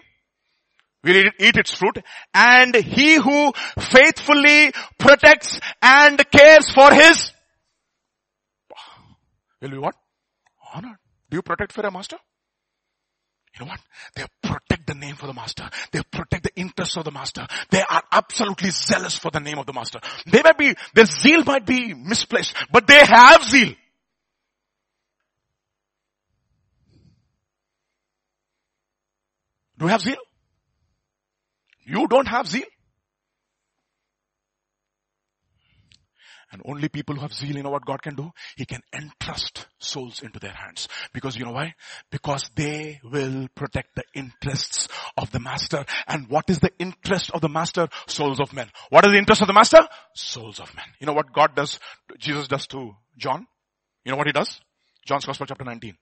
will 1.03 1.23
eat 1.37 1.57
its 1.57 1.71
fruit 1.71 1.99
and 2.33 2.73
he 2.73 3.17
who 3.17 3.53
faithfully 3.77 4.71
protects 4.97 5.59
and 5.83 6.19
cares 6.31 6.71
for 6.73 6.91
his 6.91 7.31
will 9.61 9.69
be 9.69 9.77
what? 9.77 9.93
Honored. 10.73 10.97
Do 11.29 11.37
you 11.37 11.43
protect 11.43 11.71
for 11.71 11.81
a 11.81 11.91
master? 11.91 12.17
You 13.57 13.65
know 13.65 13.72
what? 13.72 13.80
They 14.15 14.26
protect 14.41 14.86
the 14.86 14.94
name 14.95 15.15
for 15.15 15.27
the 15.27 15.34
master. 15.34 15.69
They 15.91 16.02
protect 16.11 16.44
the 16.44 16.56
interests 16.56 16.98
of 16.98 17.06
the 17.06 17.11
master. 17.11 17.48
They 17.69 17.82
are 17.82 18.03
absolutely 18.11 18.69
zealous 18.69 19.18
for 19.18 19.32
the 19.32 19.40
name 19.40 19.57
of 19.57 19.65
the 19.65 19.72
master. 19.72 19.99
They 20.26 20.41
might 20.44 20.57
be, 20.57 20.76
their 20.94 21.06
zeal 21.06 21.44
might 21.45 21.65
be 21.65 21.94
misplaced, 21.94 22.53
but 22.72 22.86
they 22.86 22.99
have 23.06 23.44
zeal. 23.44 23.73
Do 29.77 29.86
you 29.86 29.88
have 29.88 30.02
zeal? 30.02 30.18
You 31.86 32.07
don't 32.07 32.27
have 32.27 32.48
zeal? 32.48 32.64
And 36.56 36.64
only 36.64 36.88
people 36.88 37.15
who 37.15 37.22
have 37.22 37.34
zeal, 37.34 37.57
you 37.57 37.64
know 37.64 37.69
what 37.69 37.86
God 37.86 38.02
can 38.02 38.15
do? 38.15 38.32
He 38.56 38.65
can 38.65 38.80
entrust 38.94 39.68
souls 39.77 40.23
into 40.23 40.40
their 40.40 40.53
hands. 40.53 40.88
Because 41.11 41.36
you 41.36 41.44
know 41.44 41.52
why? 41.52 41.76
Because 42.10 42.49
they 42.56 43.02
will 43.03 43.49
protect 43.53 43.94
the 43.94 44.06
interests 44.14 44.88
of 45.18 45.32
the 45.32 45.41
master. 45.41 45.84
And 46.07 46.30
what 46.30 46.49
is 46.49 46.60
the 46.60 46.72
interest 46.80 47.30
of 47.32 47.41
the 47.41 47.49
master? 47.49 47.90
Souls 48.07 48.40
of 48.40 48.53
men. 48.53 48.69
What 48.90 49.06
is 49.06 49.11
the 49.11 49.18
interest 49.18 49.41
of 49.41 49.48
the 49.48 49.53
master? 49.53 49.86
Souls 50.14 50.61
of 50.61 50.73
men. 50.73 50.86
You 51.02 51.07
know 51.07 51.14
what 51.14 51.34
God 51.34 51.57
does, 51.57 51.77
Jesus 52.19 52.48
does 52.48 52.68
to 52.68 52.94
John? 53.18 53.45
You 54.06 54.14
know 54.14 54.18
what 54.18 54.27
he 54.27 54.32
does? 54.32 54.61
John's 55.06 55.26
Gospel 55.26 55.48
chapter 55.48 55.65
19. 55.65 55.98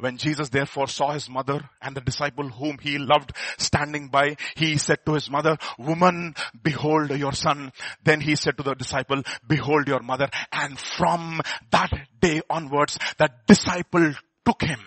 When 0.00 0.16
Jesus 0.16 0.48
therefore 0.48 0.88
saw 0.88 1.12
his 1.12 1.28
mother 1.28 1.60
and 1.80 1.94
the 1.94 2.00
disciple 2.00 2.48
whom 2.48 2.78
he 2.78 2.98
loved 2.98 3.32
standing 3.58 4.08
by, 4.08 4.36
he 4.56 4.78
said 4.78 5.04
to 5.06 5.14
his 5.14 5.30
mother, 5.30 5.58
woman, 5.78 6.34
behold 6.62 7.10
your 7.10 7.32
son. 7.32 7.72
Then 8.02 8.20
he 8.20 8.34
said 8.36 8.56
to 8.56 8.62
the 8.62 8.74
disciple, 8.74 9.22
behold 9.46 9.88
your 9.88 10.00
mother. 10.00 10.28
And 10.52 10.78
from 10.78 11.40
that 11.70 11.92
day 12.20 12.42
onwards, 12.48 12.98
that 13.18 13.46
disciple 13.46 14.14
took 14.44 14.62
him. 14.62 14.80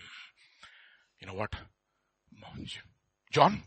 You 1.19 1.27
know 1.27 1.35
what? 1.35 1.53
John, 3.31 3.63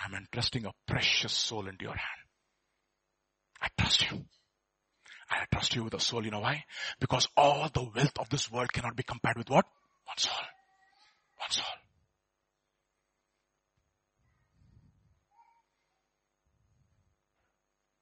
I'm 0.00 0.14
entrusting 0.14 0.66
a 0.66 0.72
precious 0.86 1.32
soul 1.32 1.66
into 1.68 1.84
your 1.84 1.96
hand. 1.96 2.20
I 3.60 3.68
trust 3.78 4.10
you. 4.10 4.24
I 5.30 5.44
trust 5.52 5.76
you 5.76 5.84
with 5.84 5.94
a 5.94 6.00
soul. 6.00 6.24
You 6.24 6.30
know 6.30 6.40
why? 6.40 6.64
Because 6.98 7.28
all 7.36 7.68
the 7.72 7.88
wealth 7.94 8.18
of 8.18 8.28
this 8.30 8.50
world 8.50 8.72
cannot 8.72 8.96
be 8.96 9.02
compared 9.02 9.36
with 9.36 9.48
what? 9.48 9.64
One 10.06 10.16
soul. 10.16 10.34
That's 11.40 11.58
all. 11.58 11.64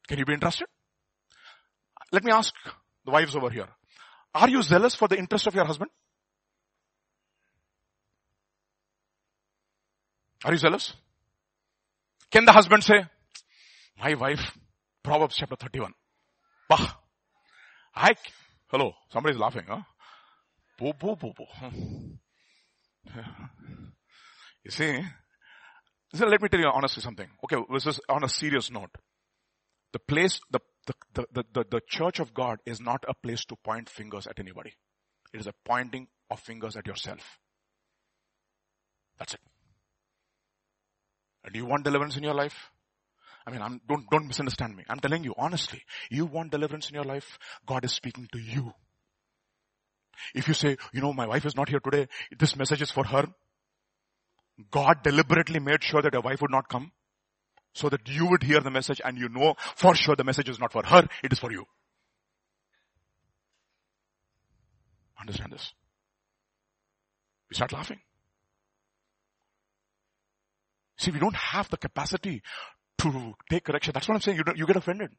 Can 0.08 0.18
you 0.18 0.24
be 0.24 0.32
interested? 0.34 0.66
Let 2.12 2.24
me 2.24 2.32
ask 2.32 2.52
the 3.04 3.10
wives 3.10 3.36
over 3.36 3.50
here. 3.50 3.68
Are 4.34 4.48
you 4.48 4.62
zealous 4.62 4.94
for 4.94 5.08
the 5.08 5.18
interest 5.18 5.46
of 5.46 5.54
your 5.54 5.64
husband? 5.64 5.90
Are 10.44 10.52
you 10.52 10.58
zealous? 10.58 10.94
Can 12.30 12.44
the 12.44 12.52
husband 12.52 12.84
say, 12.84 13.04
my 14.00 14.14
wife, 14.14 14.56
Proverbs 15.02 15.36
chapter 15.36 15.56
31. 15.56 15.92
Bah. 16.68 16.96
I, 17.94 18.14
hello, 18.68 18.92
somebody's 19.10 19.38
laughing, 19.38 19.64
huh? 19.68 19.80
Boo, 20.78 20.92
boo, 20.98 21.16
boo, 21.16 21.32
boo. 21.36 21.44
Hmm. 21.54 22.14
you 24.64 24.70
see, 24.70 25.00
so 26.14 26.26
let 26.26 26.40
me 26.40 26.48
tell 26.48 26.60
you 26.60 26.70
honestly 26.72 27.02
something. 27.02 27.28
Okay, 27.44 27.56
this 27.72 27.86
is 27.86 28.00
on 28.08 28.24
a 28.24 28.28
serious 28.28 28.70
note. 28.70 28.90
The 29.92 29.98
place, 29.98 30.40
the, 30.50 30.60
the, 30.86 31.26
the, 31.32 31.44
the, 31.52 31.64
the 31.70 31.80
church 31.86 32.18
of 32.18 32.34
God 32.34 32.58
is 32.66 32.80
not 32.80 33.04
a 33.08 33.14
place 33.14 33.44
to 33.46 33.56
point 33.56 33.88
fingers 33.88 34.26
at 34.26 34.38
anybody. 34.38 34.72
It 35.32 35.40
is 35.40 35.46
a 35.46 35.54
pointing 35.64 36.08
of 36.30 36.40
fingers 36.40 36.76
at 36.76 36.86
yourself. 36.86 37.38
That's 39.18 39.34
it. 39.34 39.40
And 41.44 41.52
do 41.52 41.58
you 41.58 41.66
want 41.66 41.84
deliverance 41.84 42.16
in 42.16 42.22
your 42.22 42.34
life? 42.34 42.70
I 43.46 43.50
mean, 43.50 43.62
I'm, 43.62 43.80
don't, 43.88 44.08
don't 44.10 44.26
misunderstand 44.26 44.76
me. 44.76 44.84
I'm 44.88 45.00
telling 45.00 45.24
you 45.24 45.34
honestly, 45.38 45.82
you 46.10 46.26
want 46.26 46.50
deliverance 46.50 46.88
in 46.88 46.94
your 46.94 47.04
life, 47.04 47.38
God 47.66 47.84
is 47.84 47.92
speaking 47.92 48.28
to 48.32 48.38
you. 48.38 48.74
If 50.34 50.48
you 50.48 50.54
say, 50.54 50.76
you 50.92 51.00
know, 51.00 51.12
my 51.12 51.26
wife 51.26 51.46
is 51.46 51.56
not 51.56 51.68
here 51.68 51.80
today, 51.80 52.08
this 52.38 52.56
message 52.56 52.82
is 52.82 52.90
for 52.90 53.04
her. 53.04 53.26
God 54.70 55.02
deliberately 55.02 55.60
made 55.60 55.82
sure 55.82 56.02
that 56.02 56.12
your 56.12 56.22
wife 56.22 56.40
would 56.42 56.50
not 56.50 56.68
come 56.68 56.92
so 57.74 57.88
that 57.88 58.08
you 58.08 58.26
would 58.26 58.42
hear 58.42 58.60
the 58.60 58.70
message 58.70 59.00
and 59.04 59.16
you 59.16 59.28
know 59.28 59.54
for 59.76 59.94
sure 59.94 60.16
the 60.16 60.24
message 60.24 60.48
is 60.48 60.58
not 60.58 60.72
for 60.72 60.84
her, 60.84 61.06
it 61.22 61.32
is 61.32 61.38
for 61.38 61.52
you. 61.52 61.64
Understand 65.20 65.52
this? 65.52 65.72
We 67.50 67.54
start 67.54 67.72
laughing. 67.72 68.00
See, 70.98 71.10
we 71.10 71.20
don't 71.20 71.36
have 71.36 71.70
the 71.70 71.76
capacity 71.76 72.42
to 72.98 73.34
take 73.48 73.64
correction. 73.64 73.92
That's 73.94 74.08
what 74.08 74.16
I'm 74.16 74.20
saying. 74.20 74.38
You, 74.38 74.44
you 74.56 74.66
get 74.66 74.76
offended. 74.76 75.10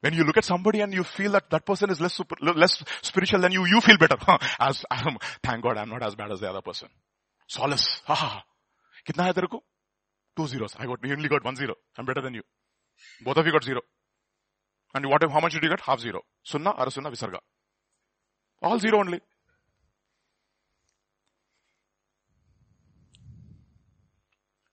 When 0.00 0.14
you 0.14 0.24
look 0.24 0.38
at 0.38 0.44
somebody 0.44 0.80
and 0.80 0.94
you 0.94 1.04
feel 1.04 1.32
that 1.32 1.50
that 1.50 1.66
person 1.66 1.90
is 1.90 2.00
less 2.00 2.14
super, 2.14 2.34
less 2.40 2.82
spiritual 3.02 3.40
than 3.40 3.52
you, 3.52 3.66
you 3.66 3.80
feel 3.80 3.98
better. 3.98 4.16
as, 4.58 4.84
um, 4.90 5.18
thank 5.42 5.62
God 5.62 5.76
I'm 5.76 5.90
not 5.90 6.02
as 6.02 6.14
bad 6.14 6.32
as 6.32 6.40
the 6.40 6.48
other 6.48 6.62
person. 6.62 6.88
Solace. 7.46 8.00
Ha. 8.06 8.42
Kitna 9.06 9.24
hai 9.24 9.46
ko? 9.46 9.62
Two 10.36 10.46
zeros. 10.46 10.74
I 10.78 10.86
got, 10.86 11.02
we 11.02 11.12
only 11.12 11.28
got 11.28 11.44
one 11.44 11.56
zero. 11.56 11.74
I'm 11.98 12.06
better 12.06 12.22
than 12.22 12.34
you. 12.34 12.42
Both 13.22 13.36
of 13.36 13.46
you 13.46 13.52
got 13.52 13.64
zero. 13.64 13.80
And 14.94 15.06
what, 15.06 15.22
how 15.22 15.40
much 15.40 15.52
did 15.52 15.62
you 15.62 15.68
get? 15.68 15.80
Half 15.80 16.00
zero. 16.00 16.22
Sunna, 16.46 16.76
arasunna, 16.78 17.10
visarga. 17.10 17.38
All 18.62 18.78
zero 18.78 19.00
only. 19.00 19.20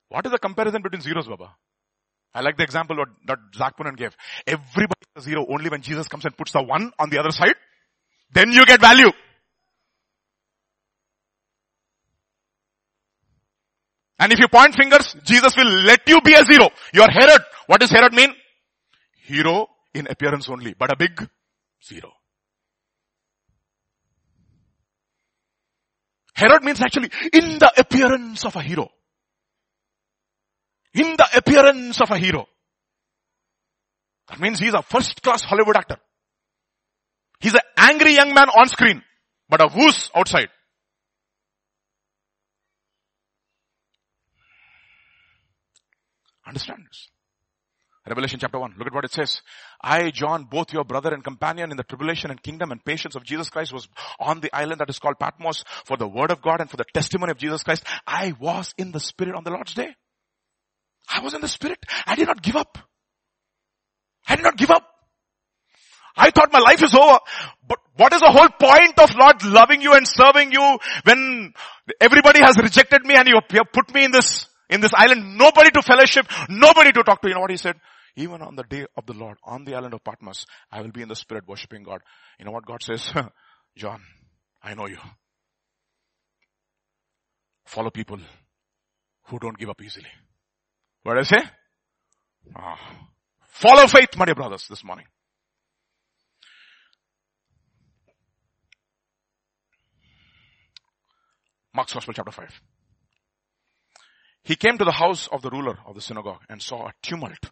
What 0.08 0.24
is 0.24 0.32
the 0.32 0.38
comparison 0.38 0.80
between 0.80 1.02
zeros, 1.02 1.26
Baba? 1.26 1.54
I 2.34 2.40
like 2.40 2.56
the 2.56 2.62
example 2.62 2.96
what, 2.96 3.08
that 3.26 3.38
Zac 3.56 3.76
Poonen 3.76 3.96
gave. 3.96 4.14
Everybody 4.46 5.00
is 5.16 5.22
a 5.24 5.28
zero 5.28 5.46
only 5.48 5.70
when 5.70 5.82
Jesus 5.82 6.08
comes 6.08 6.24
and 6.24 6.36
puts 6.36 6.52
the 6.52 6.62
one 6.62 6.92
on 6.98 7.10
the 7.10 7.18
other 7.18 7.30
side. 7.30 7.54
Then 8.32 8.52
you 8.52 8.64
get 8.66 8.80
value. 8.80 9.10
And 14.18 14.32
if 14.32 14.38
you 14.38 14.48
point 14.48 14.74
fingers, 14.74 15.14
Jesus 15.24 15.56
will 15.56 15.70
let 15.82 16.00
you 16.08 16.20
be 16.20 16.34
a 16.34 16.44
zero. 16.44 16.70
You 16.92 17.02
are 17.02 17.10
Herod. 17.10 17.40
What 17.66 17.80
does 17.80 17.90
Herod 17.90 18.12
mean? 18.12 18.34
Hero 19.24 19.68
in 19.94 20.06
appearance 20.08 20.48
only, 20.48 20.74
but 20.78 20.92
a 20.92 20.96
big 20.96 21.28
zero. 21.84 22.12
Herod 26.34 26.62
means 26.62 26.80
actually 26.80 27.10
in 27.32 27.58
the 27.58 27.72
appearance 27.76 28.44
of 28.44 28.54
a 28.56 28.62
hero. 28.62 28.90
In 30.94 31.16
the 31.16 31.26
appearance 31.36 32.00
of 32.00 32.10
a 32.10 32.18
hero. 32.18 32.46
That 34.28 34.40
means 34.40 34.58
he's 34.58 34.74
a 34.74 34.82
first 34.82 35.22
class 35.22 35.42
Hollywood 35.42 35.76
actor. 35.76 35.96
He's 37.40 37.54
an 37.54 37.60
angry 37.76 38.14
young 38.14 38.34
man 38.34 38.48
on 38.48 38.68
screen, 38.68 39.02
but 39.48 39.60
a 39.60 39.68
woos 39.74 40.10
outside. 40.14 40.48
Understand 46.46 46.86
this? 46.88 47.08
Revelation 48.06 48.38
chapter 48.40 48.58
1. 48.58 48.74
Look 48.78 48.86
at 48.86 48.94
what 48.94 49.04
it 49.04 49.12
says. 49.12 49.42
I, 49.82 50.10
John, 50.10 50.44
both 50.44 50.72
your 50.72 50.84
brother 50.84 51.12
and 51.12 51.22
companion 51.22 51.70
in 51.70 51.76
the 51.76 51.82
tribulation 51.82 52.30
and 52.30 52.42
kingdom 52.42 52.72
and 52.72 52.82
patience 52.82 53.14
of 53.16 53.22
Jesus 53.22 53.50
Christ 53.50 53.72
was 53.72 53.86
on 54.18 54.40
the 54.40 54.54
island 54.56 54.80
that 54.80 54.88
is 54.88 54.98
called 54.98 55.18
Patmos 55.18 55.62
for 55.84 55.98
the 55.98 56.08
word 56.08 56.30
of 56.30 56.40
God 56.40 56.62
and 56.62 56.70
for 56.70 56.78
the 56.78 56.86
testimony 56.94 57.32
of 57.32 57.38
Jesus 57.38 57.62
Christ. 57.62 57.84
I 58.06 58.32
was 58.40 58.72
in 58.78 58.92
the 58.92 59.00
spirit 59.00 59.34
on 59.34 59.44
the 59.44 59.50
Lord's 59.50 59.74
day. 59.74 59.94
I 61.10 61.20
was 61.20 61.34
in 61.34 61.40
the 61.40 61.48
spirit. 61.48 61.78
I 62.06 62.14
did 62.14 62.28
not 62.28 62.42
give 62.42 62.56
up. 62.56 62.78
I 64.26 64.36
did 64.36 64.42
not 64.42 64.56
give 64.56 64.70
up. 64.70 64.84
I 66.16 66.30
thought 66.30 66.52
my 66.52 66.58
life 66.58 66.82
is 66.82 66.94
over. 66.94 67.18
But 67.66 67.78
what 67.96 68.12
is 68.12 68.20
the 68.20 68.30
whole 68.30 68.48
point 68.48 68.98
of 68.98 69.14
Lord 69.16 69.44
loving 69.44 69.80
you 69.80 69.94
and 69.94 70.06
serving 70.06 70.52
you 70.52 70.78
when 71.04 71.52
everybody 72.00 72.40
has 72.42 72.56
rejected 72.58 73.04
me 73.04 73.14
and 73.14 73.28
you 73.28 73.40
have 73.50 73.72
put 73.72 73.94
me 73.94 74.04
in 74.04 74.10
this, 74.10 74.48
in 74.68 74.80
this 74.80 74.92
island, 74.94 75.38
nobody 75.38 75.70
to 75.70 75.82
fellowship, 75.82 76.26
nobody 76.48 76.92
to 76.92 77.02
talk 77.04 77.22
to. 77.22 77.28
You 77.28 77.34
know 77.34 77.40
what 77.40 77.50
he 77.50 77.56
said? 77.56 77.76
Even 78.16 78.42
on 78.42 78.56
the 78.56 78.64
day 78.64 78.84
of 78.96 79.06
the 79.06 79.12
Lord, 79.12 79.38
on 79.44 79.64
the 79.64 79.76
island 79.76 79.94
of 79.94 80.02
Patmos, 80.02 80.44
I 80.72 80.82
will 80.82 80.90
be 80.90 81.02
in 81.02 81.08
the 81.08 81.14
spirit 81.14 81.46
worshiping 81.46 81.84
God. 81.84 82.00
You 82.38 82.46
know 82.46 82.50
what 82.50 82.66
God 82.66 82.82
says? 82.82 83.12
John, 83.76 84.02
I 84.60 84.74
know 84.74 84.88
you. 84.88 84.98
Follow 87.64 87.90
people 87.90 88.18
who 89.26 89.38
don't 89.38 89.56
give 89.56 89.68
up 89.68 89.80
easily. 89.82 90.08
What 91.02 91.14
did 91.14 91.20
I 91.20 91.22
say? 91.24 91.50
Oh. 92.56 92.74
Follow 93.46 93.86
faith, 93.86 94.10
my 94.16 94.24
dear 94.24 94.34
brothers, 94.34 94.66
this 94.68 94.84
morning. 94.84 95.06
Mark's 101.74 101.92
Gospel 101.92 102.14
chapter 102.14 102.32
5. 102.32 102.60
He 104.42 104.56
came 104.56 104.78
to 104.78 104.84
the 104.84 104.92
house 104.92 105.28
of 105.30 105.42
the 105.42 105.50
ruler 105.50 105.78
of 105.86 105.94
the 105.94 106.00
synagogue 106.00 106.42
and 106.48 106.62
saw 106.62 106.88
a 106.88 106.92
tumult 107.02 107.50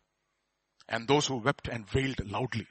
and 0.89 1.07
those 1.07 1.27
who 1.27 1.37
wept 1.37 1.69
and 1.69 1.85
wailed 1.95 2.29
loudly. 2.31 2.67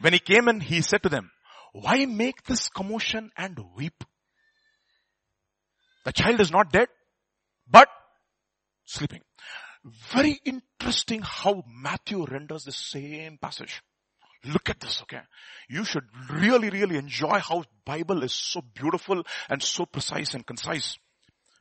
When 0.00 0.12
he 0.12 0.18
came 0.18 0.48
in, 0.48 0.60
he 0.60 0.82
said 0.82 1.02
to 1.04 1.08
them, 1.08 1.30
why 1.72 2.04
make 2.06 2.42
this 2.44 2.68
commotion 2.68 3.30
and 3.36 3.58
weep? 3.76 4.04
The 6.04 6.12
child 6.12 6.40
is 6.40 6.50
not 6.50 6.72
dead, 6.72 6.88
but 7.70 7.88
sleeping. 8.92 9.22
Very 10.12 10.40
interesting 10.44 11.22
how 11.22 11.64
Matthew 11.66 12.24
renders 12.24 12.64
the 12.64 12.72
same 12.72 13.38
passage. 13.38 13.82
Look 14.44 14.70
at 14.70 14.80
this, 14.80 15.02
okay? 15.02 15.20
You 15.68 15.84
should 15.84 16.04
really, 16.30 16.70
really 16.70 16.96
enjoy 16.96 17.38
how 17.38 17.64
Bible 17.84 18.22
is 18.22 18.32
so 18.32 18.60
beautiful 18.60 19.22
and 19.48 19.62
so 19.62 19.86
precise 19.86 20.34
and 20.34 20.46
concise. 20.46 20.98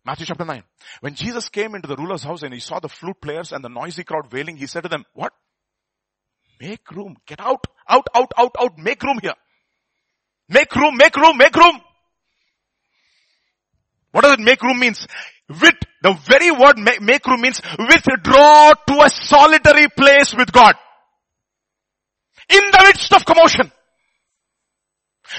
Matthew 0.04 0.26
chapter 0.26 0.46
9. 0.46 0.64
When 1.02 1.14
Jesus 1.14 1.50
came 1.50 1.76
into 1.76 1.88
the 1.88 1.96
ruler's 1.96 2.24
house 2.24 2.42
and 2.42 2.54
he 2.54 2.60
saw 2.60 2.80
the 2.80 2.90
flute 2.90 3.22
players 3.22 3.52
and 3.52 3.64
the 3.64 3.70
noisy 3.70 4.04
crowd 4.04 4.34
wailing, 4.34 4.58
he 4.58 4.66
said 4.66 4.82
to 4.84 4.90
them, 4.90 5.06
what? 5.14 5.32
Make 6.60 6.90
room. 6.92 7.18
Get 7.28 7.40
out. 7.40 7.66
Out, 7.88 8.08
out, 8.16 8.32
out, 8.38 8.56
out. 8.60 8.78
Make 8.78 9.02
room 9.04 9.20
here. 9.22 9.36
Make 10.50 10.76
room, 10.76 10.98
make 10.98 11.16
room, 11.16 11.38
make 11.38 11.56
room. 11.56 11.82
What 14.12 14.24
does 14.24 14.34
it 14.34 14.40
make 14.40 14.62
room 14.62 14.80
means? 14.80 15.08
With, 15.60 15.76
the 16.02 16.14
very 16.14 16.52
word 16.52 16.78
make, 16.78 17.02
make 17.02 17.26
room 17.28 17.42
means 17.42 17.62
withdraw 17.78 18.74
to 18.88 19.02
a 19.02 19.10
solitary 19.10 19.88
place 19.90 20.34
with 20.34 20.52
God. 20.52 20.76
In 22.50 22.62
the 22.72 22.84
midst 22.86 23.14
of 23.14 23.26
commotion. 23.26 23.72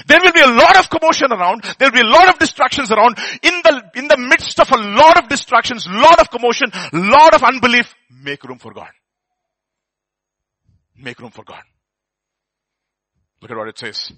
There 0.07 0.19
will 0.21 0.31
be 0.31 0.41
a 0.41 0.47
lot 0.47 0.77
of 0.77 0.89
commotion 0.89 1.31
around. 1.31 1.63
There 1.77 1.89
will 1.89 2.01
be 2.01 2.07
a 2.07 2.09
lot 2.09 2.29
of 2.29 2.39
distractions 2.39 2.91
around. 2.91 3.17
In 3.43 3.61
the, 3.63 3.83
in 3.95 4.07
the 4.07 4.17
midst 4.17 4.59
of 4.59 4.71
a 4.71 4.77
lot 4.77 5.21
of 5.21 5.29
distractions, 5.29 5.87
lot 5.87 6.19
of 6.19 6.29
commotion, 6.29 6.71
lot 6.93 7.35
of 7.35 7.43
unbelief, 7.43 7.93
make 8.09 8.43
room 8.43 8.57
for 8.57 8.73
God. 8.73 8.89
Make 10.97 11.19
room 11.19 11.31
for 11.31 11.43
God. 11.43 11.61
Look 13.41 13.51
at 13.51 13.57
what 13.57 13.67
it 13.67 13.77
says. 13.77 14.11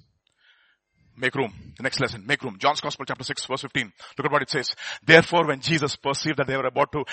Make 1.18 1.36
room. 1.36 1.54
The 1.78 1.84
next 1.84 2.00
lesson. 2.00 2.26
Make 2.26 2.44
room. 2.44 2.58
John's 2.60 2.82
Gospel 2.82 3.06
chapter 3.06 3.24
6 3.24 3.46
verse 3.46 3.62
15. 3.62 3.94
Look 4.18 4.26
at 4.26 4.32
what 4.32 4.42
it 4.42 4.50
says. 4.50 4.76
Therefore 5.06 5.48
when 5.48 5.62
Jesus 5.62 5.96
perceived 5.96 6.38
that 6.38 6.48
they 6.48 6.58
were 6.58 6.66
about 6.66 6.92
to 6.92 7.06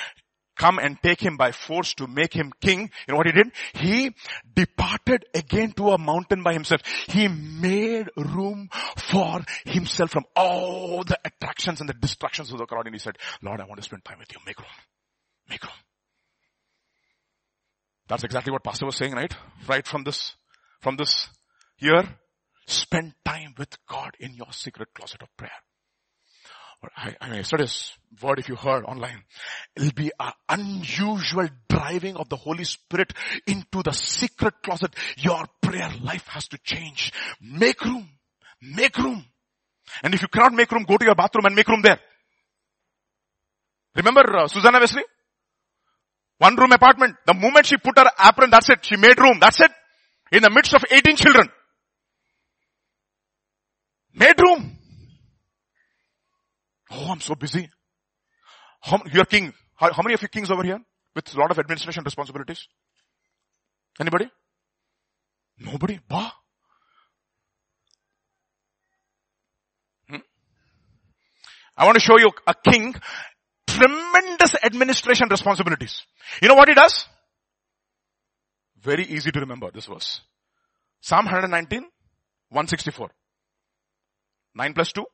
come 0.56 0.78
and 0.78 1.00
take 1.02 1.20
him 1.20 1.36
by 1.36 1.52
force 1.52 1.94
to 1.94 2.06
make 2.06 2.34
him 2.34 2.52
king, 2.60 2.80
you 2.80 3.12
know 3.12 3.16
what 3.16 3.26
he 3.26 3.32
did? 3.32 3.50
He 3.74 4.14
departed 4.54 5.24
again 5.34 5.72
to 5.72 5.90
a 5.90 5.98
mountain 5.98 6.42
by 6.42 6.52
himself. 6.52 6.82
He 7.08 7.28
made 7.28 8.08
room 8.16 8.68
for 8.96 9.40
himself 9.64 10.10
from 10.10 10.24
all 10.36 11.04
the 11.04 11.18
attractions 11.24 11.80
and 11.80 11.88
the 11.88 11.94
distractions 11.94 12.52
of 12.52 12.58
the 12.58 12.66
crowd 12.66 12.86
and 12.86 12.94
he 12.94 12.98
said, 12.98 13.18
Lord, 13.42 13.60
I 13.60 13.64
want 13.64 13.76
to 13.76 13.84
spend 13.84 14.04
time 14.04 14.18
with 14.18 14.32
you. 14.32 14.38
Make 14.44 14.58
room. 14.58 14.68
Make 15.48 15.62
room. 15.62 15.72
That's 18.08 18.24
exactly 18.24 18.52
what 18.52 18.64
pastor 18.64 18.84
was 18.84 18.96
saying, 18.96 19.12
right? 19.12 19.34
Right 19.66 19.86
from 19.86 20.04
this, 20.04 20.34
from 20.80 20.96
this 20.96 21.28
here. 21.76 22.02
Spend 22.66 23.14
time 23.24 23.54
with 23.58 23.76
God 23.86 24.12
in 24.20 24.34
your 24.34 24.52
secret 24.52 24.88
closet 24.94 25.22
of 25.22 25.28
prayer. 25.36 25.50
I, 26.96 27.14
I 27.20 27.28
mean, 27.28 27.36
yesterday's 27.36 27.92
word, 28.20 28.40
if 28.40 28.48
you 28.48 28.56
heard 28.56 28.84
online, 28.84 29.22
it'll 29.76 29.92
be 29.92 30.10
an 30.18 30.32
unusual 30.48 31.48
driving 31.68 32.16
of 32.16 32.28
the 32.28 32.36
Holy 32.36 32.64
Spirit 32.64 33.12
into 33.46 33.82
the 33.82 33.92
secret 33.92 34.54
closet. 34.64 34.94
Your 35.16 35.44
prayer 35.60 35.90
life 36.02 36.26
has 36.28 36.48
to 36.48 36.58
change. 36.58 37.12
Make 37.40 37.84
room. 37.84 38.08
Make 38.60 38.96
room. 38.98 39.24
And 40.02 40.14
if 40.14 40.22
you 40.22 40.28
cannot 40.28 40.54
make 40.54 40.70
room, 40.72 40.84
go 40.84 40.96
to 40.96 41.04
your 41.04 41.14
bathroom 41.14 41.46
and 41.46 41.54
make 41.54 41.68
room 41.68 41.82
there. 41.82 42.00
Remember 43.94 44.38
uh, 44.38 44.48
Susanna 44.48 44.80
Wesley? 44.80 45.04
One 46.38 46.56
room 46.56 46.72
apartment. 46.72 47.16
The 47.26 47.34
moment 47.34 47.66
she 47.66 47.76
put 47.76 47.98
her 47.98 48.10
apron, 48.24 48.50
that's 48.50 48.70
it. 48.70 48.84
She 48.84 48.96
made 48.96 49.18
room. 49.20 49.38
That's 49.40 49.60
it. 49.60 49.70
In 50.32 50.42
the 50.42 50.50
midst 50.50 50.74
of 50.74 50.84
18 50.90 51.16
children. 51.16 51.48
Made 54.14 54.40
room. 54.40 54.76
Oh, 56.90 57.10
I'm 57.10 57.20
so 57.20 57.34
busy. 57.34 57.70
How, 58.80 59.00
you're 59.12 59.24
king. 59.24 59.52
How, 59.74 59.92
how 59.92 60.02
many 60.02 60.14
of 60.14 60.22
you 60.22 60.28
kings 60.28 60.50
over 60.50 60.62
here 60.62 60.80
with 61.14 61.34
a 61.34 61.38
lot 61.38 61.50
of 61.50 61.58
administration 61.58 62.04
responsibilities? 62.04 62.66
Anybody? 63.98 64.28
Nobody? 65.58 66.00
Bah. 66.08 66.30
Hmm? 70.08 70.16
I 71.76 71.86
want 71.86 71.94
to 71.94 72.00
show 72.00 72.18
you 72.18 72.30
a 72.46 72.54
king, 72.54 72.94
tremendous 73.66 74.56
administration 74.64 75.28
responsibilities. 75.30 76.02
You 76.42 76.48
know 76.48 76.54
what 76.54 76.68
he 76.68 76.74
does? 76.74 77.06
Very 78.82 79.04
easy 79.04 79.30
to 79.30 79.40
remember 79.40 79.70
this 79.70 79.86
verse. 79.86 80.20
Psalm 81.00 81.24
119, 81.26 81.80
164. 81.80 83.10
9 84.54 84.74
plus 84.74 84.92
2, 84.92 85.04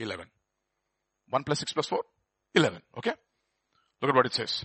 11. 0.00 0.26
1 1.30 1.44
plus 1.44 1.58
6 1.60 1.72
plus 1.72 1.86
4, 1.86 2.02
11. 2.54 2.82
Okay? 2.98 3.12
Look 4.00 4.10
at 4.10 4.14
what 4.14 4.26
it 4.26 4.34
says. 4.34 4.64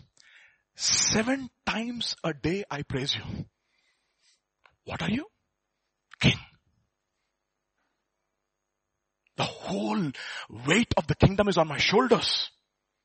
Seven 0.76 1.49
times 1.65 2.15
a 2.23 2.34
day 2.34 2.64
I 2.69 2.84
praise 2.84 3.15
you. 3.15 3.45
What 4.85 5.01
are 5.01 5.09
you? 5.09 5.26
King. 6.19 6.38
The 9.38 9.43
whole 9.43 10.11
weight 10.68 10.93
of 10.97 11.07
the 11.07 11.15
kingdom 11.15 11.47
is 11.47 11.57
on 11.57 11.68
my 11.68 11.77
shoulders. 11.77 12.49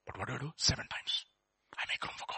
But 0.07 0.19
what 0.19 0.29
do 0.29 0.35
I 0.35 0.39
do? 0.39 0.53
Seven 0.57 0.87
times. 0.89 1.25
I 1.79 1.85
make 1.89 2.03
room 2.03 2.15
for 2.17 2.27
God. 2.29 2.37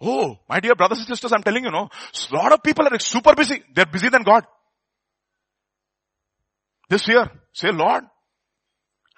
Oh, 0.00 0.38
my 0.48 0.60
dear 0.60 0.74
brothers 0.74 0.98
and 0.98 1.08
sisters, 1.08 1.32
I'm 1.32 1.42
telling 1.42 1.64
you, 1.64 1.70
no, 1.70 1.88
a 2.30 2.34
lot 2.34 2.52
of 2.52 2.62
people 2.62 2.86
are 2.86 2.98
super 2.98 3.34
busy. 3.34 3.62
They're 3.74 3.86
busy 3.86 4.08
than 4.08 4.22
God. 4.22 4.44
This 6.88 7.06
year, 7.08 7.30
say, 7.52 7.70
Lord, 7.70 8.04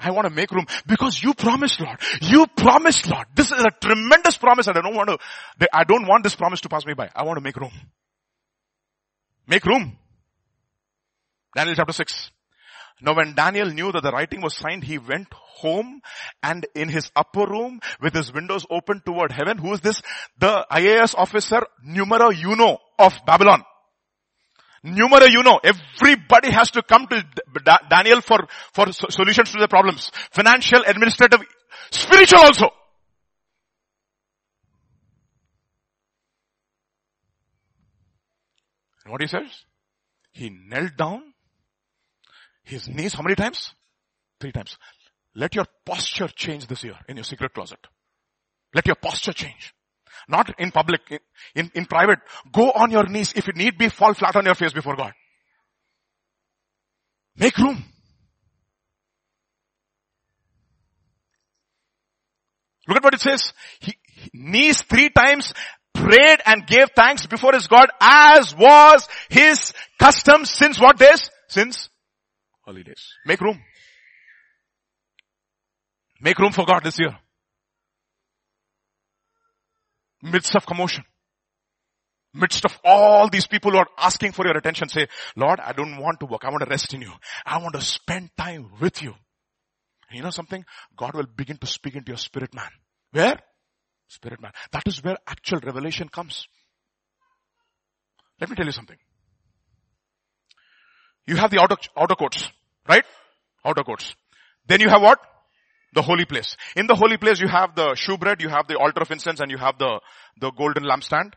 I 0.00 0.10
want 0.12 0.26
to 0.26 0.34
make 0.34 0.50
room 0.50 0.66
because 0.86 1.22
you 1.22 1.34
promised 1.34 1.80
Lord. 1.80 1.98
You 2.22 2.46
promised 2.46 3.08
Lord. 3.08 3.26
This 3.34 3.52
is 3.52 3.60
a 3.60 3.70
tremendous 3.70 4.38
promise 4.38 4.66
and 4.66 4.76
I 4.76 4.80
don't 4.80 4.94
want 4.94 5.10
to, 5.10 5.18
I 5.72 5.84
don't 5.84 6.06
want 6.06 6.24
this 6.24 6.34
promise 6.34 6.62
to 6.62 6.68
pass 6.68 6.86
me 6.86 6.94
by. 6.94 7.10
I 7.14 7.24
want 7.24 7.36
to 7.36 7.42
make 7.42 7.56
room. 7.56 7.72
Make 9.46 9.64
room. 9.66 9.98
Daniel 11.54 11.74
chapter 11.74 11.92
6. 11.92 12.30
Now 13.02 13.14
when 13.14 13.34
Daniel 13.34 13.70
knew 13.70 13.92
that 13.92 14.02
the 14.02 14.10
writing 14.10 14.40
was 14.40 14.56
signed, 14.56 14.84
he 14.84 14.98
went 14.98 15.28
home 15.32 16.00
and 16.42 16.66
in 16.74 16.88
his 16.88 17.10
upper 17.14 17.46
room 17.46 17.80
with 18.00 18.14
his 18.14 18.32
windows 18.32 18.64
open 18.70 19.02
toward 19.04 19.32
heaven. 19.32 19.58
Who 19.58 19.72
is 19.72 19.80
this? 19.80 20.00
The 20.38 20.66
IAS 20.70 21.14
officer, 21.14 21.62
numero 21.82 22.30
uno 22.32 22.78
of 22.98 23.14
Babylon. 23.26 23.64
Numero 24.82 25.26
uno. 25.26 25.60
Everybody 25.62 26.50
has 26.50 26.70
to 26.72 26.82
come 26.82 27.06
to 27.08 27.22
Daniel 27.88 28.20
for, 28.22 28.46
for 28.72 28.92
solutions 28.92 29.52
to 29.52 29.58
the 29.58 29.68
problems. 29.68 30.10
Financial, 30.32 30.82
administrative, 30.86 31.40
spiritual 31.90 32.40
also. 32.40 32.70
And 39.04 39.12
what 39.12 39.20
he 39.20 39.26
says? 39.26 39.64
He 40.32 40.50
knelt 40.50 40.96
down 40.96 41.22
his 42.62 42.88
knees 42.88 43.14
how 43.14 43.22
many 43.22 43.34
times? 43.34 43.74
Three 44.40 44.52
times. 44.52 44.78
Let 45.34 45.54
your 45.54 45.66
posture 45.84 46.28
change 46.28 46.66
this 46.66 46.84
year 46.84 46.96
in 47.08 47.16
your 47.16 47.24
secret 47.24 47.52
closet. 47.52 47.86
Let 48.74 48.86
your 48.86 48.96
posture 48.96 49.32
change. 49.32 49.74
Not 50.30 50.54
in 50.58 50.70
public, 50.70 51.00
in, 51.54 51.70
in, 51.74 51.86
private. 51.86 52.20
Go 52.52 52.70
on 52.70 52.90
your 52.90 53.06
knees. 53.06 53.32
If 53.34 53.48
you 53.48 53.52
need 53.52 53.76
be, 53.76 53.88
fall 53.88 54.14
flat 54.14 54.36
on 54.36 54.44
your 54.44 54.54
face 54.54 54.72
before 54.72 54.94
God. 54.96 55.12
Make 57.36 57.58
room. 57.58 57.82
Look 62.86 62.96
at 62.96 63.04
what 63.04 63.14
it 63.14 63.20
says. 63.20 63.52
He, 63.80 63.94
knees 64.32 64.82
three 64.82 65.10
times, 65.10 65.52
prayed 65.94 66.40
and 66.46 66.66
gave 66.66 66.90
thanks 66.94 67.26
before 67.26 67.52
his 67.52 67.66
God 67.66 67.88
as 68.00 68.54
was 68.56 69.08
his 69.28 69.72
custom 69.98 70.44
since 70.44 70.80
what 70.80 70.98
days? 70.98 71.28
Since 71.48 71.88
holidays. 72.64 73.14
Make 73.26 73.40
room. 73.40 73.60
Make 76.20 76.38
room 76.38 76.52
for 76.52 76.66
God 76.66 76.84
this 76.84 76.98
year. 76.98 77.16
Midst 80.22 80.54
of 80.54 80.66
commotion. 80.66 81.04
Midst 82.32 82.64
of 82.64 82.78
all 82.84 83.28
these 83.28 83.46
people 83.46 83.72
who 83.72 83.78
are 83.78 83.88
asking 83.98 84.32
for 84.32 84.46
your 84.46 84.56
attention, 84.56 84.88
say, 84.88 85.08
Lord, 85.34 85.58
I 85.58 85.72
don't 85.72 85.98
want 85.98 86.20
to 86.20 86.26
work. 86.26 86.44
I 86.44 86.50
want 86.50 86.62
to 86.62 86.70
rest 86.70 86.94
in 86.94 87.02
you. 87.02 87.12
I 87.44 87.58
want 87.58 87.74
to 87.74 87.80
spend 87.80 88.30
time 88.36 88.70
with 88.80 89.02
you. 89.02 89.14
And 90.08 90.16
you 90.16 90.22
know 90.22 90.30
something? 90.30 90.64
God 90.96 91.14
will 91.14 91.26
begin 91.26 91.56
to 91.58 91.66
speak 91.66 91.96
into 91.96 92.10
your 92.10 92.18
spirit 92.18 92.54
man. 92.54 92.70
Where? 93.12 93.38
Spirit 94.08 94.40
man. 94.40 94.52
That 94.72 94.82
is 94.86 95.02
where 95.02 95.16
actual 95.26 95.60
revelation 95.60 96.08
comes. 96.08 96.46
Let 98.40 98.48
me 98.48 98.56
tell 98.56 98.66
you 98.66 98.72
something. 98.72 98.96
You 101.26 101.36
have 101.36 101.50
the 101.50 101.60
outer, 101.60 101.76
outer 101.96 102.14
courts. 102.14 102.48
Right? 102.88 103.04
Outer 103.64 103.82
courts. 103.82 104.14
Then 104.66 104.80
you 104.80 104.88
have 104.88 105.02
what? 105.02 105.20
The 105.92 106.02
holy 106.02 106.24
place. 106.24 106.56
In 106.76 106.86
the 106.86 106.94
holy 106.94 107.16
place 107.16 107.40
you 107.40 107.48
have 107.48 107.74
the 107.74 107.94
shewbread, 107.94 108.40
you 108.40 108.48
have 108.48 108.68
the 108.68 108.78
altar 108.78 109.00
of 109.02 109.10
incense 109.10 109.40
and 109.40 109.50
you 109.50 109.58
have 109.58 109.76
the, 109.78 110.00
the 110.40 110.50
golden 110.52 110.84
lampstand 110.84 111.32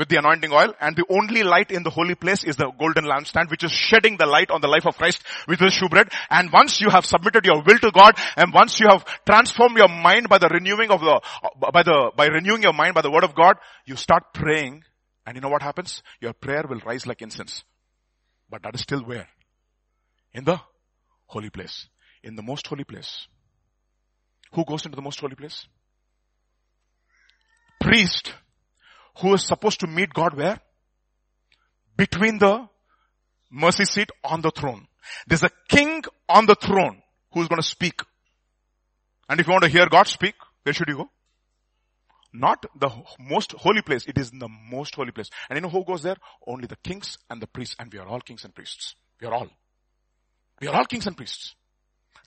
with 0.00 0.08
the 0.08 0.16
anointing 0.16 0.50
oil 0.52 0.72
and 0.80 0.96
the 0.96 1.04
only 1.10 1.42
light 1.42 1.70
in 1.70 1.82
the 1.82 1.90
holy 1.90 2.14
place 2.14 2.42
is 2.42 2.56
the 2.56 2.70
golden 2.78 3.04
lampstand 3.04 3.50
which 3.50 3.62
is 3.62 3.70
shedding 3.70 4.16
the 4.16 4.24
light 4.24 4.50
on 4.50 4.62
the 4.62 4.66
life 4.66 4.86
of 4.86 4.96
Christ 4.96 5.22
with 5.46 5.58
the 5.58 5.70
shewbread 5.70 6.08
and 6.30 6.50
once 6.50 6.80
you 6.80 6.88
have 6.88 7.04
submitted 7.04 7.44
your 7.44 7.62
will 7.62 7.78
to 7.78 7.90
God 7.92 8.14
and 8.36 8.52
once 8.54 8.80
you 8.80 8.86
have 8.88 9.04
transformed 9.26 9.76
your 9.76 9.88
mind 9.88 10.30
by 10.30 10.38
the 10.38 10.48
renewing 10.48 10.90
of 10.90 11.00
the, 11.00 11.20
by 11.70 11.82
the, 11.82 12.12
by 12.16 12.26
renewing 12.26 12.62
your 12.62 12.72
mind 12.72 12.94
by 12.94 13.02
the 13.02 13.10
word 13.10 13.24
of 13.24 13.34
God, 13.34 13.56
you 13.84 13.96
start 13.96 14.32
praying 14.32 14.84
and 15.26 15.36
you 15.36 15.42
know 15.42 15.50
what 15.50 15.62
happens? 15.62 16.02
Your 16.20 16.32
prayer 16.32 16.64
will 16.68 16.80
rise 16.80 17.06
like 17.06 17.20
incense. 17.20 17.62
But 18.48 18.62
that 18.62 18.74
is 18.74 18.80
still 18.80 19.02
where? 19.02 19.28
In 20.32 20.44
the 20.44 20.60
holy 21.26 21.50
place. 21.50 21.88
In 22.22 22.36
the 22.36 22.42
most 22.42 22.66
holy 22.66 22.84
place. 22.84 23.26
Who 24.52 24.64
goes 24.64 24.84
into 24.84 24.96
the 24.96 25.02
most 25.02 25.20
holy 25.20 25.36
place? 25.36 25.66
Priest 27.80 28.34
who 29.20 29.34
is 29.34 29.46
supposed 29.46 29.80
to 29.80 29.86
meet 29.86 30.12
God 30.12 30.36
where? 30.36 30.60
Between 31.96 32.38
the 32.38 32.68
mercy 33.50 33.84
seat 33.84 34.10
on 34.24 34.40
the 34.40 34.50
throne. 34.50 34.86
There's 35.26 35.42
a 35.42 35.50
king 35.68 36.02
on 36.28 36.46
the 36.46 36.54
throne 36.54 37.02
who's 37.32 37.48
going 37.48 37.60
to 37.60 37.66
speak. 37.66 38.02
And 39.28 39.40
if 39.40 39.46
you 39.46 39.52
want 39.52 39.64
to 39.64 39.70
hear 39.70 39.86
God 39.88 40.06
speak, 40.06 40.34
where 40.62 40.72
should 40.72 40.88
you 40.88 40.96
go? 40.96 41.10
Not 42.32 42.64
the 42.78 42.90
most 43.18 43.52
holy 43.52 43.82
place. 43.82 44.06
It 44.06 44.16
is 44.16 44.30
in 44.30 44.38
the 44.38 44.48
most 44.48 44.94
holy 44.94 45.10
place. 45.10 45.30
And 45.48 45.56
you 45.56 45.62
know 45.62 45.68
who 45.68 45.84
goes 45.84 46.02
there? 46.02 46.16
Only 46.46 46.66
the 46.66 46.76
kings 46.76 47.18
and 47.28 47.42
the 47.42 47.46
priests. 47.46 47.76
And 47.78 47.92
we 47.92 47.98
are 47.98 48.06
all 48.06 48.20
kings 48.20 48.44
and 48.44 48.54
priests. 48.54 48.94
We 49.20 49.26
are 49.26 49.34
all. 49.34 49.48
We 50.60 50.68
are 50.68 50.76
all 50.76 50.84
kings 50.84 51.06
and 51.06 51.16
priests. 51.16 51.54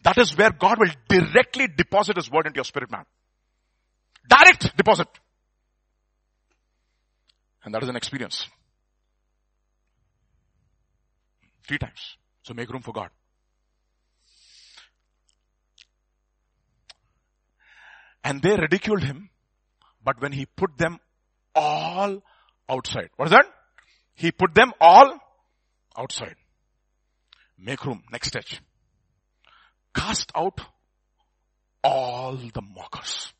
That 0.03 0.17
is 0.17 0.37
where 0.37 0.51
God 0.51 0.77
will 0.79 0.91
directly 1.07 1.67
deposit 1.67 2.17
His 2.17 2.29
word 2.29 2.47
into 2.47 2.57
your 2.57 2.65
spirit 2.65 2.91
man. 2.91 3.05
Direct 4.27 4.75
deposit. 4.77 5.07
And 7.63 7.73
that 7.73 7.83
is 7.83 7.89
an 7.89 7.95
experience. 7.95 8.47
Three 11.67 11.77
times. 11.77 12.17
So 12.43 12.53
make 12.53 12.69
room 12.69 12.81
for 12.81 12.91
God. 12.91 13.09
And 18.23 18.41
they 18.41 18.55
ridiculed 18.55 19.03
him, 19.03 19.29
but 20.03 20.21
when 20.21 20.31
he 20.31 20.45
put 20.45 20.77
them 20.77 20.97
all 21.53 22.23
outside. 22.69 23.09
What 23.17 23.25
is 23.25 23.31
that? 23.31 23.45
He 24.15 24.31
put 24.31 24.53
them 24.53 24.71
all 24.79 25.17
outside. 25.97 26.35
Make 27.57 27.85
room. 27.85 28.03
Next 28.11 28.29
stage. 28.29 28.61
Cast 29.93 30.31
out 30.35 30.59
all 31.83 32.35
the 32.35 32.61
mockers. 32.61 33.33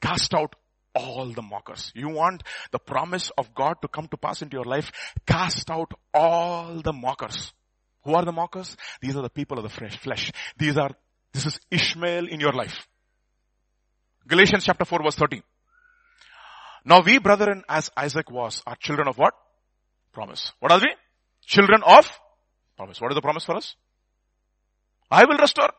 Cast 0.00 0.34
out 0.34 0.54
all 0.94 1.26
the 1.26 1.42
mockers. 1.42 1.92
You 1.94 2.08
want 2.08 2.42
the 2.70 2.78
promise 2.78 3.30
of 3.36 3.54
God 3.54 3.76
to 3.82 3.88
come 3.88 4.08
to 4.08 4.16
pass 4.16 4.42
into 4.42 4.56
your 4.56 4.64
life? 4.64 4.92
Cast 5.26 5.70
out 5.70 5.92
all 6.12 6.80
the 6.82 6.92
mockers. 6.92 7.52
Who 8.04 8.14
are 8.14 8.24
the 8.24 8.32
mockers? 8.32 8.76
These 9.00 9.16
are 9.16 9.22
the 9.22 9.30
people 9.30 9.58
of 9.58 9.64
the 9.64 9.90
flesh. 9.98 10.32
These 10.56 10.76
are, 10.76 10.90
this 11.32 11.46
is 11.46 11.58
Ishmael 11.70 12.28
in 12.28 12.40
your 12.40 12.52
life. 12.52 12.86
Galatians 14.26 14.64
chapter 14.64 14.84
4 14.84 15.02
verse 15.02 15.16
13. 15.16 15.42
Now 16.84 17.02
we 17.02 17.18
brethren 17.18 17.64
as 17.68 17.90
Isaac 17.96 18.30
was 18.30 18.62
are 18.66 18.76
children 18.76 19.08
of 19.08 19.16
what? 19.16 19.34
Promise. 20.12 20.52
What 20.60 20.70
are 20.70 20.78
we? 20.78 20.94
Children 21.46 21.82
of 21.84 22.20
Promise. 22.76 23.00
What 23.00 23.12
is 23.12 23.14
the 23.14 23.22
promise 23.22 23.44
for 23.44 23.56
us? 23.56 23.76
I 25.10 25.24
will 25.24 25.38
restore. 25.38 25.70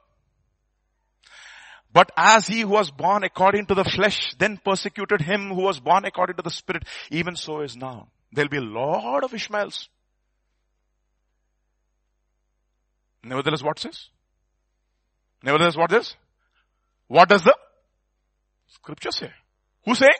But 1.92 2.12
as 2.18 2.46
he 2.48 2.62
who 2.62 2.70
was 2.70 2.92
born 2.92 3.24
according 3.24 3.68
to 3.68 3.74
the 3.74 3.86
flesh 3.86 4.36
then 4.38 4.58
persecuted 4.58 5.22
him 5.22 5.50
who 5.50 5.62
was 5.62 5.80
born 5.80 6.04
according 6.04 6.36
to 6.36 6.42
the 6.42 6.50
spirit, 6.50 6.84
even 7.10 7.36
so 7.36 7.62
is 7.62 7.78
now. 7.78 8.10
There'll 8.34 8.50
be 8.50 8.58
a 8.58 8.62
lot 8.62 9.24
of 9.24 9.34
Ishmaels. 9.34 9.88
Nevertheless, 13.24 13.64
what 13.64 13.80
says? 13.80 14.10
Nevertheless, 15.42 15.78
what 15.78 15.90
says? 15.90 16.16
What 17.08 17.30
does 17.30 17.44
the 17.44 17.56
scripture 18.68 19.12
say? 19.12 19.32
Who 19.86 19.96
saying? 19.96 20.12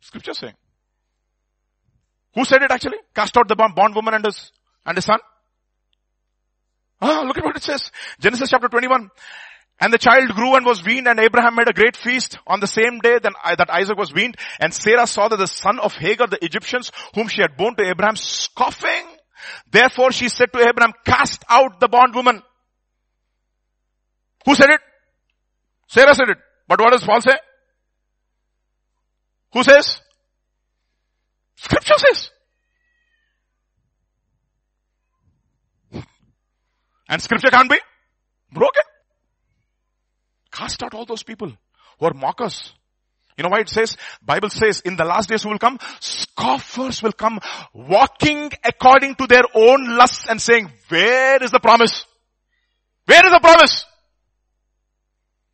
Scripture 0.00 0.34
saying. 0.34 0.54
Who 2.34 2.44
said 2.44 2.62
it 2.62 2.70
actually? 2.70 2.98
Cast 3.14 3.36
out 3.36 3.48
the 3.48 3.56
bond 3.56 3.94
woman 3.94 4.14
and 4.14 4.24
his, 4.24 4.52
and 4.84 4.96
his 4.96 5.04
son? 5.04 5.18
Ah, 7.04 7.22
look 7.26 7.36
at 7.36 7.44
what 7.44 7.56
it 7.56 7.64
says. 7.64 7.90
Genesis 8.20 8.48
chapter 8.48 8.68
21. 8.68 9.10
And 9.80 9.92
the 9.92 9.98
child 9.98 10.28
grew 10.28 10.54
and 10.54 10.64
was 10.64 10.84
weaned 10.84 11.08
and 11.08 11.18
Abraham 11.18 11.56
made 11.56 11.68
a 11.68 11.72
great 11.72 11.96
feast 11.96 12.38
on 12.46 12.60
the 12.60 12.68
same 12.68 13.00
day 13.00 13.18
that 13.18 13.68
Isaac 13.68 13.98
was 13.98 14.14
weaned. 14.14 14.36
And 14.60 14.72
Sarah 14.72 15.08
saw 15.08 15.26
that 15.26 15.36
the 15.36 15.48
son 15.48 15.80
of 15.80 15.94
Hagar, 15.94 16.28
the 16.28 16.42
Egyptians, 16.44 16.92
whom 17.16 17.26
she 17.26 17.42
had 17.42 17.56
born 17.56 17.74
to 17.74 17.84
Abraham, 17.84 18.14
scoffing. 18.14 19.06
Therefore 19.68 20.12
she 20.12 20.28
said 20.28 20.52
to 20.52 20.60
Abraham, 20.60 20.92
cast 21.04 21.44
out 21.48 21.80
the 21.80 21.88
bondwoman. 21.88 22.42
Who 24.46 24.54
said 24.54 24.70
it? 24.70 24.80
Sarah 25.88 26.14
said 26.14 26.28
it. 26.28 26.38
But 26.68 26.80
what 26.80 26.92
does 26.92 27.02
Paul 27.02 27.20
say? 27.20 27.36
Who 29.54 29.64
says? 29.64 30.00
Scripture 31.56 31.98
says. 31.98 32.30
And 37.08 37.20
scripture 37.22 37.50
can't 37.50 37.70
be 37.70 37.78
broken. 38.52 38.82
Cast 40.50 40.82
out 40.82 40.94
all 40.94 41.06
those 41.06 41.22
people 41.22 41.52
who 41.98 42.06
are 42.06 42.14
mockers. 42.14 42.72
You 43.36 43.44
know 43.44 43.48
why 43.48 43.60
it 43.60 43.68
says, 43.68 43.96
Bible 44.22 44.50
says 44.50 44.80
in 44.80 44.96
the 44.96 45.04
last 45.04 45.28
days 45.28 45.42
who 45.42 45.48
will 45.48 45.58
come? 45.58 45.78
Scoffers 46.00 47.02
will 47.02 47.12
come 47.12 47.40
walking 47.72 48.50
according 48.62 49.14
to 49.16 49.26
their 49.26 49.44
own 49.54 49.96
lusts 49.96 50.26
and 50.28 50.40
saying, 50.40 50.70
where 50.88 51.42
is 51.42 51.50
the 51.50 51.60
promise? 51.60 52.04
Where 53.06 53.24
is 53.24 53.32
the 53.32 53.40
promise? 53.40 53.86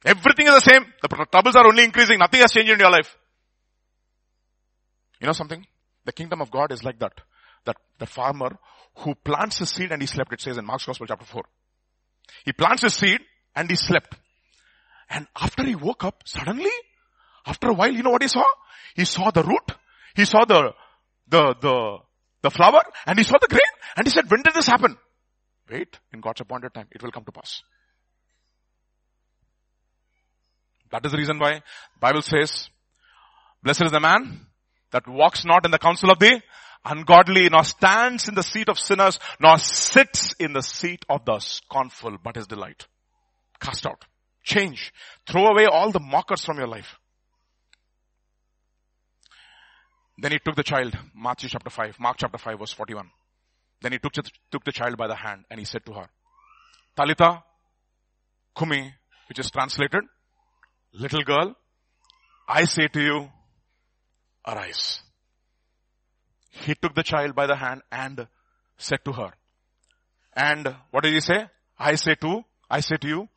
Everything 0.05 0.47
is 0.49 0.55
the 0.55 0.61
same. 0.61 0.87
The 1.03 1.27
troubles 1.31 1.57
are 1.57 1.66
only 1.66 1.85
increasing. 1.85 2.19
Nothing 2.19 2.41
has 2.41 2.53
changed 2.53 2.70
in 2.70 2.79
your 2.79 2.91
life. 2.91 3.16
You 5.20 5.27
know 5.27 5.33
something? 5.33 5.65
The 6.05 6.12
kingdom 6.12 6.41
of 6.41 6.51
God 6.51 6.73
is 6.73 6.85
like 6.85 6.99
that. 6.99 7.20
That 7.65 7.77
the 7.99 8.07
farmer 8.07 8.59
who 8.99 9.15
plants 9.15 9.61
a 9.61 9.66
seed 9.66 9.93
and 9.93 10.03
he 10.03 10.07
slept, 10.07 10.33
it 10.33 10.41
says 10.41 10.59
in 10.59 10.65
Mark's 10.65 10.87
Gospel 10.87 11.07
chapter 11.07 11.25
4. 11.25 11.43
He 12.45 12.53
plants 12.53 12.85
a 12.85 12.91
seed 12.91 13.20
and 13.55 13.69
he 13.69 13.77
slept. 13.77 14.16
And 15.11 15.27
after 15.41 15.65
he 15.65 15.75
woke 15.75 16.05
up, 16.05 16.23
suddenly, 16.27 16.70
after 17.47 17.69
a 17.69 17.75
while, 17.75 17.93
you 17.93 18.03
know 18.03 18.11
what 18.11 18.23
he 18.23 18.29
saw? 18.29 18.45
He 18.95 19.05
saw 19.05 19.31
the 19.31 19.43
root, 19.43 19.73
he 20.15 20.25
saw 20.25 20.45
the, 20.45 20.75
the, 21.29 21.55
the, 21.61 21.99
the 22.43 22.51
flower, 22.51 22.83
and 23.07 23.19
he 23.19 23.25
saw 23.25 23.39
the 23.41 23.49
grain, 23.49 23.61
and 23.97 24.07
he 24.07 24.11
said, 24.11 24.31
when 24.31 24.43
did 24.43 24.55
this 24.55 24.66
happen? 24.66 24.97
Wait, 25.70 25.99
in 26.12 26.20
God's 26.20 26.41
appointed 26.41 26.75
time, 26.75 26.89
it 26.91 27.03
will 27.03 27.11
come 27.11 27.25
to 27.25 27.33
pass. 27.33 27.62
That 30.91 31.05
is 31.05 31.12
the 31.12 31.19
reason 31.19 31.39
why 31.39 31.62
Bible 32.01 32.23
says, 32.23 32.69
blessed 33.62 33.83
is 33.83 33.93
the 33.93 34.01
man 34.01 34.47
that 34.91 35.07
walks 35.07 35.45
not 35.45 35.65
in 35.65 35.70
the 35.70 35.79
counsel 35.79 36.11
of 36.11 36.19
the 36.19 36.41
ungodly, 36.84 37.48
nor 37.48 37.64
stands 37.64 38.28
in 38.28 38.34
the 38.34 38.42
seat 38.42 38.68
of 38.68 38.78
sinners, 38.78 39.18
nor 39.40 39.59
sits 39.59 40.32
in 40.34 40.52
the 40.52 40.62
seat 40.62 41.05
of 41.09 41.24
the 41.24 41.38
scornful, 41.38 42.18
but 42.22 42.36
his 42.36 42.46
delight. 42.46 42.86
Cast 43.60 43.86
out. 43.86 44.05
Change. 44.44 44.92
Throw 45.26 45.46
away 45.46 45.66
all 45.66 45.90
the 45.90 46.00
mockers 46.00 46.44
from 46.44 46.59
your 46.59 46.68
life. 46.68 46.98
Then 50.20 50.32
he 50.32 50.38
took 50.38 50.56
the 50.56 50.64
child, 50.64 50.96
Matthew 51.14 51.48
chapter 51.48 51.70
5, 51.70 52.00
Mark 52.00 52.16
chapter 52.18 52.38
5 52.38 52.59
verse 52.59 52.72
41. 52.72 53.09
Then 53.80 53.92
he 53.92 53.98
took, 53.98 54.12
took 54.50 54.64
the 54.64 54.72
child 54.72 54.96
by 54.96 55.06
the 55.06 55.14
hand 55.14 55.44
and 55.48 55.60
he 55.60 55.64
said 55.64 55.86
to 55.86 55.92
her, 55.92 56.09
Talitha 56.96 57.44
Kumi, 58.56 58.92
which 59.28 59.38
is 59.38 59.50
translated, 59.50 60.02
little 60.92 61.22
girl, 61.22 61.55
I 62.48 62.64
say 62.64 62.88
to 62.88 63.00
you, 63.00 63.28
arise. 64.44 65.00
He 66.49 66.75
took 66.75 66.95
the 66.95 67.03
child 67.03 67.35
by 67.35 67.47
the 67.47 67.57
hand 67.57 67.83
and 67.91 68.27
said 68.77 69.05
to 69.05 69.12
her, 69.12 69.33
and 70.35 70.75
what 70.91 71.05
did 71.05 71.12
he 71.12 71.20
say? 71.20 71.47
I 71.79 71.95
say 71.97 72.15
to, 72.16 72.45
I 72.70 72.81
say 72.81 72.97
to 72.97 73.09
you, 73.09 73.29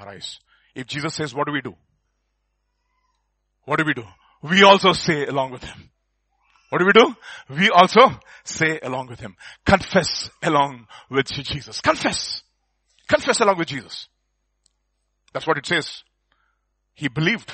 arise. 0.00 0.38
If 0.74 0.86
Jesus 0.86 1.14
says, 1.14 1.34
what 1.34 1.46
do 1.46 1.52
we 1.52 1.60
do? 1.60 1.74
What 3.64 3.78
do 3.78 3.84
we 3.84 3.94
do? 3.94 4.04
We 4.42 4.62
also 4.62 4.92
say 4.92 5.26
along 5.26 5.50
with 5.50 5.64
him. 5.64 5.90
What 6.70 6.78
do 6.78 6.86
we 6.86 6.92
do? 6.92 7.16
We 7.48 7.70
also 7.70 8.18
say 8.44 8.78
along 8.82 9.08
with 9.08 9.20
him. 9.20 9.36
Confess 9.64 10.30
along 10.42 10.86
with 11.10 11.26
Jesus. 11.26 11.80
Confess. 11.80 12.42
Confess 13.08 13.40
along 13.40 13.58
with 13.58 13.68
Jesus. 13.68 14.08
That's 15.32 15.46
what 15.46 15.58
it 15.58 15.66
says. 15.66 16.02
He 16.94 17.08
believed 17.08 17.52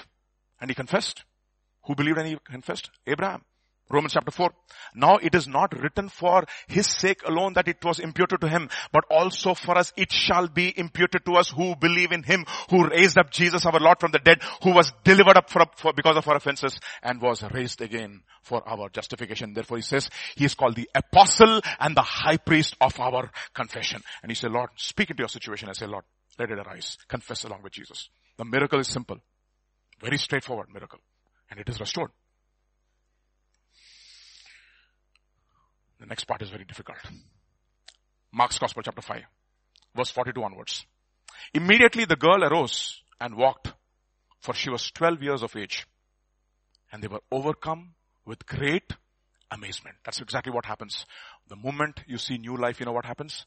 and 0.60 0.70
he 0.70 0.74
confessed. 0.74 1.22
Who 1.84 1.94
believed 1.94 2.18
and 2.18 2.28
he 2.28 2.38
confessed? 2.44 2.90
Abraham. 3.06 3.44
Romans 3.90 4.14
chapter 4.14 4.30
4. 4.30 4.50
Now 4.94 5.16
it 5.16 5.34
is 5.34 5.46
not 5.46 5.78
written 5.78 6.08
for 6.08 6.44
his 6.68 6.86
sake 6.86 7.20
alone 7.26 7.52
that 7.54 7.68
it 7.68 7.84
was 7.84 7.98
imputed 7.98 8.40
to 8.40 8.48
him, 8.48 8.70
but 8.92 9.04
also 9.10 9.54
for 9.54 9.76
us 9.76 9.92
it 9.96 10.10
shall 10.10 10.48
be 10.48 10.72
imputed 10.76 11.24
to 11.26 11.32
us 11.32 11.50
who 11.50 11.76
believe 11.76 12.12
in 12.12 12.22
him, 12.22 12.46
who 12.70 12.88
raised 12.88 13.18
up 13.18 13.30
Jesus 13.30 13.66
our 13.66 13.78
Lord 13.78 14.00
from 14.00 14.12
the 14.12 14.18
dead, 14.18 14.42
who 14.62 14.72
was 14.72 14.92
delivered 15.04 15.36
up 15.36 15.50
for, 15.50 15.66
for, 15.76 15.92
because 15.92 16.16
of 16.16 16.26
our 16.26 16.36
offenses 16.36 16.78
and 17.02 17.20
was 17.20 17.42
raised 17.52 17.82
again 17.82 18.22
for 18.42 18.66
our 18.68 18.88
justification. 18.88 19.52
Therefore 19.52 19.78
he 19.78 19.82
says 19.82 20.08
he 20.36 20.44
is 20.44 20.54
called 20.54 20.76
the 20.76 20.88
apostle 20.94 21.60
and 21.78 21.96
the 21.96 22.02
high 22.02 22.38
priest 22.38 22.76
of 22.80 22.98
our 23.00 23.30
confession. 23.54 24.00
And 24.22 24.30
he 24.30 24.36
said, 24.36 24.50
Lord, 24.50 24.70
speak 24.76 25.10
into 25.10 25.22
your 25.22 25.28
situation. 25.28 25.68
I 25.68 25.72
say, 25.72 25.86
Lord, 25.86 26.04
let 26.38 26.50
it 26.50 26.58
arise. 26.58 26.96
Confess 27.08 27.44
along 27.44 27.62
with 27.62 27.72
Jesus. 27.72 28.08
The 28.38 28.44
miracle 28.44 28.80
is 28.80 28.88
simple. 28.88 29.18
Very 30.00 30.18
straightforward 30.18 30.68
miracle. 30.72 30.98
And 31.50 31.60
it 31.60 31.68
is 31.68 31.78
restored. 31.78 32.10
The 36.00 36.06
next 36.06 36.24
part 36.24 36.42
is 36.42 36.50
very 36.50 36.64
difficult. 36.64 36.98
Mark's 38.32 38.58
Gospel 38.58 38.82
chapter 38.82 39.02
5, 39.02 39.22
verse 39.94 40.10
42 40.10 40.42
onwards. 40.42 40.86
Immediately 41.52 42.04
the 42.04 42.16
girl 42.16 42.42
arose 42.44 43.02
and 43.20 43.36
walked, 43.36 43.72
for 44.40 44.54
she 44.54 44.70
was 44.70 44.90
12 44.90 45.22
years 45.22 45.42
of 45.42 45.54
age. 45.56 45.86
And 46.92 47.02
they 47.02 47.08
were 47.08 47.22
overcome 47.30 47.94
with 48.24 48.46
great 48.46 48.92
amazement. 49.50 49.96
That's 50.04 50.20
exactly 50.20 50.52
what 50.52 50.66
happens. 50.66 51.06
The 51.48 51.56
moment 51.56 52.00
you 52.06 52.18
see 52.18 52.38
new 52.38 52.56
life, 52.56 52.80
you 52.80 52.86
know 52.86 52.92
what 52.92 53.06
happens? 53.06 53.46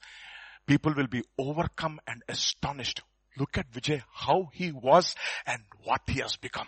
People 0.66 0.94
will 0.94 1.08
be 1.08 1.24
overcome 1.38 2.00
and 2.08 2.24
astonished. 2.28 3.02
Look 3.38 3.58
at 3.58 3.72
Vijay, 3.72 4.04
how 4.14 4.50
he 4.54 4.72
was 4.72 5.16
and 5.46 5.62
what 5.84 6.02
he 6.08 6.20
has 6.22 6.36
become. 6.36 6.68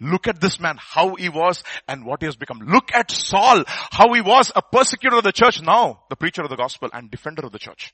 Look 0.00 0.28
at 0.28 0.40
this 0.40 0.60
man, 0.60 0.76
how 0.78 1.14
he 1.14 1.28
was 1.28 1.62
and 1.88 2.04
what 2.04 2.20
he 2.22 2.26
has 2.26 2.36
become. 2.36 2.60
Look 2.60 2.90
at 2.94 3.10
Saul, 3.10 3.64
how 3.66 4.12
he 4.12 4.20
was 4.20 4.52
a 4.54 4.62
persecutor 4.62 5.16
of 5.16 5.24
the 5.24 5.32
church, 5.32 5.62
now 5.62 6.02
the 6.08 6.16
preacher 6.16 6.42
of 6.42 6.50
the 6.50 6.56
gospel 6.56 6.90
and 6.92 7.10
defender 7.10 7.44
of 7.44 7.52
the 7.52 7.58
church. 7.58 7.92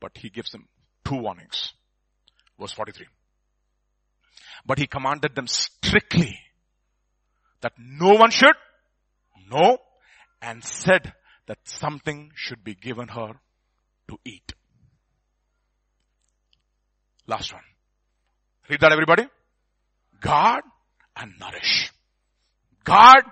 But 0.00 0.12
he 0.16 0.30
gives 0.30 0.50
them 0.50 0.66
two 1.04 1.16
warnings. 1.16 1.72
Verse 2.58 2.72
43. 2.72 3.06
But 4.66 4.78
he 4.78 4.86
commanded 4.86 5.34
them 5.34 5.46
strictly 5.46 6.38
that 7.60 7.72
no 7.78 8.14
one 8.14 8.30
should 8.30 8.56
know 9.50 9.78
and 10.40 10.64
said 10.64 11.14
that 11.46 11.58
something 11.64 12.32
should 12.34 12.64
be 12.64 12.74
given 12.74 13.08
her 13.08 13.34
to 14.08 14.18
eat. 14.24 14.52
Last 17.26 17.52
one. 17.52 17.62
Read 18.68 18.80
that 18.80 18.92
everybody. 18.92 19.24
Guard 20.20 20.64
and 21.16 21.32
nourish. 21.40 21.90
Guard 22.84 23.24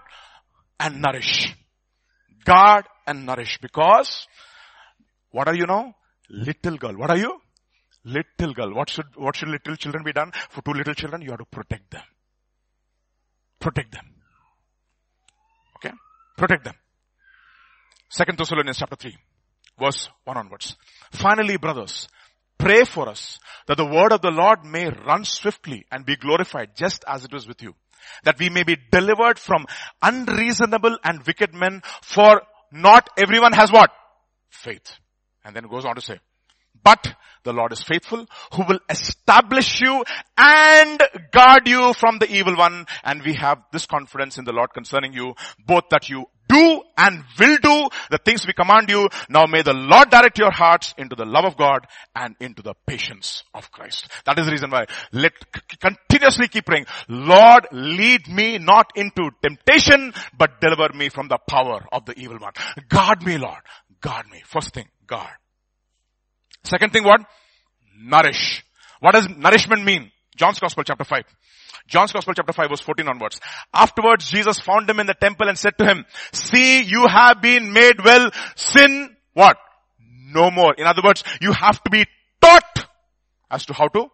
and 0.79 1.01
nourish. 1.01 1.55
Guard 2.45 2.85
and 3.07 3.27
nourish 3.27 3.59
because 3.61 4.27
what 5.31 5.49
are 5.49 5.55
you 5.55 5.67
now? 5.67 5.95
Little 6.29 6.77
girl. 6.77 6.97
What 6.97 7.11
are 7.11 7.17
you? 7.17 7.41
Little 8.05 8.55
girl. 8.55 8.75
What 8.75 8.91
should, 8.91 9.07
what 9.17 9.37
should 9.37 9.49
little 9.49 9.77
children 9.77 10.05
be 10.05 10.13
done? 10.13 10.33
For 10.49 10.63
two 10.63 10.73
little 10.73 10.95
children, 10.95 11.23
you 11.23 11.31
have 11.31 11.39
to 11.39 11.45
protect 11.45 11.91
them. 11.91 12.03
Protect 13.59 13.93
them. 13.93 14.07
Okay? 15.77 15.95
Protect 16.37 16.65
them. 16.65 16.75
Second 18.09 18.39
Thessalonians 18.39 18.79
chapter 18.79 18.97
3, 18.97 19.17
verse 19.79 20.09
1 20.25 20.37
onwards. 20.37 20.77
Finally, 21.13 21.59
brothers, 21.59 22.09
Pray 22.61 22.85
for 22.85 23.09
us 23.09 23.39
that 23.67 23.77
the 23.77 23.87
word 23.87 24.13
of 24.13 24.21
the 24.21 24.31
Lord 24.31 24.65
may 24.65 24.91
run 24.91 25.25
swiftly 25.25 25.87
and 25.91 26.05
be 26.05 26.17
glorified 26.17 26.77
just 26.77 27.05
as 27.07 27.25
it 27.25 27.33
was 27.33 27.49
with 27.49 27.63
you. 27.63 27.75
That 28.25 28.39
we 28.39 28.51
may 28.51 28.65
be 28.65 28.77
delivered 28.91 29.39
from 29.39 29.67
unreasonable 30.03 30.99
and 31.03 31.23
wicked 31.27 31.55
men 31.55 31.83
for 32.03 32.43
not 32.71 33.09
everyone 33.17 33.53
has 33.53 33.73
what? 33.73 33.91
Faith. 34.51 34.97
And 35.45 35.57
then 35.57 35.69
goes 35.69 35.85
on 35.85 35.95
to 35.95 36.01
say, 36.01 36.19
but 36.83 37.15
the 37.45 37.53
Lord 37.53 37.73
is 37.73 37.83
faithful 37.83 38.27
who 38.55 38.65
will 38.69 38.81
establish 38.89 39.81
you 39.81 40.05
and 40.37 41.03
guard 41.33 41.67
you 41.67 41.93
from 41.95 42.19
the 42.19 42.31
evil 42.31 42.57
one. 42.57 42.87
And 43.05 43.23
we 43.23 43.35
have 43.35 43.63
this 43.73 43.87
confidence 43.87 44.39
in 44.39 44.45
the 44.45 44.53
Lord 44.53 44.73
concerning 44.73 45.13
you, 45.13 45.35
both 45.67 45.85
that 45.91 46.09
you 46.09 46.27
do 46.49 46.83
and 47.01 47.25
will 47.39 47.57
do 47.57 47.89
the 48.11 48.19
things 48.19 48.47
we 48.47 48.53
command 48.53 48.91
you. 48.91 49.09
Now 49.29 49.47
may 49.47 49.63
the 49.63 49.73
Lord 49.73 50.11
direct 50.11 50.39
your 50.39 50.51
hearts 50.51 50.95
into 50.99 51.17
the 51.17 51.25
love 51.25 51.47
of 51.47 51.57
God 51.57 51.87
and 52.15 52.37
into 52.41 52.63
the 52.63 52.75
patience 52.87 53.43
of 53.55 53.71
Christ. 53.73 54.09
That 54.27 54.39
is 54.39 54.47
the 54.47 54.53
reason 54.53 54.71
why 54.71 54.85
let 55.13 55.33
continuously 55.81 56.49
keep 56.49 56.67
praying. 56.67 56.87
Lord, 57.09 57.67
lead 57.73 58.29
me 58.29 58.59
not 58.59 58.93
into 58.97 59.31
temptation, 59.43 60.13
but 60.37 60.61
deliver 60.61 60.93
me 60.95 61.09
from 61.09 61.29
the 61.29 61.39
power 61.49 61.87
of 61.91 62.05
the 62.05 62.19
evil 62.19 62.39
one. 62.39 62.53
Guard 62.89 63.23
me, 63.23 63.39
Lord. 63.39 63.63
Guard 64.01 64.27
me. 64.31 64.43
First 64.45 64.75
thing, 64.75 64.87
guard. 65.07 65.31
Second 66.65 66.93
thing 66.93 67.05
what? 67.05 67.21
Nourish. 67.99 68.65
What 69.01 69.15
does 69.15 69.29
nourishment 69.29 69.85
mean? 69.85 70.11
John's 70.37 70.59
Gospel 70.59 70.85
chapter 70.85 71.05
5. 71.05 71.23
John's 71.91 72.13
Gospel 72.13 72.35
chapter 72.35 72.53
5 72.53 72.71
verse 72.71 72.81
14 72.81 73.09
onwards. 73.09 73.41
Afterwards 73.75 74.31
Jesus 74.31 74.59
found 74.61 74.89
him 74.89 75.01
in 75.01 75.07
the 75.07 75.15
temple 75.15 75.49
and 75.49 75.59
said 75.59 75.77
to 75.79 75.85
him, 75.85 76.07
see 76.33 76.83
you 76.83 77.07
have 77.07 77.43
been 77.43 77.73
made 77.73 78.03
well, 78.03 78.31
sin 78.55 79.15
what? 79.35 79.57
No 80.33 80.51
more. 80.51 80.75
In 80.79 80.87
other 80.87 81.03
words, 81.05 81.25
you 81.41 81.53
have 81.53 81.83
to 81.83 81.91
be 81.91 82.07
taught 82.41 82.87
as 83.51 83.67
to 83.67 83.75
how 83.75 83.89
to 83.89 84.07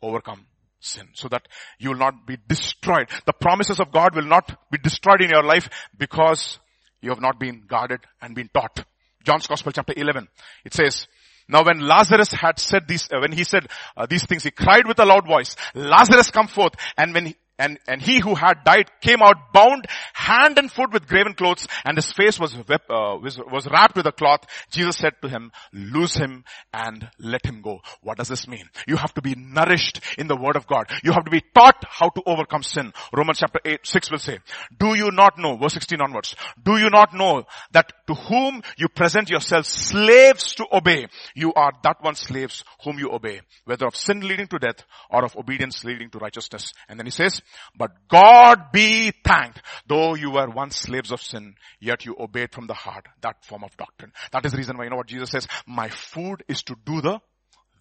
overcome 0.00 0.46
sin 0.78 1.08
so 1.14 1.28
that 1.28 1.48
you 1.78 1.90
will 1.90 1.98
not 1.98 2.26
be 2.26 2.36
destroyed. 2.48 3.08
The 3.26 3.32
promises 3.32 3.80
of 3.80 3.90
God 3.90 4.14
will 4.14 4.26
not 4.26 4.56
be 4.70 4.78
destroyed 4.78 5.20
in 5.20 5.30
your 5.30 5.42
life 5.42 5.68
because 5.98 6.60
you 7.00 7.10
have 7.10 7.20
not 7.20 7.40
been 7.40 7.64
guarded 7.66 8.00
and 8.22 8.34
been 8.34 8.50
taught. 8.54 8.84
John's 9.24 9.48
Gospel 9.48 9.72
chapter 9.72 9.94
11. 9.96 10.28
It 10.64 10.72
says, 10.72 11.08
now 11.48 11.64
when 11.64 11.80
Lazarus 11.80 12.32
had 12.32 12.58
said 12.58 12.88
these, 12.88 13.08
uh, 13.12 13.20
when 13.20 13.32
he 13.32 13.44
said 13.44 13.68
uh, 13.96 14.06
these 14.06 14.26
things, 14.26 14.42
he 14.42 14.50
cried 14.50 14.86
with 14.86 14.98
a 14.98 15.04
loud 15.04 15.26
voice, 15.26 15.54
Lazarus 15.74 16.30
come 16.30 16.48
forth. 16.48 16.74
And 16.96 17.14
when 17.14 17.26
he, 17.26 17.36
and, 17.58 17.78
and 17.88 18.02
he 18.02 18.20
who 18.20 18.34
had 18.34 18.64
died 18.64 18.90
came 19.00 19.22
out 19.22 19.52
bound 19.52 19.86
hand 20.12 20.58
and 20.58 20.70
foot 20.70 20.92
with 20.92 21.06
graven 21.06 21.34
clothes 21.34 21.66
and 21.84 21.96
his 21.96 22.12
face 22.12 22.38
was, 22.38 22.54
uh, 22.54 23.16
was, 23.22 23.38
was 23.50 23.66
wrapped 23.70 23.96
with 23.96 24.06
a 24.06 24.12
cloth. 24.12 24.40
Jesus 24.70 24.96
said 24.96 25.14
to 25.22 25.28
him, 25.28 25.52
lose 25.72 26.14
him 26.14 26.44
and 26.72 27.08
let 27.18 27.46
him 27.46 27.62
go. 27.62 27.80
What 28.02 28.18
does 28.18 28.28
this 28.28 28.46
mean? 28.46 28.68
You 28.86 28.96
have 28.96 29.14
to 29.14 29.22
be 29.22 29.34
nourished 29.34 30.00
in 30.18 30.26
the 30.26 30.36
word 30.36 30.56
of 30.56 30.66
God. 30.66 30.90
You 31.02 31.12
have 31.12 31.24
to 31.24 31.30
be 31.30 31.42
taught 31.54 31.82
how 31.88 32.10
to 32.10 32.22
overcome 32.26 32.62
sin. 32.62 32.92
Romans 33.12 33.38
chapter 33.38 33.60
8, 33.64 33.86
6 33.86 34.10
will 34.10 34.18
say, 34.18 34.38
do 34.78 34.94
you 34.94 35.10
not 35.10 35.38
know, 35.38 35.56
verse 35.56 35.74
16 35.74 36.00
onwards, 36.00 36.36
do 36.62 36.76
you 36.76 36.90
not 36.90 37.14
know 37.14 37.44
that 37.72 37.92
to 38.06 38.14
whom 38.14 38.62
you 38.76 38.88
present 38.88 39.30
yourselves 39.30 39.68
slaves 39.68 40.54
to 40.56 40.66
obey, 40.72 41.06
you 41.34 41.52
are 41.54 41.72
that 41.82 42.02
one 42.02 42.14
slaves 42.14 42.64
whom 42.84 42.98
you 42.98 43.10
obey, 43.12 43.40
whether 43.64 43.86
of 43.86 43.96
sin 43.96 44.20
leading 44.20 44.46
to 44.48 44.58
death 44.58 44.84
or 45.10 45.24
of 45.24 45.36
obedience 45.36 45.84
leading 45.84 46.10
to 46.10 46.18
righteousness. 46.18 46.72
And 46.88 46.98
then 46.98 47.06
he 47.06 47.12
says, 47.12 47.40
but 47.76 47.92
God 48.08 48.72
be 48.72 49.12
thanked, 49.24 49.62
though 49.86 50.14
you 50.14 50.30
were 50.30 50.48
once 50.48 50.76
slaves 50.76 51.12
of 51.12 51.20
sin, 51.20 51.54
yet 51.80 52.04
you 52.04 52.16
obeyed 52.18 52.52
from 52.52 52.66
the 52.66 52.74
heart 52.74 53.06
that 53.22 53.44
form 53.44 53.64
of 53.64 53.76
doctrine. 53.76 54.12
That 54.32 54.44
is 54.44 54.52
the 54.52 54.58
reason 54.58 54.76
why 54.76 54.84
you 54.84 54.90
know 54.90 54.96
what 54.96 55.06
Jesus 55.06 55.30
says, 55.30 55.48
my 55.66 55.88
food 55.88 56.44
is 56.48 56.62
to 56.64 56.76
do 56.84 57.00
the 57.00 57.20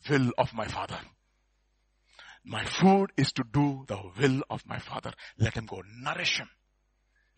will 0.10 0.32
of 0.38 0.54
my 0.54 0.68
father. 0.68 1.00
My 2.44 2.64
food 2.64 3.12
is 3.18 3.32
to 3.34 3.44
do 3.44 3.86
the 3.88 4.00
will 4.20 4.44
of 4.50 4.66
my 4.68 4.78
father. 4.78 5.12
Let 5.40 5.56
him 5.56 5.66
go. 5.66 5.82
Nourish 6.00 6.38
him. 6.38 6.50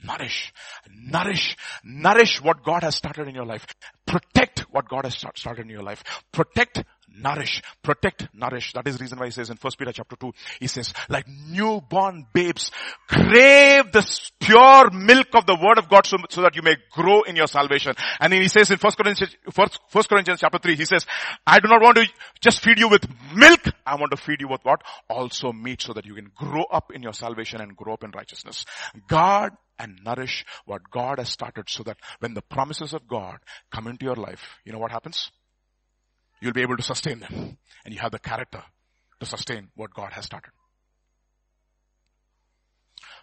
Nourish, 0.03 0.53
nourish, 0.87 1.57
nourish 1.83 2.39
what 2.43 2.63
God 2.63 2.83
has 2.83 2.95
started 2.95 3.27
in 3.27 3.33
your 3.33 3.47
life. 3.47 3.65
Protect 4.05 4.59
what 4.69 4.87
God 4.87 5.05
has 5.05 5.15
started 5.15 5.63
in 5.63 5.69
your 5.69 5.81
life. 5.81 6.03
Protect 6.31 6.83
nourish, 7.07 7.61
protect, 7.81 8.27
nourish. 8.33 8.73
That 8.73 8.87
is 8.87 8.97
the 8.97 9.03
reason 9.03 9.19
why 9.19 9.25
he 9.25 9.31
says 9.31 9.49
in 9.49 9.57
1 9.57 9.73
Peter 9.77 9.91
chapter 9.91 10.15
2, 10.15 10.33
he 10.59 10.67
says, 10.67 10.93
like 11.09 11.25
newborn 11.27 12.25
babes, 12.33 12.71
crave 13.07 13.91
the 13.91 14.29
pure 14.39 14.89
milk 14.91 15.27
of 15.33 15.45
the 15.45 15.55
word 15.55 15.77
of 15.77 15.89
God 15.89 16.05
so, 16.05 16.17
so, 16.29 16.41
that 16.41 16.55
you 16.55 16.61
may 16.61 16.75
grow 16.91 17.23
in 17.23 17.35
your 17.35 17.47
salvation. 17.47 17.93
And 18.19 18.31
then 18.31 18.41
he 18.41 18.47
says 18.47 18.71
in 18.71 18.77
1 18.77 18.91
Corinthians, 18.93 19.35
1 19.53 20.03
Corinthians 20.09 20.39
chapter 20.39 20.59
3, 20.59 20.75
he 20.75 20.85
says, 20.85 21.05
I 21.45 21.59
do 21.59 21.67
not 21.67 21.81
want 21.81 21.97
to 21.97 22.07
just 22.41 22.63
feed 22.63 22.79
you 22.79 22.89
with 22.89 23.07
milk. 23.33 23.61
I 23.85 23.95
want 23.95 24.11
to 24.11 24.17
feed 24.17 24.41
you 24.41 24.47
with 24.47 24.63
what? 24.63 24.81
Also 25.09 25.51
meat 25.51 25.81
so 25.81 25.93
that 25.93 26.05
you 26.05 26.15
can 26.15 26.31
grow 26.35 26.63
up 26.71 26.91
in 26.93 27.01
your 27.01 27.13
salvation 27.13 27.61
and 27.61 27.75
grow 27.75 27.93
up 27.93 28.03
in 28.03 28.11
righteousness. 28.11 28.65
God 29.07 29.51
and 29.79 29.99
nourish 30.03 30.45
what 30.65 30.89
God 30.89 31.19
has 31.19 31.29
started 31.29 31.69
so 31.69 31.83
that 31.83 31.97
when 32.19 32.33
the 32.33 32.41
promises 32.41 32.93
of 32.93 33.07
God 33.07 33.37
come 33.71 33.87
into 33.87 34.05
your 34.05 34.15
life, 34.15 34.57
you 34.65 34.73
know 34.73 34.79
what 34.79 34.91
happens? 34.91 35.31
You'll 36.41 36.53
be 36.53 36.61
able 36.61 36.77
to 36.77 36.83
sustain 36.83 37.19
them. 37.19 37.57
And 37.85 37.93
you 37.93 37.99
have 37.99 38.11
the 38.11 38.19
character 38.19 38.63
to 39.19 39.25
sustain 39.25 39.69
what 39.75 39.93
God 39.93 40.11
has 40.13 40.25
started. 40.25 40.51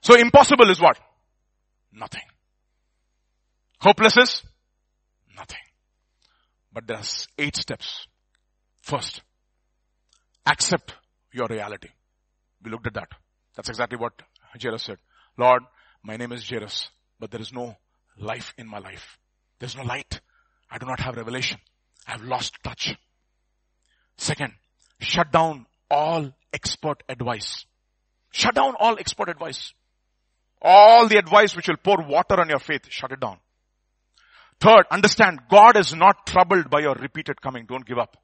So 0.03 0.15
impossible 0.16 0.70
is 0.70 0.81
what? 0.81 0.99
Nothing. 1.93 2.23
Hopeless 3.81 4.16
is? 4.16 4.43
Nothing. 5.36 5.59
But 6.73 6.86
there's 6.86 7.28
eight 7.39 7.57
steps. 7.57 8.07
First, 8.82 9.23
accept 10.47 10.95
your 11.32 11.47
reality. 11.49 11.89
We 12.62 12.70
looked 12.70 12.86
at 12.86 12.95
that. 12.95 13.09
That's 13.55 13.69
exactly 13.69 13.99
what 13.99 14.12
Jairus 14.61 14.82
said. 14.82 14.99
Lord, 15.39 15.62
my 16.03 16.16
name 16.16 16.32
is 16.32 16.49
Jairus, 16.49 16.89
but 17.20 17.31
there 17.31 17.41
is 17.41 17.53
no 17.53 17.77
life 18.19 18.53
in 18.59 18.66
my 18.69 18.78
life. 18.78 19.19
There's 19.59 19.77
no 19.77 19.85
light. 19.85 20.20
I 20.70 20.78
do 20.78 20.86
not 20.86 21.01
have 21.01 21.16
revelation. 21.16 21.59
I 22.07 22.13
have 22.13 22.23
lost 22.23 22.55
touch. 22.63 22.97
Second, 24.17 24.53
shut 25.01 25.33
down 25.33 25.67
all 25.91 26.33
expert 26.53 27.03
advice. 27.09 27.67
Shut 28.31 28.55
down 28.55 28.75
all 28.79 28.99
expert 28.99 29.29
advice. 29.29 29.73
All 30.61 31.09
the 31.09 31.19
advice 31.19 31.55
which 31.55 31.69
will 31.69 31.77
pour 31.77 32.07
water 32.07 32.41
on 32.41 32.49
your 32.49 32.59
faith, 32.59 32.87
shut 32.89 33.13
it 33.13 33.21
down. 33.21 33.39
Third, 34.61 34.87
understand 34.91 35.41
God 35.51 35.77
is 35.77 35.95
not 35.95 36.27
troubled 36.27 36.71
by 36.71 36.81
your 36.81 36.95
repeated 36.95 37.41
coming. 37.41 37.67
Don't 37.67 37.85
give 37.85 37.99
up. 37.99 38.17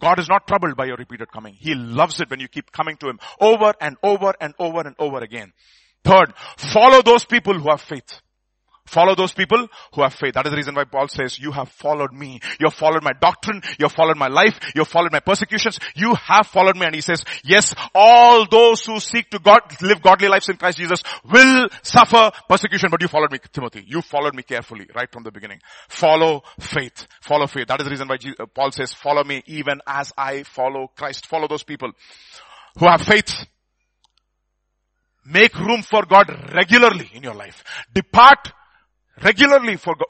God 0.00 0.18
is 0.18 0.28
not 0.28 0.46
troubled 0.46 0.76
by 0.76 0.86
your 0.86 0.96
repeated 0.96 1.30
coming. 1.30 1.54
He 1.54 1.74
loves 1.74 2.20
it 2.20 2.30
when 2.30 2.40
you 2.40 2.48
keep 2.48 2.72
coming 2.72 2.96
to 2.98 3.08
Him 3.08 3.20
over 3.40 3.74
and 3.80 3.96
over 4.02 4.34
and 4.40 4.54
over 4.58 4.80
and 4.80 4.96
over 4.98 5.18
again. 5.18 5.52
Third, 6.02 6.34
follow 6.56 7.02
those 7.02 7.24
people 7.24 7.58
who 7.58 7.70
have 7.70 7.80
faith. 7.80 8.20
Follow 8.86 9.14
those 9.14 9.32
people 9.32 9.66
who 9.94 10.02
have 10.02 10.12
faith. 10.12 10.34
That 10.34 10.44
is 10.46 10.50
the 10.50 10.56
reason 10.56 10.74
why 10.74 10.84
Paul 10.84 11.08
says, 11.08 11.38
you 11.38 11.52
have 11.52 11.70
followed 11.70 12.12
me. 12.12 12.40
You 12.60 12.66
have 12.66 12.74
followed 12.74 13.02
my 13.02 13.12
doctrine. 13.18 13.62
You 13.78 13.86
have 13.86 13.92
followed 13.92 14.18
my 14.18 14.28
life. 14.28 14.58
You 14.74 14.82
have 14.82 14.88
followed 14.88 15.10
my 15.10 15.20
persecutions. 15.20 15.78
You 15.94 16.14
have 16.14 16.46
followed 16.46 16.76
me. 16.76 16.84
And 16.84 16.94
he 16.94 17.00
says, 17.00 17.24
yes, 17.42 17.74
all 17.94 18.46
those 18.46 18.84
who 18.84 19.00
seek 19.00 19.30
to 19.30 19.38
God, 19.38 19.60
live 19.80 20.02
godly 20.02 20.28
lives 20.28 20.50
in 20.50 20.56
Christ 20.56 20.76
Jesus 20.76 21.02
will 21.24 21.68
suffer 21.82 22.30
persecution. 22.46 22.90
But 22.90 23.00
you 23.00 23.08
followed 23.08 23.32
me, 23.32 23.38
Timothy. 23.52 23.84
You 23.86 24.02
followed 24.02 24.34
me 24.34 24.42
carefully 24.42 24.86
right 24.94 25.10
from 25.10 25.22
the 25.22 25.32
beginning. 25.32 25.60
Follow 25.88 26.42
faith. 26.60 27.06
Follow 27.22 27.46
faith. 27.46 27.68
That 27.68 27.80
is 27.80 27.86
the 27.86 27.90
reason 27.90 28.08
why 28.08 28.18
uh, 28.38 28.46
Paul 28.46 28.70
says, 28.70 28.92
follow 28.92 29.24
me 29.24 29.42
even 29.46 29.80
as 29.86 30.12
I 30.18 30.42
follow 30.42 30.90
Christ. 30.94 31.26
Follow 31.26 31.48
those 31.48 31.64
people 31.64 31.90
who 32.78 32.86
have 32.86 33.00
faith. 33.00 33.46
Make 35.24 35.58
room 35.58 35.82
for 35.82 36.04
God 36.04 36.28
regularly 36.54 37.10
in 37.14 37.22
your 37.22 37.34
life. 37.34 37.64
Depart 37.94 38.52
regularly 39.22 39.76
for 39.76 39.94
God. 39.94 40.06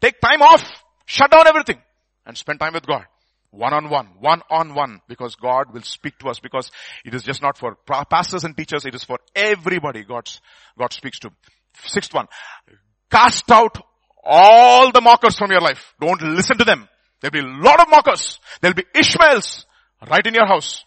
Take 0.00 0.20
time 0.20 0.42
off. 0.42 0.64
Shut 1.06 1.30
down 1.30 1.46
everything 1.46 1.80
and 2.26 2.36
spend 2.36 2.60
time 2.60 2.72
with 2.72 2.86
God. 2.86 3.04
One 3.50 3.72
on 3.72 3.88
one, 3.88 4.08
one 4.18 4.42
on 4.50 4.74
one, 4.74 5.00
because 5.06 5.36
God 5.36 5.72
will 5.72 5.82
speak 5.82 6.18
to 6.18 6.28
us 6.28 6.40
because 6.40 6.72
it 7.04 7.14
is 7.14 7.22
just 7.22 7.40
not 7.40 7.56
for 7.56 7.76
pastors 8.10 8.42
and 8.42 8.56
teachers, 8.56 8.84
it 8.84 8.96
is 8.96 9.04
for 9.04 9.18
everybody 9.36 10.02
God's, 10.02 10.40
God 10.76 10.92
speaks 10.92 11.20
to. 11.20 11.30
Sixth 11.84 12.12
one, 12.12 12.26
cast 13.10 13.48
out 13.52 13.80
all 14.24 14.90
the 14.90 15.00
mockers 15.00 15.38
from 15.38 15.52
your 15.52 15.60
life. 15.60 15.94
Don't 16.00 16.20
listen 16.20 16.58
to 16.58 16.64
them. 16.64 16.88
There'll 17.20 17.32
be 17.32 17.38
a 17.38 17.62
lot 17.62 17.80
of 17.80 17.88
mockers. 17.90 18.40
There'll 18.60 18.74
be 18.74 18.84
Ishmaels 18.92 19.66
right 20.10 20.26
in 20.26 20.34
your 20.34 20.46
house. 20.46 20.84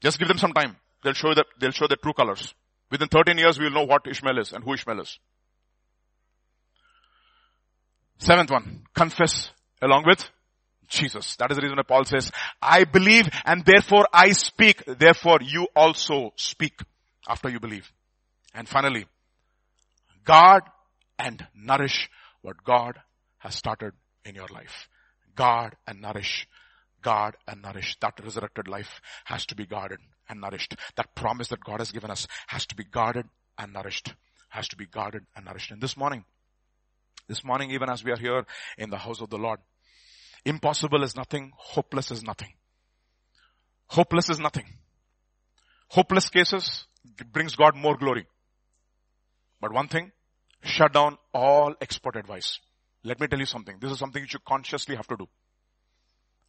Just 0.00 0.18
give 0.18 0.28
them 0.28 0.38
some 0.38 0.52
time. 0.52 0.76
They'll 1.04 1.12
show 1.12 1.34
that, 1.34 1.46
they'll 1.60 1.70
show 1.70 1.86
the 1.86 1.96
true 1.96 2.14
colors. 2.14 2.52
Within 2.90 3.08
13 3.08 3.38
years, 3.38 3.58
we'll 3.58 3.70
know 3.70 3.84
what 3.84 4.06
Ishmael 4.06 4.38
is 4.38 4.52
and 4.52 4.64
who 4.64 4.74
Ishmael 4.74 5.00
is. 5.00 5.18
Seventh 8.24 8.50
one, 8.50 8.84
confess 8.94 9.50
along 9.82 10.04
with 10.06 10.30
Jesus. 10.88 11.36
That 11.36 11.50
is 11.50 11.58
the 11.58 11.62
reason 11.62 11.76
why 11.76 11.82
Paul 11.82 12.06
says, 12.06 12.32
I 12.62 12.84
believe 12.84 13.28
and 13.44 13.62
therefore 13.66 14.06
I 14.14 14.32
speak. 14.32 14.82
Therefore 14.86 15.40
you 15.42 15.68
also 15.76 16.32
speak 16.36 16.80
after 17.28 17.50
you 17.50 17.60
believe. 17.60 17.92
And 18.54 18.66
finally, 18.66 19.04
guard 20.24 20.62
and 21.18 21.46
nourish 21.54 22.08
what 22.40 22.64
God 22.64 22.98
has 23.40 23.56
started 23.56 23.92
in 24.24 24.34
your 24.34 24.48
life. 24.48 24.88
Guard 25.34 25.76
and 25.86 26.00
nourish. 26.00 26.48
Guard 27.02 27.36
and 27.46 27.60
nourish. 27.60 27.98
That 28.00 28.18
resurrected 28.24 28.68
life 28.68 29.02
has 29.26 29.44
to 29.46 29.54
be 29.54 29.66
guarded 29.66 29.98
and 30.30 30.40
nourished. 30.40 30.74
That 30.96 31.14
promise 31.14 31.48
that 31.48 31.62
God 31.62 31.80
has 31.80 31.92
given 31.92 32.10
us 32.10 32.26
has 32.46 32.64
to 32.68 32.74
be 32.74 32.84
guarded 32.84 33.26
and 33.58 33.74
nourished. 33.74 34.14
Has 34.48 34.66
to 34.68 34.76
be 34.76 34.86
guarded 34.86 35.26
and 35.36 35.44
nourished. 35.44 35.72
And 35.72 35.82
this 35.82 35.94
morning, 35.94 36.24
this 37.28 37.44
morning, 37.44 37.70
even 37.70 37.88
as 37.90 38.04
we 38.04 38.12
are 38.12 38.16
here 38.16 38.44
in 38.78 38.90
the 38.90 38.98
house 38.98 39.20
of 39.20 39.30
the 39.30 39.38
Lord, 39.38 39.60
impossible 40.44 41.02
is 41.02 41.16
nothing, 41.16 41.52
hopeless 41.56 42.10
is 42.10 42.22
nothing. 42.22 42.52
Hopeless 43.86 44.30
is 44.30 44.40
nothing. 44.40 44.64
Hopeless 45.88 46.28
cases 46.28 46.86
brings 47.32 47.54
God 47.54 47.76
more 47.76 47.96
glory. 47.96 48.26
But 49.60 49.72
one 49.72 49.88
thing, 49.88 50.12
shut 50.62 50.92
down 50.92 51.18
all 51.32 51.74
expert 51.80 52.16
advice. 52.16 52.58
Let 53.04 53.20
me 53.20 53.26
tell 53.26 53.38
you 53.38 53.46
something. 53.46 53.78
This 53.80 53.92
is 53.92 53.98
something 53.98 54.22
you 54.22 54.28
should 54.28 54.44
consciously 54.44 54.96
have 54.96 55.06
to 55.08 55.16
do. 55.16 55.28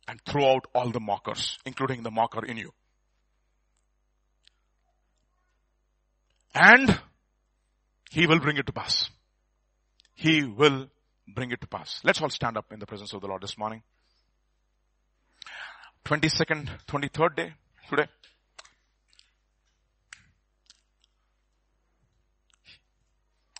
And 0.07 0.19
throw 0.25 0.53
out 0.53 0.65
all 0.73 0.89
the 0.91 0.99
mockers, 0.99 1.57
including 1.65 2.03
the 2.03 2.11
mocker 2.11 2.45
in 2.45 2.57
you. 2.57 2.73
And 6.53 6.99
he 8.11 8.27
will 8.27 8.39
bring 8.39 8.57
it 8.57 8.65
to 8.67 8.71
pass. 8.71 9.09
He 10.15 10.43
will 10.43 10.89
bring 11.27 11.51
it 11.51 11.61
to 11.61 11.67
pass. 11.67 11.99
Let's 12.03 12.21
all 12.21 12.29
stand 12.29 12.57
up 12.57 12.71
in 12.71 12.79
the 12.79 12.85
presence 12.85 13.13
of 13.13 13.21
the 13.21 13.27
Lord 13.27 13.41
this 13.41 13.57
morning. 13.57 13.83
22nd, 16.05 16.69
23rd 16.87 17.35
day 17.35 17.53
today. 17.89 18.07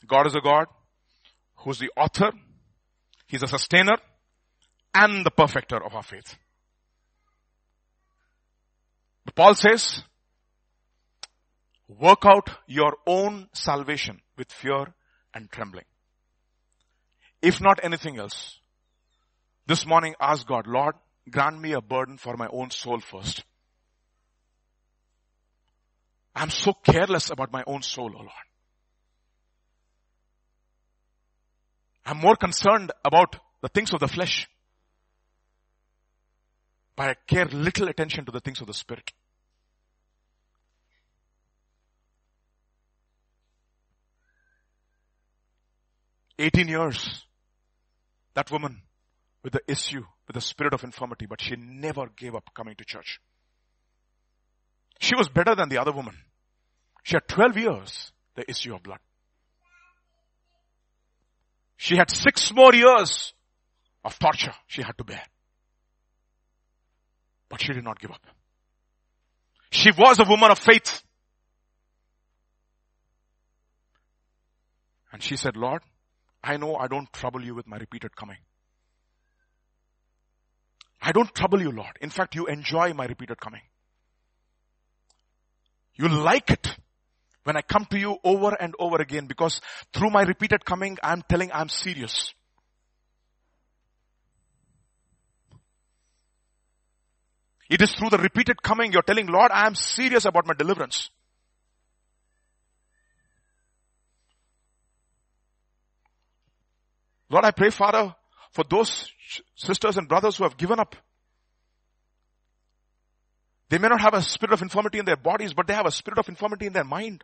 God 0.08 0.28
is 0.28 0.36
a 0.36 0.42
God 0.42 0.68
who's 1.58 1.80
the 1.80 1.90
author, 1.98 2.32
He's 3.28 3.42
a 3.42 3.48
sustainer 3.48 3.98
and 4.94 5.26
the 5.26 5.32
perfecter 5.32 5.84
of 5.84 5.96
our 5.96 6.04
faith. 6.04 6.36
But 9.26 9.34
Paul 9.34 9.56
says, 9.56 10.04
work 11.88 12.26
out 12.26 12.52
your 12.68 12.96
own 13.08 13.50
salvation 13.54 14.22
with 14.38 14.52
fear 14.52 14.94
and 15.34 15.52
trembling. 15.52 15.86
If 17.46 17.62
not 17.62 17.80
anything 17.84 18.18
else, 18.18 18.58
this 19.68 19.86
morning 19.86 20.16
ask 20.20 20.48
God, 20.48 20.66
Lord, 20.66 20.96
grant 21.30 21.62
me 21.62 21.74
a 21.74 21.80
burden 21.80 22.18
for 22.18 22.36
my 22.36 22.48
own 22.48 22.72
soul 22.72 23.00
first. 23.00 23.44
I'm 26.36 26.50
so 26.50 26.74
careless 26.74 27.30
about 27.30 27.52
my 27.52 27.64
own 27.68 27.84
soul, 27.84 28.12
oh 28.16 28.22
Lord. 28.22 28.48
I'm 32.04 32.18
more 32.18 32.36
concerned 32.36 32.92
about 33.06 33.36
the 33.62 33.70
things 33.70 33.94
of 33.94 34.00
the 34.00 34.08
flesh. 34.08 34.48
But 36.96 37.10
I 37.10 37.16
care 37.28 37.46
little 37.46 37.90
attention 37.90 38.26
to 38.26 38.32
the 38.32 38.40
things 38.40 38.60
of 38.60 38.66
the 38.66 38.74
spirit. 38.74 39.12
Eighteen 46.40 46.70
years. 46.70 47.25
That 48.36 48.52
woman 48.52 48.82
with 49.44 49.54
the 49.54 49.62
issue, 49.68 50.04
with 50.28 50.36
the 50.36 50.42
spirit 50.42 50.74
of 50.74 50.84
infirmity, 50.84 51.26
but 51.26 51.42
she 51.42 51.56
never 51.56 52.08
gave 52.08 52.36
up 52.36 52.50
coming 52.54 52.76
to 52.76 52.86
church. 52.86 53.20
She 55.00 55.16
was 55.16 55.30
better 55.30 55.56
than 55.56 55.70
the 55.70 55.78
other 55.78 55.92
woman. 55.92 56.16
She 57.04 57.16
had 57.16 57.28
12 57.28 57.58
years, 57.58 58.12
the 58.36 58.50
issue 58.50 58.74
of 58.74 58.84
blood. 58.84 59.00
She 61.78 61.98
had 61.98 62.10
six 62.10 62.52
more 62.54 62.74
years 62.74 63.34
of 64.04 64.18
torture 64.18 64.54
she 64.68 64.82
had 64.82 64.98
to 64.98 65.04
bear. 65.04 65.24
But 67.50 67.62
she 67.62 67.74
did 67.74 67.84
not 67.84 68.00
give 68.00 68.12
up. 68.12 68.26
She 69.70 69.92
was 69.92 70.20
a 70.20 70.26
woman 70.28 70.52
of 70.52 70.60
faith. 70.60 71.04
And 75.12 75.22
she 75.22 75.38
said, 75.38 75.56
Lord, 75.56 75.82
I 76.46 76.58
know 76.58 76.76
I 76.76 76.88
don't 76.88 77.12
trouble 77.12 77.44
you 77.44 77.56
with 77.56 77.66
my 77.66 77.78
repeated 77.78 78.16
coming. 78.16 78.38
I 81.02 81.12
don't 81.12 81.34
trouble 81.34 81.60
you, 81.60 81.72
Lord. 81.72 81.98
In 82.02 82.12
fact, 82.12 82.36
you 82.36 82.46
enjoy 82.46 82.94
my 82.94 83.08
repeated 83.08 83.40
coming. 83.40 83.62
You 85.96 86.08
like 86.08 86.52
it 86.52 86.68
when 87.46 87.58
I 87.58 87.62
come 87.62 87.86
to 87.86 87.98
you 87.98 88.18
over 88.24 88.56
and 88.60 88.76
over 88.78 88.98
again 88.98 89.26
because 89.26 89.60
through 89.92 90.12
my 90.12 90.22
repeated 90.22 90.64
coming, 90.64 91.00
I'm 91.02 91.24
telling 91.28 91.52
I'm 91.52 91.70
serious. 91.70 92.34
It 97.70 97.82
is 97.82 97.92
through 97.94 98.12
the 98.12 98.20
repeated 98.20 98.62
coming 98.62 98.94
you're 98.94 99.02
telling, 99.02 99.26
Lord, 99.26 99.52
I 99.52 99.66
am 99.66 99.74
serious 99.74 100.26
about 100.26 100.46
my 100.46 100.54
deliverance. 100.54 101.10
Lord, 107.30 107.46
I 107.46 107.52
pray, 107.52 107.70
Father, 107.70 108.16
for 108.52 108.64
those 108.70 109.12
sisters 109.56 109.98
and 109.98 110.08
brothers 110.08 110.38
who 110.38 110.44
have 110.44 110.58
given 110.58 110.80
up. 110.80 110.96
They 113.70 113.80
may 113.80 113.88
not 113.88 114.02
have 114.02 114.14
a 114.14 114.22
spirit 114.22 114.54
of 114.54 114.62
infirmity 114.62 115.00
in 115.00 115.06
their 115.06 115.16
bodies, 115.16 115.54
but 115.54 115.68
they 115.68 115.74
have 115.74 115.88
a 115.88 115.92
spirit 115.92 116.20
of 116.20 116.30
infirmity 116.30 116.68
in 116.68 116.74
their 116.74 116.84
mind. 116.84 117.24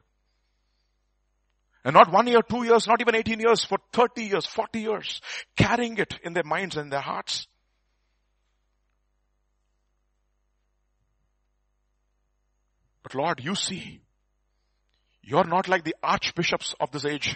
And 1.84 1.94
not 1.94 2.12
one 2.12 2.28
year, 2.28 2.42
two 2.42 2.64
years, 2.64 2.88
not 2.88 3.02
even 3.02 3.16
18 3.16 3.40
years, 3.40 3.64
for 3.64 3.78
30 3.94 4.24
years, 4.24 4.46
40 4.46 4.80
years, 4.80 5.22
carrying 5.56 5.98
it 5.98 6.20
in 6.24 6.34
their 6.34 6.44
minds 6.44 6.78
and 6.78 6.92
their 6.92 7.00
hearts. 7.02 7.48
But 13.04 13.16
Lord, 13.16 13.44
you 13.44 13.56
see, 13.56 14.02
you're 15.24 15.44
not 15.44 15.68
like 15.68 15.84
the 15.84 15.96
archbishops 16.04 16.76
of 16.80 16.92
this 16.92 17.06
age. 17.06 17.36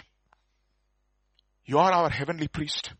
You 1.66 1.78
are 1.78 1.92
our 1.92 2.08
heavenly 2.08 2.48
priest. 2.48 2.92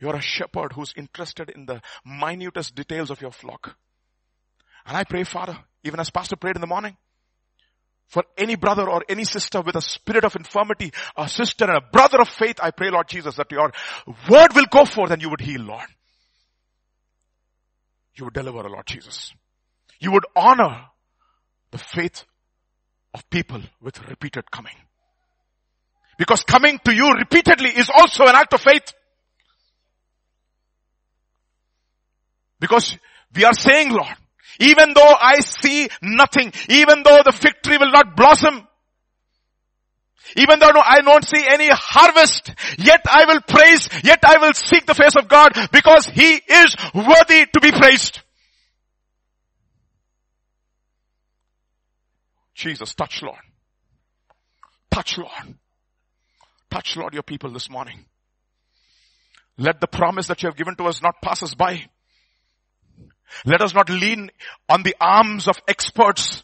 You're 0.00 0.16
a 0.16 0.22
shepherd 0.22 0.72
who's 0.72 0.94
interested 0.96 1.50
in 1.50 1.66
the 1.66 1.82
minutest 2.04 2.74
details 2.74 3.10
of 3.10 3.20
your 3.20 3.32
flock. 3.32 3.76
And 4.86 4.96
I 4.96 5.04
pray, 5.04 5.24
Father, 5.24 5.58
even 5.84 6.00
as 6.00 6.10
Pastor 6.10 6.36
prayed 6.36 6.56
in 6.56 6.62
the 6.62 6.66
morning, 6.66 6.96
for 8.08 8.24
any 8.36 8.56
brother 8.56 8.90
or 8.90 9.04
any 9.08 9.24
sister 9.24 9.60
with 9.60 9.76
a 9.76 9.82
spirit 9.82 10.24
of 10.24 10.34
infirmity, 10.34 10.92
a 11.16 11.28
sister 11.28 11.66
and 11.66 11.76
a 11.76 11.90
brother 11.92 12.20
of 12.20 12.28
faith, 12.28 12.56
I 12.60 12.72
pray, 12.72 12.90
Lord 12.90 13.06
Jesus, 13.08 13.36
that 13.36 13.52
your 13.52 13.70
word 14.28 14.54
will 14.54 14.66
go 14.70 14.84
forth 14.84 15.12
and 15.12 15.22
you 15.22 15.30
would 15.30 15.40
heal, 15.40 15.60
Lord. 15.60 15.86
You 18.16 18.24
would 18.24 18.34
deliver, 18.34 18.68
Lord 18.68 18.86
Jesus. 18.86 19.32
You 20.00 20.12
would 20.12 20.24
honor 20.34 20.86
the 21.70 21.78
faith 21.78 22.24
of 23.14 23.28
people 23.30 23.62
with 23.80 24.08
repeated 24.08 24.50
coming. 24.50 24.74
Because 26.20 26.42
coming 26.42 26.78
to 26.84 26.94
you 26.94 27.10
repeatedly 27.18 27.70
is 27.70 27.88
also 27.88 28.24
an 28.24 28.34
act 28.34 28.52
of 28.52 28.60
faith. 28.60 28.92
Because 32.58 32.94
we 33.34 33.46
are 33.46 33.54
saying, 33.54 33.90
Lord, 33.90 34.14
even 34.58 34.92
though 34.92 35.14
I 35.18 35.40
see 35.40 35.88
nothing, 36.02 36.52
even 36.68 37.04
though 37.04 37.22
the 37.24 37.32
fig 37.32 37.54
tree 37.64 37.78
will 37.78 37.90
not 37.90 38.16
blossom, 38.16 38.68
even 40.36 40.58
though 40.58 40.72
I 40.76 41.00
don't 41.00 41.24
see 41.24 41.42
any 41.48 41.70
harvest, 41.72 42.52
yet 42.76 43.00
I 43.08 43.24
will 43.26 43.40
praise, 43.40 43.88
yet 44.04 44.22
I 44.22 44.36
will 44.42 44.52
seek 44.52 44.84
the 44.84 44.94
face 44.94 45.16
of 45.16 45.26
God 45.26 45.52
because 45.72 46.04
He 46.04 46.34
is 46.34 46.76
worthy 46.94 47.46
to 47.46 47.60
be 47.62 47.72
praised. 47.72 48.20
Jesus, 52.52 52.94
touch 52.94 53.22
Lord. 53.22 53.40
Touch 54.90 55.16
Lord. 55.16 55.56
Touch 56.70 56.96
Lord 56.96 57.14
your 57.14 57.22
people 57.22 57.50
this 57.52 57.68
morning. 57.68 58.04
Let 59.58 59.80
the 59.80 59.86
promise 59.86 60.28
that 60.28 60.42
you 60.42 60.48
have 60.48 60.56
given 60.56 60.76
to 60.76 60.84
us 60.84 61.02
not 61.02 61.20
pass 61.22 61.42
us 61.42 61.54
by. 61.54 61.84
Let 63.44 63.60
us 63.60 63.74
not 63.74 63.90
lean 63.90 64.30
on 64.68 64.82
the 64.82 64.96
arms 65.00 65.48
of 65.48 65.60
experts 65.68 66.42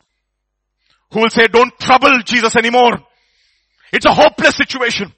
who 1.12 1.20
will 1.20 1.30
say, 1.30 1.46
don't 1.46 1.78
trouble 1.78 2.20
Jesus 2.24 2.56
anymore. 2.56 2.98
It's 3.92 4.04
a 4.04 4.12
hopeless 4.12 4.56
situation. 4.56 5.12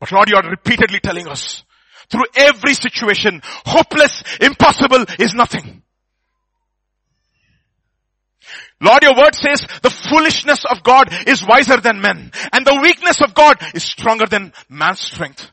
But 0.00 0.10
Lord, 0.10 0.28
you 0.28 0.36
are 0.36 0.50
repeatedly 0.50 1.00
telling 1.00 1.28
us 1.28 1.62
through 2.10 2.24
every 2.34 2.74
situation, 2.74 3.40
hopeless, 3.44 4.22
impossible 4.40 5.04
is 5.18 5.34
nothing. 5.34 5.83
Lord, 8.84 9.02
your 9.02 9.16
word 9.16 9.34
says 9.34 9.66
the 9.82 9.90
foolishness 9.90 10.64
of 10.70 10.82
God 10.82 11.08
is 11.26 11.44
wiser 11.46 11.80
than 11.80 12.00
men 12.00 12.30
and 12.52 12.66
the 12.66 12.78
weakness 12.82 13.20
of 13.22 13.34
God 13.34 13.56
is 13.74 13.82
stronger 13.82 14.26
than 14.26 14.52
man's 14.68 15.00
strength. 15.00 15.50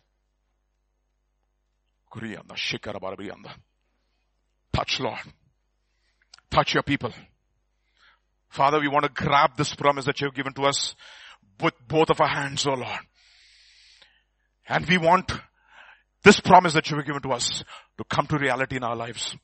Touch, 4.74 5.00
Lord. 5.00 5.20
Touch 6.50 6.74
your 6.74 6.84
people. 6.84 7.14
Father, 8.50 8.82
we 8.82 8.90
want 8.90 9.06
to 9.06 9.12
grab 9.24 9.56
this 9.56 9.74
promise 9.76 10.06
that 10.06 10.20
you 10.20 10.28
have 10.28 10.36
given 10.36 10.54
to 10.54 10.64
us 10.64 10.94
with 11.62 11.74
both 11.88 12.10
of 12.10 12.20
our 12.20 12.28
hands, 12.28 12.68
oh 12.68 12.74
Lord. 12.74 13.00
And 14.68 14.86
we 14.86 14.98
want 14.98 15.32
this 16.24 16.42
promise 16.42 16.74
that 16.74 16.90
you 16.90 16.98
have 16.98 17.06
given 17.06 17.22
to 17.22 17.32
us 17.32 17.64
to 17.98 18.04
come 18.04 18.28
to 18.28 18.38
reality 18.38 18.76
in 18.76 18.84
our 18.84 18.96
lives. 18.96 19.36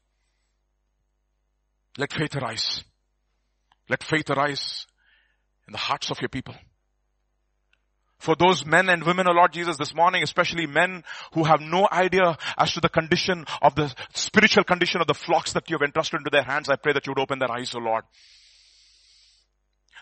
Let 1.98 2.12
faith 2.12 2.36
arise. 2.36 2.84
Let 3.90 4.04
faith 4.04 4.30
arise 4.30 4.86
in 5.68 5.72
the 5.72 5.78
hearts 5.78 6.12
of 6.12 6.22
your 6.22 6.30
people 6.30 6.56
for 8.20 8.36
those 8.36 8.66
men 8.66 8.90
and 8.90 9.04
women, 9.04 9.28
O 9.28 9.32
Lord 9.32 9.54
Jesus, 9.54 9.78
this 9.78 9.94
morning, 9.94 10.24
especially 10.24 10.66
men 10.66 11.04
who 11.34 11.44
have 11.44 11.62
no 11.62 11.88
idea 11.92 12.38
as 12.58 12.74
to 12.74 12.82
the 12.82 12.90
condition 12.90 13.46
of 13.62 13.76
the 13.76 13.94
spiritual 14.14 14.64
condition 14.64 15.02
of 15.02 15.08
the 15.08 15.14
flocks 15.14 15.54
that 15.54 15.70
you 15.70 15.76
have 15.76 15.86
entrusted 15.86 16.20
into 16.20 16.32
their 16.32 16.44
hands, 16.44 16.70
I 16.70 16.78
pray 16.78 16.94
that 16.94 17.06
you 17.06 17.12
would 17.12 17.22
open 17.22 17.40
their 17.40 17.52
eyes, 17.52 17.74
O 17.76 17.80
Lord. 17.80 18.04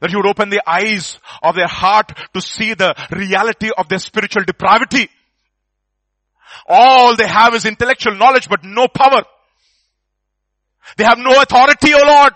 That 0.02 0.12
you 0.12 0.18
would 0.18 0.28
open 0.28 0.49
the 0.49 0.62
eyes 0.68 1.20
of 1.41 1.56
their 1.56 1.68
heart 1.68 2.12
to 2.34 2.41
see 2.41 2.74
the 2.74 2.95
reality 3.12 3.70
of 3.78 3.88
their 3.90 3.99
spiritual 3.99 4.44
depravity. 4.44 5.10
All 6.68 7.16
they 7.16 7.28
have 7.28 7.53
is 7.53 7.66
intellectual 7.66 8.16
knowledge 8.16 8.48
but 8.49 8.64
no 8.64 8.88
power. 8.88 9.24
They 10.98 11.03
have 11.03 11.18
no 11.18 11.41
authority, 11.41 11.94
O 11.94 12.02
Lord. 12.06 12.34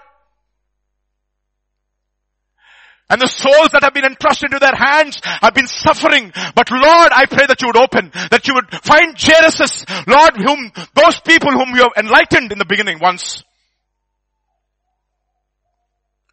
And 3.09 3.19
the 3.19 3.27
souls 3.27 3.69
that 3.71 3.83
have 3.83 3.93
been 3.93 4.05
entrusted 4.05 4.51
to 4.51 4.59
their 4.59 4.75
hands 4.75 5.19
have 5.23 5.55
been 5.55 5.67
suffering. 5.67 6.31
But 6.55 6.69
Lord, 6.69 7.11
I 7.11 7.25
pray 7.25 7.45
that 7.47 7.61
you 7.61 7.67
would 7.67 7.77
open, 7.77 8.11
that 8.29 8.47
you 8.47 8.53
would 8.53 8.69
find 8.83 9.15
Jairus, 9.17 9.85
Lord, 10.05 10.37
whom, 10.37 10.71
those 10.93 11.19
people 11.21 11.51
whom 11.51 11.75
you 11.75 11.81
have 11.81 12.05
enlightened 12.05 12.51
in 12.51 12.59
the 12.59 12.65
beginning 12.65 12.99
once, 13.01 13.43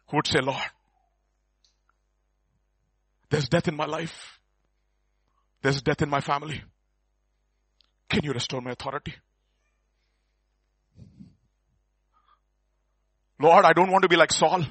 who 0.09 0.17
would 0.17 0.27
say, 0.27 0.39
Lord, 0.39 0.61
there's 3.29 3.49
death 3.49 3.67
in 3.67 3.75
my 3.75 3.85
life. 3.85 4.39
There's 5.63 5.81
death 5.81 6.03
in 6.03 6.09
my 6.09 6.21
family. 6.21 6.63
Can 8.09 8.23
you 8.23 8.31
restore 8.31 8.61
my 8.61 8.71
authority? 8.71 9.15
Lord, 13.39 13.65
I 13.65 13.73
don't 13.73 13.91
want 13.91 14.03
to 14.03 14.09
be 14.09 14.15
like 14.15 14.31
Saul 14.31 14.63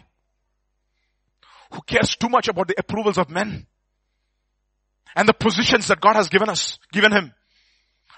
who 1.76 1.82
cares 1.82 2.16
too 2.16 2.28
much 2.28 2.48
about 2.48 2.68
the 2.68 2.74
approvals 2.78 3.18
of 3.18 3.30
men 3.30 3.66
and 5.14 5.28
the 5.28 5.34
positions 5.34 5.86
that 5.88 6.00
God 6.00 6.16
has 6.16 6.28
given 6.28 6.48
us, 6.48 6.78
given 6.90 7.12
him, 7.12 7.32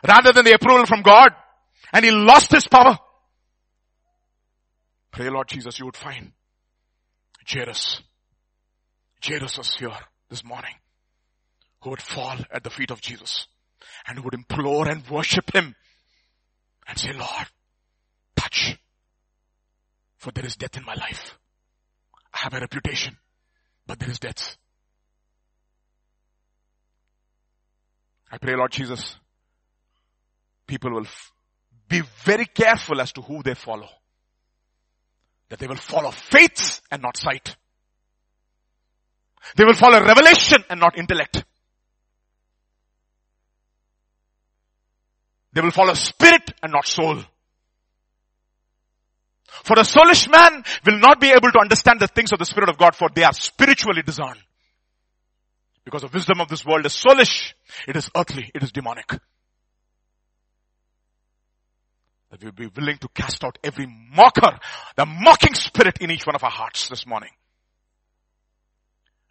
rather 0.07 0.33
than 0.33 0.45
the 0.45 0.55
approval 0.55 0.87
from 0.87 1.03
God. 1.03 1.31
And 1.93 2.05
he 2.05 2.11
lost 2.11 2.51
his 2.51 2.67
power. 2.67 2.99
Pray 5.11 5.29
Lord 5.29 5.49
Jesus, 5.49 5.79
you 5.79 5.87
would 5.87 5.97
find 5.97 6.33
Jairus. 7.47 8.03
Jairus 9.25 9.59
was 9.59 9.75
here 9.75 9.91
this 10.31 10.45
morning 10.45 10.75
who 11.83 11.91
would 11.91 12.03
fall 12.03 12.37
at 12.53 12.63
the 12.63 12.71
feet 12.71 12.91
of 12.91 13.01
Jesus 13.01 13.47
and 14.07 14.19
who 14.19 14.25
would 14.25 14.35
implore 14.35 14.89
and 14.89 15.09
worship 15.09 15.55
Him 15.55 15.75
and 16.87 16.99
say, 16.99 17.13
Lord, 17.13 17.47
touch. 18.37 18.79
For 20.19 20.33
there 20.33 20.47
is 20.47 20.57
death 20.57 20.77
in 20.77 20.85
my 20.85 20.95
life. 20.95 21.39
I 22.35 22.39
have 22.41 22.55
a 22.55 22.61
reputation, 22.61 23.17
but 23.89 23.99
there 23.99 24.11
is 24.11 24.21
death. 24.21 24.57
I 28.31 28.37
pray, 28.37 28.55
Lord 28.55 28.71
Jesus, 28.71 29.17
people 30.67 30.93
will 30.93 31.07
f- 31.07 31.33
be 31.89 32.03
very 32.25 32.45
careful 32.45 33.01
as 33.01 33.13
to 33.15 33.23
who 33.23 33.43
they 33.43 33.55
follow. 33.55 33.89
That 35.49 35.59
they 35.59 35.67
will 35.67 35.77
follow 35.77 36.11
faith 36.11 36.83
and 36.91 37.01
not 37.03 37.17
sight. 37.17 37.57
They 39.57 39.65
will 39.65 39.75
follow 39.75 40.05
revelation 40.05 40.63
and 40.69 40.79
not 40.79 40.99
intellect. 40.99 41.43
They 45.55 45.63
will 45.63 45.71
follow 45.71 45.95
spirit 45.95 46.53
and 46.63 46.73
not 46.73 46.87
soul. 46.87 47.25
For 49.65 49.79
a 49.79 49.83
soulish 49.83 50.31
man 50.31 50.63
will 50.87 50.99
not 50.99 51.21
be 51.21 51.31
able 51.31 51.51
to 51.53 51.61
understand 51.61 52.01
the 52.01 52.09
things 52.09 52.33
of 52.33 52.39
the 52.39 52.45
Spirit 52.45 52.69
of 52.69 52.79
God 52.79 52.95
for 52.95 53.09
they 53.15 53.25
are 53.25 53.33
spiritually 53.33 54.03
discerned. 54.03 54.41
Because 55.85 56.03
the 56.03 56.09
wisdom 56.09 56.41
of 56.41 56.49
this 56.49 56.67
world 56.67 56.85
is 56.85 56.93
soulish. 56.93 57.55
It 57.87 57.97
is 57.97 58.11
earthly. 58.15 58.51
It 58.55 58.63
is 58.63 58.73
demonic. 58.73 59.09
That 62.31 62.43
we'll 62.43 62.53
be 62.53 62.67
willing 62.67 62.99
to 62.99 63.09
cast 63.09 63.43
out 63.43 63.57
every 63.65 63.87
mocker, 63.87 64.59
the 64.97 65.07
mocking 65.07 65.55
spirit 65.55 65.99
in 66.03 66.11
each 66.11 66.27
one 66.27 66.37
of 66.37 66.45
our 66.45 66.51
hearts 66.51 66.91
this 66.91 67.07
morning. 67.07 67.31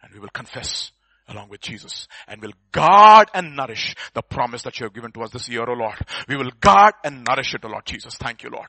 And 0.02 0.12
we 0.12 0.18
will 0.18 0.30
confess 0.30 0.90
along 1.28 1.48
with 1.48 1.60
Jesus 1.60 2.08
and 2.26 2.42
will 2.42 2.54
guard 2.72 3.28
and 3.34 3.54
nourish 3.54 3.94
the 4.14 4.22
promise 4.22 4.62
that 4.62 4.80
you 4.80 4.84
have 4.84 4.94
given 4.94 5.12
to 5.12 5.22
us 5.22 5.30
this 5.30 5.48
year, 5.48 5.62
O 5.62 5.66
oh 5.68 5.74
Lord. 5.74 5.98
We 6.28 6.36
will 6.36 6.50
guard 6.60 6.94
and 7.04 7.24
nourish 7.24 7.54
it, 7.54 7.64
O 7.64 7.68
oh 7.68 7.72
Lord 7.72 7.86
Jesus. 7.86 8.16
Thank 8.16 8.42
you, 8.42 8.50
Lord. 8.50 8.68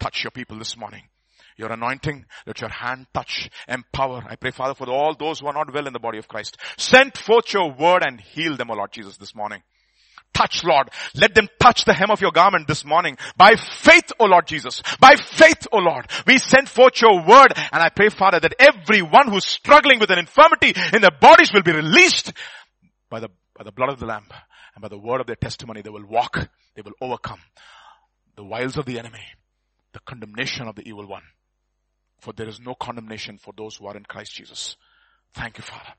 Touch 0.00 0.24
your 0.24 0.30
people 0.30 0.58
this 0.58 0.76
morning. 0.76 1.02
Your 1.56 1.72
anointing, 1.72 2.24
let 2.46 2.60
your 2.60 2.70
hand 2.70 3.06
touch, 3.12 3.50
empower. 3.66 4.22
I 4.28 4.36
pray, 4.36 4.52
Father, 4.52 4.74
for 4.74 4.88
all 4.88 5.16
those 5.18 5.40
who 5.40 5.48
are 5.48 5.52
not 5.52 5.74
well 5.74 5.88
in 5.88 5.92
the 5.92 5.98
body 5.98 6.18
of 6.18 6.28
Christ. 6.28 6.56
Send 6.76 7.16
forth 7.18 7.52
your 7.52 7.72
word 7.72 8.04
and 8.06 8.20
heal 8.20 8.56
them, 8.56 8.70
O 8.70 8.74
Lord 8.74 8.92
Jesus, 8.92 9.16
this 9.16 9.34
morning. 9.34 9.62
Touch, 10.32 10.62
Lord. 10.62 10.88
Let 11.14 11.34
them 11.34 11.48
touch 11.58 11.84
the 11.84 11.94
hem 11.94 12.10
of 12.10 12.20
your 12.20 12.30
garment 12.30 12.68
this 12.68 12.84
morning. 12.84 13.16
By 13.36 13.56
faith, 13.56 14.12
O 14.20 14.26
Lord 14.26 14.46
Jesus. 14.46 14.82
By 15.00 15.16
faith, 15.16 15.66
O 15.72 15.78
Lord. 15.78 16.06
We 16.26 16.38
send 16.38 16.68
forth 16.68 17.00
your 17.00 17.26
word 17.26 17.52
and 17.56 17.82
I 17.82 17.88
pray, 17.88 18.08
Father, 18.08 18.38
that 18.38 18.54
everyone 18.60 19.28
who's 19.28 19.46
struggling 19.46 19.98
with 19.98 20.10
an 20.10 20.18
infirmity 20.18 20.74
in 20.92 21.02
their 21.02 21.10
bodies 21.20 21.52
will 21.52 21.62
be 21.62 21.72
released 21.72 22.32
by 23.10 23.18
the, 23.18 23.30
by 23.56 23.64
the 23.64 23.72
blood 23.72 23.88
of 23.88 23.98
the 23.98 24.06
Lamb 24.06 24.26
and 24.74 24.82
by 24.82 24.88
the 24.88 24.98
word 24.98 25.20
of 25.20 25.26
their 25.26 25.34
testimony. 25.34 25.82
They 25.82 25.90
will 25.90 26.06
walk. 26.06 26.48
They 26.76 26.82
will 26.82 26.92
overcome 27.00 27.40
the 28.36 28.44
wiles 28.44 28.76
of 28.76 28.86
the 28.86 29.00
enemy, 29.00 29.24
the 29.92 30.00
condemnation 30.00 30.68
of 30.68 30.76
the 30.76 30.86
evil 30.86 31.06
one. 31.06 31.22
For 32.20 32.32
there 32.32 32.48
is 32.48 32.60
no 32.60 32.74
condemnation 32.74 33.38
for 33.38 33.52
those 33.56 33.76
who 33.76 33.86
are 33.86 33.96
in 33.96 34.04
Christ 34.04 34.34
Jesus. 34.34 34.76
Thank 35.34 35.58
you, 35.58 35.62
Father. 35.62 35.94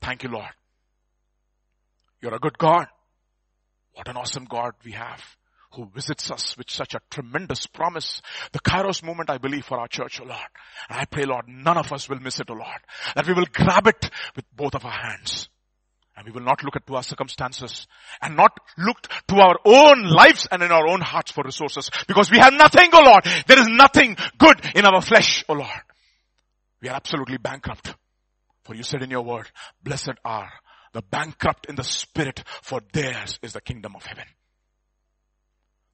Thank 0.00 0.22
you, 0.22 0.30
Lord. 0.30 0.50
You're 2.20 2.34
a 2.34 2.38
good 2.38 2.58
God. 2.58 2.86
What 3.94 4.08
an 4.08 4.16
awesome 4.16 4.44
God 4.44 4.74
we 4.84 4.92
have 4.92 5.22
who 5.72 5.86
visits 5.94 6.30
us 6.30 6.56
with 6.56 6.70
such 6.70 6.94
a 6.94 7.00
tremendous 7.10 7.66
promise. 7.66 8.22
The 8.52 8.60
Kairos 8.60 9.02
moment, 9.02 9.30
I 9.30 9.38
believe, 9.38 9.64
for 9.64 9.78
our 9.78 9.88
church, 9.88 10.20
O 10.20 10.24
oh 10.24 10.28
Lord. 10.28 10.48
And 10.88 10.98
I 10.98 11.04
pray, 11.04 11.24
Lord, 11.24 11.48
none 11.48 11.76
of 11.76 11.92
us 11.92 12.08
will 12.08 12.20
miss 12.20 12.40
it, 12.40 12.50
O 12.50 12.54
oh 12.54 12.58
Lord. 12.58 12.80
That 13.14 13.26
we 13.26 13.34
will 13.34 13.46
grab 13.52 13.86
it 13.86 14.10
with 14.34 14.44
both 14.54 14.74
of 14.74 14.84
our 14.84 14.90
hands. 14.90 15.48
And 16.16 16.24
we 16.24 16.32
will 16.32 16.42
not 16.42 16.64
look 16.64 16.76
at 16.76 16.86
to 16.86 16.96
our 16.96 17.02
circumstances 17.02 17.86
and 18.22 18.36
not 18.36 18.58
look 18.78 19.06
to 19.28 19.36
our 19.36 19.58
own 19.64 20.04
lives 20.04 20.48
and 20.50 20.62
in 20.62 20.72
our 20.72 20.88
own 20.88 21.02
hearts 21.02 21.30
for 21.30 21.44
resources 21.44 21.90
because 22.08 22.30
we 22.30 22.38
have 22.38 22.54
nothing, 22.54 22.88
O 22.92 23.00
oh 23.00 23.04
Lord. 23.04 23.24
There 23.46 23.60
is 23.60 23.68
nothing 23.68 24.16
good 24.38 24.60
in 24.74 24.86
our 24.86 25.02
flesh, 25.02 25.44
O 25.48 25.52
Lord. 25.52 25.82
We 26.80 26.88
are 26.88 26.96
absolutely 26.96 27.36
bankrupt. 27.36 27.94
For 28.64 28.74
you 28.74 28.82
said 28.82 29.02
in 29.02 29.10
your 29.10 29.22
word, 29.22 29.50
blessed 29.82 30.14
are 30.24 30.50
the 30.92 31.02
bankrupt 31.02 31.66
in 31.68 31.76
the 31.76 31.84
spirit 31.84 32.42
for 32.62 32.80
theirs 32.92 33.38
is 33.42 33.52
the 33.52 33.60
kingdom 33.60 33.94
of 33.94 34.06
heaven. 34.06 34.24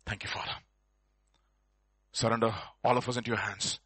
Thank 0.07 0.23
you, 0.23 0.31
Father. 0.31 0.53
Surrender 2.13 2.55
all 2.85 2.97
of 2.97 3.09
us 3.09 3.17
into 3.17 3.31
your 3.31 3.41
hands, 3.41 3.81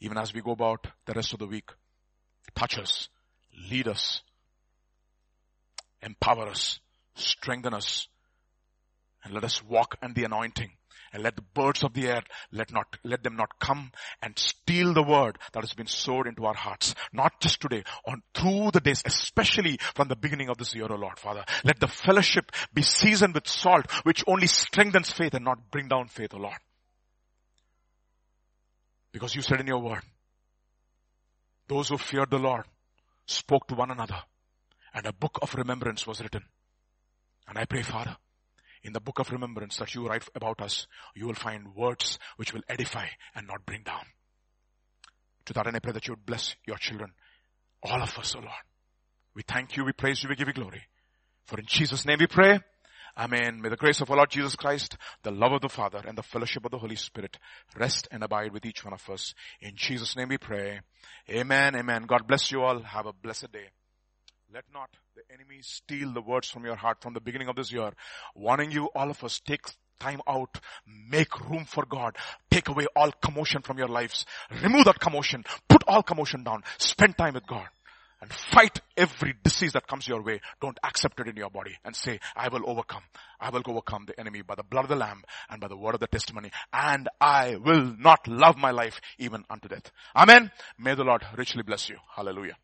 even 0.00 0.18
as 0.18 0.34
we 0.34 0.40
go 0.40 0.50
about 0.50 0.86
the 1.06 1.12
rest 1.12 1.32
of 1.32 1.38
the 1.38 1.46
week. 1.46 1.70
Touch 2.56 2.76
us, 2.78 3.08
lead 3.70 3.86
us, 3.86 4.22
empower 6.02 6.48
us, 6.48 6.80
strengthen 7.14 7.74
us, 7.74 8.08
and 9.24 9.34
let 9.34 9.44
us 9.44 9.62
walk 9.62 9.96
in 10.02 10.14
the 10.14 10.24
anointing. 10.24 10.70
And 11.10 11.22
let 11.22 11.36
the 11.36 11.42
birds 11.54 11.82
of 11.82 11.94
the 11.94 12.06
air, 12.06 12.22
let 12.52 12.70
not, 12.70 12.98
let 13.02 13.22
them 13.22 13.34
not 13.34 13.58
come 13.58 13.92
and 14.20 14.38
steal 14.38 14.92
the 14.92 15.02
word 15.02 15.38
that 15.52 15.62
has 15.62 15.72
been 15.72 15.86
sowed 15.86 16.26
into 16.26 16.44
our 16.44 16.54
hearts. 16.54 16.94
Not 17.14 17.40
just 17.40 17.62
today, 17.62 17.84
on 18.06 18.22
through 18.34 18.72
the 18.72 18.80
days, 18.80 19.02
especially 19.06 19.78
from 19.94 20.08
the 20.08 20.16
beginning 20.16 20.50
of 20.50 20.58
this 20.58 20.74
year, 20.74 20.86
O 20.90 20.96
Lord, 20.96 21.18
Father. 21.18 21.46
Let 21.64 21.80
the 21.80 21.88
fellowship 21.88 22.52
be 22.74 22.82
seasoned 22.82 23.32
with 23.32 23.48
salt, 23.48 23.90
which 24.02 24.22
only 24.26 24.48
strengthens 24.48 25.10
faith 25.10 25.32
and 25.32 25.46
not 25.46 25.70
bring 25.70 25.88
down 25.88 26.08
faith, 26.08 26.34
O 26.34 26.38
Lord. 26.38 26.58
Because 29.10 29.34
you 29.34 29.40
said 29.40 29.60
in 29.60 29.66
your 29.66 29.80
word, 29.80 30.02
those 31.68 31.88
who 31.88 31.96
feared 31.96 32.30
the 32.30 32.38
Lord 32.38 32.64
spoke 33.24 33.66
to 33.68 33.74
one 33.74 33.90
another 33.90 34.22
and 34.98 35.06
a 35.06 35.12
book 35.12 35.38
of 35.40 35.54
remembrance 35.54 36.08
was 36.08 36.20
written. 36.20 36.42
And 37.46 37.56
I 37.56 37.66
pray, 37.66 37.82
Father, 37.82 38.16
in 38.82 38.92
the 38.92 39.00
book 39.00 39.20
of 39.20 39.30
remembrance 39.30 39.76
that 39.76 39.94
you 39.94 40.04
write 40.04 40.24
about 40.34 40.60
us, 40.60 40.88
you 41.14 41.28
will 41.28 41.34
find 41.34 41.72
words 41.76 42.18
which 42.36 42.52
will 42.52 42.62
edify 42.68 43.06
and 43.36 43.46
not 43.46 43.64
bring 43.64 43.84
down. 43.84 44.04
To 45.44 45.52
that 45.52 45.68
end, 45.68 45.76
I 45.76 45.78
pray 45.78 45.92
that 45.92 46.08
you 46.08 46.14
would 46.14 46.26
bless 46.26 46.56
your 46.66 46.78
children, 46.78 47.12
all 47.80 48.02
of 48.02 48.18
us, 48.18 48.34
O 48.34 48.40
oh 48.40 48.42
Lord. 48.42 48.54
We 49.36 49.42
thank 49.42 49.76
you, 49.76 49.84
we 49.84 49.92
praise 49.92 50.20
you, 50.20 50.28
we 50.28 50.34
give 50.34 50.48
you 50.48 50.54
glory. 50.54 50.82
For 51.46 51.60
in 51.60 51.66
Jesus' 51.66 52.04
name 52.04 52.18
we 52.18 52.26
pray. 52.26 52.58
Amen. 53.16 53.60
May 53.62 53.68
the 53.68 53.76
grace 53.76 54.00
of 54.00 54.10
our 54.10 54.16
Lord 54.16 54.30
Jesus 54.30 54.56
Christ, 54.56 54.96
the 55.22 55.30
love 55.30 55.52
of 55.52 55.60
the 55.60 55.68
Father, 55.68 56.02
and 56.04 56.18
the 56.18 56.24
fellowship 56.24 56.64
of 56.64 56.72
the 56.72 56.78
Holy 56.78 56.96
Spirit 56.96 57.38
rest 57.78 58.08
and 58.10 58.24
abide 58.24 58.52
with 58.52 58.66
each 58.66 58.84
one 58.84 58.94
of 58.94 59.08
us. 59.10 59.32
In 59.60 59.76
Jesus' 59.76 60.16
name 60.16 60.28
we 60.28 60.38
pray. 60.38 60.80
Amen. 61.30 61.76
Amen. 61.76 62.02
God 62.06 62.26
bless 62.26 62.50
you 62.50 62.62
all. 62.62 62.82
Have 62.82 63.06
a 63.06 63.12
blessed 63.12 63.52
day. 63.52 63.68
Let 64.52 64.64
not 64.72 64.88
the 65.14 65.22
enemy 65.30 65.58
steal 65.60 66.14
the 66.14 66.22
words 66.22 66.48
from 66.48 66.64
your 66.64 66.74
heart 66.74 67.02
from 67.02 67.12
the 67.12 67.20
beginning 67.20 67.48
of 67.48 67.56
this 67.56 67.70
year. 67.70 67.90
Warning 68.34 68.70
you, 68.70 68.86
all 68.94 69.10
of 69.10 69.22
us, 69.22 69.40
take 69.40 69.60
time 70.00 70.22
out, 70.26 70.58
make 70.86 71.38
room 71.50 71.66
for 71.66 71.84
God, 71.84 72.16
take 72.50 72.68
away 72.68 72.86
all 72.96 73.12
commotion 73.12 73.60
from 73.60 73.76
your 73.76 73.88
lives, 73.88 74.24
remove 74.62 74.86
that 74.86 75.00
commotion, 75.00 75.44
put 75.68 75.84
all 75.86 76.02
commotion 76.02 76.44
down, 76.44 76.62
spend 76.78 77.18
time 77.18 77.34
with 77.34 77.46
God 77.46 77.66
and 78.22 78.32
fight 78.32 78.80
every 78.96 79.34
disease 79.44 79.74
that 79.74 79.86
comes 79.86 80.08
your 80.08 80.22
way. 80.22 80.40
Don't 80.62 80.78
accept 80.82 81.20
it 81.20 81.28
in 81.28 81.36
your 81.36 81.50
body 81.50 81.76
and 81.84 81.94
say, 81.94 82.18
I 82.34 82.48
will 82.48 82.68
overcome. 82.68 83.02
I 83.38 83.50
will 83.50 83.62
overcome 83.66 84.06
the 84.06 84.18
enemy 84.18 84.40
by 84.40 84.54
the 84.54 84.62
blood 84.62 84.84
of 84.84 84.88
the 84.88 84.96
lamb 84.96 85.24
and 85.50 85.60
by 85.60 85.68
the 85.68 85.76
word 85.76 85.94
of 85.94 86.00
the 86.00 86.06
testimony 86.06 86.50
and 86.72 87.06
I 87.20 87.56
will 87.56 87.94
not 87.98 88.26
love 88.26 88.56
my 88.56 88.70
life 88.70 88.98
even 89.18 89.44
unto 89.50 89.68
death. 89.68 89.92
Amen. 90.16 90.50
May 90.78 90.94
the 90.94 91.04
Lord 91.04 91.22
richly 91.36 91.62
bless 91.62 91.90
you. 91.90 91.98
Hallelujah. 92.16 92.56